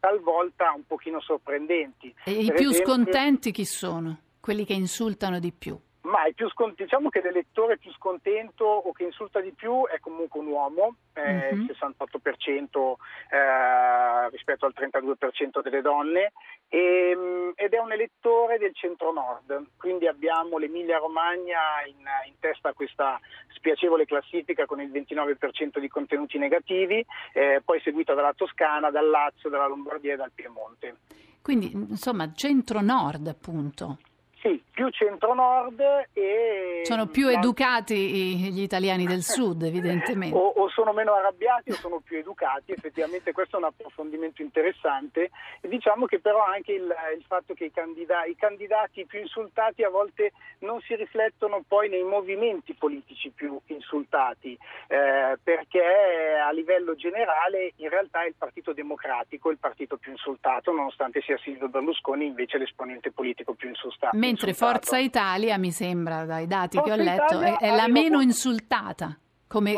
talvolta 0.01 0.73
un 0.73 0.87
pochino 0.87 1.21
sorprendenti. 1.21 2.15
E 2.25 2.33
i 2.33 2.53
più 2.53 2.71
esempio... 2.71 2.73
scontenti 2.73 3.51
chi 3.51 3.65
sono? 3.65 4.19
Quelli 4.41 4.65
che 4.65 4.73
insultano 4.73 5.39
di 5.39 5.53
più? 5.53 5.79
Ma 6.03 6.23
scont- 6.49 6.75
diciamo 6.75 7.11
che 7.11 7.21
l'elettore 7.21 7.79
più 7.79 7.93
scontento 7.93 8.65
o 8.65 8.93
che 8.93 9.05
insulta 9.05 9.41
di 9.41 9.53
più 9.53 9.87
è 9.87 10.01
comunque 10.01 10.41
un 10.41 10.47
uomo, 10.47 10.97
eh, 11.13 11.55
mm-hmm. 11.55 11.61
il 11.61 11.77
68% 11.79 12.95
eh, 13.31 14.29
rispetto 14.31 14.67
al 14.67 14.75
32% 14.77 15.63
delle 15.63 15.81
donne, 15.81 16.33
e, 16.69 17.11
ehm, 17.11 17.53
ed 17.55 17.73
è 17.73 17.79
un 17.79 17.93
elettore 17.93 18.59
del 18.59 18.75
centro-nord, 18.75 19.67
quindi 19.77 20.09
abbiamo 20.09 20.59
l'Emilia 20.59 20.99
Romagna 20.99 21.85
in, 21.87 22.05
in, 22.27 22.35
testa 22.41 22.71
a 22.71 22.73
questa 22.73 23.21
spiacevole 23.55 24.05
classifica 24.05 24.67
con 24.67 24.81
il 24.81 24.91
29% 24.91 25.79
di 25.79 25.89
contenuti 25.89 26.37
negativi, 26.37 27.05
eh, 27.33 27.63
poi 27.65 27.81
seguita 27.81 28.13
dalla 28.15 28.33
Toscana, 28.35 28.91
dal 28.91 29.09
Lazio, 29.09 29.49
dalla 29.49 29.69
Lombardia 29.69 30.15
e 30.15 30.17
dal 30.17 30.33
Piemonte. 30.35 30.97
Quindi 31.41 31.71
insomma 31.73 32.33
centro-nord 32.33 33.29
appunto. 33.29 33.99
Sì, 34.43 34.61
più 34.73 34.89
centro-nord 34.89 35.81
e... 36.13 36.81
Sono 36.83 37.07
più 37.07 37.29
educati 37.29 38.51
gli 38.51 38.61
italiani 38.61 39.07
del 39.07 39.23
sud, 39.23 39.63
evidentemente. 39.63 40.37
o, 40.37 40.49
o, 40.57 40.69
sono 40.69 40.93
meno 40.93 41.15
arrabbiati 41.15 41.71
o 41.71 41.75
sono 41.75 42.01
più 42.01 42.19
educati, 42.19 42.73
effettivamente 42.73 43.31
questo 43.31 43.55
è 43.55 43.59
un 43.61 43.67
approfondimento 43.67 44.43
interessante. 44.43 45.31
E 45.61 45.69
diciamo 45.69 46.07
che 46.07 46.19
però 46.19 46.45
anche 46.45 46.73
il, 46.73 46.93
il 47.17 47.25
fatto 47.25 47.55
che 47.55 47.67
i, 47.67 47.71
candida- 47.71 48.25
i, 48.25 48.35
candidati 48.35 49.07
più 49.07 49.21
insultati 49.21 49.85
a 49.85 49.91
volte 49.91 50.33
non 50.61 50.81
si 50.81 50.97
riflettono 50.97 51.63
poi 51.67 51.89
nei 51.89 52.03
movimenti 52.03 52.75
politici 52.75 53.31
più 53.31 53.61
insultati, 53.67 54.59
eh, 54.89 55.39
perché 55.41 56.41
a 56.45 56.51
livello 56.51 56.97
generale 56.97 57.75
in 57.77 57.89
realtà 57.89 58.25
è 58.25 58.27
il 58.27 58.35
Partito 58.37 58.73
Democratico 58.73 59.51
il 59.51 59.59
partito 59.59 59.99
più 59.99 60.11
insultato, 60.11 60.73
nonostante 60.73 61.21
sia 61.21 61.39
Silvio 61.39 61.69
Berlusconi 61.69 62.27
invece 62.27 62.59
l'esponente 62.59 63.13
politico 63.13 63.55
più 63.55 63.69
insultato 63.69 64.17
mentre 64.33 64.55
Forza 64.55 64.99
Italia, 64.99 65.59
mi 65.59 65.71
sembra 65.71 66.25
dai 66.25 66.47
dati 66.47 66.77
Forza 66.77 66.95
che 66.95 67.01
ho 67.01 67.05
letto, 67.05 67.41
è, 67.41 67.57
è 67.59 67.75
la 67.75 67.89
meno 67.89 68.17
molto... 68.17 68.23
insultata 68.23 69.17
come, 69.47 69.75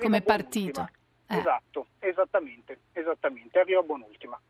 come 0.00 0.22
partito. 0.22 0.88
Eh. 1.28 1.36
Esatto, 1.36 1.86
esattamente, 1.98 2.80
esattamente, 2.92 3.58
arriva 3.58 3.82
buon'ultima. 3.82 4.40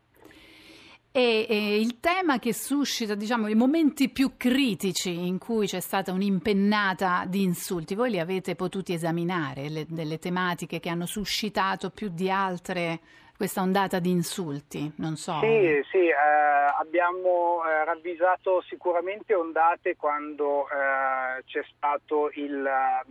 E, 1.15 1.45
e, 1.47 1.79
il 1.79 1.99
tema 1.99 2.39
che 2.39 2.53
suscita, 2.53 3.13
diciamo, 3.13 3.47
i 3.47 3.53
momenti 3.53 4.09
più 4.09 4.31
critici 4.35 5.27
in 5.27 5.37
cui 5.37 5.67
c'è 5.67 5.79
stata 5.79 6.11
un'impennata 6.11 7.25
di 7.27 7.43
insulti, 7.43 7.93
voi 7.93 8.09
li 8.09 8.19
avete 8.19 8.55
potuti 8.55 8.93
esaminare, 8.93 9.69
le, 9.69 9.85
delle 9.87 10.17
tematiche 10.17 10.79
che 10.79 10.89
hanno 10.89 11.05
suscitato 11.05 11.91
più 11.91 12.09
di 12.09 12.31
altre 12.31 12.99
questa 13.35 13.61
ondata 13.61 13.99
di 13.99 14.09
insulti? 14.09 14.91
Non 14.97 15.15
so. 15.15 15.39
Sì, 15.41 15.81
sì 15.91 16.07
eh, 16.07 16.13
abbiamo 16.79 17.63
eh, 17.65 17.83
ravvisato 17.85 18.61
sicuramente 18.61 19.33
ondate 19.33 19.95
quando 19.95 20.67
eh, 20.69 21.43
c'è 21.45 21.63
stato 21.75 22.29
il, 22.35 22.61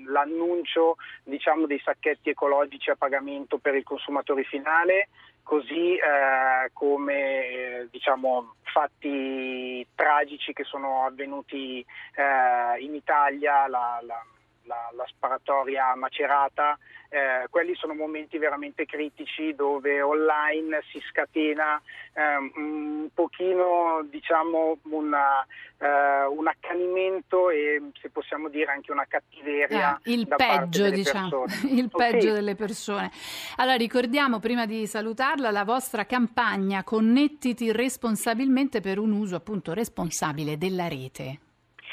l'annuncio 0.07 0.97
diciamo, 1.25 1.67
dei 1.67 1.81
sacchetti 1.85 2.31
ecologici 2.31 2.91
a 2.91 2.97
pagamento 2.97 3.59
per 3.59 3.75
il 3.75 3.85
consumatore 3.85 4.45
finale, 4.45 5.09
così 5.43 5.97
eh, 5.97 6.71
come 6.73 7.89
diciamo, 7.91 8.55
fatti 8.63 9.87
tragici 9.95 10.53
che 10.53 10.65
sono 10.65 11.05
avvenuti 11.05 11.85
eh, 12.15 12.81
in 12.81 12.95
Italia. 12.95 13.67
La, 13.69 14.01
la, 14.03 14.25
la, 14.65 14.91
la 14.97 15.05
sparatoria 15.07 15.95
macerata, 15.95 16.79
eh, 17.09 17.47
quelli 17.51 17.75
sono 17.75 17.95
momenti 17.95 18.39
veramente 18.39 18.87
critici 18.87 19.55
dove 19.55 20.01
online 20.01 20.83
si 20.91 20.99
scatena 21.11 21.81
eh, 22.15 22.37
un 22.57 23.09
pochino 23.13 24.03
diciamo 24.09 24.79
una, 24.85 25.45
eh, 25.77 26.25
un 26.25 26.47
accanimento 26.47 27.51
e 27.51 27.91
se 28.01 28.09
possiamo 28.09 28.49
dire 28.49 28.73
anche 28.73 28.93
una 28.93 29.05
cattiveria. 29.07 30.01
Eh, 30.03 30.13
il 30.13 30.27
peggio, 30.27 30.89
diciamo, 30.89 31.45
il 31.69 31.91
peggio 31.91 32.29
sì. 32.29 32.33
delle 32.33 32.55
persone. 32.55 33.11
Allora 33.57 33.77
ricordiamo 33.77 34.39
prima 34.39 34.65
di 34.65 34.87
salutarla 34.87 35.51
la 35.51 35.65
vostra 35.65 36.07
campagna 36.07 36.83
Connettiti 36.83 37.73
responsabilmente 37.73 38.81
per 38.81 38.99
un 38.99 39.13
uso 39.13 39.37
appunto 39.37 39.75
responsabile 39.75 40.57
della 40.57 40.89
rete. 40.89 41.41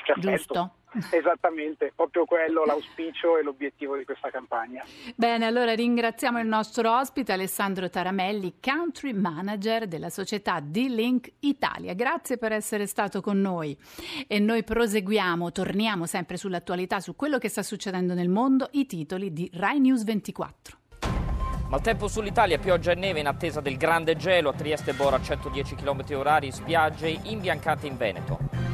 Perfetto. 0.05 0.29
Giusto? 0.29 0.73
Esattamente, 1.11 1.91
proprio 1.95 2.25
quello 2.25 2.65
l'auspicio 2.65 3.37
e 3.37 3.43
l'obiettivo 3.43 3.95
di 3.95 4.05
questa 4.05 4.29
campagna. 4.29 4.83
Bene, 5.15 5.45
allora 5.45 5.73
ringraziamo 5.73 6.39
il 6.39 6.47
nostro 6.47 6.97
ospite 6.97 7.31
Alessandro 7.31 7.89
Taramelli, 7.89 8.55
country 8.59 9.13
manager 9.13 9.87
della 9.87 10.09
società 10.09 10.59
D-Link 10.59 11.33
Italia. 11.39 11.93
Grazie 11.93 12.37
per 12.37 12.51
essere 12.51 12.87
stato 12.87 13.21
con 13.21 13.39
noi 13.39 13.77
e 14.27 14.39
noi 14.39 14.63
proseguiamo, 14.63 15.51
torniamo 15.51 16.05
sempre 16.05 16.37
sull'attualità, 16.37 16.99
su 16.99 17.15
quello 17.15 17.37
che 17.37 17.49
sta 17.49 17.61
succedendo 17.61 18.13
nel 18.13 18.29
mondo, 18.29 18.69
i 18.71 18.85
titoli 18.85 19.31
di 19.31 19.49
Rai 19.53 19.79
News 19.79 20.03
24. 20.03 20.77
Maltempo 21.69 22.07
sull'Italia, 22.07 22.57
pioggia 22.57 22.93
e 22.93 22.95
neve 22.95 23.19
in 23.19 23.27
attesa 23.27 23.61
del 23.61 23.77
grande 23.77 24.15
gelo 24.15 24.49
a 24.49 24.53
Trieste 24.53 24.93
Bora 24.93 25.21
110 25.21 25.75
km 25.75 26.01
h 26.01 26.49
spiagge 26.49 27.19
imbiancate 27.25 27.85
in 27.85 27.95
Veneto. 27.95 28.68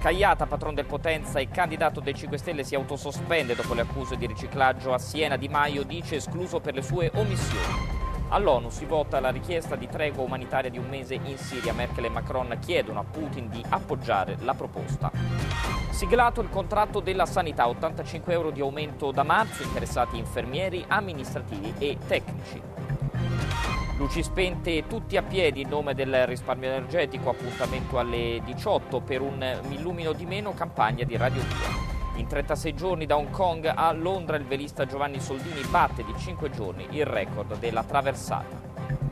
Cagliata, 0.00 0.46
patron 0.46 0.74
del 0.74 0.86
Potenza 0.86 1.40
e 1.40 1.50
candidato 1.50 2.00
dei 2.00 2.14
5 2.14 2.38
Stelle, 2.38 2.64
si 2.64 2.74
autosospende 2.74 3.54
dopo 3.54 3.74
le 3.74 3.82
accuse 3.82 4.16
di 4.16 4.26
riciclaggio 4.26 4.94
a 4.94 4.98
Siena. 4.98 5.36
Di 5.36 5.46
Maio 5.46 5.82
dice 5.82 6.16
escluso 6.16 6.58
per 6.58 6.72
le 6.72 6.80
sue 6.80 7.10
omissioni. 7.16 7.98
All'ONU 8.30 8.70
si 8.70 8.86
vota 8.86 9.20
la 9.20 9.28
richiesta 9.28 9.76
di 9.76 9.88
tregua 9.88 10.24
umanitaria 10.24 10.70
di 10.70 10.78
un 10.78 10.88
mese 10.88 11.20
in 11.22 11.36
Siria. 11.36 11.74
Merkel 11.74 12.06
e 12.06 12.08
Macron 12.08 12.56
chiedono 12.60 13.00
a 13.00 13.04
Putin 13.04 13.50
di 13.50 13.62
appoggiare 13.68 14.36
la 14.40 14.54
proposta. 14.54 15.12
Siglato 15.90 16.40
il 16.40 16.48
contratto 16.48 17.00
della 17.00 17.26
sanità, 17.26 17.68
85 17.68 18.32
euro 18.32 18.50
di 18.50 18.62
aumento 18.62 19.10
da 19.10 19.22
marzo, 19.22 19.62
interessati 19.62 20.16
infermieri, 20.16 20.82
amministrativi 20.88 21.74
e 21.76 21.98
tecnici. 22.06 22.62
Luci 24.00 24.22
spente 24.22 24.86
tutti 24.86 25.18
a 25.18 25.22
piedi 25.22 25.60
in 25.60 25.68
nome 25.68 25.94
del 25.94 26.26
risparmio 26.26 26.70
energetico, 26.70 27.28
appuntamento 27.28 27.98
alle 27.98 28.40
18 28.46 29.02
per 29.02 29.20
un 29.20 29.60
millumino 29.68 30.12
di 30.14 30.24
meno, 30.24 30.54
campagna 30.54 31.04
di 31.04 31.18
Radio 31.18 31.42
2. 31.42 32.18
In 32.18 32.26
36 32.26 32.74
giorni 32.74 33.04
da 33.04 33.18
Hong 33.18 33.28
Kong 33.28 33.66
a 33.66 33.92
Londra 33.92 34.38
il 34.38 34.46
velista 34.46 34.86
Giovanni 34.86 35.20
Soldini 35.20 35.60
batte 35.68 36.02
di 36.02 36.14
5 36.16 36.48
giorni 36.48 36.86
il 36.92 37.04
record 37.04 37.58
della 37.58 37.84
traversata. 37.84 39.09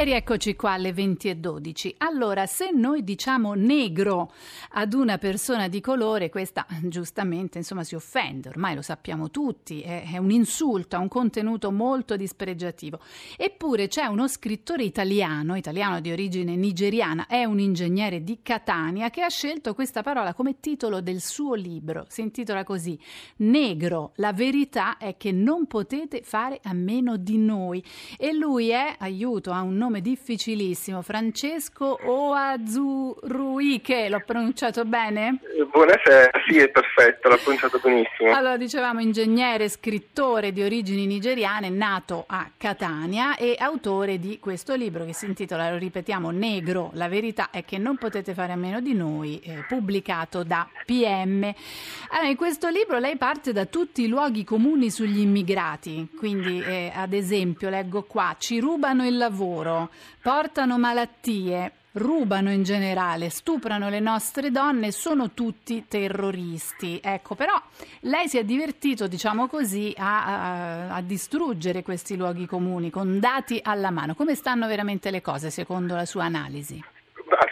E 0.00 0.04
rieccoci 0.04 0.56
qua 0.56 0.72
alle 0.72 0.92
20.12. 0.92 1.96
Allora, 1.98 2.46
se 2.46 2.70
noi 2.70 3.04
diciamo 3.04 3.52
negro 3.52 4.32
ad 4.70 4.94
una 4.94 5.18
persona 5.18 5.68
di 5.68 5.82
colore, 5.82 6.30
questa 6.30 6.66
giustamente 6.84 7.58
insomma 7.58 7.84
si 7.84 7.94
offende, 7.94 8.48
ormai 8.48 8.74
lo 8.74 8.80
sappiamo 8.80 9.30
tutti, 9.30 9.82
è, 9.82 10.04
è 10.10 10.16
un 10.16 10.30
insulto, 10.30 10.96
ha 10.96 11.00
un 11.00 11.08
contenuto 11.08 11.70
molto 11.70 12.16
dispregiativo. 12.16 12.98
Eppure 13.36 13.88
c'è 13.88 14.06
uno 14.06 14.26
scrittore 14.26 14.84
italiano, 14.84 15.54
italiano 15.54 16.00
di 16.00 16.10
origine 16.10 16.56
nigeriana, 16.56 17.26
è 17.26 17.44
un 17.44 17.60
ingegnere 17.60 18.24
di 18.24 18.38
Catania, 18.40 19.10
che 19.10 19.20
ha 19.20 19.28
scelto 19.28 19.74
questa 19.74 20.02
parola 20.02 20.32
come 20.32 20.60
titolo 20.60 21.02
del 21.02 21.20
suo 21.20 21.52
libro. 21.52 22.06
Si 22.08 22.22
intitola 22.22 22.64
così: 22.64 22.98
Negro, 23.36 24.12
la 24.14 24.32
verità 24.32 24.96
è 24.96 25.18
che 25.18 25.30
non 25.30 25.66
potete 25.66 26.22
fare 26.22 26.58
a 26.62 26.72
meno 26.72 27.18
di 27.18 27.36
noi. 27.36 27.84
E 28.16 28.32
lui 28.32 28.70
è, 28.70 28.96
aiuto, 28.98 29.50
ha 29.50 29.60
un 29.60 29.76
nome 29.76 29.88
nome 29.90 30.02
difficilissimo, 30.02 31.02
Francesco 31.02 31.98
Oazuruike, 32.04 34.08
l'ho 34.08 34.22
pronunciato 34.24 34.84
bene? 34.84 35.40
Buonasera, 35.72 36.30
sì 36.46 36.58
è 36.58 36.68
perfetto, 36.68 37.28
l'ho 37.28 37.38
pronunciato 37.42 37.80
benissimo. 37.82 38.32
Allora, 38.32 38.56
dicevamo 38.56 39.00
ingegnere, 39.00 39.68
scrittore 39.68 40.52
di 40.52 40.62
origini 40.62 41.06
nigeriane, 41.06 41.70
nato 41.70 42.22
a 42.28 42.48
Catania 42.56 43.36
e 43.36 43.56
autore 43.58 44.20
di 44.20 44.38
questo 44.38 44.76
libro 44.76 45.04
che 45.04 45.12
si 45.12 45.26
intitola, 45.26 45.70
lo 45.70 45.78
ripetiamo, 45.78 46.30
Negro, 46.30 46.90
la 46.94 47.08
verità 47.08 47.50
è 47.50 47.64
che 47.64 47.78
non 47.78 47.96
potete 47.96 48.32
fare 48.32 48.52
a 48.52 48.56
meno 48.56 48.80
di 48.80 48.94
noi, 48.94 49.40
eh, 49.40 49.64
pubblicato 49.66 50.44
da 50.44 50.68
PM. 50.86 51.52
Allora, 52.10 52.28
in 52.28 52.36
questo 52.36 52.68
libro 52.68 52.98
lei 52.98 53.16
parte 53.16 53.52
da 53.52 53.66
tutti 53.66 54.02
i 54.02 54.08
luoghi 54.08 54.44
comuni 54.44 54.88
sugli 54.90 55.18
immigrati, 55.18 56.10
quindi 56.16 56.62
eh, 56.62 56.92
ad 56.94 57.12
esempio 57.12 57.70
leggo 57.70 58.04
qua, 58.04 58.36
ci 58.38 58.60
rubano 58.60 59.04
il 59.04 59.16
lavoro, 59.16 59.69
portano 60.22 60.78
malattie, 60.78 61.72
rubano 61.92 62.50
in 62.52 62.62
generale, 62.62 63.30
stuprano 63.30 63.88
le 63.88 64.00
nostre 64.00 64.50
donne, 64.50 64.92
sono 64.92 65.30
tutti 65.32 65.86
terroristi. 65.88 67.00
Ecco, 67.02 67.34
però 67.34 67.54
lei 68.00 68.28
si 68.28 68.38
è 68.38 68.44
divertito, 68.44 69.06
diciamo 69.06 69.48
così, 69.48 69.94
a, 69.96 70.24
a, 70.24 70.94
a, 70.94 71.00
distruggere 71.02 71.82
questi 71.82 72.16
luoghi 72.16 72.46
comuni 72.46 72.90
con 72.90 73.18
dati 73.18 73.60
alla 73.62 73.90
mano. 73.90 74.14
Come 74.14 74.34
stanno 74.34 74.66
veramente 74.66 75.10
le 75.10 75.20
cose 75.20 75.50
secondo 75.50 75.94
la 75.94 76.04
sua 76.04 76.24
analisi? 76.24 76.82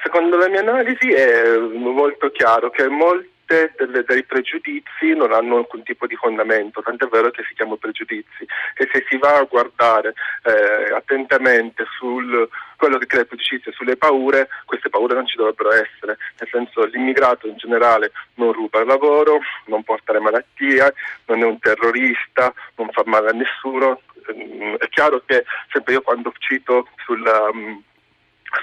Secondo 0.02 0.36
la 0.36 0.48
mia 0.48 0.60
analisi 0.60 1.10
è 1.12 1.56
molto 1.58 2.30
chiaro 2.30 2.70
che 2.70 2.88
molti 2.88 3.36
delle, 3.48 4.04
dei 4.04 4.24
pregiudizi 4.24 5.14
non 5.16 5.32
hanno 5.32 5.56
alcun 5.56 5.82
tipo 5.82 6.06
di 6.06 6.16
fondamento, 6.16 6.82
tant'è 6.82 7.06
vero 7.06 7.30
che 7.30 7.42
si 7.48 7.54
chiamano 7.54 7.76
pregiudizi 7.76 8.46
e 8.76 8.88
se 8.92 9.04
si 9.08 9.16
va 9.16 9.36
a 9.36 9.44
guardare 9.44 10.14
eh, 10.44 10.94
attentamente 10.94 11.84
sul 11.98 12.48
quello 12.76 12.98
che 12.98 13.06
crea 13.06 13.24
pregiudizi 13.24 13.72
sulle 13.72 13.96
paure, 13.96 14.48
queste 14.64 14.88
paure 14.88 15.14
non 15.14 15.26
ci 15.26 15.36
dovrebbero 15.36 15.72
essere, 15.72 16.16
nel 16.38 16.48
senso 16.50 16.84
l'immigrato 16.84 17.48
in 17.48 17.56
generale 17.56 18.12
non 18.34 18.52
ruba 18.52 18.80
il 18.80 18.86
lavoro, 18.86 19.40
non 19.66 19.82
porta 19.82 20.18
malattie, 20.20 20.94
non 21.26 21.42
è 21.42 21.44
un 21.44 21.58
terrorista, 21.58 22.52
non 22.76 22.88
fa 22.90 23.02
male 23.06 23.30
a 23.30 23.32
nessuno. 23.32 24.02
Mm, 24.32 24.74
è 24.74 24.88
chiaro 24.88 25.22
che 25.24 25.44
sempre 25.72 25.94
io 25.94 26.02
quando 26.02 26.32
cito 26.38 26.88
sulla 27.04 27.48
um, 27.50 27.82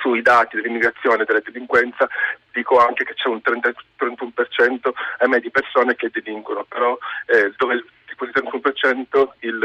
sui 0.02 0.22
dati 0.22 0.56
dell'immigrazione 0.56 1.24
e 1.24 1.26
della 1.26 1.42
delinquenza 1.44 2.08
dico 2.52 2.78
anche 2.78 3.04
che 3.04 3.14
c'è 3.14 3.28
un 3.28 3.42
30, 3.42 3.74
31% 4.00 4.90
a 5.20 5.28
me 5.28 5.40
di 5.40 5.52
persone 5.52 5.96
che 5.96 6.10
delinquono, 6.12 6.64
però 6.64 6.98
eh, 7.28 7.54
dove 7.58 7.84
tipo 8.16 8.26
il 8.26 8.32
31%, 8.34 9.28
il 9.40 9.60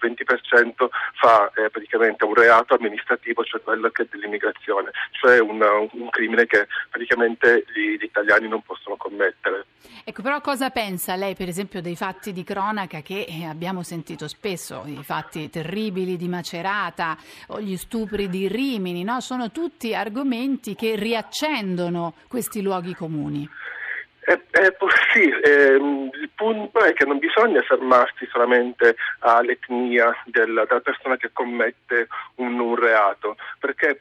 20% 0.00 0.88
fa 1.14 1.50
eh, 1.54 1.70
praticamente 1.70 2.24
un 2.24 2.34
reato 2.34 2.74
amministrativo, 2.74 3.44
cioè 3.44 3.62
quello 3.62 3.88
che 3.90 4.02
è 4.02 4.06
dell'immigrazione, 4.10 4.90
cioè 5.12 5.38
un, 5.40 5.62
un 5.92 6.10
crimine 6.10 6.46
che 6.46 6.66
praticamente 6.90 7.64
gli, 7.72 7.96
gli, 7.96 8.04
italiani 8.04 8.48
non 8.48 8.62
possono 8.62 8.96
commettere. 8.96 9.66
Ecco, 10.04 10.22
però 10.22 10.40
cosa 10.40 10.70
pensa 10.70 11.14
lei 11.14 11.34
per 11.34 11.48
esempio 11.48 11.80
dei 11.80 11.96
fatti 11.96 12.32
di 12.32 12.42
cronaca 12.42 13.00
che 13.00 13.24
eh, 13.28 13.46
abbiamo 13.46 13.82
sentito 13.82 14.26
spesso, 14.26 14.82
i 14.86 15.02
fatti 15.02 15.48
terribili 15.48 16.16
di 16.16 16.28
Macerata 16.28 17.16
o 17.48 17.60
gli 17.60 17.76
stupri 17.76 18.28
di 18.28 18.48
Rimini, 18.48 19.04
no? 19.04 19.20
sono 19.20 19.50
tutti 19.50 19.94
argomenti 19.94 20.74
che 20.74 20.96
riaccendono 20.96 22.14
questi 22.28 22.62
luoghi 22.62 22.94
comuni. 22.94 23.48
Eh, 24.24 24.40
eh, 24.52 24.76
sì, 25.12 25.28
ehm, 25.28 26.10
il 26.14 26.30
punto 26.34 26.78
è 26.78 26.92
che 26.92 27.04
non 27.04 27.18
bisogna 27.18 27.60
fermarsi 27.62 28.24
solamente 28.30 28.94
all'etnia 29.18 30.14
della, 30.26 30.64
della 30.64 30.80
persona 30.80 31.16
che 31.16 31.30
commette 31.32 32.06
un, 32.36 32.56
un 32.60 32.76
reato, 32.76 33.36
perché 33.58 33.88
è, 33.88 33.96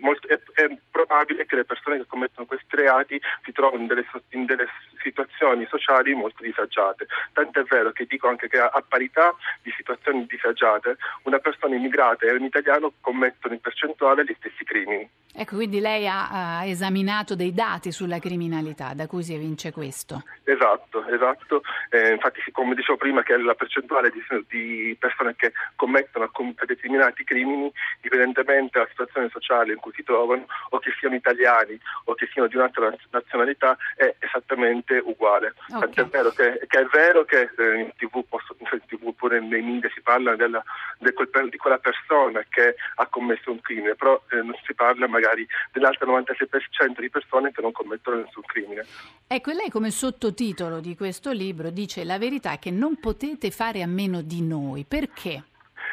molto, 0.00 0.28
è, 0.28 0.38
è, 0.54 0.68
probabile 0.92 1.44
che 1.46 1.56
le 1.56 1.64
persone 1.64 1.96
che 1.96 2.06
commettono 2.06 2.46
questi 2.46 2.76
reati 2.76 3.20
si 3.42 3.50
trovino 3.50 3.82
in 3.82 3.88
delle, 3.88 4.06
in 4.30 4.44
delle 4.44 4.68
situazioni 5.02 5.66
sociali 5.68 6.14
molto 6.14 6.44
disagiate. 6.44 7.06
Tant'è 7.32 7.64
vero 7.64 7.90
che 7.90 8.06
dico 8.06 8.28
anche 8.28 8.46
che 8.46 8.60
a, 8.60 8.70
a 8.72 8.84
parità 8.86 9.34
di 9.62 9.72
situazioni 9.76 10.24
disagiate, 10.26 10.98
una 11.24 11.40
persona 11.40 11.74
immigrata 11.74 12.26
e 12.26 12.32
un 12.32 12.44
italiano 12.44 12.92
commettono 13.00 13.54
in 13.54 13.60
percentuale 13.60 14.24
gli 14.24 14.36
stessi 14.38 14.62
crimini. 14.62 15.10
Ecco, 15.36 15.56
quindi 15.56 15.80
lei 15.80 16.06
ha, 16.06 16.58
ha 16.58 16.64
esaminato 16.64 17.34
dei 17.34 17.52
dati 17.52 17.90
sulla 17.90 18.20
criminalità, 18.20 18.94
da 18.94 19.08
cui 19.08 19.24
si 19.24 19.34
evince 19.34 19.63
questo. 19.72 20.22
Esatto, 20.44 21.06
esatto. 21.06 21.62
Eh, 21.90 22.12
infatti, 22.12 22.40
come 22.52 22.74
dicevo 22.74 22.96
prima, 22.96 23.22
che 23.22 23.36
la 23.36 23.54
percentuale 23.54 24.10
di, 24.10 24.22
di 24.48 24.96
persone 24.98 25.34
che 25.36 25.52
commettono 25.76 26.30
determinati 26.66 27.24
crimini, 27.24 27.72
dipendentemente 28.00 28.78
dalla 28.78 28.88
situazione 28.90 29.28
sociale 29.30 29.72
in 29.72 29.80
cui 29.80 29.92
si 29.94 30.02
trovano, 30.02 30.46
o 30.70 30.78
che 30.78 30.92
siano 30.98 31.14
italiani 31.14 31.78
o 32.04 32.14
che 32.14 32.28
siano 32.32 32.48
di 32.48 32.56
un'altra 32.56 32.94
nazionalità, 33.10 33.76
è 33.96 34.14
esattamente 34.18 34.98
uguale. 35.04 35.54
Okay. 35.68 35.80
Tant'è 35.80 36.04
vero 36.06 36.30
che, 36.30 36.66
che, 36.66 36.80
è 36.80 36.86
vero 36.86 37.24
che 37.24 37.50
eh, 37.56 37.80
in 37.80 37.92
TV, 37.96 38.24
posso, 38.28 38.56
in 38.58 38.80
TV 38.86 39.14
pure 39.14 39.40
nei 39.40 39.62
media 39.62 39.90
si 39.94 40.00
parla 40.00 40.36
della, 40.36 40.62
de 40.98 41.12
quel, 41.12 41.48
di 41.48 41.56
quella 41.56 41.78
persona 41.78 42.44
che 42.48 42.76
ha 42.96 43.06
commesso 43.06 43.50
un 43.50 43.60
crimine, 43.60 43.94
però 43.94 44.20
eh, 44.30 44.36
non 44.36 44.54
si 44.64 44.74
parla 44.74 45.08
magari 45.08 45.46
dell'altro 45.72 46.10
96% 46.20 47.00
di 47.00 47.10
persone 47.10 47.52
che 47.52 47.60
non 47.60 47.72
commettono 47.72 48.22
nessun 48.22 48.42
crimine. 48.44 48.84
Ecco, 49.26 49.50
lei 49.54 49.70
come 49.70 49.90
sottotitolo 49.90 50.80
di 50.80 50.96
questo 50.96 51.30
libro 51.30 51.70
dice 51.70 52.04
la 52.04 52.18
verità 52.18 52.52
è 52.52 52.58
che 52.58 52.70
non 52.70 52.98
potete 52.98 53.50
fare 53.50 53.82
a 53.82 53.86
meno 53.86 54.20
di 54.20 54.42
noi. 54.42 54.84
Perché? 54.84 55.44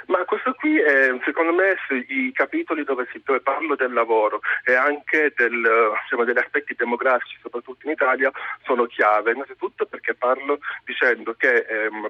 Ma 0.08 0.24
questo 0.26 0.54
qui 0.54 0.80
è 0.80 1.16
secondo 1.24 1.54
me 1.54 1.76
i 2.08 2.32
capitoli 2.34 2.84
dove, 2.84 3.08
si, 3.12 3.22
dove 3.24 3.41
parlo 3.41 3.76
del 3.76 3.93
lavoro 3.93 4.41
e 4.64 4.74
anche 4.74 5.34
del, 5.36 5.91
diciamo, 6.04 6.24
degli 6.24 6.38
aspetti 6.38 6.76
demografici, 6.76 7.38
soprattutto 7.41 7.86
in 7.86 7.93
Italia, 7.93 8.32
sono 8.64 8.86
chiave. 8.86 9.32
Innanzitutto 9.32 9.86
perché 9.86 10.14
parlo 10.14 10.60
dicendo 10.84 11.34
che 11.34 11.66
ehm, 11.68 12.10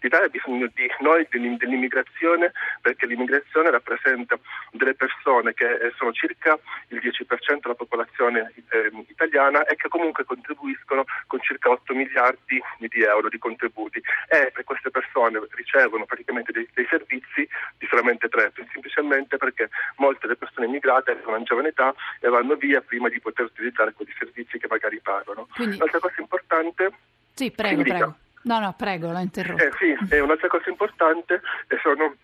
l'Italia 0.00 0.26
ha 0.26 0.30
bisogno 0.30 0.68
di 0.74 0.88
noi 1.00 1.26
dell'immigrazione 1.30 2.52
perché 2.80 3.06
l'immigrazione 3.06 3.70
rappresenta 3.70 4.38
delle 4.72 4.94
persone 4.94 5.54
che 5.54 5.70
eh, 5.74 5.92
sono 5.96 6.12
circa 6.12 6.58
il 6.88 6.98
10% 6.98 7.60
della 7.60 7.74
popolazione 7.74 8.52
eh, 8.70 8.90
italiana 9.08 9.64
e 9.64 9.76
che 9.76 9.88
comunque 9.88 10.24
contribuiscono 10.24 11.04
con 11.26 11.40
circa 11.40 11.70
8 11.70 11.94
miliardi 11.94 12.60
di 12.78 13.02
euro 13.02 13.28
di 13.28 13.38
contributi 13.38 14.02
e 14.28 14.50
per 14.52 14.64
queste 14.64 14.90
persone 14.90 15.40
ricevono 15.50 16.04
praticamente 16.04 16.52
dei, 16.52 16.68
dei 16.74 16.86
servizi 16.88 17.48
di 17.78 17.86
solamente 17.88 18.28
tre, 18.28 18.52
semplicemente 18.54 19.36
perché 19.36 19.68
molte 19.96 20.26
delle 20.26 20.36
persone 20.36 20.66
immigrate 20.66 21.20
sono 21.22 21.36
in 21.36 21.44
giovane 21.44 21.68
età 21.68 21.94
e 22.20 22.28
vanno 22.28 22.54
via 22.56 22.80
prima 22.80 23.08
di 23.08 23.20
poter 23.20 23.46
utilizzare 23.46 23.92
quei 23.92 24.08
servizi 24.18 24.58
che 24.58 24.66
magari 24.68 25.00
pagano. 25.00 25.48
Quindi... 25.54 25.76
Un'altra 25.76 26.00
cosa 26.00 26.20
importante 26.20 26.92
sì, 27.34 27.50
prego, 27.50 27.82
prego. 27.82 28.16
No, 28.42 28.58
no, 28.58 28.74
prego, 28.76 29.10
l'ho 29.10 29.18
interrotto. 29.18 29.62
Eh, 29.62 29.72
sì, 29.78 30.14
e 30.14 30.20
un'altra 30.20 30.48
cosa 30.48 30.68
importante 30.68 31.40
sono 31.80 32.14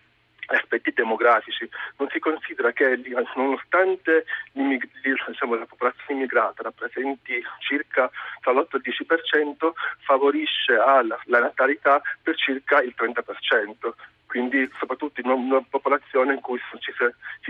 aspetti 0.47 0.91
demografici. 0.93 1.69
Non 1.97 2.09
si 2.09 2.19
considera 2.19 2.71
che 2.71 2.99
nonostante 3.35 4.25
diciamo, 4.51 5.55
la 5.55 5.65
popolazione 5.65 6.19
immigrata 6.19 6.63
rappresenti 6.63 7.41
circa 7.59 8.09
tra 8.41 8.51
l'8 8.51 8.75
e 8.75 8.77
il 8.77 8.95
10%, 9.07 9.71
favorisce 9.99 10.75
alla, 10.75 11.19
la 11.25 11.39
natalità 11.39 12.01
per 12.21 12.35
circa 12.35 12.81
il 12.81 12.93
30% 12.97 13.93
quindi 14.29 14.69
soprattutto 14.77 15.21
in 15.21 15.27
una 15.27 15.59
popolazione 15.67 16.35
in 16.35 16.39
cui 16.39 16.59
ci, 16.79 16.93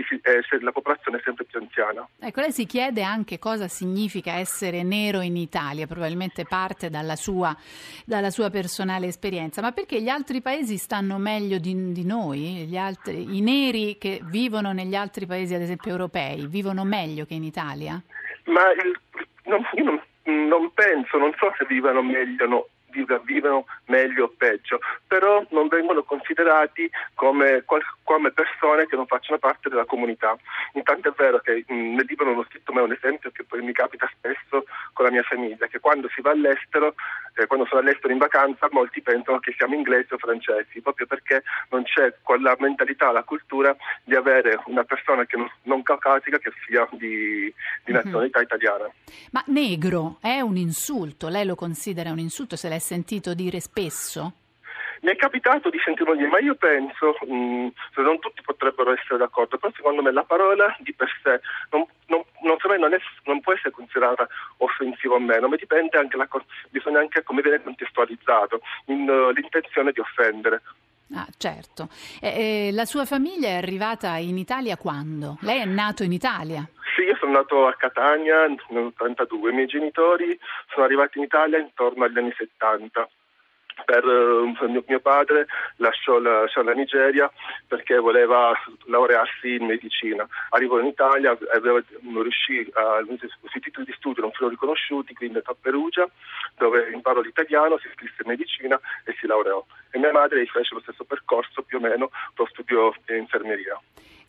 ci, 0.02 0.18
eh, 0.22 0.62
la 0.62 0.72
popolazione 0.72 1.18
è 1.18 1.20
sempre 1.22 1.44
più 1.44 1.60
anziana. 1.60 2.08
Ecco, 2.18 2.40
lei 2.40 2.52
si 2.52 2.64
chiede 2.64 3.02
anche 3.02 3.38
cosa 3.38 3.68
significa 3.68 4.32
essere 4.32 4.82
nero 4.82 5.20
in 5.20 5.36
Italia, 5.36 5.86
probabilmente 5.86 6.46
parte 6.48 6.88
dalla 6.88 7.16
sua, 7.16 7.54
dalla 8.06 8.30
sua 8.30 8.48
personale 8.48 9.06
esperienza, 9.08 9.60
ma 9.60 9.72
perché 9.72 10.00
gli 10.00 10.08
altri 10.08 10.40
paesi 10.40 10.78
stanno 10.78 11.18
meglio 11.18 11.58
di, 11.58 11.92
di 11.92 12.04
noi? 12.06 12.66
Altri, 12.78 13.36
I 13.36 13.42
neri 13.42 13.98
che 13.98 14.20
vivono 14.24 14.72
negli 14.72 14.94
altri 14.94 15.26
paesi, 15.26 15.52
ad 15.52 15.60
esempio 15.60 15.90
europei, 15.90 16.46
vivono 16.46 16.82
meglio 16.84 17.26
che 17.26 17.34
in 17.34 17.44
Italia? 17.44 18.00
Ma 18.44 18.72
il, 18.72 18.98
non, 19.44 19.60
io 19.74 19.84
non, 19.84 20.48
non 20.48 20.72
penso, 20.72 21.18
non 21.18 21.34
so 21.38 21.52
se 21.58 21.66
vivano 21.66 22.02
meglio 22.02 22.46
no, 22.46 22.66
vivono 22.90 23.66
meglio 23.86 24.24
o 24.24 24.34
peggio, 24.36 24.80
però 25.06 25.44
non 25.50 25.68
vengono 25.68 26.02
considerati 26.02 26.90
come, 27.14 27.64
come, 28.04 28.30
persone 28.30 28.86
che 28.86 28.96
non 28.96 29.06
facciano 29.06 29.38
parte 29.38 29.68
della 29.68 29.84
comunità. 29.84 30.36
Intanto 30.74 31.08
è 31.08 31.12
vero 31.16 31.40
che 31.40 31.64
mh, 31.66 31.74
nel 31.74 32.06
non 32.18 32.38
ho 32.38 32.44
scritto 32.44 32.72
mai 32.72 32.84
un 32.84 32.92
esempio 32.92 33.30
che 33.30 33.44
poi 33.44 33.62
mi 33.62 33.72
capita 33.72 34.08
spesso 34.12 34.64
con 34.92 35.04
la 35.04 35.10
mia 35.10 35.22
famiglia, 35.22 35.66
che 35.66 35.80
quando 35.80 36.08
si 36.14 36.20
va 36.20 36.30
all'estero, 36.30 36.94
eh, 37.34 37.46
quando 37.46 37.66
sono 37.66 37.80
all'estero 37.80 38.12
in 38.12 38.18
vacanza, 38.18 38.68
molti 38.70 39.00
pensano 39.00 39.38
che 39.38 39.54
siamo 39.56 39.74
inglesi 39.74 40.12
o 40.12 40.18
francesi, 40.18 40.80
proprio 40.80 41.06
perché 41.06 41.42
non 41.70 41.84
c'è 41.84 42.14
quella 42.22 42.54
mentalità, 42.58 43.10
la 43.10 43.22
cultura 43.22 43.74
di 44.04 44.14
avere 44.14 44.60
una 44.66 44.84
persona 44.84 45.24
che 45.24 45.36
non, 45.36 45.50
non 45.62 45.82
caucasica 45.82 46.38
che 46.38 46.52
sia 46.66 46.86
di, 46.92 47.52
di 47.84 47.92
mhm. 47.92 47.94
nazionalità 47.94 48.38
mm-hmm. 48.38 48.46
italiana. 48.46 48.90
Ma 49.32 49.42
negro 49.46 50.18
è 50.20 50.40
un 50.40 50.56
insulto, 50.56 51.28
lei 51.28 51.44
lo 51.44 51.54
considera 51.54 52.10
un 52.10 52.18
insulto 52.18 52.56
se 52.56 52.68
lei 52.68 52.79
sentito 52.80 53.34
dire 53.34 53.60
spesso? 53.60 54.34
Mi 55.02 55.12
è 55.12 55.16
capitato 55.16 55.70
di 55.70 55.78
sentirlo 55.82 56.14
dire, 56.14 56.28
ma 56.28 56.40
io 56.40 56.56
penso, 56.56 57.16
mh, 57.26 57.34
mm, 57.34 57.68
non 57.96 58.18
tutti 58.18 58.42
potrebbero 58.42 58.92
essere 58.92 59.16
d'accordo, 59.16 59.56
però 59.56 59.72
secondo 59.74 60.02
me 60.02 60.12
la 60.12 60.24
parola 60.24 60.76
di 60.80 60.92
per 60.92 61.08
sé 61.22 61.40
non, 61.70 61.86
non, 62.08 62.22
non, 62.42 62.58
non, 62.78 62.92
è, 62.92 62.98
non 63.24 63.40
può 63.40 63.54
essere 63.54 63.70
considerata 63.70 64.28
offensiva 64.58 65.14
o 65.14 65.18
meno, 65.18 65.48
ma 65.48 65.56
dipende 65.56 65.96
anche, 65.96 66.18
la, 66.18 66.28
bisogna 66.68 66.98
anche 66.98 67.22
come 67.22 67.40
viene 67.40 67.62
contestualizzato, 67.62 68.60
in, 68.86 69.08
uh, 69.08 69.30
l'intenzione 69.30 69.92
di 69.92 70.00
offendere. 70.00 70.60
Ah, 71.12 71.26
certo. 71.36 71.88
E, 72.20 72.68
e, 72.68 72.72
la 72.72 72.84
sua 72.84 73.04
famiglia 73.04 73.48
è 73.48 73.56
arrivata 73.56 74.16
in 74.16 74.38
Italia 74.38 74.76
quando? 74.76 75.38
Lei 75.40 75.60
è 75.60 75.64
nato 75.64 76.04
in 76.04 76.12
Italia? 76.12 76.68
Sì, 76.94 77.02
io 77.02 77.16
sono 77.16 77.32
nato 77.32 77.66
a 77.66 77.74
Catania 77.74 78.46
nel 78.46 78.62
1982. 78.68 79.50
I 79.50 79.54
miei 79.54 79.66
genitori 79.66 80.38
sono 80.72 80.84
arrivati 80.84 81.18
in 81.18 81.24
Italia 81.24 81.58
intorno 81.58 82.04
agli 82.04 82.18
anni 82.18 82.32
70 82.36 83.08
per 83.84 84.04
uh, 84.04 84.84
mio 84.86 85.00
padre 85.00 85.46
lasciò 85.76 86.18
la, 86.18 86.40
lasciò 86.40 86.62
la, 86.62 86.72
Nigeria 86.72 87.30
perché 87.66 87.96
voleva 87.98 88.52
laurearsi 88.86 89.54
in 89.54 89.66
medicina. 89.66 90.26
Arrivò 90.50 90.78
in 90.78 90.86
Italia, 90.86 91.36
aveva, 91.54 91.82
riuscì 92.22 92.68
a, 92.74 93.00
i 93.00 93.60
titoli 93.60 93.86
di 93.86 93.94
studio 93.96 94.22
non 94.22 94.32
furono 94.32 94.52
riconosciuti, 94.52 95.14
quindi 95.14 95.36
andò 95.38 95.52
a 95.52 95.56
Perugia 95.60 96.08
dove 96.56 96.90
imparò 96.92 97.20
l'italiano, 97.20 97.78
si 97.78 97.88
iscrisse 97.88 98.22
in 98.22 98.30
medicina 98.30 98.80
e 99.04 99.14
si 99.18 99.26
laureò. 99.26 99.64
E 99.90 99.98
mia 99.98 100.12
madre 100.12 100.44
fece 100.46 100.74
lo 100.74 100.80
stesso 100.80 101.04
percorso 101.04 101.62
più 101.62 101.78
o 101.78 101.80
meno, 101.80 102.10
però 102.34 102.48
studiò 102.48 102.92
infermeria. 103.06 103.80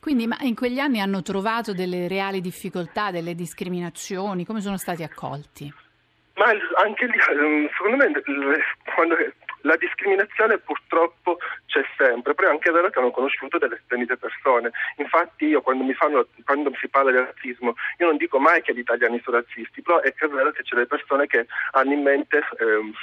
Quindi 0.01 0.25
ma 0.25 0.37
in 0.41 0.55
quegli 0.55 0.79
anni 0.79 0.99
hanno 0.99 1.21
trovato 1.21 1.73
delle 1.73 2.07
reali 2.07 2.41
difficoltà, 2.41 3.11
delle 3.11 3.35
discriminazioni, 3.35 4.45
come 4.45 4.59
sono 4.59 4.77
stati 4.77 5.03
accolti? 5.03 5.71
Ma 6.35 6.45
anche 6.83 7.05
lì, 7.05 7.17
ehm, 7.17 7.69
secondo 7.77 7.97
me, 7.97 8.11
quando 8.95 9.15
la 9.61 9.75
discriminazione 9.75 10.57
purtroppo 10.57 11.37
c'è 11.65 11.83
sempre, 11.97 12.33
però 12.33 12.49
è 12.49 12.51
anche 12.51 12.71
vero 12.71 12.89
che 12.89 12.99
hanno 12.99 13.11
conosciuto 13.11 13.57
delle 13.57 13.79
splendide 13.83 14.17
persone. 14.17 14.71
Infatti 14.97 15.45
io 15.45 15.61
quando 15.61 15.83
mi, 15.83 15.93
fanno, 15.93 16.27
quando 16.43 16.71
si 16.79 16.87
parla 16.87 17.11
di 17.11 17.17
razzismo, 17.17 17.75
io 17.97 18.05
non 18.05 18.17
dico 18.17 18.39
mai 18.39 18.61
che 18.61 18.73
gli 18.73 18.79
italiani 18.79 19.21
sono 19.23 19.37
razzisti, 19.37 19.81
però 19.81 19.99
è 19.99 20.13
che 20.13 20.27
vero 20.27 20.51
che 20.51 20.63
c'è 20.63 20.75
delle 20.75 20.87
persone 20.87 21.27
che 21.27 21.47
hanno 21.71 21.93
in 21.93 22.01
mente, 22.01 22.41
ehm, 22.59 22.93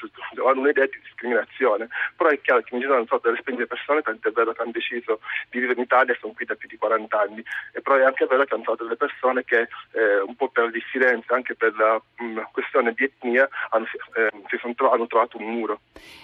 hanno 0.47 0.61
un'idea 0.61 0.87
di 0.87 0.99
discriminazione. 1.03 1.89
Però 2.17 2.31
è 2.31 2.41
chiaro 2.41 2.63
che 2.63 2.75
in 2.75 2.81
generale 2.81 3.07
sono 3.07 3.21
delle 3.23 3.39
splendide 3.39 3.67
persone, 3.67 4.03
tanto 4.03 4.29
è 4.29 4.33
vero 4.33 4.53
che 4.53 4.63
hanno 4.63 4.73
deciso 4.73 5.21
di 5.51 5.59
vivere 5.61 5.79
in 5.79 5.85
Italia 5.85 6.17
sono 6.21 6.33
qui 6.33 6.45
da 6.45 6.55
più 6.55 6.69
di 6.69 6.77
40 6.77 7.21
anni. 7.21 7.45
E 7.73 7.81
però 7.81 7.97
è 7.97 8.05
anche 8.05 8.27
vero 8.27 8.45
che 8.45 8.55
hanno 8.55 8.63
trovato 8.63 8.85
delle 8.85 8.97
persone 8.97 9.45
che 9.45 9.69
eh, 9.93 10.21
un 10.21 10.35
po' 10.37 10.49
per 10.49 10.65
la 10.65 11.35
anche 11.35 11.55
per 11.55 11.75
la 11.77 12.01
mh, 12.17 12.41
questione 12.53 12.93
di 12.93 13.05
etnia, 13.05 13.49
hanno, 13.71 13.87
eh, 14.15 14.31
sono, 14.59 14.91
hanno 14.91 15.07
trovato 15.07 15.39
un 15.39 15.45
muro. 15.45 15.81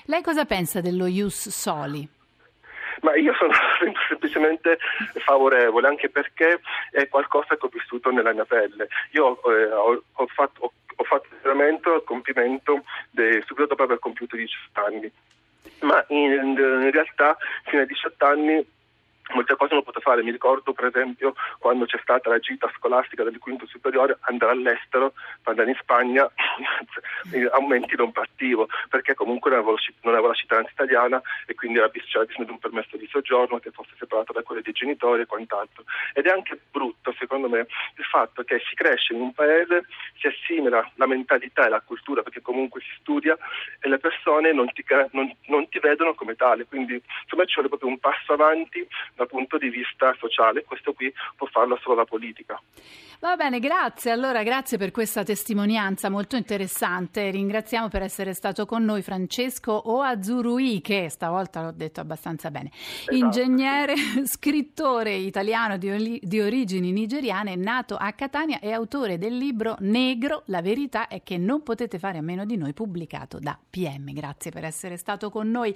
Lei 0.06 0.22
cosa 0.24 0.46
pensa 0.46 0.80
dello 0.80 1.04
Ius 1.04 1.50
Soli? 1.50 2.08
Ma 3.02 3.14
io 3.14 3.34
sono 3.34 3.52
semplicemente 4.08 4.78
favorevole, 5.22 5.86
anche 5.86 6.08
perché 6.08 6.60
è 6.90 7.06
qualcosa 7.08 7.56
che 7.56 7.66
ho 7.66 7.68
vissuto 7.70 8.10
nella 8.10 8.32
mia 8.32 8.46
pelle. 8.46 8.88
Io 9.10 9.38
eh, 9.44 9.70
ho, 9.70 10.02
ho, 10.10 10.26
fatto, 10.28 10.62
ho, 10.62 10.72
ho 10.96 11.04
fatto 11.04 11.28
il 11.30 11.36
giuramento 11.42 11.92
al 11.92 12.04
compimento 12.04 12.82
de, 13.10 13.42
subito 13.44 13.66
dopo 13.66 13.82
aver 13.82 13.98
compiuto 13.98 14.34
18 14.34 14.84
anni. 14.84 15.12
Ma 15.80 16.02
in, 16.08 16.56
in 16.56 16.90
realtà 16.90 17.36
fino 17.66 17.82
ai 17.82 17.86
18 17.86 18.24
anni 18.24 18.66
molte 19.32 19.56
cose 19.56 19.72
non 19.72 19.80
ho 19.80 19.84
potuto 19.84 20.00
fare, 20.00 20.22
mi 20.22 20.30
ricordo 20.30 20.72
per 20.72 20.86
esempio 20.86 21.34
quando 21.58 21.86
c'è 21.86 21.98
stata 22.02 22.28
la 22.28 22.38
gita 22.38 22.70
scolastica 22.76 23.22
del 23.22 23.38
quinto 23.38 23.66
superiore, 23.66 24.18
andare 24.22 24.52
all'estero, 24.52 25.14
andare 25.44 25.70
in 25.70 25.76
Spagna, 25.80 26.24
a 27.50 27.60
momenti 27.60 27.96
non 27.96 28.12
partivo, 28.12 28.68
perché 28.88 29.14
comunque 29.14 29.50
non 29.50 29.60
avevo, 29.60 29.76
non 30.02 30.12
avevo 30.12 30.28
la 30.28 30.34
cittadinanza 30.34 30.72
italiana 30.74 31.22
e 31.46 31.54
quindi 31.54 31.78
c'era 31.78 32.24
bisogno 32.24 32.44
di 32.44 32.50
un 32.50 32.58
permesso 32.58 32.96
di 32.96 33.08
soggiorno 33.10 33.58
che 33.58 33.70
fosse 33.70 33.94
separato 33.98 34.32
da 34.32 34.42
quello 34.42 34.60
dei 34.60 34.72
genitori 34.72 35.22
e 35.22 35.26
quant'altro. 35.26 35.84
Ed 36.12 36.26
è 36.26 36.30
anche 36.30 36.58
brutto 36.70 37.14
secondo 37.18 37.48
me 37.48 37.66
il 37.96 38.04
fatto 38.04 38.42
che 38.42 38.62
si 38.68 38.74
cresce 38.74 39.14
in 39.14 39.20
un 39.20 39.32
paese, 39.32 39.86
si 40.18 40.26
assimila 40.26 40.90
la 40.96 41.06
mentalità 41.06 41.66
e 41.66 41.70
la 41.70 41.80
cultura 41.80 42.22
perché 42.22 42.42
comunque 42.42 42.80
si 42.80 42.90
studia 43.00 43.36
e 43.80 43.88
le 43.88 43.98
persone 43.98 44.52
non 44.52 44.70
ti, 44.72 44.84
non, 45.12 45.34
non 45.46 45.68
ti 45.68 45.78
vedono 45.78 46.14
come 46.14 46.34
tale, 46.34 46.66
quindi 46.66 47.00
secondo 47.22 47.44
me 47.44 47.46
ci 47.46 47.54
vuole 47.54 47.68
proprio 47.68 47.88
un 47.88 47.98
passo 47.98 48.32
avanti 48.32 48.86
dal 49.14 49.28
punto 49.28 49.58
di 49.58 49.68
vista 49.68 50.14
sociale, 50.18 50.64
questo 50.64 50.92
qui 50.92 51.12
può 51.36 51.46
farlo 51.46 51.78
solo 51.82 51.96
la 51.96 52.04
politica. 52.04 52.60
Va 53.24 53.36
bene, 53.36 53.58
grazie. 53.58 54.10
Allora, 54.10 54.42
grazie 54.42 54.76
per 54.76 54.90
questa 54.90 55.22
testimonianza 55.22 56.10
molto 56.10 56.36
interessante. 56.36 57.30
Ringraziamo 57.30 57.88
per 57.88 58.02
essere 58.02 58.34
stato 58.34 58.66
con 58.66 58.84
noi 58.84 59.00
Francesco 59.00 59.90
Oazurui, 59.90 60.82
che 60.82 61.08
stavolta 61.08 61.62
l'ho 61.62 61.72
detto 61.72 62.00
abbastanza 62.02 62.50
bene. 62.50 62.70
Esatto. 62.70 63.14
Ingegnere, 63.14 63.94
scrittore 64.28 65.14
italiano 65.14 65.78
di, 65.78 66.20
di 66.22 66.38
origini 66.38 66.92
nigeriane, 66.92 67.56
nato 67.56 67.96
a 67.96 68.12
Catania 68.12 68.60
e 68.60 68.72
autore 68.72 69.16
del 69.16 69.38
libro 69.38 69.76
Negro, 69.78 70.42
la 70.48 70.60
verità 70.60 71.08
è 71.08 71.22
che 71.22 71.38
non 71.38 71.62
potete 71.62 71.98
fare 71.98 72.18
a 72.18 72.22
meno 72.22 72.44
di 72.44 72.58
noi, 72.58 72.74
pubblicato 72.74 73.38
da 73.38 73.58
PM. 73.70 74.12
Grazie 74.12 74.50
per 74.50 74.66
essere 74.66 74.98
stato 74.98 75.30
con 75.30 75.50
noi 75.50 75.74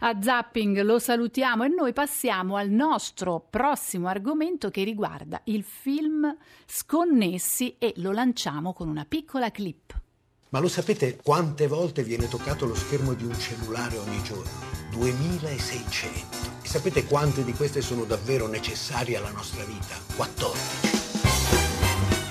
a 0.00 0.20
Zapping, 0.20 0.82
lo 0.82 0.98
salutiamo 0.98 1.64
e 1.64 1.68
noi 1.68 1.94
passiamo 1.94 2.56
al 2.56 2.68
nostro 2.68 3.42
prossimo 3.48 4.08
argomento 4.08 4.68
che 4.68 4.84
riguarda 4.84 5.40
il 5.44 5.62
film 5.62 6.36
Sconnessi 6.84 7.76
e 7.78 7.92
lo 7.98 8.10
lanciamo 8.10 8.72
con 8.72 8.88
una 8.88 9.04
piccola 9.04 9.52
clip. 9.52 9.96
Ma 10.48 10.58
lo 10.58 10.66
sapete 10.68 11.16
quante 11.22 11.68
volte 11.68 12.02
viene 12.02 12.26
toccato 12.26 12.66
lo 12.66 12.74
schermo 12.74 13.14
di 13.14 13.24
un 13.24 13.38
cellulare 13.38 13.98
ogni 13.98 14.20
giorno? 14.24 14.50
2600. 14.90 16.36
E 16.60 16.66
sapete 16.66 17.04
quante 17.04 17.44
di 17.44 17.52
queste 17.52 17.82
sono 17.82 18.02
davvero 18.02 18.48
necessarie 18.48 19.16
alla 19.16 19.30
nostra 19.30 19.62
vita? 19.62 19.94
14. 20.16 20.90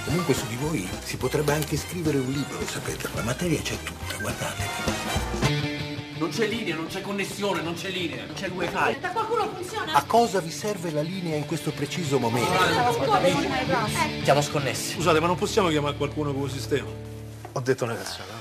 Comunque 0.03 0.33
su 0.33 0.45
di 0.47 0.57
voi 0.57 0.85
si 1.01 1.15
potrebbe 1.15 1.53
anche 1.53 1.77
scrivere 1.77 2.17
un 2.17 2.29
libro, 2.29 2.59
lo 2.59 2.67
sapete, 2.67 3.07
la 3.15 3.23
materia 3.23 3.61
c'è 3.61 3.77
tutta, 3.81 4.17
guardate. 4.19 5.70
Non 6.21 6.29
c'è 6.29 6.45
linea, 6.45 6.75
non 6.75 6.85
c'è 6.85 7.01
connessione, 7.01 7.63
non 7.63 7.73
c'è 7.73 7.89
linea, 7.89 8.23
non 8.23 8.35
c'è 8.35 8.47
wifi. 8.49 8.99
Da 8.99 9.09
qualcuno 9.09 9.49
funziona? 9.55 9.93
A 9.93 10.03
cosa 10.03 10.39
vi 10.39 10.51
serve 10.51 10.91
la 10.91 11.01
linea 11.01 11.35
in 11.35 11.47
questo 11.47 11.71
preciso 11.71 12.19
momento? 12.19 12.51
Siamo 14.21 14.41
sconnessi. 14.43 14.93
Scusate, 14.93 15.19
ma 15.19 15.25
non 15.25 15.35
possiamo 15.35 15.69
chiamare 15.69 15.95
qualcuno 15.97 16.31
con 16.31 16.43
il 16.43 16.51
sistema? 16.51 16.87
Ho 17.53 17.59
detto 17.61 17.85
una 17.85 17.95
cazzata. 17.95 18.39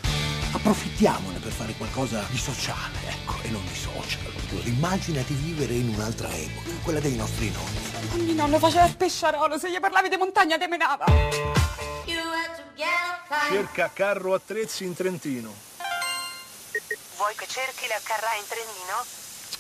Approfittiamone 0.53 1.39
per 1.39 1.53
fare 1.53 1.73
qualcosa 1.73 2.23
di 2.29 2.37
sociale, 2.37 2.99
ecco, 3.09 3.37
e 3.45 3.49
non 3.49 3.63
di 3.67 3.75
social. 3.75 4.31
Immaginati 4.65 5.33
vivere 5.33 5.73
in 5.73 5.89
un'altra 5.89 6.29
epoca, 6.35 6.69
quella 6.83 7.01
dei 7.01 7.17
nostri 7.17 7.51
nonni. 7.51 8.23
Ogni 8.23 8.35
nonno 8.35 8.59
faceva 8.59 8.85
il 8.85 8.95
pesciarolo, 8.95 9.59
se 9.59 9.71
gli 9.71 9.81
parlavi 9.81 10.11
di 10.11 10.17
montagna 10.19 10.59
te 10.59 10.69
menava. 10.69 11.07
Cerca 13.49 13.91
carro 13.95 14.35
attrezzi 14.35 14.85
in 14.85 14.93
Trentino. 14.93 15.69
Vuoi 17.21 17.35
che 17.35 17.47
cerchi 17.47 17.87
la 17.87 18.01
carra 18.03 18.35
in 18.37 18.47
trenino? 18.47 19.05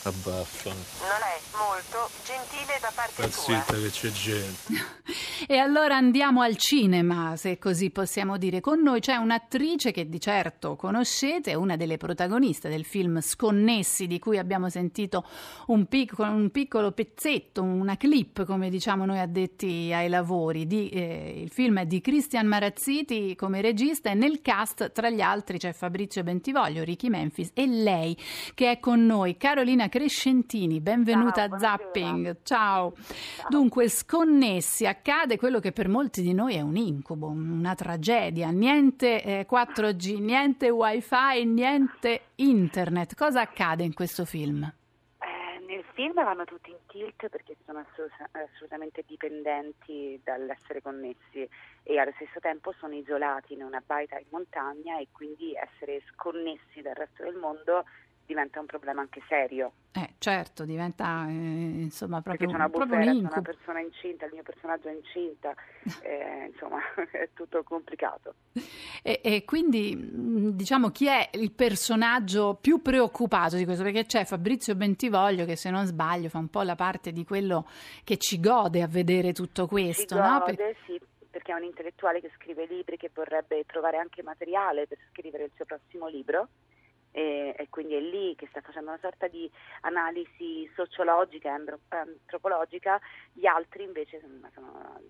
Abbaffa. 0.03 0.71
Non 0.71 1.21
è 1.21 1.41
molto 1.59 2.09
gentile 2.25 2.79
da 2.81 2.91
parte 2.95 3.31
Sta 3.31 3.43
tua. 3.53 3.61
zitta 3.61 3.75
che 3.79 3.91
c'è 3.91 4.11
gente. 4.11 4.99
E 5.47 5.57
allora 5.59 5.97
andiamo 5.97 6.41
al 6.41 6.57
cinema, 6.57 7.37
se 7.37 7.59
così 7.59 7.91
possiamo 7.91 8.39
dire. 8.39 8.61
Con 8.61 8.81
noi 8.81 9.01
c'è 9.01 9.17
un'attrice 9.17 9.91
che 9.91 10.09
di 10.09 10.19
certo 10.21 10.77
conoscete, 10.77 11.51
è 11.51 11.55
una 11.55 11.77
delle 11.77 11.99
protagoniste 11.99 12.69
del 12.71 12.85
film 12.85 13.21
Sconnessi, 13.21 14.07
di 14.07 14.19
cui 14.19 14.39
abbiamo 14.39 14.71
sentito 14.71 15.25
un 15.67 15.87
piccolo, 15.87 16.31
un 16.31 16.51
piccolo 16.51 16.93
pezzetto, 16.93 17.63
una 17.63 17.97
clip, 17.99 18.45
come 18.45 18.71
diciamo 18.71 19.05
noi 19.05 19.19
addetti 19.19 19.91
ai 19.93 20.09
lavori. 20.09 20.67
Di, 20.67 20.89
eh, 20.89 21.43
il 21.43 21.51
film 21.51 21.81
è 21.81 21.87
di 21.87 22.01
Christian 22.01 22.47
Marazziti 22.47 23.35
come 23.37 23.61
regista 23.61 24.11
e 24.11 24.15
nel 24.15 24.41
cast, 24.41 24.93
tra 24.93 25.11
gli 25.11 25.21
altri, 25.21 25.59
c'è 25.59 25.73
Fabrizio 25.75 26.23
Bentivoglio, 26.23 26.85
Ricky 26.85 27.09
Memphis 27.11 27.51
e 27.53 27.67
lei 27.67 28.17
che 28.55 28.71
è 28.71 28.79
con 28.81 29.05
noi, 29.05 29.37
Carolina 29.37 29.89
Crescentini. 29.91 30.81
Benvenuta 30.81 31.47
Ciao, 31.47 31.55
a 31.55 31.59
Zapping. 31.59 32.37
Ciao. 32.43 32.95
Dunque, 33.49 33.91
Sconnessi 33.91 34.87
accade 34.87 35.37
quello 35.37 35.61
che 35.61 35.73
per 35.73 35.89
molti 35.89 36.23
di 36.23 36.33
noi 36.33 36.55
è 36.55 36.63
un 36.63 36.77
incubo, 36.77 37.27
una 37.27 37.75
tragedia. 37.75 38.49
Niente 38.49 39.23
eh, 39.23 39.47
4G, 39.51 40.19
niente 40.21 40.71
wifi, 40.71 41.45
niente 41.45 42.23
internet. 42.37 43.15
Cosa 43.15 43.43
accade 43.43 43.83
in 43.83 43.93
questo 43.93 44.25
film? 44.25 44.63
Eh, 44.63 45.65
nel 45.67 45.85
film 45.93 46.15
vanno 46.15 46.45
tutti 46.45 46.71
in 46.71 46.79
tilt 46.87 47.29
perché 47.29 47.57
sono 47.67 47.81
assolut- 47.81 48.31
assolutamente 48.31 49.05
dipendenti 49.07 50.19
dall'essere 50.25 50.81
connessi 50.81 51.47
e 51.83 51.99
allo 51.99 52.13
stesso 52.15 52.39
tempo 52.41 52.73
sono 52.79 52.95
isolati 52.95 53.55
in 53.55 53.63
una 53.63 53.83
baita 53.85 54.17
in 54.19 54.27
montagna 54.31 54.99
e 54.99 55.09
quindi 55.11 55.53
essere 55.55 56.01
sconnessi 56.13 56.81
dal 56.81 56.95
resto 56.95 57.25
del 57.25 57.35
mondo 57.35 57.85
diventa 58.31 58.61
un 58.61 58.67
problema 58.67 59.01
anche 59.01 59.21
serio. 59.29 59.73
Eh, 59.93 60.15
certo, 60.19 60.65
diventa 60.65 61.27
eh, 61.27 61.33
insomma 61.33 62.21
Perché 62.23 62.47
proprio, 62.47 62.49
c'è 62.49 62.55
una 62.55 62.71
proprio 62.71 62.97
un 62.97 63.29
c'è 63.29 63.33
una 63.33 63.43
persona 63.43 63.81
incinta, 63.81 64.27
il 64.27 64.33
mio 64.35 64.43
personaggio 64.45 64.89
è 64.89 64.93
incinta, 64.93 65.53
eh, 66.03 66.51
insomma 66.53 66.79
è 67.11 67.29
tutto 67.35 67.65
complicato. 67.65 68.35
E, 69.03 69.21
e 69.23 69.45
quindi 69.45 69.97
mh, 69.97 70.51
diciamo 70.53 70.91
chi 70.91 71.09
è 71.09 71.31
il 71.33 71.51
personaggio 71.51 72.57
più 72.61 72.81
preoccupato 72.81 73.57
di 73.57 73.65
questo? 73.65 73.83
Perché 73.83 74.07
c'è 74.07 74.25
Fabrizio 74.25 74.77
Bentivoglio 74.77 75.45
che 75.45 75.57
se 75.57 75.71
non 75.71 75.85
sbaglio 75.87 76.29
fa 76.29 76.39
un 76.39 76.49
po' 76.49 76.63
la 76.63 76.77
parte 76.77 77.11
di 77.11 77.25
quello 77.25 77.67
che 78.05 78.17
ci 78.17 78.39
gode 78.39 78.83
a 78.83 78.87
vedere 78.87 79.33
tutto 79.33 79.67
questo, 79.67 80.15
Si 80.15 80.21
no? 80.21 80.39
gode, 80.39 80.55
Per- 80.55 80.77
sì, 80.87 81.01
perché 81.29 81.51
è 81.51 81.57
un 81.57 81.65
intellettuale 81.65 82.21
che 82.21 82.31
scrive 82.37 82.67
libri, 82.67 82.97
che 82.97 83.11
vorrebbe 83.13 83.65
trovare 83.67 83.97
anche 83.97 84.23
materiale 84.23 84.87
per 84.87 84.99
scrivere 85.11 85.45
il 85.45 85.51
suo 85.57 85.65
prossimo 85.65 86.07
libro. 86.07 86.49
E, 87.13 87.55
e 87.59 87.69
quindi 87.71 87.95
è 87.95 88.01
lì 88.01 88.37
che 88.37 88.47
sta 88.51 88.61
facendo 88.61 88.91
una 88.91 88.99
sorta 89.01 89.27
di 89.27 89.51
analisi 89.81 90.71
sociologica 90.75 91.49
e 91.49 91.61
antropologica, 91.89 93.01
gli 93.33 93.47
altri 93.47 93.83
invece 93.83 94.21
sono, 94.21 95.01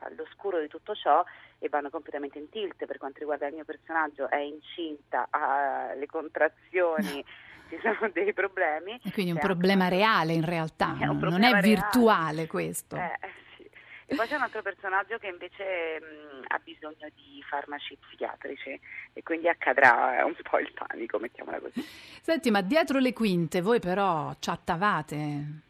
all'oscuro 0.00 0.60
di 0.60 0.68
tutto 0.68 0.94
ciò 0.94 1.22
e 1.58 1.68
vanno 1.68 1.90
completamente 1.90 2.38
in 2.38 2.48
tilt 2.48 2.84
per 2.86 2.98
quanto 2.98 3.18
riguarda 3.20 3.46
il 3.46 3.54
mio 3.54 3.64
personaggio, 3.64 4.28
è 4.30 4.38
incinta, 4.38 5.26
ha 5.30 5.92
le 5.94 6.06
contrazioni, 6.06 7.24
ci 7.68 7.78
sono 7.80 8.10
dei 8.12 8.32
problemi. 8.32 8.98
e 9.04 9.12
quindi 9.12 9.32
un 9.32 9.38
C'è 9.38 9.44
problema 9.44 9.88
reale 9.88 10.32
in 10.32 10.44
realtà, 10.44 10.96
È 11.00 11.04
non 11.04 11.42
è 11.42 11.50
reale. 11.50 11.60
virtuale 11.60 12.46
questo. 12.46 12.96
Eh. 12.96 13.18
E 14.06 14.14
poi 14.14 14.26
c'è 14.26 14.36
un 14.36 14.42
altro 14.42 14.62
personaggio 14.62 15.16
che 15.18 15.28
invece 15.28 16.00
mh, 16.00 16.44
ha 16.48 16.60
bisogno 16.62 17.08
di 17.14 17.42
farmaci 17.48 17.96
psichiatrici 18.06 18.78
e 19.12 19.22
quindi 19.22 19.48
accadrà 19.48 20.18
eh, 20.18 20.22
un 20.22 20.34
po' 20.48 20.58
il 20.58 20.70
panico, 20.72 21.18
mettiamola 21.18 21.58
così. 21.60 21.80
Senti, 22.20 22.50
ma 22.50 22.60
dietro 22.60 22.98
le 22.98 23.12
quinte 23.12 23.60
voi 23.60 23.80
però 23.80 24.34
chattavate 24.38 25.60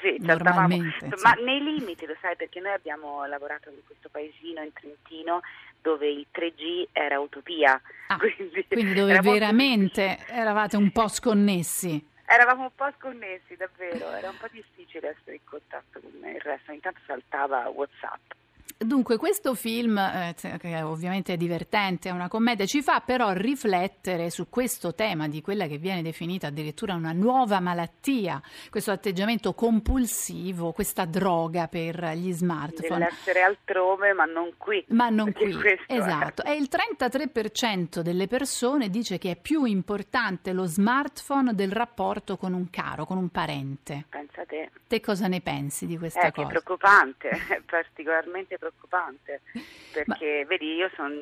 Sì, 0.00 0.16
normalmente. 0.20 1.08
ma 1.22 1.32
nei 1.32 1.62
limiti, 1.62 2.06
lo 2.06 2.16
sai, 2.20 2.36
perché 2.36 2.60
noi 2.60 2.72
abbiamo 2.72 3.24
lavorato 3.26 3.68
in 3.70 3.76
questo 3.86 4.08
paesino 4.10 4.62
in 4.62 4.72
Trentino 4.72 5.40
dove 5.80 6.08
il 6.10 6.26
3G 6.32 6.88
era 6.92 7.20
utopia. 7.20 7.80
quindi 8.18 8.60
Ah, 8.60 8.64
Quindi 8.68 8.94
dove 8.94 9.12
era 9.12 9.22
molto 9.22 9.38
veramente 9.38 10.18
eravate 10.28 10.76
un 10.76 10.90
po' 10.90 11.08
sconnessi. 11.08 12.12
Eravamo 12.26 12.64
un 12.64 12.74
po' 12.74 12.90
sconnessi, 12.98 13.56
davvero, 13.56 14.10
era 14.12 14.30
un 14.30 14.36
po' 14.36 14.48
difficile 14.50 15.10
essere 15.10 15.36
in 15.36 15.44
contatto 15.44 16.00
con 16.00 16.10
il 16.28 16.40
resto, 16.40 16.72
intanto 16.72 17.00
saltava 17.06 17.68
Whatsapp. 17.68 18.43
Dunque, 18.76 19.16
questo 19.18 19.54
film, 19.54 19.96
eh, 19.96 20.34
che 20.58 20.82
ovviamente 20.82 21.34
è 21.34 21.36
divertente, 21.36 22.08
è 22.08 22.12
una 22.12 22.28
commedia, 22.28 22.66
ci 22.66 22.82
fa 22.82 23.00
però 23.00 23.30
riflettere 23.32 24.30
su 24.30 24.48
questo 24.50 24.94
tema 24.94 25.28
di 25.28 25.40
quella 25.40 25.66
che 25.66 25.78
viene 25.78 26.02
definita 26.02 26.48
addirittura 26.48 26.94
una 26.94 27.12
nuova 27.12 27.60
malattia, 27.60 28.42
questo 28.70 28.90
atteggiamento 28.90 29.54
compulsivo, 29.54 30.72
questa 30.72 31.04
droga 31.04 31.68
per 31.68 32.12
gli 32.14 32.32
smartphone. 32.32 32.98
Dell'essere 33.06 33.42
altrove 33.42 34.12
ma 34.12 34.24
non 34.24 34.52
qui. 34.56 34.84
Ma 34.88 35.08
non 35.08 35.32
qui, 35.32 35.52
questo 35.52 35.84
è- 35.92 35.96
esatto. 35.96 36.42
E 36.44 36.54
il 36.54 36.68
33% 36.68 38.02
delle 38.02 38.26
persone 38.26 38.90
dice 38.90 39.18
che 39.18 39.30
è 39.32 39.36
più 39.36 39.64
importante 39.64 40.52
lo 40.52 40.64
smartphone 40.64 41.54
del 41.54 41.70
rapporto 41.72 42.36
con 42.36 42.52
un 42.52 42.68
caro, 42.70 43.06
con 43.06 43.18
un 43.18 43.28
parente. 43.28 44.06
Pensa 44.08 44.44
te. 44.44 44.70
Te 44.86 45.00
cosa 45.00 45.28
ne 45.28 45.40
pensi 45.40 45.86
di 45.86 45.96
questa 45.96 46.20
Eh, 46.26 46.32
che 46.32 46.42
è 46.42 46.44
cosa? 46.44 46.48
preoccupante, 46.48 47.28
è 47.30 47.60
particolarmente 47.64 48.53
preoccupante, 48.58 49.42
perché 49.92 50.44
vedi 50.46 50.74
io 50.74 50.90
sono 50.94 51.14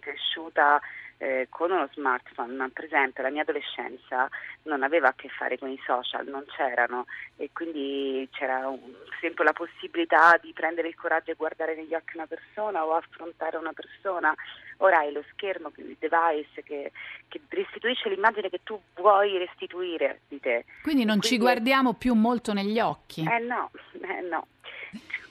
cresciuta 0.00 0.80
eh, 1.18 1.46
con 1.50 1.70
uno 1.70 1.88
smartphone, 1.92 2.52
ma 2.54 2.68
per 2.72 2.84
esempio 2.84 3.22
la 3.22 3.30
mia 3.30 3.42
adolescenza 3.42 4.28
non 4.64 4.82
aveva 4.82 5.08
a 5.08 5.14
che 5.14 5.28
fare 5.28 5.56
con 5.56 5.70
i 5.70 5.80
social, 5.86 6.26
non 6.26 6.44
c'erano 6.46 7.06
e 7.36 7.50
quindi 7.52 8.28
c'era 8.32 8.66
un- 8.68 8.80
sempre 9.20 9.44
la 9.44 9.52
possibilità 9.52 10.36
di 10.42 10.52
prendere 10.52 10.88
il 10.88 10.96
coraggio 10.96 11.30
e 11.30 11.34
guardare 11.34 11.76
negli 11.76 11.94
occhi 11.94 12.16
una 12.16 12.26
persona 12.26 12.84
o 12.84 12.94
affrontare 12.96 13.56
una 13.56 13.72
persona. 13.72 14.34
Ora 14.78 14.98
hai 14.98 15.12
lo 15.12 15.22
schermo, 15.30 15.70
il 15.76 15.96
device 16.00 16.64
che, 16.64 16.90
che 17.28 17.40
restituisce 17.48 18.08
l'immagine 18.08 18.48
che 18.50 18.60
tu 18.64 18.80
vuoi 18.96 19.38
restituire 19.38 20.22
di 20.26 20.40
te. 20.40 20.64
Quindi 20.82 21.04
non 21.04 21.20
ci 21.20 21.28
Quindi- 21.36 21.44
guardiamo 21.44 21.92
più 21.94 22.14
molto 22.14 22.52
negli 22.52 22.80
occhi. 22.80 23.24
eh 23.30 23.38
no, 23.38 23.70
eh 24.02 24.20
no. 24.22 24.46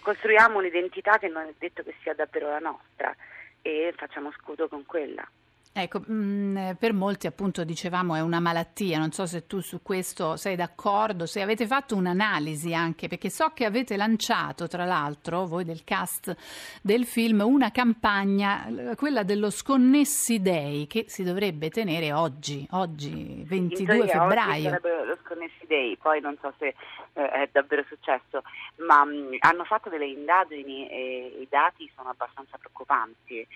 Costruiamo 0.01 0.57
un'identità 0.57 1.19
che 1.19 1.27
non 1.27 1.43
è 1.47 1.53
detto 1.57 1.83
che 1.83 1.93
sia 2.01 2.15
davvero 2.15 2.49
la 2.49 2.59
nostra 2.59 3.15
e 3.61 3.93
facciamo 3.95 4.31
scudo 4.31 4.67
con 4.67 4.85
quella. 4.85 5.27
Ecco, 5.73 6.01
mh, 6.05 6.75
per 6.77 6.91
molti 6.91 7.27
appunto 7.27 7.63
dicevamo 7.63 8.15
è 8.15 8.19
una 8.19 8.41
malattia, 8.41 8.99
non 8.99 9.13
so 9.13 9.25
se 9.25 9.47
tu 9.47 9.61
su 9.61 9.81
questo 9.81 10.35
sei 10.35 10.57
d'accordo, 10.57 11.25
se 11.25 11.41
avete 11.41 11.65
fatto 11.65 11.95
un'analisi 11.95 12.73
anche, 12.73 13.07
perché 13.07 13.29
so 13.29 13.51
che 13.53 13.63
avete 13.63 13.95
lanciato 13.95 14.67
tra 14.67 14.83
l'altro, 14.83 15.45
voi 15.45 15.63
del 15.63 15.85
cast 15.85 16.35
del 16.81 17.05
film, 17.05 17.39
una 17.45 17.71
campagna, 17.71 18.67
eh, 18.67 18.95
quella 18.97 19.23
dello 19.23 19.49
Sconnessi 19.49 20.41
Day, 20.41 20.87
che 20.87 21.05
si 21.07 21.23
dovrebbe 21.23 21.69
tenere 21.69 22.11
oggi, 22.11 22.67
oggi 22.71 23.39
In 23.39 23.45
22 23.45 23.85
teoria 23.85 24.01
Oggi 24.03 24.11
febbraio. 24.11 24.63
sarebbe 24.63 25.05
lo 25.05 25.17
Sconnessi 25.23 25.65
Day, 25.67 25.95
poi 25.95 26.19
non 26.19 26.37
so 26.41 26.53
se 26.57 26.75
eh, 27.13 27.29
è 27.29 27.49
davvero 27.49 27.85
successo, 27.87 28.43
ma 28.85 29.05
mh, 29.05 29.37
hanno 29.39 29.63
fatto 29.63 29.87
delle 29.87 30.07
indagini 30.07 30.89
e 30.89 31.37
i 31.39 31.47
dati 31.49 31.89
sono 31.95 32.09
abbastanza 32.09 32.57
preoccupanti. 32.57 33.47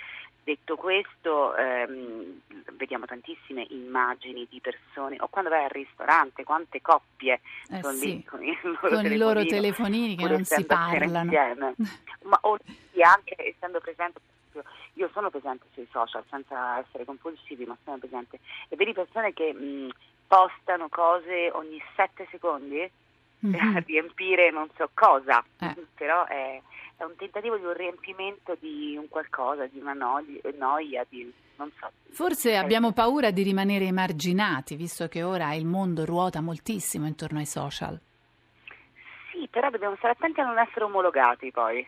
Detto 0.46 0.76
questo, 0.76 1.56
ehm, 1.56 2.39
vediamo 2.74 3.08
tantissime 3.08 3.66
immagini 3.70 4.46
di 4.48 4.60
persone, 4.62 5.16
o 5.20 5.28
quando 5.28 5.50
vai 5.50 5.64
al 5.64 5.72
ristorante, 5.72 6.43
quante 6.43 6.84
coppie 6.84 7.41
Eh 7.72 7.82
sono 7.82 7.93
sì, 7.93 8.06
lì 8.14 8.24
con 8.24 8.43
il 8.43 8.56
loro 8.62 8.89
con 8.96 9.06
i 9.12 9.18
loro 9.18 9.43
telefonini 9.43 10.16
che 10.16 10.28
non 10.28 10.43
si 10.46 10.64
parlano. 10.64 11.24
insieme. 11.24 11.74
Ma 12.30 12.38
o 12.41 12.60
sì, 12.91 13.02
anche 13.02 13.36
essendo 13.38 13.80
presente, 13.80 14.20
io 14.93 15.10
sono 15.14 15.32
presente 15.32 15.66
sui 15.74 15.88
social 15.89 16.24
senza 16.30 16.78
essere 16.78 17.06
compulsivi, 17.06 17.66
ma 17.66 17.76
sono 17.84 17.98
presente 17.98 18.38
e 18.70 18.76
vedi 18.76 18.93
persone 18.93 19.34
che 19.34 19.52
mh, 19.52 19.89
postano 20.28 20.89
cose 20.89 21.50
ogni 21.54 21.82
sette 21.96 22.28
secondi 22.30 22.88
Mhm. 23.40 23.84
riempire 23.86 24.50
non 24.52 24.68
so 24.76 24.90
cosa, 24.94 25.44
Eh. 25.60 25.76
però 25.96 26.26
è, 26.26 26.60
è 26.98 27.04
un 27.04 27.16
tentativo 27.16 27.58
di 27.58 27.66
un 27.66 27.74
riempimento 27.74 28.56
di 28.60 28.96
un 28.98 29.08
qualcosa, 29.10 29.66
di 29.68 29.80
una 29.80 29.94
noi- 29.94 30.42
noia, 30.58 31.06
di 31.08 31.32
non 31.58 31.72
so. 31.80 31.90
Forse 32.12 32.56
abbiamo 32.58 32.92
paura 32.92 33.32
di 33.32 33.44
rimanere 33.44 33.86
emarginati, 33.86 34.76
visto 34.76 35.08
che 35.08 35.24
ora 35.24 35.54
il 35.54 35.66
mondo 35.66 36.06
ruota 36.06 36.42
moltissimo 36.42 37.06
intorno 37.06 37.40
ai 37.40 37.46
social. 37.46 38.00
Sì, 39.32 39.48
però 39.50 39.70
dobbiamo 39.70 39.96
stare 39.98 40.14
attenti 40.14 40.40
a 40.40 40.46
non 40.46 40.58
essere 40.58 40.86
omologati 40.86 41.52
poi. 41.52 41.86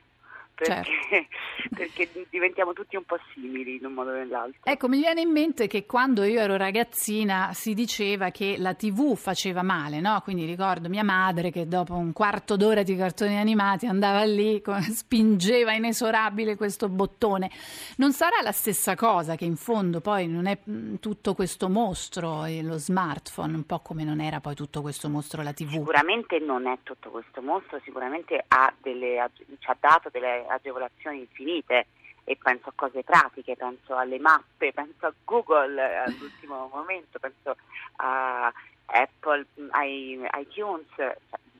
Perché, 0.57 1.27
perché 1.75 2.09
diventiamo 2.29 2.73
tutti 2.73 2.95
un 2.95 3.03
po' 3.03 3.19
simili 3.33 3.75
in 3.75 3.85
un 3.85 3.93
modo 3.93 4.09
o 4.09 4.13
nell'altro. 4.13 4.59
Ecco, 4.63 4.87
mi 4.87 4.99
viene 4.99 5.21
in 5.21 5.31
mente 5.31 5.67
che 5.67 5.85
quando 5.85 6.23
io 6.23 6.39
ero 6.39 6.57
ragazzina 6.57 7.51
si 7.53 7.73
diceva 7.73 8.31
che 8.31 8.55
la 8.57 8.73
TV 8.73 9.15
faceva 9.15 9.61
male, 9.61 9.99
no? 9.99 10.19
Quindi 10.21 10.45
ricordo 10.45 10.89
mia 10.89 11.03
madre 11.03 11.51
che 11.51 11.67
dopo 11.67 11.93
un 11.93 12.11
quarto 12.11 12.55
d'ora 12.55 12.81
di 12.81 12.95
cartoni 12.95 13.37
animati 13.37 13.85
andava 13.85 14.23
lì, 14.23 14.61
spingeva 14.89 15.73
inesorabile 15.73 16.55
questo 16.55 16.89
bottone. 16.89 17.51
Non 17.97 18.11
sarà 18.13 18.41
la 18.41 18.51
stessa 18.51 18.95
cosa 18.95 19.35
che 19.35 19.45
in 19.45 19.55
fondo 19.55 20.01
poi 20.01 20.27
non 20.27 20.47
è 20.47 20.57
mm, 20.69 20.95
tutto 20.95 21.35
questo 21.35 21.69
mostro, 21.69 22.45
lo 22.61 22.77
smartphone, 22.77 23.53
un 23.53 23.65
po' 23.65 23.79
come 23.79 24.03
non 24.03 24.19
era 24.19 24.39
poi 24.39 24.55
tutto 24.55 24.81
questo 24.81 25.09
mostro 25.09 25.43
la 25.43 25.53
TV. 25.53 25.71
Sicuramente 25.71 26.39
non 26.39 26.65
è 26.67 26.79
tutto 26.83 27.09
questo 27.09 27.41
mostro, 27.41 27.79
sicuramente 27.83 28.43
ha 28.47 28.73
delle 28.81 29.29
ci 29.59 29.69
ha 29.69 29.77
dato 29.79 30.09
delle 30.11 30.45
agevolazioni 30.47 31.19
infinite 31.19 31.87
e 32.23 32.35
penso 32.41 32.69
a 32.69 32.73
cose 32.75 33.03
pratiche, 33.03 33.55
penso 33.55 33.95
alle 33.95 34.19
mappe, 34.19 34.73
penso 34.73 35.05
a 35.05 35.13
Google 35.23 35.81
eh, 35.81 35.95
all'ultimo 35.95 36.69
momento, 36.73 37.19
penso 37.19 37.55
a 37.97 38.51
Apple, 38.87 39.45
ai 39.71 40.27
iTunes, 40.39 40.87
cioè, 40.95 41.15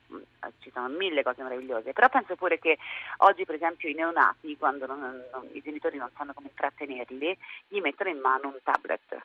mh, 0.08 0.18
ci 0.60 0.70
sono 0.72 0.88
mille 0.90 1.24
cose 1.24 1.42
meravigliose, 1.44 1.94
però 1.94 2.10
penso 2.10 2.36
pure 2.36 2.60
che 2.60 2.78
oggi 3.18 3.46
per 3.46 3.56
esempio 3.56 3.88
i 3.90 3.94
neonati, 3.94 4.58
quando 4.58 4.86
non- 4.88 5.24
non- 5.32 5.50
i 5.54 5.62
genitori 5.62 5.98
non 5.98 6.10
sanno 6.18 6.34
come 6.34 6.48
intrattenerli, 6.50 7.38
gli 7.68 7.80
mettono 7.80 8.10
in 8.10 8.20
mano 8.20 8.48
un 8.50 8.58
tablet. 8.64 9.18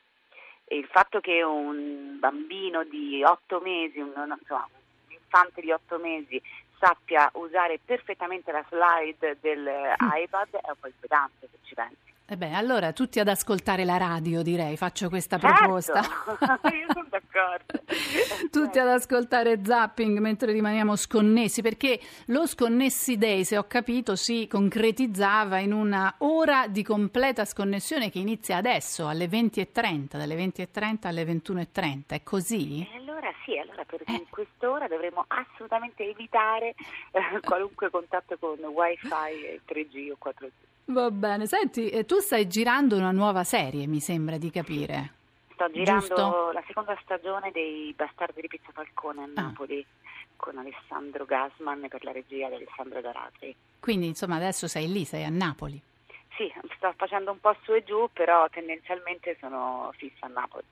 E 0.65 0.77
il 0.77 0.87
fatto 0.87 1.21
che 1.21 1.43
un 1.43 2.19
bambino 2.21 2.85
di 2.85 3.23
otto 3.25 3.61
mesi, 3.61 3.99
un, 3.99 4.09
insomma, 4.39 4.69
un 4.73 5.13
infante 5.13 5.61
di 5.61 5.73
otto 5.73 5.99
mesi 5.99 6.41
sappia 6.83 7.31
usare 7.35 7.79
perfettamente 7.85 8.51
la 8.51 8.65
slide 8.69 9.39
dell'iPad 9.41 10.49
è 10.51 10.69
un 10.69 10.77
po' 10.81 10.89
inquietante 10.89 11.49
se 11.49 11.59
ci 11.63 11.75
pensi. 11.75 12.11
Ebbene, 12.33 12.57
allora 12.57 12.93
tutti 12.93 13.21
ad 13.21 13.29
ascoltare 13.29 13.85
la 13.85 13.99
radio, 13.99 14.43
direi, 14.43 14.77
faccio 14.77 15.09
questa 15.09 15.39
Certo, 15.39 15.55
proposta. 15.55 16.01
io 16.73 16.87
sono 16.93 17.07
d'accordo. 17.11 17.83
Tutti 18.51 18.79
ad 18.79 18.89
ascoltare 18.89 19.61
zapping 19.63 20.19
mentre 20.19 20.53
rimaniamo 20.53 20.97
sconnessi, 20.97 21.61
perché 21.61 22.01
lo 22.27 22.47
Sconnessi 22.47 23.19
Day, 23.19 23.45
se 23.45 23.59
ho 23.59 23.67
capito, 23.67 24.17
si 24.17 24.47
concretizzava 24.49 25.59
in 25.59 25.73
una 25.73 26.15
ora 26.19 26.69
di 26.69 26.83
completa 26.83 27.45
sconnessione 27.45 28.11
che 28.11 28.19
inizia 28.19 28.57
adesso 28.57 29.09
alle 29.09 29.27
20.30, 29.27 30.17
dalle 30.17 30.37
20.30 30.37 31.07
alle 31.07 31.25
21.30. 31.25 32.03
È 32.07 32.23
così? 32.23 32.89
Sì, 33.45 33.59
allora 33.59 33.85
per 33.85 34.03
in 34.07 34.29
quest'ora 34.31 34.87
dovremo 34.89 35.25
assolutamente 35.29 36.09
evitare 36.09 36.75
eh, 37.11 37.41
qualunque 37.41 37.91
contatto 37.91 38.37
con 38.39 38.59
wifi, 38.59 39.09
3G 39.09 40.13
o 40.13 40.17
4G. 40.23 40.51
Va 40.87 41.11
bene, 41.11 41.47
senti, 41.47 41.89
eh, 41.89 42.05
tu 42.05 42.19
stai 42.19 42.47
girando 42.49 42.97
una 42.97 43.11
nuova 43.13 43.45
serie, 43.45 43.87
mi 43.87 44.01
sembra 44.01 44.37
di 44.39 44.51
capire. 44.51 45.13
Sto 45.55 45.71
girando 45.71 46.07
Giusto? 46.07 46.51
la 46.53 46.63
seconda 46.67 46.99
stagione 47.03 47.51
dei 47.53 47.93
Bastardi 47.97 48.41
di 48.41 48.49
Pizza 48.49 48.71
Falcone 48.73 49.23
a 49.23 49.29
Ah. 49.35 49.43
Napoli 49.43 49.85
con 50.37 50.59
Alessandro 50.59 51.25
Gasman 51.25 51.87
per 51.89 52.03
la 52.05 52.11
regia 52.13 52.49
di 52.49 52.55
Alessandro 52.55 53.01
Daratri. 53.01 53.55
Quindi, 53.79 54.07
insomma, 54.09 54.37
adesso 54.37 54.67
sei 54.67 54.91
lì, 54.91 55.05
sei 55.05 55.25
a 55.25 55.29
Napoli. 55.31 55.81
Sì, 56.37 56.51
sto 56.77 56.95
facendo 56.97 57.31
un 57.31 57.41
po' 57.41 57.55
su 57.63 57.73
e 57.75 57.85
giù, 57.85 58.09
però 58.13 58.49
tendenzialmente 58.49 59.37
sono 59.39 59.93
fissa 59.97 60.27
a 60.27 60.29
Napoli. 60.29 60.65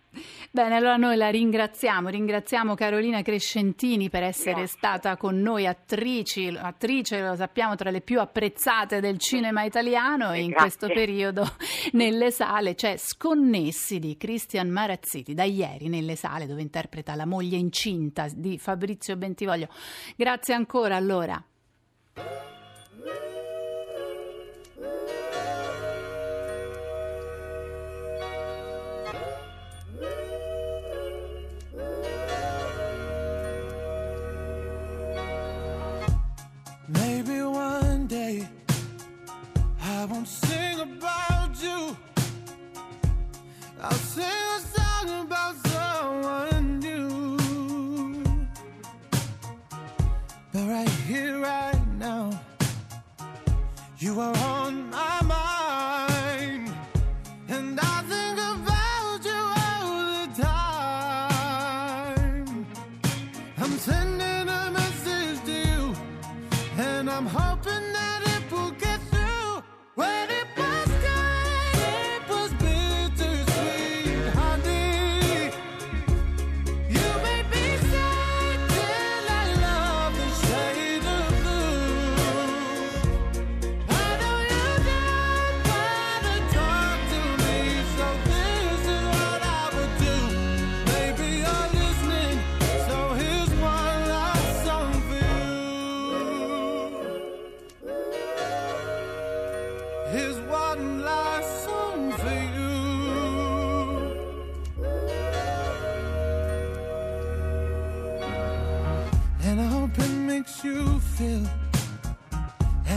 Bene, 0.51 0.77
allora 0.77 0.97
noi 0.97 1.17
la 1.17 1.29
ringraziamo, 1.29 2.09
ringraziamo 2.09 2.75
Carolina 2.75 3.21
Crescentini 3.21 4.09
per 4.09 4.23
essere 4.23 4.67
stata 4.67 5.17
con 5.19 5.39
noi 5.41 5.67
attrici, 5.67 6.57
attrice, 6.59 7.21
lo 7.21 7.35
sappiamo, 7.37 7.75
tra 7.75 7.91
le 7.91 8.01
più 8.01 8.21
apprezzate 8.21 9.01
del 9.01 9.19
cinema 9.19 9.63
italiano 9.63 10.33
e 10.33 10.41
in 10.41 10.51
Grazie. 10.51 10.67
questo 10.67 10.87
periodo 10.89 11.45
nelle 11.93 12.31
sale 12.31 12.75
c'è 12.75 12.97
Sconnessi 12.97 13.99
di 13.99 14.17
Cristian 14.17 14.71
Marazziti, 14.71 15.35
da 15.35 15.45
ieri 15.45 15.89
nelle 15.89 16.17
sale 16.17 16.47
dove 16.47 16.63
interpreta 16.63 17.15
la 17.15 17.27
moglie 17.27 17.57
incinta 17.57 18.27
di 18.35 18.59
Fabrizio 18.59 19.15
Bentivoglio. 19.17 19.69
Grazie 20.17 20.55
ancora 20.55 20.97
allora. 20.97 21.43
You 54.01 54.19
are 54.19 54.35
on 54.39 54.89
my 54.89 55.21
mind. 55.23 55.30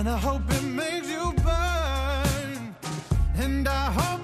And 0.06 0.10
I 0.10 0.18
hope 0.18 0.42
it 0.50 0.64
makes 0.64 1.08
you 1.10 1.32
burn, 1.46 2.76
and 3.38 3.66
I 3.66 3.86
hope 3.90 4.23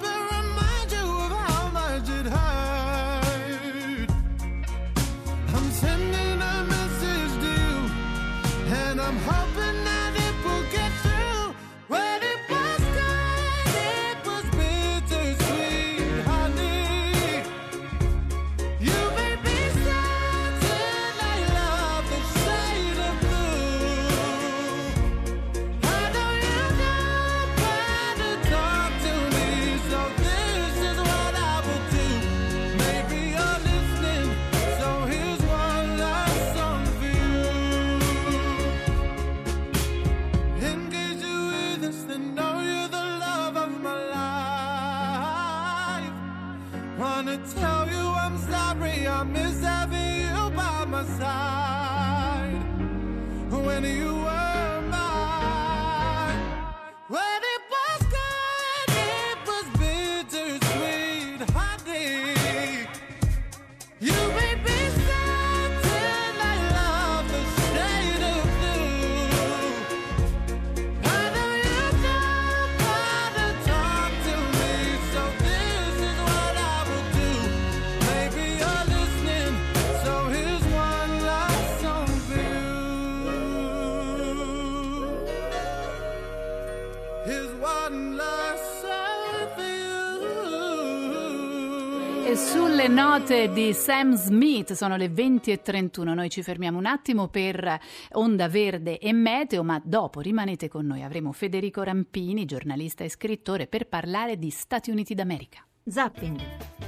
note 93.30 93.54
di 93.54 93.74
Sam 93.74 94.16
Smith 94.16 94.74
sono 94.74 94.96
le 94.96 95.06
20.31. 95.08 96.14
Noi 96.16 96.30
ci 96.30 96.42
fermiamo 96.42 96.80
un 96.80 96.88
attimo 96.88 97.28
per 97.28 97.80
Onda 98.14 98.48
Verde 98.48 98.98
e 98.98 99.14
Meteo, 99.14 99.64
ma 99.64 99.80
dopo 99.84 100.20
rimanete 100.20 100.68
con 100.68 100.88
noi. 100.88 101.04
Avremo 101.04 101.32
Federico 101.32 101.84
Rampini, 101.84 102.46
giornalista 102.46 103.04
e 103.04 103.10
scrittore, 103.10 103.68
per 103.68 103.88
parlare 103.88 104.40
di 104.40 104.50
Stati 104.50 104.90
Uniti 104.90 105.14
d'America. 105.14 105.64
Zapping. 105.84 106.79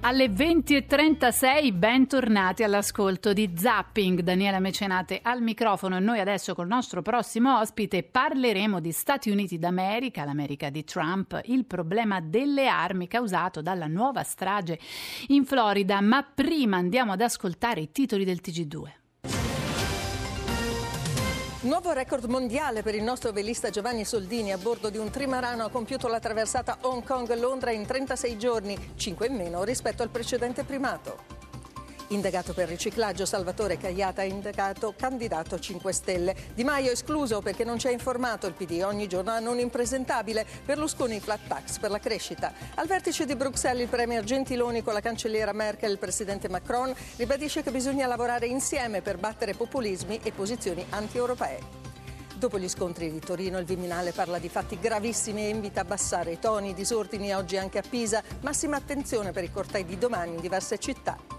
Alle 0.00 0.28
20.36 0.28 1.76
bentornati 1.76 2.62
all'ascolto 2.62 3.32
di 3.32 3.52
Zapping. 3.56 4.20
Daniela 4.20 4.60
Mecenate 4.60 5.20
al 5.22 5.42
microfono 5.42 5.96
e 5.96 6.00
noi 6.00 6.20
adesso 6.20 6.54
col 6.54 6.68
nostro 6.68 7.02
prossimo 7.02 7.58
ospite 7.58 8.04
parleremo 8.04 8.78
di 8.78 8.92
Stati 8.92 9.30
Uniti 9.30 9.58
d'America, 9.58 10.24
l'America 10.24 10.70
di 10.70 10.84
Trump, 10.84 11.40
il 11.46 11.64
problema 11.64 12.20
delle 12.20 12.68
armi 12.68 13.08
causato 13.08 13.62
dalla 13.62 13.86
nuova 13.86 14.22
strage 14.22 14.78
in 15.28 15.44
Florida. 15.44 16.00
Ma 16.00 16.22
prima 16.22 16.76
andiamo 16.76 17.12
ad 17.12 17.20
ascoltare 17.20 17.80
i 17.80 17.90
titoli 17.90 18.24
del 18.24 18.40
TG2. 18.42 19.05
Nuovo 21.66 21.90
record 21.90 22.26
mondiale 22.26 22.82
per 22.82 22.94
il 22.94 23.02
nostro 23.02 23.32
velista 23.32 23.70
Giovanni 23.70 24.04
Soldini 24.04 24.52
a 24.52 24.56
bordo 24.56 24.88
di 24.88 24.98
un 24.98 25.10
trimarano 25.10 25.64
ha 25.64 25.68
compiuto 25.68 26.06
la 26.06 26.20
traversata 26.20 26.78
Hong 26.82 27.02
Kong-Londra 27.02 27.72
in 27.72 27.84
36 27.84 28.38
giorni, 28.38 28.92
5 28.94 29.26
in 29.26 29.34
meno 29.34 29.64
rispetto 29.64 30.04
al 30.04 30.10
precedente 30.10 30.62
primato. 30.62 31.45
Indagato 32.08 32.52
per 32.52 32.68
riciclaggio, 32.68 33.26
Salvatore 33.26 33.78
Cagliata 33.78 34.22
indagato 34.22 34.94
candidato 34.96 35.58
5 35.58 35.92
Stelle. 35.92 36.36
Di 36.54 36.62
Maio 36.62 36.92
escluso 36.92 37.40
perché 37.40 37.64
non 37.64 37.80
ci 37.80 37.88
ha 37.88 37.90
informato 37.90 38.46
il 38.46 38.52
PD. 38.52 38.82
Ogni 38.84 39.08
giorno 39.08 39.32
hanno 39.32 39.50
un 39.50 39.58
impresentabile. 39.58 40.46
Berlusconi 40.64 41.18
flat 41.18 41.48
tax 41.48 41.78
per 41.78 41.90
la 41.90 41.98
crescita. 41.98 42.52
Al 42.76 42.86
vertice 42.86 43.24
di 43.26 43.34
Bruxelles 43.34 43.82
il 43.82 43.88
premier 43.88 44.22
Gentiloni 44.22 44.84
con 44.84 44.92
la 44.92 45.00
cancelliera 45.00 45.52
Merkel 45.52 45.88
e 45.90 45.92
il 45.92 45.98
presidente 45.98 46.48
Macron 46.48 46.94
ribadisce 47.16 47.64
che 47.64 47.72
bisogna 47.72 48.06
lavorare 48.06 48.46
insieme 48.46 49.02
per 49.02 49.18
battere 49.18 49.54
populismi 49.54 50.20
e 50.22 50.30
posizioni 50.30 50.86
anti-europee. 50.90 51.84
Dopo 52.36 52.58
gli 52.58 52.68
scontri 52.68 53.10
di 53.10 53.18
Torino, 53.18 53.58
il 53.58 53.64
Viminale 53.64 54.12
parla 54.12 54.38
di 54.38 54.48
fatti 54.48 54.78
gravissimi 54.78 55.46
e 55.46 55.48
invita 55.48 55.80
a 55.80 55.82
abbassare 55.82 56.32
i 56.32 56.38
toni, 56.38 56.72
disordini 56.72 57.34
oggi 57.34 57.56
anche 57.56 57.78
a 57.78 57.82
Pisa, 57.88 58.22
massima 58.42 58.76
attenzione 58.76 59.32
per 59.32 59.42
i 59.42 59.50
cortei 59.50 59.84
di 59.84 59.98
domani 59.98 60.34
in 60.34 60.40
diverse 60.40 60.78
città. 60.78 61.35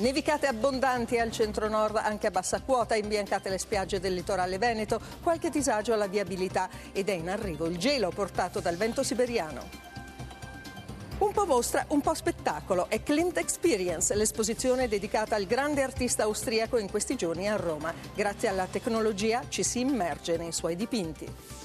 Nevicate 0.00 0.46
abbondanti 0.46 1.18
al 1.18 1.30
centro-nord 1.30 1.96
anche 1.96 2.26
a 2.26 2.30
bassa 2.30 2.62
quota, 2.62 2.94
imbiancate 2.94 3.50
le 3.50 3.58
spiagge 3.58 4.00
del 4.00 4.14
litorale 4.14 4.56
veneto, 4.56 4.98
qualche 5.22 5.50
disagio 5.50 5.92
alla 5.92 6.06
viabilità 6.06 6.70
ed 6.90 7.10
è 7.10 7.12
in 7.12 7.28
arrivo 7.28 7.66
il 7.66 7.76
gelo 7.76 8.08
portato 8.08 8.60
dal 8.60 8.76
vento 8.76 9.02
siberiano. 9.02 9.68
Un 11.18 11.32
po' 11.32 11.44
mostra, 11.44 11.84
un 11.88 12.00
po' 12.00 12.14
spettacolo. 12.14 12.88
È 12.88 13.02
Clint 13.02 13.36
Experience, 13.36 14.14
l'esposizione 14.14 14.88
dedicata 14.88 15.36
al 15.36 15.44
grande 15.44 15.82
artista 15.82 16.22
austriaco 16.22 16.78
in 16.78 16.90
questi 16.90 17.14
giorni 17.14 17.46
a 17.46 17.56
Roma. 17.56 17.92
Grazie 18.14 18.48
alla 18.48 18.66
tecnologia 18.70 19.42
ci 19.50 19.62
si 19.62 19.80
immerge 19.80 20.38
nei 20.38 20.52
suoi 20.52 20.76
dipinti. 20.76 21.59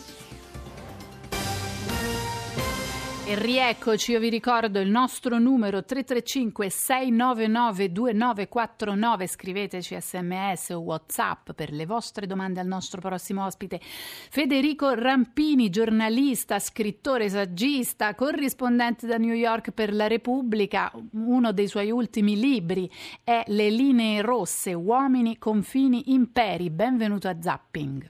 E 3.27 3.33
rieccoci, 3.33 4.11
io 4.11 4.19
vi 4.19 4.29
ricordo 4.29 4.79
il 4.79 4.87
nostro 4.87 5.39
numero 5.39 5.83
335 5.83 6.69
699 6.69 7.91
2949, 7.91 9.25
scriveteci 9.25 9.99
sms 9.99 10.69
o 10.69 10.79
whatsapp 10.81 11.49
per 11.53 11.71
le 11.71 11.87
vostre 11.87 12.27
domande 12.27 12.59
al 12.59 12.67
nostro 12.67 13.01
prossimo 13.01 13.43
ospite 13.43 13.79
Federico 13.81 14.93
Rampini, 14.93 15.71
giornalista, 15.71 16.59
scrittore, 16.59 17.27
saggista, 17.27 18.13
corrispondente 18.13 19.07
da 19.07 19.17
New 19.17 19.33
York 19.33 19.71
per 19.71 19.91
la 19.91 20.05
Repubblica, 20.05 20.91
uno 21.13 21.51
dei 21.51 21.67
suoi 21.67 21.89
ultimi 21.89 22.39
libri 22.39 22.87
è 23.23 23.41
Le 23.47 23.71
linee 23.71 24.21
rosse, 24.21 24.71
uomini, 24.75 25.39
confini, 25.39 26.13
imperi, 26.13 26.69
benvenuto 26.69 27.27
a 27.27 27.35
Zapping. 27.41 28.07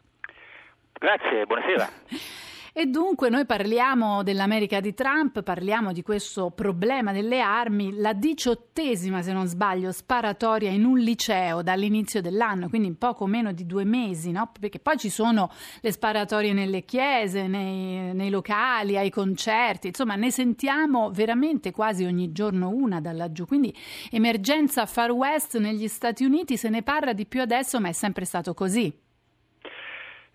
Grazie, 0.99 1.45
buonasera. 1.45 2.43
E 2.77 2.87
dunque 2.87 3.29
noi 3.29 3.45
parliamo 3.45 4.21
dell'America 4.21 4.81
di 4.81 4.93
Trump, 4.93 5.43
parliamo 5.43 5.93
di 5.93 6.01
questo 6.01 6.51
problema 6.51 7.13
delle 7.13 7.39
armi, 7.39 7.95
la 7.95 8.11
diciottesima, 8.11 9.21
se 9.21 9.31
non 9.31 9.47
sbaglio, 9.47 9.93
sparatoria 9.93 10.71
in 10.71 10.83
un 10.83 10.97
liceo 10.97 11.61
dall'inizio 11.61 12.19
dell'anno, 12.19 12.67
quindi 12.67 12.89
in 12.89 12.97
poco 12.97 13.27
meno 13.27 13.53
di 13.53 13.65
due 13.65 13.85
mesi, 13.85 14.31
no? 14.31 14.51
perché 14.59 14.79
poi 14.79 14.97
ci 14.97 15.07
sono 15.07 15.49
le 15.79 15.93
sparatorie 15.93 16.51
nelle 16.51 16.83
chiese, 16.83 17.47
nei, 17.47 18.13
nei 18.13 18.29
locali, 18.29 18.97
ai 18.97 19.09
concerti, 19.09 19.87
insomma 19.87 20.15
ne 20.15 20.29
sentiamo 20.29 21.11
veramente 21.11 21.71
quasi 21.71 22.03
ogni 22.03 22.33
giorno 22.33 22.67
una 22.67 22.99
da 22.99 23.13
laggiù. 23.13 23.45
Quindi 23.45 23.73
emergenza 24.11 24.85
Far 24.85 25.11
West 25.11 25.57
negli 25.59 25.87
Stati 25.87 26.25
Uniti, 26.25 26.57
se 26.57 26.67
ne 26.67 26.83
parla 26.83 27.13
di 27.13 27.25
più 27.25 27.39
adesso, 27.39 27.79
ma 27.79 27.87
è 27.87 27.93
sempre 27.93 28.25
stato 28.25 28.53
così. 28.53 29.03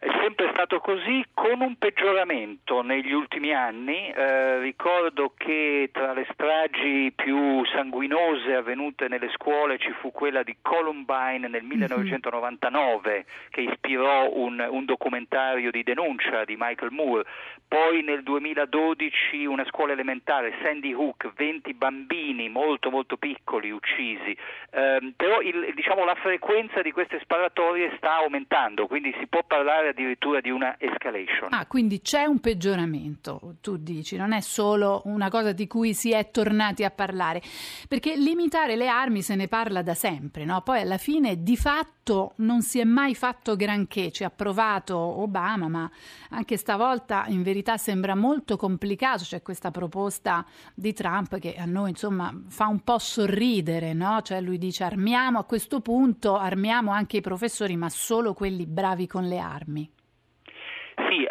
È 0.02 0.08
sempre 0.18 0.48
stato 0.54 0.80
così 0.80 1.22
con 1.34 1.60
un 1.60 1.76
peggioramento 1.76 2.80
negli 2.80 3.12
ultimi 3.12 3.52
anni. 3.52 4.10
Eh, 4.10 4.58
ricordo 4.60 5.34
che 5.36 5.90
tra 5.92 6.14
le 6.14 6.26
stragi 6.32 7.12
più 7.14 7.62
sanguinose 7.66 8.54
avvenute 8.54 9.08
nelle 9.08 9.28
scuole 9.34 9.76
ci 9.76 9.92
fu 10.00 10.10
quella 10.10 10.42
di 10.42 10.56
Columbine 10.62 11.48
nel 11.48 11.64
1999 11.64 13.26
che 13.50 13.60
ispirò 13.60 14.30
un, 14.32 14.66
un 14.70 14.86
documentario 14.86 15.70
di 15.70 15.82
denuncia 15.82 16.46
di 16.46 16.56
Michael 16.58 16.92
Moore. 16.92 17.24
Poi 17.68 18.02
nel 18.02 18.22
2012 18.22 19.44
una 19.44 19.66
scuola 19.66 19.92
elementare, 19.92 20.54
Sandy 20.62 20.92
Hook, 20.94 21.30
20 21.34 21.74
bambini 21.74 22.48
molto 22.48 22.90
molto 22.90 23.18
piccoli 23.18 23.70
uccisi. 23.70 24.34
Eh, 24.70 25.12
però 25.14 25.40
il, 25.42 25.72
diciamo, 25.74 26.04
la 26.04 26.16
frequenza 26.16 26.80
di 26.80 26.90
queste 26.90 27.20
sparatorie 27.20 27.92
sta 27.98 28.16
aumentando, 28.16 28.86
quindi 28.86 29.14
si 29.20 29.26
può 29.28 29.42
parlare 29.46 29.89
addirittura 29.90 30.40
di 30.40 30.50
una 30.50 30.76
escalation. 30.78 31.52
Ah, 31.52 31.66
quindi 31.66 32.00
c'è 32.00 32.24
un 32.24 32.40
peggioramento, 32.40 33.56
tu 33.60 33.76
dici, 33.76 34.16
non 34.16 34.32
è 34.32 34.40
solo 34.40 35.02
una 35.04 35.28
cosa 35.28 35.52
di 35.52 35.66
cui 35.66 35.94
si 35.94 36.12
è 36.12 36.30
tornati 36.30 36.84
a 36.84 36.90
parlare, 36.90 37.42
perché 37.86 38.16
limitare 38.16 38.76
le 38.76 38.88
armi 38.88 39.22
se 39.22 39.34
ne 39.34 39.48
parla 39.48 39.82
da 39.82 39.94
sempre, 39.94 40.44
no? 40.44 40.62
Poi 40.62 40.80
alla 40.80 40.98
fine 40.98 41.42
di 41.42 41.56
fatto 41.56 42.32
non 42.36 42.62
si 42.62 42.80
è 42.80 42.84
mai 42.84 43.14
fatto 43.14 43.54
granché, 43.54 44.10
ci 44.10 44.24
ha 44.24 44.30
provato 44.30 44.96
Obama, 44.96 45.68
ma 45.68 45.90
anche 46.30 46.56
stavolta 46.56 47.24
in 47.28 47.42
verità 47.42 47.76
sembra 47.76 48.14
molto 48.14 48.56
complicato, 48.56 49.22
c'è 49.22 49.42
questa 49.42 49.70
proposta 49.70 50.44
di 50.74 50.92
Trump 50.92 51.38
che 51.38 51.54
a 51.56 51.66
noi 51.66 51.90
insomma 51.90 52.34
fa 52.48 52.66
un 52.66 52.80
po' 52.80 52.98
sorridere, 52.98 53.92
no? 53.92 54.22
Cioè 54.22 54.40
lui 54.40 54.58
dice 54.58 54.84
armiamo 54.84 55.38
a 55.38 55.44
questo 55.44 55.80
punto, 55.80 56.36
armiamo 56.36 56.90
anche 56.90 57.18
i 57.18 57.20
professori, 57.20 57.76
ma 57.76 57.88
solo 57.88 58.34
quelli 58.34 58.66
bravi 58.66 59.06
con 59.06 59.28
le 59.28 59.38
armi. 59.38 59.79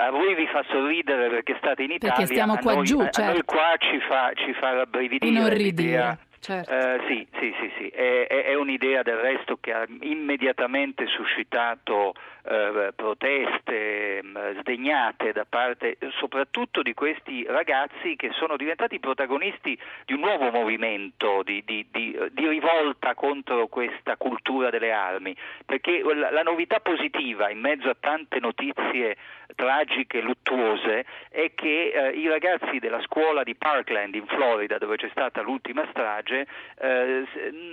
A 0.02 0.12
voi 0.12 0.34
vi 0.36 0.48
fa 0.48 0.64
sorridere 0.70 1.30
perché 1.30 1.56
state 1.58 1.84
in 1.84 1.92
Italia, 1.92 2.16
Perché 2.16 2.32
stiamo 2.32 2.56
qua 2.58 2.72
a 2.72 2.76
noi, 2.76 2.86
giù, 2.86 3.00
a- 3.00 3.06
a 3.06 3.10
certo. 3.10 3.32
noi 3.32 3.44
qua 3.44 3.74
ci 3.78 4.00
fa, 4.08 4.32
ci 4.34 4.54
fa 4.54 4.72
rabbrividire 4.74 5.32
Inorridire, 5.32 6.18
certo. 6.40 6.72
Eh, 6.72 7.00
sì, 7.08 7.28
sì, 7.38 7.54
sì, 7.60 7.72
sì. 7.78 7.88
È, 7.90 8.28
è- 8.28 8.44
è 8.46 8.56
un'idea 8.56 9.02
del 9.04 9.18
resto 9.18 9.58
che 9.60 9.74
ha 9.74 9.86
immediatamente 10.02 11.06
suscitato 11.08 12.14
eh, 12.44 12.92
proteste 12.96 14.22
mh, 14.24 14.60
sdegnate 14.62 15.32
da 15.34 15.46
parte 15.48 15.98
soprattutto 16.18 16.82
di 16.82 16.94
questi 16.94 17.46
ragazzi 17.48 18.16
che 18.16 18.32
sono 18.34 18.56
diventati 18.58 19.00
protagonisti 19.00 19.78
di 20.06 20.14
un 20.14 20.22
nuovo 20.22 20.50
movimento 20.52 21.44
di, 21.44 21.64
di- 21.66 21.86
di- 21.92 22.18
di 22.32 22.48
rivolta 22.48 23.14
contro 23.14 23.68
questa 23.68 24.16
cultura 24.18 24.70
delle 24.70 24.92
armi, 24.92 25.36
perché 25.66 26.02
la, 26.04 26.32
la 26.32 26.44
novità 26.44 26.80
positiva 26.80 27.50
in 27.50 27.60
mezzo 27.60 27.90
a 27.90 27.96
tante 28.00 28.40
notizie 28.40 29.18
tragiche, 29.56 30.22
luttuose, 30.22 31.06
è 31.30 31.52
che 31.56 31.92
eh, 31.92 32.12
i 32.12 32.28
ragazzi 32.28 32.80
della 32.80 33.02
scuola 33.02 33.44
di 33.44 33.56
Parkland 33.56 34.14
in 34.16 34.26
Florida, 34.28 34.78
dove 34.78 34.96
c'è 34.96 35.10
stata 35.10 35.42
l'ultima 35.42 35.86
strage, 35.90 36.46
eh, 36.80 37.24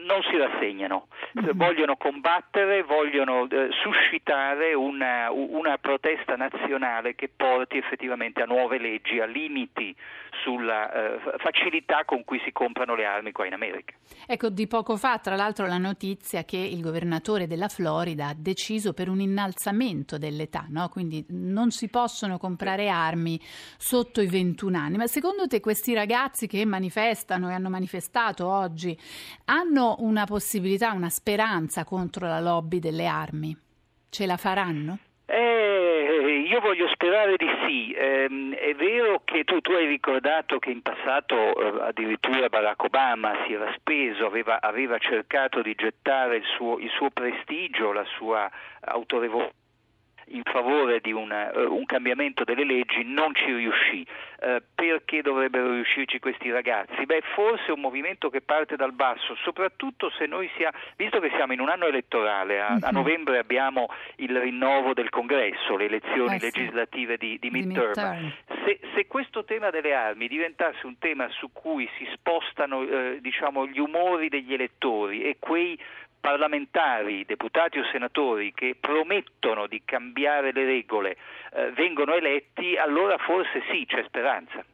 non 0.07 0.23
si 0.23 0.37
rassegnano, 0.37 1.09
Eh, 1.37 1.53
vogliono 1.53 1.97
combattere, 1.97 2.83
vogliono 2.83 3.47
eh, 3.51 3.69
suscitare 3.83 4.56
una, 4.75 5.31
u- 5.31 5.49
una 5.53 5.79
protesta 5.79 6.37
nazionale 6.37 7.15
che 7.15 7.31
porti 7.35 7.79
effettivamente 7.79 8.43
a 8.43 8.47
nuove 8.47 8.79
leggi, 8.79 9.21
a 9.21 9.27
limiti 9.27 9.95
sulla 10.43 10.93
eh, 10.93 11.19
fa- 11.19 11.37
facilità 11.39 12.05
con 12.05 12.25
cui 12.25 12.41
si 12.45 12.53
comprano 12.53 12.95
le 12.95 13.05
armi 13.05 13.33
qua 13.33 13.47
in 13.47 13.53
America. 13.53 13.95
Ecco, 14.27 14.49
di 14.49 14.67
poco 14.67 14.97
fa, 14.97 15.19
tra 15.19 15.37
l'altro, 15.37 15.67
la 15.67 15.79
notizia 15.79 16.45
che 16.45 16.57
il 16.57 16.81
governatore 16.81 17.47
della 17.47 17.69
Florida 17.69 18.29
ha 18.29 18.35
deciso 18.37 18.93
per 18.93 19.09
un 19.09 19.21
innalzamento 19.21 20.19
dell'età, 20.19 20.67
no? 20.69 20.89
quindi 20.89 21.25
non 21.31 21.71
si 21.71 21.89
possono 21.89 22.39
comprare 22.39 22.89
armi 22.89 23.41
sotto 23.77 24.21
i 24.21 24.27
21 24.27 24.77
anni. 24.77 24.97
Ma 24.97 25.07
secondo 25.07 25.47
te 25.47 25.61
questi 25.61 25.95
ragazzi 25.95 26.47
che 26.47 26.65
manifestano 26.65 27.51
e 27.51 27.55
hanno 27.55 27.71
manifestato 27.71 28.47
oggi 28.49 28.99
hanno 29.47 29.97
una 30.01 30.25
possibilità, 30.25 30.93
una 30.93 31.11
speranza 31.11 31.85
contro 31.85 32.27
la 32.27 32.41
lobby 32.41 32.79
delle 32.79 33.07
armi? 33.07 33.65
Ce 34.09 34.27
la 34.27 34.37
faranno? 34.37 34.99
Eh, 35.29 36.45
io 36.49 36.61
voglio 36.61 36.89
sperare 36.89 37.37
di 37.37 37.49
sì. 37.67 37.93
Ehm, 37.93 38.55
è 38.55 38.75
vero 38.75 39.23
che 39.25 39.45
tu, 39.45 39.61
tu, 39.61 39.73
hai 39.73 39.87
ricordato 39.87 40.59
che 40.59 40.71
in 40.71 40.83
passato 40.83 41.35
eh, 41.35 41.89
addirittura 41.89 42.49
Barack 42.49 42.85
Obama 42.85 43.33
si 43.45 43.53
era 43.53 43.73
speso, 43.77 44.27
aveva, 44.27 44.61
aveva 44.61 44.99
cercato 44.99 45.63
di 45.63 45.75
gettare 45.75 46.37
il 46.37 46.45
suo, 46.57 46.79
il 46.79 46.91
suo 46.91 47.11
prestigio, 47.11 47.93
la 47.93 48.05
sua 48.17 48.49
autorevolezza 48.81 49.65
in 50.29 50.43
favore 50.45 51.01
di 51.01 51.13
una, 51.13 51.51
uh, 51.55 51.75
un 51.75 51.85
cambiamento 51.85 52.45
delle 52.45 52.65
leggi 52.65 53.05
non 53.05 53.35
ci 53.35 53.53
riuscì. 53.53 54.07
Uh, 54.39 54.63
perché 54.75 55.23
dovrebbero 55.23 55.73
riuscirci 55.73 56.19
questi 56.19 56.51
ragazzi? 56.51 57.07
Beh, 57.07 57.23
forse 57.35 57.73
un 57.73 57.81
movimento 57.81 58.29
che 58.29 58.41
parte 58.41 58.77
dal 58.77 58.93
basso, 58.93 59.35
soprattutto 59.37 60.11
se 60.11 60.27
noi 60.27 60.51
siamo, 60.57 60.77
visto 60.97 61.21
che 61.21 61.31
siamo 61.37 61.53
in 61.53 61.61
un 61.61 61.69
anno 61.69 61.87
elettorale, 61.87 62.61
a, 62.61 62.67
a 62.67 62.75
mhm. 62.75 62.93
novembre 62.93 63.39
abbiamo 63.39 63.89
il 64.17 64.39
rinnovo 64.39 64.93
del 64.93 65.11
congresso, 65.11 65.77
le 65.77 65.87
elezioni 65.87 66.37
eh 66.37 66.39
sì. 66.39 66.45
legislative 66.45 67.17
di, 67.17 67.39
di 67.41 67.51
midterm. 67.51 67.93
Di 67.93 68.01
midterm. 68.01 68.65
Se, 68.65 68.81
se, 68.95 69.07
questo 69.07 69.45
tema 69.45 69.71
delle 69.71 69.95
armi 69.95 70.29
diventasse 70.29 70.87
un 70.87 70.99
tema 70.99 71.29
su 71.31 71.51
cui 71.53 71.89
si 71.97 72.07
spostano 72.13 72.83
eh, 72.83 73.19
diciamo, 73.21 73.67
gli 73.67 73.79
umori 73.79 74.29
degli 74.29 74.53
elettori 74.53 75.23
e 75.23 75.37
quei 75.39 75.79
parlamentari, 76.21 77.25
deputati 77.25 77.79
o 77.79 77.85
senatori 77.93 78.53
che 78.53 78.77
promettono 78.79 79.67
di 79.67 79.83
cambiare 79.85 80.53
le 80.53 80.65
regole 80.65 81.17
eh, 81.53 81.71
vengono 81.73 82.15
eletti, 82.15 82.77
allora 82.77 83.17
forse 83.19 83.63
sì, 83.71 83.85
c'è 83.87 84.05
speranza. 84.07 84.65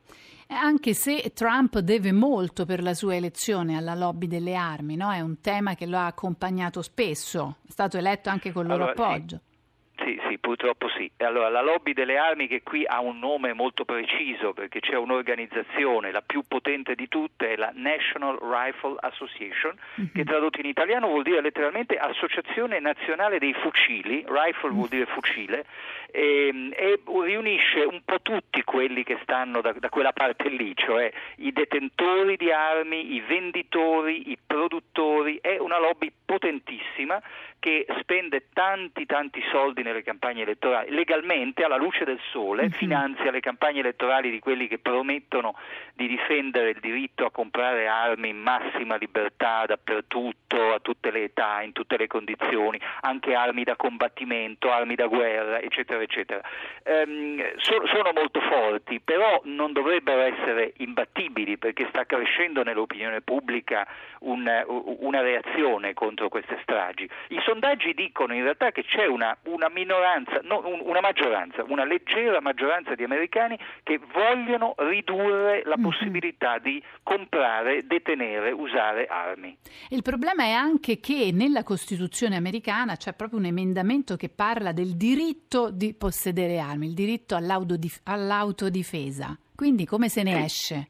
Anche 0.48 0.92
se 0.92 1.32
Trump 1.34 1.78
deve 1.78 2.12
molto 2.12 2.66
per 2.66 2.82
la 2.82 2.92
sua 2.92 3.14
elezione 3.14 3.76
alla 3.76 3.94
lobby 3.94 4.26
delle 4.26 4.54
armi, 4.54 4.96
no? 4.96 5.10
è 5.10 5.20
un 5.20 5.40
tema 5.40 5.74
che 5.74 5.86
lo 5.86 5.96
ha 5.96 6.06
accompagnato 6.06 6.82
spesso, 6.82 7.56
è 7.66 7.70
stato 7.70 7.96
eletto 7.96 8.28
anche 8.28 8.52
con 8.52 8.64
il 8.64 8.68
loro 8.68 8.84
allora, 8.90 9.06
appoggio. 9.06 9.40
Sì. 9.42 9.51
Sì, 9.98 10.20
sì, 10.28 10.38
purtroppo 10.38 10.88
sì. 10.88 11.10
Allora, 11.18 11.48
la 11.48 11.60
lobby 11.60 11.92
delle 11.92 12.16
armi 12.16 12.48
che 12.48 12.62
qui 12.62 12.84
ha 12.86 13.00
un 13.00 13.18
nome 13.18 13.52
molto 13.52 13.84
preciso 13.84 14.52
perché 14.52 14.80
c'è 14.80 14.96
un'organizzazione, 14.96 16.10
la 16.10 16.22
più 16.22 16.42
potente 16.48 16.94
di 16.94 17.08
tutte, 17.08 17.52
è 17.52 17.56
la 17.56 17.70
National 17.74 18.38
Rifle 18.40 18.96
Association, 18.98 19.76
mm-hmm. 20.00 20.12
che 20.12 20.24
tradotto 20.24 20.60
in 20.60 20.66
italiano 20.66 21.08
vuol 21.08 21.22
dire 21.22 21.40
letteralmente 21.40 21.96
Associazione 21.98 22.80
Nazionale 22.80 23.38
dei 23.38 23.52
Fucili, 23.54 24.24
rifle 24.26 24.68
mm-hmm. 24.68 24.76
vuol 24.76 24.88
dire 24.88 25.06
fucile, 25.06 25.66
e, 26.10 26.48
ehm, 26.48 26.72
e, 26.74 27.00
riunisce 27.24 27.80
un 27.80 28.00
po' 28.04 28.20
tutti 28.22 28.62
quelli 28.64 29.04
che 29.04 29.18
stanno 29.22 29.60
da, 29.60 29.72
da 29.72 29.88
quella 29.88 30.12
parte 30.12 30.48
lì, 30.48 30.72
cioè 30.74 31.12
i 31.36 31.52
detentori 31.52 32.36
di 32.36 32.50
armi, 32.50 33.14
i 33.14 33.20
venditori, 33.20 34.30
i 34.30 34.38
produttori, 34.44 35.38
è 35.40 35.58
una 35.58 35.78
lobby 35.78 36.10
potentissima 36.24 37.20
che 37.62 37.86
spende 38.00 38.48
tanti 38.52 39.06
tanti 39.06 39.40
soldi 39.52 39.84
nelle 39.84 40.02
campagne 40.02 40.42
elettorali, 40.42 40.90
legalmente 40.90 41.62
alla 41.62 41.76
luce 41.76 42.04
del 42.04 42.18
sole, 42.32 42.62
mm-hmm. 42.62 42.72
finanzia 42.72 43.30
le 43.30 43.38
campagne 43.38 43.78
elettorali 43.78 44.32
di 44.32 44.40
quelli 44.40 44.66
che 44.66 44.80
promettono 44.80 45.54
di 45.94 46.08
difendere 46.08 46.70
il 46.70 46.80
diritto 46.80 47.24
a 47.24 47.30
comprare 47.30 47.86
armi 47.86 48.30
in 48.30 48.38
massima 48.38 48.96
libertà 48.96 49.64
dappertutto, 49.64 50.74
a 50.74 50.80
tutte 50.80 51.12
le 51.12 51.22
età, 51.22 51.62
in 51.62 51.70
tutte 51.70 51.96
le 51.96 52.08
condizioni, 52.08 52.80
anche 53.02 53.32
armi 53.32 53.62
da 53.62 53.76
combattimento, 53.76 54.72
armi 54.72 54.96
da 54.96 55.06
guerra, 55.06 55.60
eccetera, 55.60 56.02
eccetera. 56.02 56.40
Ehm, 56.82 57.40
so, 57.58 57.86
sono 57.86 58.10
molto 58.12 58.40
forti, 58.40 58.98
però 58.98 59.40
non 59.44 59.72
dovrebbero 59.72 60.22
essere 60.22 60.72
imbattibili 60.78 61.58
perché 61.58 61.86
sta 61.90 62.04
crescendo 62.06 62.64
nell'opinione 62.64 63.20
pubblica 63.20 63.86
un, 64.22 64.48
una 64.66 65.20
reazione 65.20 65.94
contro 65.94 66.28
queste 66.28 66.58
stragi. 66.62 67.08
I 67.28 67.40
sondaggi 67.52 67.92
dicono 67.92 68.34
in 68.34 68.42
realtà 68.42 68.70
che 68.70 68.82
c'è 68.82 69.06
una, 69.06 69.36
una 69.44 69.68
minoranza, 69.68 70.40
no, 70.42 70.62
una 70.82 71.00
maggioranza, 71.00 71.62
una 71.68 71.84
leggera 71.84 72.40
maggioranza 72.40 72.94
di 72.94 73.04
americani 73.04 73.58
che 73.82 74.00
vogliono 74.12 74.74
ridurre 74.78 75.62
la 75.64 75.76
mm-hmm. 75.76 75.84
possibilità 75.84 76.58
di 76.58 76.82
comprare, 77.02 77.86
detenere, 77.86 78.52
usare 78.52 79.06
armi. 79.06 79.56
Il 79.90 80.02
problema 80.02 80.44
è 80.44 80.52
anche 80.52 80.98
che 80.98 81.30
nella 81.32 81.62
Costituzione 81.62 82.36
americana 82.36 82.96
c'è 82.96 83.12
proprio 83.12 83.38
un 83.38 83.44
emendamento 83.44 84.16
che 84.16 84.30
parla 84.30 84.72
del 84.72 84.96
diritto 84.96 85.70
di 85.70 85.94
possedere 85.94 86.58
armi, 86.58 86.86
il 86.86 86.94
diritto 86.94 87.36
all'autodifesa. 87.36 89.36
Quindi 89.54 89.84
come 89.84 90.08
se 90.08 90.22
ne 90.22 90.44
esce? 90.44 90.86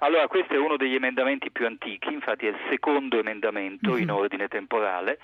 Allora, 0.00 0.28
questo 0.28 0.54
è 0.54 0.58
uno 0.58 0.76
degli 0.76 0.94
emendamenti 0.94 1.50
più 1.50 1.66
antichi, 1.66 2.12
infatti 2.12 2.46
è 2.46 2.50
il 2.50 2.58
secondo 2.70 3.18
emendamento 3.18 3.92
mm-hmm. 3.92 4.02
in 4.02 4.10
ordine 4.10 4.46
temporale 4.46 5.18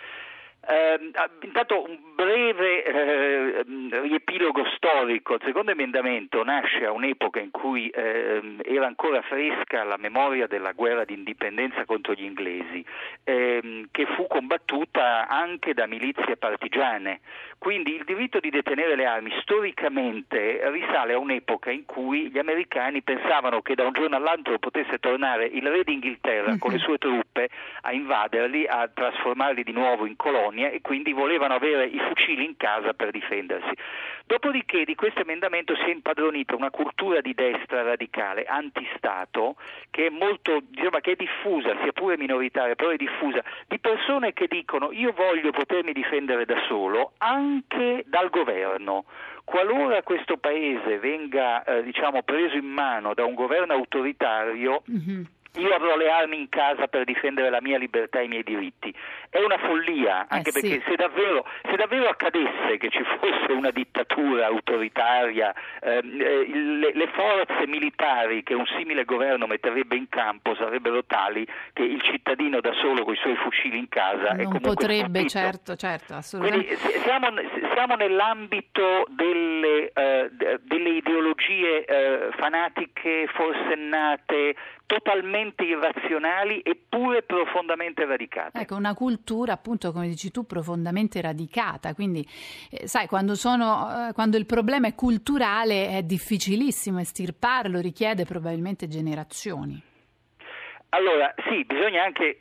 eh, 0.67 1.11
intanto 1.43 1.83
un 1.83 1.99
breve 2.15 2.85
eh, 2.85 3.65
riepilogo 4.03 4.65
storico. 4.77 5.35
Il 5.35 5.43
secondo 5.45 5.73
emendamento 5.73 6.43
nasce 6.43 6.87
a 6.87 6.93
un'epoca 6.93 7.41
in 7.41 7.51
cui 7.51 7.89
eh, 7.89 8.57
era 8.65 8.87
ancora 8.87 9.21
fresca 9.23 9.85
la 9.85 9.97
memoria 9.99 10.47
della 10.47 10.73
guerra 10.73 11.05
di 11.05 11.15
indipendenza 11.15 11.85
contro 11.85 12.15
gli 12.15 12.25
inglesi, 12.25 12.85
ehm, 13.25 13.89
che 13.91 14.07
fu 14.15 14.27
combattuta 14.27 15.27
anche 15.29 15.75
da 15.75 15.87
milizie 15.87 16.37
partigiane. 16.37 17.21
Quindi 17.59 17.95
il 17.95 18.05
diritto 18.05 18.41
di 18.41 18.51
detenere 18.51 18.95
le 18.95 19.07
armi 19.07 19.33
storicamente 19.41 20.61
risale 20.71 21.15
a 21.15 21.19
un'epoca 21.19 21.71
in 21.71 21.85
cui 21.87 22.31
gli 22.31 22.39
americani 22.39 23.03
pensavano 23.03 23.63
che 23.63 23.75
da 23.75 23.87
un 23.87 23.93
giorno 23.93 24.17
all'altro 24.17 24.59
potesse 24.59 24.99
tornare 24.99 25.47
il 25.47 25.67
re 25.67 25.83
d'Inghilterra 25.83 26.59
con 26.59 26.73
le 26.73 26.79
sue 26.79 26.99
truppe 26.99 27.49
a 27.83 27.93
invaderli, 27.93 28.67
a 28.67 28.89
trasformarli 28.93 29.63
di 29.63 29.73
nuovo 29.73 30.07
in 30.07 30.17
colonia 30.17 30.54
e 30.63 30.81
quindi 30.81 31.13
volevano 31.13 31.55
avere 31.55 31.87
i 31.87 31.99
fucili 31.99 32.45
in 32.45 32.57
casa 32.57 32.93
per 32.95 33.11
difendersi. 33.11 33.73
Dopodiché 34.27 34.85
di 34.85 34.95
questo 34.95 35.21
emendamento 35.21 35.75
si 35.77 35.83
è 35.83 35.91
impadronita 35.91 36.57
una 36.57 36.71
cultura 36.71 37.21
di 37.21 37.35
destra 37.35 37.83
radicale, 37.83 38.45
antistato, 38.45 39.57
che 39.91 40.07
è 40.07 40.11
molto, 40.11 40.63
diciamo, 40.67 40.99
che 41.01 41.13
è 41.13 41.17
diffusa, 41.17 41.77
sia 41.83 41.93
pure 41.93 42.17
minoritaria, 42.17 42.75
però 42.75 42.91
è 42.91 42.97
diffusa, 42.97 43.43
di 43.69 43.79
persone 43.79 44.33
che 44.33 44.47
dicono 44.47 44.93
io 44.93 45.13
voglio 45.13 45.51
potermi 45.51 45.93
difendere 45.93 46.45
da 46.47 46.63
solo 46.67 47.13
anche 47.19 48.05
dal 48.07 48.31
governo. 48.31 49.05
Qualora 49.45 50.03
questo 50.03 50.39
paese 50.39 50.99
venga 50.99 51.63
eh, 51.65 51.83
diciamo, 51.83 52.23
preso 52.23 52.57
in 52.57 52.65
mano 52.65 53.13
da 53.13 53.27
un 53.27 53.35
governo 53.35 53.75
autoritario, 53.75 54.83
mm-hmm 54.91 55.23
io 55.57 55.75
avrò 55.75 55.97
le 55.97 56.11
armi 56.11 56.39
in 56.39 56.49
casa 56.49 56.87
per 56.89 57.05
difendere 57.05 57.51
la 57.51 57.61
mia 57.61 57.79
libertà 57.79 58.21
e 58.21 58.25
i 58.25 58.29
miei 58.29 58.43
diritti. 58.43 58.95
È 59.29 59.39
una 59.39 59.59
follia, 59.59 60.27
anche 60.29 60.51
eh, 60.51 60.53
perché 60.53 60.69
sì. 60.69 60.83
se, 60.87 60.97
davvero, 60.97 61.45
se, 61.63 61.77
davvero, 61.77 62.09
accadesse 62.09 62.77
che 62.79 62.89
ci 62.89 63.03
fosse 63.19 63.53
una 63.53 63.71
dittatura 63.71 64.47
autoritaria, 64.47 65.55
ehm, 65.81 66.21
eh, 66.21 66.47
le, 66.47 66.93
le, 66.95 67.09
forze 67.09 67.67
militari 67.67 68.43
che 68.43 68.55
un 68.55 68.67
simile 68.77 69.05
governo 69.05 69.47
metterebbe 69.47 69.97
in 69.97 70.09
campo 70.09 70.55
sarebbero 70.55 71.05
tali 71.05 71.47
che 71.73 71.83
il 71.83 72.01
cittadino 72.03 72.61
da 72.61 72.73
solo 72.75 73.05
con 73.05 73.15
i 73.15 73.17
suoi 73.17 73.37
fucili 73.37 73.79
in 73.79 73.89
casa 73.89 74.31
non 74.31 74.41
è 74.41 74.45
comunque 74.45 74.75
potrebbe, 74.75 75.21
stupito. 75.21 75.29
certo, 75.29 75.77
certo, 75.77 76.15
assolutamente. 76.15 76.77
Quindi 76.77 76.99
siamo, 77.01 77.29
siamo 77.75 77.95
nell'ambito 77.97 79.05
delle, 79.09 79.91
eh, 79.93 80.31
delle 80.63 80.89
ideologie 80.91 81.85
eh, 81.85 82.29
fanatiche 82.37 83.29
forsennate 83.33 84.55
totalmente 84.87 85.44
irrazionali 85.65 86.61
eppure 86.65 87.23
profondamente 87.23 88.05
radicate. 88.05 88.61
Ecco, 88.61 88.77
una 88.77 88.95
cultura 88.95 89.53
appunto 89.53 89.93
come 89.93 90.09
dici 90.09 90.31
tu 90.31 90.47
profondamente 90.47 91.21
radicata, 91.21 91.95
quindi 91.95 92.27
eh, 92.71 92.87
sai 92.87 93.07
quando, 93.07 93.35
sono, 93.35 94.09
eh, 94.09 94.13
quando 94.13 94.37
il 94.37 94.47
problema 94.47 94.89
è 94.89 94.95
culturale 94.95 95.89
è 95.89 96.03
difficilissimo 96.03 97.01
estirparlo, 97.01 97.81
richiede 97.81 98.25
probabilmente 98.25 98.89
generazioni. 98.89 99.81
Allora 100.91 101.35
sì, 101.49 101.65
bisogna 101.65 102.05
anche 102.05 102.39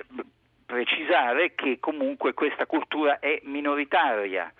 precisare 0.65 1.53
che 1.55 1.79
comunque 1.79 2.33
questa 2.33 2.65
cultura 2.65 3.19
è 3.19 3.41
minoritaria 3.43 4.51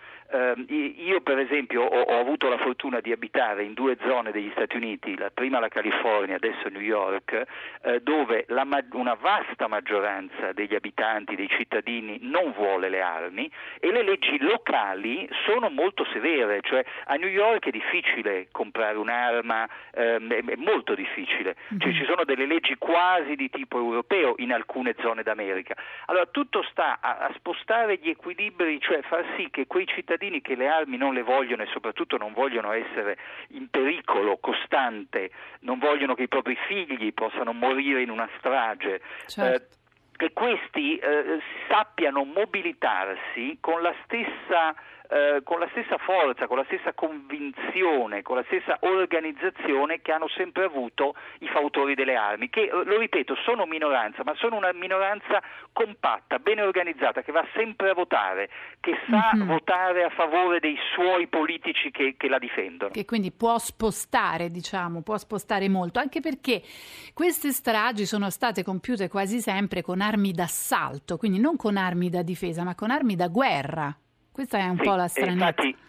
io 0.68 1.22
per 1.22 1.38
esempio 1.38 1.84
ho, 1.84 2.02
ho, 2.02 2.20
avuto 2.20 2.50
la 2.50 2.58
fortuna 2.58 3.00
di 3.02 3.12
abitare 3.12 3.64
in 3.64 3.74
due 3.74 3.98
zone 4.02 4.32
degli 4.32 4.50
Stati 4.52 4.78
Uniti, 4.78 5.16
la 5.16 5.30
prima 5.32 5.60
la 5.60 5.68
California, 5.68 6.36
adesso 6.36 6.70
New 6.70 6.82
York, 6.82 7.44
eh, 7.84 8.00
dove 8.02 8.46
la, 8.48 8.66
una 8.94 9.14
vasta 9.14 9.68
maggioranza 9.68 10.52
degli 10.54 10.74
abitanti, 10.74 11.36
dei 11.36 11.50
cittadini 11.50 12.18
non 12.22 12.52
vuole 12.54 12.90
le 12.90 13.02
armi 13.02 13.50
e 13.80 13.92
le 13.92 14.02
leggi 14.02 14.40
locali 14.40 15.30
sono 15.46 15.70
molto 15.70 16.04
severe, 16.12 16.62
cioè 16.62 16.84
a 17.06 17.16
New 17.16 17.30
York 17.30 17.68
è 17.68 17.72
difficile 17.72 18.48
comprare 18.52 18.98
un'arma, 18.98 19.70
ehm, 19.94 20.34
è 20.34 20.56
molto 20.56 20.96
difficile, 20.96 21.56
cioè, 21.78 21.88
mm-hmm. 21.88 22.00
ci 22.00 22.06
sono 22.06 22.24
delle 22.24 22.48
leggi 22.48 22.76
quasi 22.80 23.36
di 23.36 23.52
tipo 23.52 23.78
europeo 23.78 24.34
in 24.38 24.52
alcune 24.52 24.96
zone 25.00 25.22
d'America. 25.22 25.76
Allora 26.08 26.26
tutto 26.26 26.64
sta 26.72 26.98
a, 27.00 27.18
a 27.18 27.32
spostare 27.36 28.00
gli 28.02 28.10
equilibri, 28.10 28.80
cioè 28.80 29.02
far 29.04 29.24
sì 29.38 29.50
che 29.52 29.68
quei 29.68 29.86
cittadini 29.86 30.22
cittadini 30.24 30.42
che 30.42 30.56
le 30.56 30.68
armi 30.68 30.98
non 30.98 31.14
le 31.14 31.24
vogliono 31.24 31.64
e 31.64 31.68
soprattutto 31.68 32.18
non 32.18 32.34
vogliono 32.34 32.72
essere 32.72 33.18
in 33.50 33.70
pericolo 33.70 34.38
costante, 34.38 35.32
non 35.62 35.80
vogliono 35.80 36.16
che 36.16 36.24
i 36.24 36.28
propri 36.28 36.58
figli 36.68 37.14
possano 37.14 37.52
morire 37.52 38.02
in 38.02 38.10
una 38.10 38.30
strage. 38.38 39.02
Certo. 39.28 39.64
Eh, 39.64 39.82
che 40.16 40.32
questi 40.32 40.98
eh, 40.98 41.40
sappiano 41.68 42.24
mobilitarsi 42.24 43.58
con 43.60 43.82
la 43.82 43.94
stessa 44.04 44.74
eh, 45.14 45.42
con 45.44 45.60
la 45.60 45.68
stessa 45.70 45.98
forza, 46.00 46.48
con 46.48 46.58
la 46.58 46.64
stessa 46.66 46.94
convinzione, 46.94 48.24
con 48.24 48.36
la 48.36 48.44
stessa 48.48 48.78
organizzazione 48.82 50.02
che 50.02 50.12
hanno 50.12 50.28
sempre 50.28 50.64
avuto 50.64 51.14
i 51.40 51.48
fautori 51.48 51.94
delle 51.94 52.16
armi, 52.16 52.50
che, 52.50 52.64
eh, 52.64 52.84
lo 52.84 52.98
ripeto, 52.98 53.36
sono 53.46 53.66
minoranza, 53.66 54.24
ma 54.26 54.34
sono 54.36 54.56
una 54.56 54.74
minoranza 54.74 55.40
compatta, 55.72 56.40
ben 56.40 56.60
organizzata, 56.60 57.22
che 57.22 57.32
va 57.32 57.46
sempre 57.54 57.92
a 57.92 57.94
votare, 57.94 58.50
che 58.80 58.98
sa 59.08 59.34
mm-hmm. 59.36 59.48
votare 59.48 60.04
a 60.04 60.10
favore 60.10 60.60
dei 60.60 60.78
suoi 60.96 61.28
politici 61.28 61.92
che, 61.92 62.16
che 62.18 62.28
la 62.28 62.40
difendono. 62.40 62.92
Che 62.92 63.06
quindi 63.06 63.32
può 63.32 63.60
spostare, 63.60 64.50
diciamo, 64.50 65.04
può 65.04 65.18
spostare 65.18 65.70
molto, 65.70 66.00
anche 66.00 66.22
perché 66.22 66.64
queste 67.14 67.52
stragi 67.52 68.08
sono 68.08 68.32
state 68.32 68.64
compiute 68.64 69.10
quasi 69.10 69.42
sempre 69.42 69.84
con 69.84 70.02
armi 70.02 70.32
d'assalto, 70.32 71.18
quindi 71.18 71.40
non 71.40 71.56
con 71.56 71.78
armi 71.78 72.10
da 72.10 72.24
difesa, 72.24 72.64
ma 72.64 72.74
con 72.74 72.90
armi 72.90 73.16
da 73.16 73.28
guerra. 73.28 73.96
Questa 74.34 74.58
è 74.58 74.68
un 74.68 74.78
sì, 74.78 74.84
po' 74.84 74.96
la 74.96 75.08
stranezza. 75.08 75.82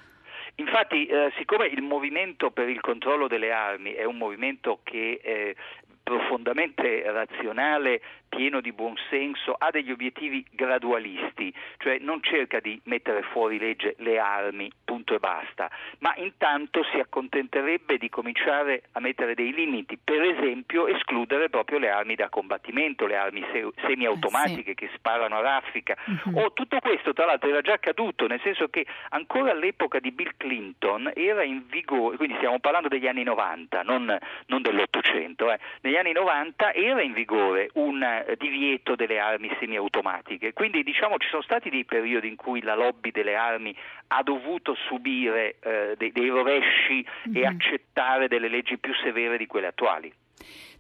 Infatti, 0.57 1.07
eh, 1.07 1.33
siccome 1.37 1.67
il 1.67 1.83
movimento 1.83 2.51
per 2.51 2.69
il 2.69 2.81
controllo 2.81 3.27
delle 3.27 3.51
armi 3.51 3.93
è 3.93 4.05
un 4.05 4.19
movimento 4.19 4.81
che 4.85 5.19
eh, 5.21 5.57
profondamente 6.03 7.03
razionale, 7.11 8.01
pieno 8.35 8.61
di 8.61 8.73
buonsenso, 8.73 9.55
ha 9.57 9.71
degli 9.71 9.91
obiettivi 9.91 10.45
gradualisti, 10.51 11.55
cioè 11.79 11.99
non 12.01 12.21
cerca 12.23 12.59
di 12.61 12.81
mettere 12.85 13.23
fuori 13.23 13.59
legge 13.59 13.95
le 13.99 14.19
armi, 14.19 14.71
punto 14.85 15.15
e 15.15 15.19
basta, 15.19 15.71
ma 15.99 16.15
intanto 16.17 16.83
si 16.91 16.99
accontenterebbe 16.99 17.97
di 17.97 18.09
cominciare 18.09 18.85
a 18.93 19.01
mettere 19.01 19.35
dei 19.35 19.53
limiti, 19.53 19.99
per 20.03 20.23
esempio 20.23 20.89
escludere 20.89 21.49
proprio 21.49 21.79
le 21.79 21.91
armi 21.91 22.17
da 22.17 22.29
combattimento, 22.29 23.07
le 23.07 23.17
armi 23.17 23.45
se- 23.53 23.71
semiautomatiche 23.87 24.73
eh 24.73 24.75
sì. 24.79 24.87
che 24.87 24.91
sparano 24.95 25.37
a 25.37 25.41
raffica. 25.41 25.97
Uh-huh. 26.05 26.41
Oh, 26.41 26.53
tutto 26.53 26.79
questo 26.81 27.13
tra 27.13 27.27
l'altro 27.27 27.49
era 27.49 27.61
già 27.61 27.75
accaduto, 27.75 28.27
nel 28.27 28.41
senso 28.43 28.69
che 28.69 28.85
ancora 29.11 29.53
all'epoca 29.53 30.01
di 30.01 30.11
Bill 30.11 30.33
Clinton 30.37 31.13
era 31.15 31.45
in 31.45 31.63
vigore, 31.69 32.17
quindi 32.17 32.35
stiamo 32.37 32.59
parlando 32.59 32.89
degli 32.89 33.07
anni 33.07 33.23
90, 33.23 33.83
non, 33.83 34.19
non 34.47 34.63
dell'Ottocento, 34.63 35.53
eh. 35.53 35.59
negli 35.83 35.97
anni 35.97 36.13
90 36.13 36.73
era 36.73 37.03
in 37.03 37.13
vigore 37.13 37.71
un 37.75 38.03
divieto 38.37 38.95
delle 38.95 39.19
armi 39.19 39.51
semiautomatiche. 39.59 40.53
Quindi 40.53 40.83
diciamo 40.83 41.19
ci 41.19 41.29
sono 41.29 41.43
stati 41.43 41.71
dei 41.71 41.85
periodi 41.85 42.29
in 42.29 42.37
cui 42.37 42.63
la 42.63 42.75
lobby 42.75 43.11
delle 43.11 43.35
armi 43.35 43.75
ha 44.09 44.23
dovuto 44.23 44.75
subire 44.89 45.57
eh, 45.61 45.95
dei, 45.97 46.13
dei, 46.13 46.29
rovesci 46.29 47.05
mm-hmm. 47.29 47.37
e 47.37 47.47
accettare 47.47 48.29
delle 48.29 48.49
leggi 48.49 48.79
più 48.79 48.95
severe 49.03 49.37
di 49.37 49.47
quelle 49.47 49.69
attuali. 49.69 50.13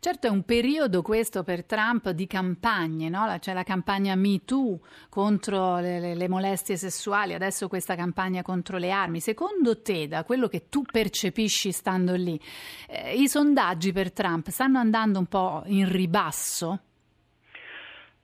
Certo 0.05 0.27
è 0.27 0.31
un 0.31 0.43
periodo 0.43 1.01
questo 1.01 1.43
per 1.43 1.65
Trump 1.65 2.11
di 2.11 2.27
campagne, 2.27 3.09
no? 3.09 3.35
c'è 3.41 3.55
la 3.55 3.63
campagna 3.63 4.15
Me 4.15 4.45
Too 4.45 4.79
contro 5.09 5.79
le, 5.79 5.99
le, 5.99 6.15
le, 6.15 6.29
molestie 6.29 6.77
sessuali, 6.77 7.33
adesso 7.33 7.69
questa 7.69 7.95
campagna 7.95 8.43
contro 8.43 8.77
le 8.77 8.91
armi. 8.91 9.21
Secondo 9.21 9.81
te, 9.81 10.07
da 10.07 10.25
quello 10.25 10.47
che 10.49 10.69
tu 10.69 10.83
percepisci 10.83 11.73
stando 11.73 12.15
lì, 12.17 12.39
eh, 12.87 13.15
i 13.15 13.29
sondaggi 13.29 13.93
per 13.93 14.13
Trump 14.13 14.49
stanno 14.49 14.79
andando 14.79 15.19
un 15.19 15.27
po' 15.27 15.63
in 15.67 15.91
ribasso? 15.91 16.81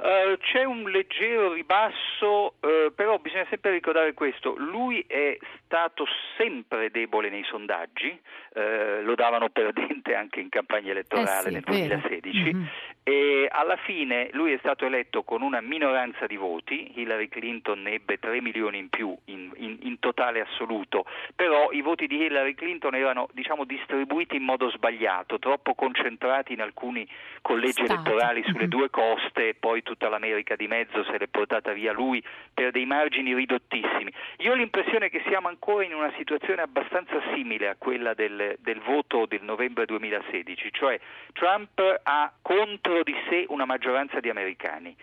Uh, 0.01 0.39
c'è 0.39 0.65
un 0.65 0.89
leggero 0.89 1.53
ribasso, 1.53 2.55
uh, 2.61 2.91
però 2.95 3.19
bisogna 3.19 3.45
sempre 3.51 3.71
ricordare 3.73 4.15
questo, 4.15 4.55
lui 4.57 5.05
è 5.07 5.37
stato 5.67 6.07
sempre 6.39 6.91
debole 6.91 7.29
nei 7.29 7.45
sondaggi, 7.45 8.19
uh, 8.55 9.03
lo 9.03 9.15
davano 9.15 9.51
perdente 9.51 10.15
anche 10.15 10.41
in 10.41 10.49
campagna 10.49 10.93
elettorale 10.93 11.49
eh 11.49 11.49
sì, 11.49 11.53
nel 11.53 11.63
2016 11.65 12.39
mm-hmm. 12.39 12.65
e 13.03 13.49
alla 13.51 13.77
fine 13.77 14.31
lui 14.33 14.53
è 14.53 14.59
stato 14.61 14.87
eletto 14.87 15.23
con 15.23 15.43
una 15.43 15.61
minoranza 15.61 16.27
di 16.27 16.37
voti, 16.37 16.93
Hillary 16.99 17.29
Clinton 17.29 17.83
ne 17.83 17.93
ebbe 17.93 18.19
3 18.19 18.41
milioni 18.41 18.79
in 18.79 18.89
più 18.89 19.15
in, 19.27 19.53
in, 19.57 19.77
in 19.83 19.99
totale 19.99 20.41
assoluto, 20.41 21.05
però 21.37 21.73
i 21.73 21.83
voti 21.83 22.07
di 22.07 22.17
Hillary 22.17 22.55
Clinton 22.55 22.95
erano 22.95 23.29
diciamo, 23.33 23.65
distribuiti 23.65 24.37
in 24.37 24.45
modo 24.45 24.71
sbagliato, 24.71 25.39
troppo 25.39 25.75
concentrati 25.75 26.55
in 26.55 26.63
alcuni 26.63 27.07
collegi 27.43 27.85
Stato. 27.85 27.93
elettorali 27.93 28.43
sulle 28.45 28.61
mm-hmm. 28.61 28.69
due 28.69 28.89
coste 28.89 29.49
e 29.49 29.55
poi 29.55 29.83
tutta 29.91 30.09
l'America 30.09 30.55
di 30.55 30.69
mezzo 30.69 31.03
se 31.03 31.19
l'è 31.19 31.27
portata 31.27 31.73
via 31.73 31.93
lui 31.93 32.23
per 32.55 32.71
dei 32.71 32.87
margini 32.87 33.35
ridottissimi. 33.35 34.13
Io 34.39 34.53
ho 34.53 34.55
l'impressione 34.55 35.11
che 35.11 35.21
siamo 35.27 35.49
ancora 35.49 35.85
in 35.85 35.95
una 35.95 36.13
situazione 36.17 36.63
abbastanza 36.63 37.21
simile 37.35 37.69
a 37.69 37.75
quella 37.77 38.15
del, 38.15 38.57
del 38.61 38.81
voto 38.81 39.27
del 39.27 39.43
novembre 39.43 39.87
2016, 39.87 40.73
cioè 40.73 41.01
Trump 41.33 41.81
ha 42.05 42.33
contro 42.41 43.03
di 43.03 43.15
sé 43.29 43.47
una 43.49 43.65
maggioranza 43.65 44.21
di 44.21 44.31
americani 44.31 44.97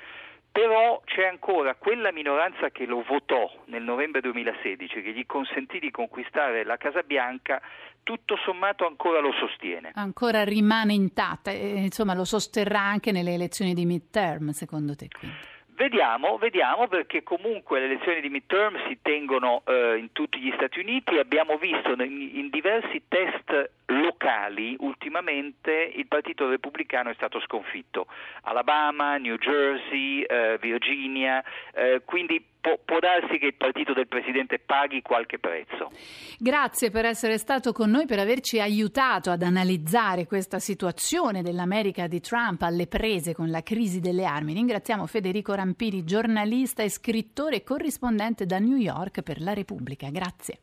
però 0.58 1.00
c'è 1.06 1.28
ancora 1.28 1.76
quella 1.76 2.12
minoranza 2.12 2.72
che 2.72 2.88
lo 2.88 3.04
votò 3.08 3.48
nel 3.66 3.84
novembre 3.84 4.22
2016, 4.22 5.04
che 5.04 5.12
gli 5.12 5.24
consentì 5.28 5.78
di 5.78 5.92
conquistare 5.92 6.64
la 6.64 6.78
Casa 6.78 7.04
Bianca, 7.04 7.62
tutto 8.02 8.36
sommato 8.44 8.88
ancora 8.88 9.20
lo 9.20 9.34
sostiene. 9.34 9.92
Ancora 9.94 10.44
rimane 10.44 10.94
intatta, 10.94 11.52
insomma 11.52 12.16
lo 12.16 12.26
sosterrà 12.26 12.82
anche 12.82 13.12
nelle 13.12 13.36
elezioni 13.36 13.76
di 13.76 13.86
midterm, 13.86 14.50
secondo 14.50 14.96
te? 14.96 15.10
Quindi. 15.10 15.38
Vediamo, 15.78 16.40
vediamo 16.40 16.88
perché 16.88 17.22
comunque 17.22 17.80
le 17.80 17.86
elezioni 17.86 18.20
di 18.20 18.30
midterm 18.30 18.88
si 18.88 18.98
tengono 19.00 19.62
eh, 19.68 19.98
in 19.98 20.12
tutti 20.12 20.40
gli 20.40 20.52
Stati 20.56 20.80
Uniti, 20.80 21.20
abbiamo 21.20 21.60
visto 21.60 21.92
in, 21.92 22.32
in 22.34 22.50
diversi 22.50 23.04
test 23.08 23.70
locali 23.86 24.76
ultimamente 24.80 25.92
il 25.94 26.08
Partito 26.08 26.50
Repubblicano 26.50 27.12
è 27.12 27.14
stato 27.14 27.40
sconfitto, 27.42 28.08
Alabama, 28.42 29.18
New 29.18 29.38
Jersey, 29.38 30.24
eh, 30.24 30.58
Virginia, 30.60 31.44
eh, 31.76 32.02
quindi 32.04 32.44
può, 32.68 32.80
può, 32.84 33.00
darsi 33.00 33.38
che 33.38 33.46
il 33.46 33.56
partito 33.56 33.94
del 33.94 34.08
Presidente 34.08 34.60
paghi 34.60 35.02
qualche 35.02 35.40
prezzo. 35.40 35.90
Grazie 36.38 36.90
per 36.92 37.06
essere 37.06 37.38
stato 37.38 37.72
con 37.72 37.90
noi, 37.90 38.06
per 38.06 38.20
averci 38.20 38.60
aiutato 38.60 39.32
ad 39.32 39.42
analizzare 39.42 40.26
questa 40.26 40.60
situazione 40.60 41.42
dell'America 41.42 42.08
di 42.08 42.20
Trump 42.20 42.64
alle 42.64 42.88
prese 42.88 43.34
con 43.34 43.50
la 43.50 43.64
crisi 43.64 44.02
delle 44.02 44.26
armi. 44.26 44.54
Ringraziamo 44.54 45.06
Federico 45.06 45.54
Rampiri, 45.54 46.04
giornalista 46.04 46.84
e 46.84 46.90
scrittore 46.90 47.64
corrispondente 47.64 48.46
da 48.46 48.60
New 48.60 48.78
York 48.78 49.22
per 49.22 49.40
la 49.42 49.54
Repubblica. 49.54 50.10
Grazie. 50.10 50.60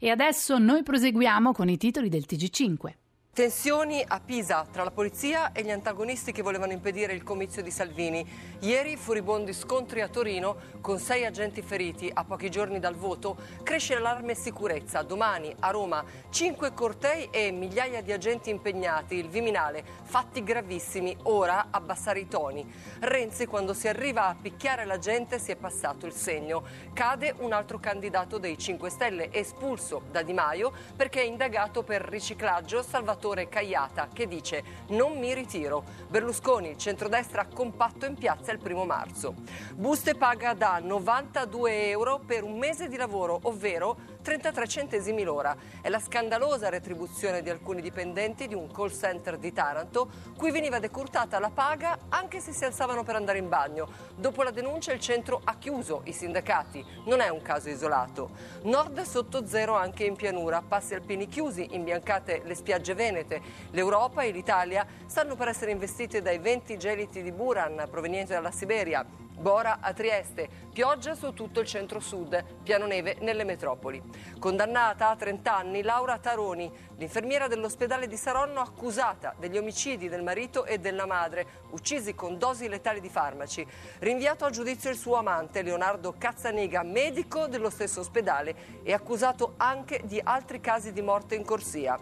E 0.00 0.10
adesso 0.10 0.58
noi 0.58 0.82
proseguiamo 0.82 1.52
con 1.52 1.68
i 1.68 1.76
titoli 1.76 2.08
del 2.08 2.24
TG5. 2.28 3.07
Tensioni 3.38 4.04
a 4.04 4.18
Pisa 4.18 4.66
tra 4.68 4.82
la 4.82 4.90
polizia 4.90 5.52
e 5.52 5.62
gli 5.62 5.70
antagonisti 5.70 6.32
che 6.32 6.42
volevano 6.42 6.72
impedire 6.72 7.12
il 7.12 7.22
comizio 7.22 7.62
di 7.62 7.70
Salvini. 7.70 8.28
Ieri 8.62 8.96
furibondi 8.96 9.52
scontri 9.52 10.00
a 10.00 10.08
Torino 10.08 10.56
con 10.80 10.98
sei 10.98 11.24
agenti 11.24 11.62
feriti 11.62 12.10
a 12.12 12.24
pochi 12.24 12.50
giorni 12.50 12.80
dal 12.80 12.96
voto. 12.96 13.36
Cresce 13.62 13.94
l'allarme 13.94 14.34
sicurezza. 14.34 15.02
Domani 15.02 15.54
a 15.60 15.70
Roma 15.70 16.04
cinque 16.30 16.74
cortei 16.74 17.28
e 17.30 17.52
migliaia 17.52 18.02
di 18.02 18.10
agenti 18.10 18.50
impegnati. 18.50 19.14
Il 19.14 19.28
Viminale, 19.28 19.84
fatti 20.02 20.42
gravissimi. 20.42 21.16
Ora 21.22 21.68
abbassare 21.70 22.18
i 22.18 22.26
toni. 22.26 22.68
Renzi 22.98 23.46
quando 23.46 23.72
si 23.72 23.86
arriva 23.86 24.26
a 24.26 24.34
picchiare 24.34 24.84
la 24.84 24.98
gente 24.98 25.38
si 25.38 25.52
è 25.52 25.56
passato 25.56 26.06
il 26.06 26.12
segno. 26.12 26.64
Cade 26.92 27.36
un 27.38 27.52
altro 27.52 27.78
candidato 27.78 28.38
dei 28.38 28.58
5 28.58 28.90
Stelle 28.90 29.32
espulso 29.32 30.02
da 30.10 30.22
Di 30.22 30.32
Maio 30.32 30.72
perché 30.96 31.20
è 31.20 31.24
indagato 31.24 31.84
per 31.84 32.02
riciclaggio 32.02 32.82
Salvatore 32.82 33.26
senatore 33.28 33.48
Cagliata 33.48 34.08
che 34.12 34.26
dice 34.26 34.62
non 34.88 35.18
mi 35.18 35.34
ritiro. 35.34 35.84
Berlusconi, 36.08 36.78
centrodestra 36.78 37.46
compatto 37.46 38.06
in 38.06 38.14
piazza 38.14 38.52
il 38.52 38.58
primo 38.58 38.84
marzo. 38.84 39.34
Buste 39.74 40.14
paga 40.14 40.54
da 40.54 40.78
92 40.78 41.88
euro 41.88 42.20
per 42.24 42.44
un 42.44 42.56
mese 42.58 42.88
di 42.88 42.96
lavoro, 42.96 43.38
ovvero 43.42 43.96
33 44.28 44.68
centesimi 44.68 45.22
l'ora. 45.22 45.56
È 45.80 45.88
la 45.88 45.98
scandalosa 45.98 46.68
retribuzione 46.68 47.40
di 47.40 47.48
alcuni 47.48 47.80
dipendenti 47.80 48.46
di 48.46 48.54
un 48.54 48.70
call 48.70 48.90
center 48.90 49.38
di 49.38 49.54
Taranto, 49.54 50.10
cui 50.36 50.50
veniva 50.50 50.78
decurtata 50.78 51.38
la 51.38 51.48
paga 51.48 51.96
anche 52.10 52.38
se 52.38 52.52
si 52.52 52.66
alzavano 52.66 53.04
per 53.04 53.14
andare 53.14 53.38
in 53.38 53.48
bagno. 53.48 53.88
Dopo 54.14 54.42
la 54.42 54.50
denuncia 54.50 54.92
il 54.92 55.00
centro 55.00 55.40
ha 55.42 55.56
chiuso 55.56 56.02
i 56.04 56.12
sindacati. 56.12 56.84
Non 57.06 57.20
è 57.20 57.30
un 57.30 57.40
caso 57.40 57.70
isolato. 57.70 58.32
Nord 58.64 59.00
sotto 59.00 59.46
zero 59.46 59.74
anche 59.74 60.04
in 60.04 60.14
pianura, 60.14 60.60
passi 60.60 60.92
alpini 60.92 61.26
chiusi, 61.26 61.68
imbiancate 61.70 62.42
le 62.44 62.54
spiagge 62.54 62.92
venete. 62.92 63.40
L'Europa 63.70 64.24
e 64.24 64.30
l'Italia 64.30 64.86
stanno 65.06 65.36
per 65.36 65.48
essere 65.48 65.70
investite 65.70 66.20
dai 66.20 66.38
venti 66.38 66.76
geliti 66.76 67.22
di 67.22 67.32
Buran 67.32 67.86
provenienti 67.90 68.32
dalla 68.32 68.50
Siberia. 68.50 69.06
Bora 69.38 69.78
a 69.80 69.92
Trieste, 69.92 70.48
pioggia 70.72 71.14
su 71.14 71.32
tutto 71.32 71.60
il 71.60 71.66
centro-sud, 71.66 72.44
piano 72.64 72.86
neve 72.86 73.18
nelle 73.20 73.44
metropoli. 73.44 74.02
Condannata 74.36 75.10
a 75.10 75.16
30 75.16 75.56
anni 75.56 75.82
Laura 75.82 76.18
Taroni, 76.18 76.68
l'infermiera 76.96 77.46
dell'ospedale 77.46 78.08
di 78.08 78.16
Saronno 78.16 78.58
accusata 78.58 79.36
degli 79.38 79.56
omicidi 79.56 80.08
del 80.08 80.24
marito 80.24 80.64
e 80.64 80.78
della 80.78 81.06
madre, 81.06 81.46
uccisi 81.70 82.16
con 82.16 82.36
dosi 82.36 82.68
letali 82.68 83.00
di 83.00 83.08
farmaci. 83.08 83.64
Rinviato 84.00 84.44
a 84.44 84.50
giudizio 84.50 84.90
il 84.90 84.96
suo 84.96 85.14
amante 85.14 85.62
Leonardo 85.62 86.16
Cazzaniga, 86.18 86.82
medico 86.82 87.46
dello 87.46 87.70
stesso 87.70 88.00
ospedale 88.00 88.82
e 88.82 88.92
accusato 88.92 89.54
anche 89.58 90.00
di 90.02 90.20
altri 90.20 90.60
casi 90.60 90.92
di 90.92 91.00
morte 91.00 91.36
in 91.36 91.44
corsia. 91.44 91.96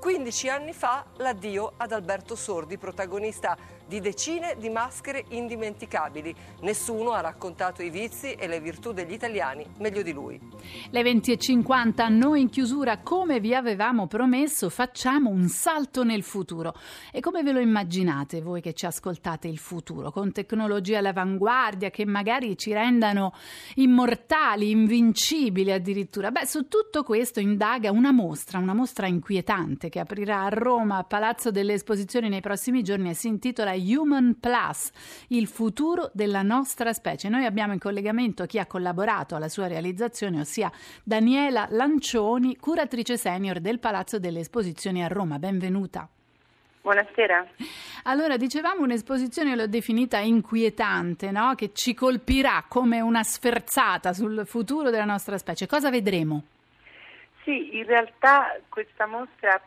15 0.00 0.48
anni 0.48 0.72
fa 0.72 1.04
l'addio 1.18 1.74
ad 1.76 1.92
Alberto 1.92 2.34
Sordi, 2.34 2.78
protagonista 2.78 3.54
di 3.90 3.98
decine 3.98 4.54
di 4.56 4.68
maschere 4.68 5.24
indimenticabili. 5.30 6.32
Nessuno 6.60 7.10
ha 7.10 7.20
raccontato 7.20 7.82
i 7.82 7.90
vizi 7.90 8.34
e 8.34 8.46
le 8.46 8.60
virtù 8.60 8.92
degli 8.92 9.12
italiani 9.12 9.66
meglio 9.78 10.02
di 10.02 10.12
lui. 10.12 10.40
Le 10.90 11.02
20.50, 11.02 12.08
noi 12.08 12.42
in 12.42 12.50
chiusura, 12.50 12.98
come 12.98 13.40
vi 13.40 13.52
avevamo 13.52 14.06
promesso, 14.06 14.70
facciamo 14.70 15.28
un 15.28 15.48
salto 15.48 16.04
nel 16.04 16.22
futuro. 16.22 16.72
E 17.10 17.18
come 17.18 17.42
ve 17.42 17.50
lo 17.50 17.58
immaginate 17.58 18.40
voi 18.40 18.60
che 18.60 18.74
ci 18.74 18.86
ascoltate 18.86 19.48
il 19.48 19.58
futuro? 19.58 20.12
Con 20.12 20.30
tecnologie 20.30 20.96
all'avanguardia 20.96 21.90
che 21.90 22.06
magari 22.06 22.56
ci 22.56 22.72
rendano 22.72 23.32
immortali, 23.74 24.70
invincibili 24.70 25.72
addirittura? 25.72 26.30
Beh, 26.30 26.46
su 26.46 26.68
tutto 26.68 27.02
questo 27.02 27.40
indaga 27.40 27.90
una 27.90 28.12
mostra, 28.12 28.58
una 28.58 28.72
mostra 28.72 29.08
inquietante 29.08 29.88
che 29.88 29.98
aprirà 29.98 30.44
a 30.44 30.48
Roma, 30.48 30.98
a 30.98 31.02
Palazzo 31.02 31.50
delle 31.50 31.72
Esposizioni 31.72 32.28
nei 32.28 32.40
prossimi 32.40 32.84
giorni 32.84 33.10
e 33.10 33.14
si 33.14 33.26
intitola 33.26 33.78
Human 33.80 34.38
Plus, 34.38 34.90
il 35.28 35.46
futuro 35.46 36.10
della 36.12 36.42
nostra 36.42 36.92
specie. 36.92 37.28
Noi 37.28 37.44
abbiamo 37.44 37.72
in 37.72 37.78
collegamento 37.78 38.46
chi 38.46 38.58
ha 38.58 38.66
collaborato 38.66 39.34
alla 39.34 39.48
sua 39.48 39.66
realizzazione, 39.66 40.40
ossia 40.40 40.70
Daniela 41.02 41.66
Lancioni, 41.70 42.56
curatrice 42.56 43.16
senior 43.16 43.60
del 43.60 43.78
Palazzo 43.78 44.18
delle 44.18 44.40
Esposizioni 44.40 45.02
a 45.04 45.08
Roma. 45.08 45.38
Benvenuta. 45.38 46.08
Buonasera. 46.82 47.46
Allora, 48.04 48.38
dicevamo 48.38 48.82
un'esposizione, 48.82 49.54
l'ho 49.54 49.66
definita 49.66 50.18
inquietante, 50.18 51.30
no? 51.30 51.54
che 51.54 51.72
ci 51.74 51.92
colpirà 51.92 52.64
come 52.66 53.00
una 53.00 53.22
sferzata 53.22 54.14
sul 54.14 54.46
futuro 54.46 54.88
della 54.88 55.04
nostra 55.04 55.36
specie. 55.36 55.66
Cosa 55.66 55.90
vedremo? 55.90 56.44
Sì, 57.44 57.76
in 57.76 57.84
realtà 57.84 58.58
questa 58.68 59.06
mostra, 59.06 59.60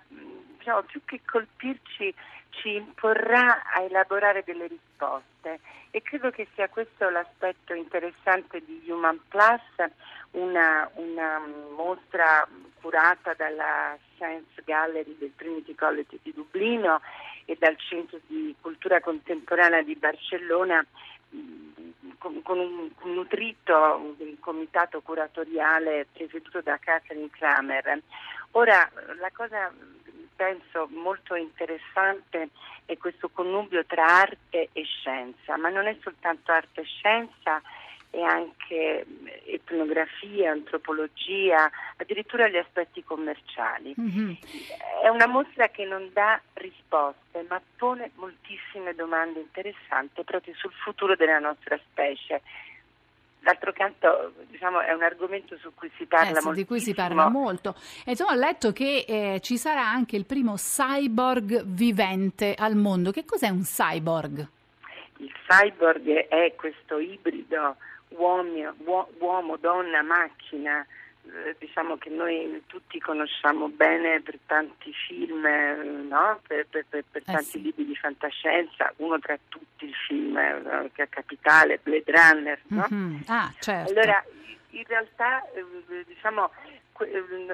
diciamo, 0.58 0.82
più 0.84 1.02
che 1.06 1.22
colpirci, 1.24 2.14
ci 2.54 2.76
imporrà 2.76 3.64
a 3.74 3.82
elaborare 3.82 4.44
delle 4.44 4.68
risposte 4.68 5.60
e 5.92 6.02
credo 6.02 6.30
che 6.32 6.48
sia 6.54 6.70
questo 6.70 7.10
l'aspetto 7.10 7.74
interessante 7.74 8.64
di 8.66 8.84
Human 8.88 9.20
Plus, 9.28 9.62
una, 10.32 10.90
una 10.96 11.42
mostra 11.76 12.48
curata 12.82 13.34
dalla 13.34 13.98
Science 14.16 14.62
Gallery 14.64 15.16
del 15.18 15.34
Trinity 15.36 15.76
College 15.76 16.20
di 16.22 16.34
Dublino 16.34 17.02
e 17.46 17.56
dal 17.60 17.78
Centro 17.78 18.20
di 18.28 18.56
Cultura 18.60 19.00
Contemporanea 19.00 19.82
di 19.84 19.96
Barcellona 19.96 20.86
con, 22.18 22.60
un 22.60 22.90
nutrito 23.04 24.16
un 24.18 24.40
comitato 24.40 25.02
curatoriale 25.02 26.08
presieduto 26.14 26.62
da 26.62 26.78
Catherine 26.78 27.30
Kramer. 27.30 28.02
Ora, 28.52 28.90
la 29.20 29.32
cosa 29.32 29.72
penso 30.36 30.88
molto 30.92 31.36
interessante 31.36 32.50
è 32.86 32.98
questo 32.98 33.30
connubio 33.30 33.86
tra 33.86 34.06
arte 34.06 34.70
e 34.74 34.84
scienza, 34.84 35.58
ma 35.58 35.70
non 35.70 35.88
è 35.88 35.96
soltanto 36.02 36.52
arte 36.52 36.82
e 36.82 36.86
scienza, 36.86 37.62
è 38.14 38.22
anche 38.22 39.06
etnografia, 39.46 40.52
antropologia, 40.52 41.70
addirittura 41.98 42.48
gli 42.48 42.58
aspetti 42.58 43.04
commerciali. 43.04 43.96
Mm-hmm. 44.00 44.34
È 45.02 45.08
una 45.08 45.26
mostra 45.26 45.70
che 45.70 45.84
non 45.84 46.12
dà 46.14 46.40
risposte, 46.54 47.44
ma 47.50 47.60
pone 47.76 48.12
moltissime 48.16 48.94
domande 48.94 49.40
interessanti 49.40 50.24
proprio 50.24 50.54
sul 50.56 50.74
futuro 50.74 51.16
della 51.16 51.40
nostra 51.40 51.76
specie. 51.90 52.44
D'altro 53.44 53.74
canto 53.74 54.34
diciamo, 54.48 54.80
è 54.80 54.94
un 54.94 55.04
argomento 55.04 55.58
su 55.58 55.74
cui 55.76 55.92
si 55.98 56.06
parla 56.06 56.40
eh, 56.40 56.54
di 56.54 56.66
cui 56.66 56.80
si 56.80 56.94
parla 56.94 57.28
molto. 57.28 57.76
E 58.06 58.12
insomma, 58.12 58.32
ho 58.32 58.36
letto 58.36 58.72
che 58.72 59.04
eh, 59.06 59.40
ci 59.42 59.58
sarà 59.58 59.86
anche 59.86 60.16
il 60.16 60.26
primo 60.26 60.54
cyborg 60.56 61.64
vivente 61.66 62.56
al 62.58 62.78
mondo. 62.78 63.12
Che 63.12 63.26
cos'è 63.26 63.50
un 63.50 63.64
cyborg? 63.64 64.48
Il 65.18 65.34
cyborg 65.46 66.28
è 66.30 66.54
questo 66.56 67.00
ibrido 67.00 67.76
uomo, 68.16 68.74
uomo 69.20 69.58
donna, 69.58 70.02
macchina, 70.02 70.86
diciamo 71.58 71.98
che 71.98 72.10
noi 72.10 72.64
tutti 72.68 73.00
conosciamo 73.00 73.70
bene 73.70 74.22
per 74.22 74.38
tanti 74.46 74.92
film, 75.08 75.46
no? 76.08 76.40
per, 76.46 76.68
per, 76.70 76.86
per, 76.88 77.04
per 77.10 77.22
eh 77.22 77.32
tanti 77.32 77.44
sì. 77.44 77.62
libri 77.62 77.86
di 77.86 77.96
fantascienza, 77.96 78.94
uno 78.98 79.18
tra 79.20 79.38
tutti 79.48 79.86
il 79.86 79.94
film 80.08 80.34
no? 80.34 80.90
che 80.94 81.04
è 81.04 81.10
capitale, 81.10 81.80
Blade 81.82 82.12
Runner. 82.12 82.60
No? 82.68 82.88
Mm-hmm. 82.94 83.22
Ah, 83.28 83.52
certo. 83.60 83.92
Allora, 83.92 84.24
in 84.72 84.84
realtà 84.86 85.44
eh, 85.52 85.66
diciamo, 86.06 86.52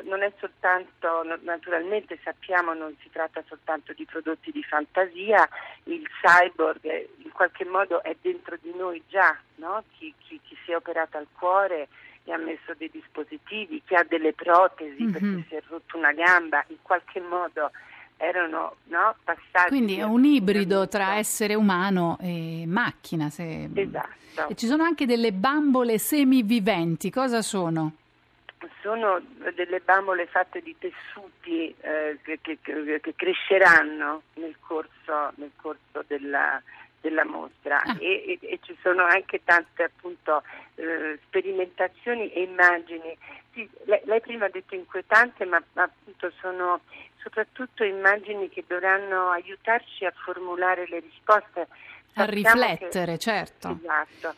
non 0.03 0.21
è 0.21 0.31
soltanto, 0.39 1.23
naturalmente 1.41 2.19
sappiamo 2.23 2.73
non 2.73 2.95
si 3.01 3.09
tratta 3.09 3.41
soltanto 3.47 3.93
di 3.93 4.05
prodotti 4.05 4.51
di 4.51 4.63
fantasia, 4.63 5.47
il 5.83 6.07
cyborg 6.21 7.07
in 7.23 7.31
qualche 7.31 7.65
modo 7.65 8.03
è 8.03 8.15
dentro 8.21 8.57
di 8.61 8.73
noi 8.75 9.01
già, 9.07 9.37
no? 9.55 9.83
chi, 9.97 10.13
chi, 10.19 10.39
chi, 10.43 10.57
si 10.65 10.71
è 10.71 10.75
operato 10.75 11.17
al 11.17 11.27
cuore 11.31 11.87
e 12.30 12.34
ha 12.34 12.38
messo 12.38 12.73
dei 12.77 12.89
dispositivi, 12.91 13.81
chi 13.84 13.95
ha 13.95 14.06
delle 14.07 14.34
protesi 14.34 15.01
mm-hmm. 15.03 15.11
perché 15.11 15.45
si 15.47 15.56
è 15.56 15.64
rotto 15.68 15.97
una 15.97 16.14
gamba, 16.14 16.64
in 16.68 16.77
qualche 16.81 17.19
modo 17.19 17.72
erano 18.18 18.76
no, 18.85 19.15
passati. 19.23 19.69
Quindi 19.69 19.97
è 19.97 20.03
un 20.03 20.23
ibrido 20.23 20.88
tra 20.88 21.15
essere 21.15 21.56
umano 21.56 22.18
e 22.22 22.65
macchina. 22.68 23.30
Se... 23.30 23.69
Esatto. 23.73 24.49
E 24.49 24.56
ci 24.56 24.68
sono 24.68 24.84
anche 24.84 25.06
delle 25.06 25.31
bambole 25.31 25.97
semiviventi, 25.97 27.10
cosa 27.10 27.41
sono? 27.41 27.93
sono 28.81 29.22
delle 29.56 29.81
bambole 29.81 30.26
fatte 30.27 30.61
di 30.61 30.73
tessuti 30.77 31.73
eh, 31.81 32.18
che, 32.22 32.39
che, 32.41 32.57
che, 32.61 33.14
cresceranno 33.15 34.22
nel 34.35 34.56
corso, 34.60 35.31
nel 35.35 35.51
corso 35.57 36.03
della, 36.07 36.61
della, 37.01 37.26
mostra 37.26 37.81
ah. 37.81 37.97
e, 37.99 38.39
e, 38.41 38.47
e, 38.47 38.59
ci 38.61 38.77
sono 38.81 39.03
anche 39.03 39.41
tante 39.43 39.84
appunto 39.84 40.43
eh, 40.76 41.19
sperimentazioni 41.26 42.31
e 42.31 42.43
immagini. 42.43 43.17
Sì, 43.53 43.69
lei, 43.85 44.01
lei, 44.05 44.21
prima 44.21 44.45
ha 44.45 44.49
detto 44.49 44.76
inquietante, 44.76 45.45
ma, 45.45 45.61
ma 45.73 45.84
appunto 45.84 46.31
sono 46.39 46.81
soprattutto 47.21 47.84
immagini 47.84 48.49
che 48.49 48.63
dovranno 48.67 49.30
aiutarci 49.30 50.05
a 50.05 50.13
formulare 50.23 50.88
le 50.88 50.99
risposte. 50.99 51.67
A 52.13 52.26
riflettere, 52.26 53.13
che, 53.13 53.19
certo. 53.19 53.77
Esatto. 53.80 54.35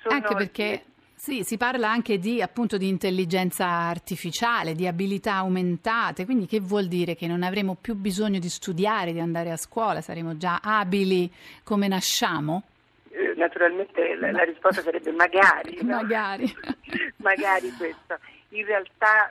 Sono 0.00 0.14
anche 0.14 0.34
perché 0.34 0.84
sì, 1.24 1.42
si 1.42 1.56
parla 1.56 1.88
anche 1.88 2.18
di, 2.18 2.42
appunto, 2.42 2.76
di 2.76 2.86
intelligenza 2.86 3.64
artificiale, 3.66 4.74
di 4.74 4.86
abilità 4.86 5.36
aumentate, 5.36 6.26
quindi 6.26 6.44
che 6.44 6.60
vuol 6.60 6.86
dire 6.86 7.14
che 7.14 7.26
non 7.26 7.42
avremo 7.42 7.78
più 7.80 7.94
bisogno 7.94 8.38
di 8.38 8.50
studiare, 8.50 9.10
di 9.10 9.20
andare 9.20 9.50
a 9.50 9.56
scuola, 9.56 10.02
saremo 10.02 10.36
già 10.36 10.60
abili 10.62 11.32
come 11.62 11.88
nasciamo? 11.88 12.64
Eh, 13.08 13.32
naturalmente 13.38 14.14
la, 14.16 14.32
la, 14.32 14.42
risposta 14.42 14.82
sarebbe 14.82 15.12
magari. 15.12 15.78
No? 15.80 15.94
Magari. 15.94 16.54
magari 17.16 17.72
questo. 17.78 18.18
In 18.50 18.66
realtà 18.66 19.30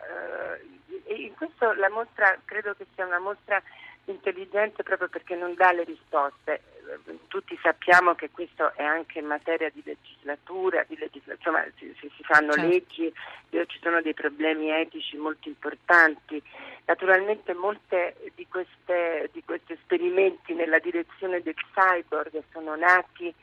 eh, 1.05 1.13
in 1.13 1.35
questo 1.35 1.73
la 1.73 1.91
mostra 1.91 2.35
credo 2.43 2.73
che 2.75 2.87
sia 2.95 3.05
una 3.05 3.19
mostra 3.19 3.61
intelligente 4.05 4.81
proprio 4.81 5.09
perché 5.09 5.35
non 5.35 5.53
dà 5.53 5.71
le 5.71 5.83
risposte 5.83 6.59
tutti 7.27 7.57
sappiamo 7.61 8.15
che 8.15 8.29
questo 8.31 8.73
è 8.75 8.83
anche 8.83 9.19
in 9.19 9.25
materia 9.25 9.69
di 9.69 9.81
legislatura, 9.83 10.83
di 10.87 10.97
legisla- 10.97 11.33
insomma 11.33 11.63
si, 11.77 11.93
si, 11.99 12.11
si 12.15 12.23
fanno 12.23 12.53
certo. 12.53 12.69
leggi, 12.69 13.13
ci 13.67 13.79
sono 13.81 14.01
dei 14.01 14.13
problemi 14.13 14.69
etici 14.69 15.17
molto 15.17 15.47
importanti. 15.47 16.41
Naturalmente 16.85 17.53
molti 17.53 17.95
di, 18.35 18.47
di 19.31 19.43
questi 19.45 19.73
esperimenti 19.73 20.53
nella 20.53 20.79
direzione 20.79 21.41
del 21.41 21.55
cyborg 21.73 22.43
sono 22.51 22.75
nati 22.75 23.33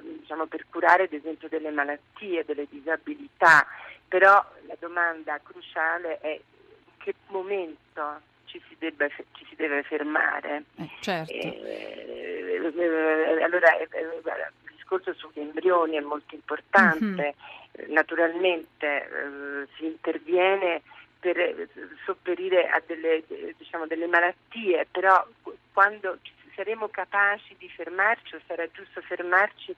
diciamo, 0.00 0.46
per 0.46 0.64
curare 0.70 1.04
ad 1.04 1.12
esempio 1.12 1.48
delle 1.48 1.70
malattie, 1.70 2.44
delle 2.44 2.66
disabilità, 2.68 3.66
però 4.06 4.44
la 4.66 4.76
domanda 4.78 5.38
cruciale 5.42 6.18
è 6.20 6.30
in 6.30 6.92
che 6.98 7.14
momento 7.26 8.20
ci 8.48 8.60
si, 8.68 8.76
debba, 8.78 9.06
ci 9.08 9.46
si 9.48 9.54
deve 9.54 9.82
fermare. 9.82 10.64
Eh, 10.76 10.88
certo. 11.00 11.32
eh, 11.32 12.60
eh, 12.76 13.42
allora 13.42 13.76
eh, 13.78 13.88
eh, 13.90 14.00
il 14.00 14.74
discorso 14.74 15.14
sugli 15.14 15.40
embrioni 15.40 15.96
è 15.96 16.00
molto 16.00 16.34
importante, 16.34 17.34
mm-hmm. 17.78 17.92
naturalmente 17.92 19.66
si 19.76 19.86
interviene 19.86 20.82
per 21.20 21.68
sopperire 22.04 22.68
a 22.68 22.82
delle, 22.84 23.22
diciamo, 23.56 23.86
delle 23.86 24.06
malattie, 24.06 24.86
però 24.90 25.26
quando 25.72 26.18
saremo 26.54 26.88
capaci 26.88 27.54
di 27.58 27.68
fermarci 27.68 28.34
o 28.34 28.40
sarà 28.46 28.68
giusto 28.70 29.00
fermarci 29.02 29.74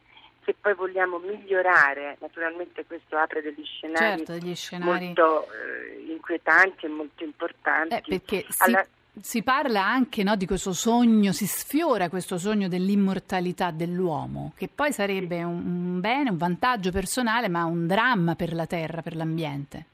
se 0.50 0.56
poi 0.60 0.74
vogliamo 0.74 1.18
migliorare, 1.18 2.16
naturalmente 2.20 2.84
questo 2.84 3.16
apre 3.16 3.40
degli 3.40 3.64
scenari, 3.64 4.16
certo, 4.16 4.32
degli 4.32 4.54
scenari... 4.56 5.06
molto 5.06 5.46
eh, 5.52 6.04
inquietanti 6.08 6.86
e 6.86 6.88
molto 6.88 7.22
importanti. 7.22 7.94
Eh, 7.94 8.02
perché 8.18 8.44
Alla... 8.58 8.84
si, 9.20 9.42
parla 9.44 9.84
anche 9.84 10.24
no, 10.24 10.34
di 10.34 10.46
questo 10.46 10.72
sogno, 10.72 11.30
si 11.32 11.46
sfiora 11.46 12.08
questo 12.08 12.36
sogno 12.36 12.66
dell'immortalità 12.66 13.70
dell'uomo, 13.70 14.52
che 14.56 14.68
poi 14.74 14.92
sarebbe 14.92 15.44
un, 15.44 16.00
bene, 16.00 16.30
un 16.30 16.36
vantaggio 16.36 16.90
personale, 16.90 17.48
ma 17.48 17.64
un 17.64 17.86
dramma 17.86 18.34
per 18.34 18.52
la 18.52 18.66
terra, 18.66 19.02
per 19.02 19.14
l'ambiente. 19.14 19.84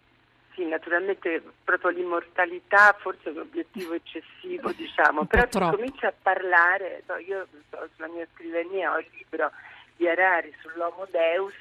sì, 0.55 0.65
naturalmente 0.65 1.43
proprio 1.65 1.91
l'immortalità 1.91 2.97
forse 2.99 3.29
è 3.29 3.33
un 3.33 3.41
obiettivo 3.41 3.93
eccessivo, 3.93 4.73
diciamo, 4.77 5.27
però 5.27 5.47
si 5.51 5.59
comincia 5.59 6.09
a 6.09 6.15
parlare, 6.19 7.03
no, 7.09 7.17
io 7.19 7.47
so, 7.69 7.87
sulla 7.95 8.09
mia 8.09 8.27
scrivania 8.33 8.95
ho 8.95 8.99
il 8.99 9.09
libro 9.19 9.51
di 9.97 10.09
Harari 10.09 10.55
sull'Homo 10.61 11.07
Deus, 11.11 11.55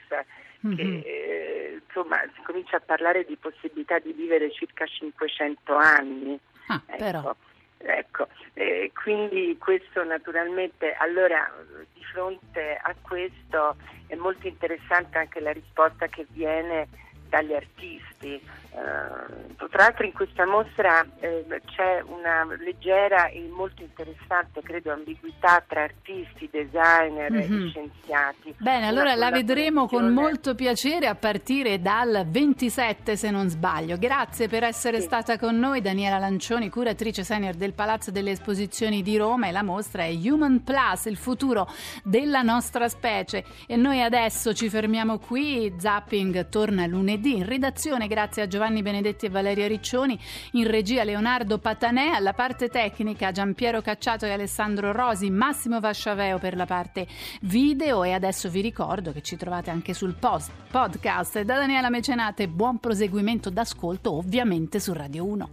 che 0.76 0.82
eh, 0.82 1.82
insomma 1.86 2.20
si 2.34 2.42
comincia 2.44 2.78
a 2.78 2.82
parlare 2.82 3.24
di 3.26 3.36
possibilità 3.36 4.00
di 4.00 4.14
vivere 4.14 4.52
circa 4.52 4.86
500 4.86 5.76
anni. 5.76 6.40
Ah, 6.68 6.82
ecco. 6.88 6.98
però. 6.98 7.36
Ecco, 7.78 8.28
eh, 8.54 8.92
quindi 8.96 9.58
questo 9.60 10.04
naturalmente, 10.04 10.94
allora 10.94 11.52
di 11.94 12.04
fronte 12.04 12.80
a 12.82 12.96
questo 13.00 13.76
è 14.08 14.16
molto 14.16 14.48
interessante 14.48 15.20
anche 15.20 15.40
la 15.40 15.52
risposta 15.52 16.08
che 16.08 16.26
viene 16.30 16.88
dagli 17.30 17.54
artisti. 17.54 18.42
Eh, 18.76 19.68
tra 19.70 19.84
l'altro 19.84 20.06
in 20.06 20.12
questa 20.12 20.46
mostra 20.46 21.06
eh, 21.22 21.46
c'è 21.66 22.04
una 22.08 22.46
leggera 22.60 23.28
e 23.28 23.50
molto 23.50 23.82
interessante, 23.82 24.62
credo, 24.62 24.92
ambiguità 24.92 25.64
tra 25.66 25.84
artisti, 25.84 26.50
designer 26.52 27.32
Mhm. 27.32 27.38
e 27.40 27.70
scienziati. 27.70 28.56
Bene, 28.58 28.88
allora 28.88 29.16
la 29.16 29.32
vedremo 29.32 29.88
con 29.88 30.12
molto 30.12 30.56
piacere 30.56 31.08
a 31.08 31.16
partire 31.16 31.80
dal 31.82 32.26
27 32.28 33.16
se 33.16 33.32
non 33.32 33.48
sbaglio. 33.50 33.98
Grazie 33.98 34.50
per 34.50 34.64
essere 34.64 35.00
stata 35.00 35.38
con 35.38 35.58
noi 35.58 35.80
Daniela 35.82 36.18
Lancioni, 36.18 36.70
curatrice 36.70 37.24
senior 37.24 37.54
del 37.56 37.74
Palazzo 37.74 38.12
delle 38.12 38.32
Esposizioni 38.32 39.02
di 39.02 39.16
Roma 39.18 39.48
e 39.48 39.52
la 39.52 39.64
mostra 39.64 40.04
è 40.04 40.12
Human 40.14 40.64
Plus, 40.64 41.06
il 41.06 41.18
futuro 41.18 41.68
della 42.04 42.42
nostra 42.42 42.90
specie. 42.90 43.46
E 43.68 43.78
noi 43.78 44.02
adesso 44.02 44.54
ci 44.54 44.70
fermiamo 44.70 45.18
qui, 45.18 45.74
Zapping 45.78 46.50
torna 46.50 46.86
lunedì 46.86 47.38
in 47.38 47.46
redazione 47.46 48.08
grazie 48.08 48.42
a 48.44 48.48
Giovanni 48.66 48.82
Benedetti 48.82 49.28
e 49.28 49.30
Valeria 49.30 49.68
Riccioni, 49.68 50.20
in 50.54 50.66
regia 50.66 51.04
Leonardo 51.04 51.60
Patanè, 51.60 52.08
alla 52.08 52.34
parte 52.34 52.68
tecnica 52.68 53.32
Giampiero 53.32 53.80
Cacciato 53.80 54.26
e 54.26 54.32
Alessandro 54.32 54.92
Rosi, 54.92 55.30
Massimo 55.30 55.80
Vasciaveo 55.80 56.40
per 56.40 56.56
la 56.56 56.66
parte 56.66 57.06
video 57.42 58.04
e 58.04 58.14
adesso 58.14 58.50
vi 58.50 58.62
ricordo 58.62 59.12
che 59.12 59.22
ci 59.22 59.36
trovate 59.36 59.70
anche 59.70 59.94
sul 59.94 60.16
post 60.16 60.52
podcast. 60.72 61.42
Da 61.42 61.58
Daniela 61.58 61.92
Mecenate 61.92 62.48
buon 62.48 62.80
proseguimento 62.80 63.52
d'ascolto 63.52 64.14
ovviamente 64.14 64.80
su 64.80 64.94
Radio 64.94 65.26
1. 65.26 65.50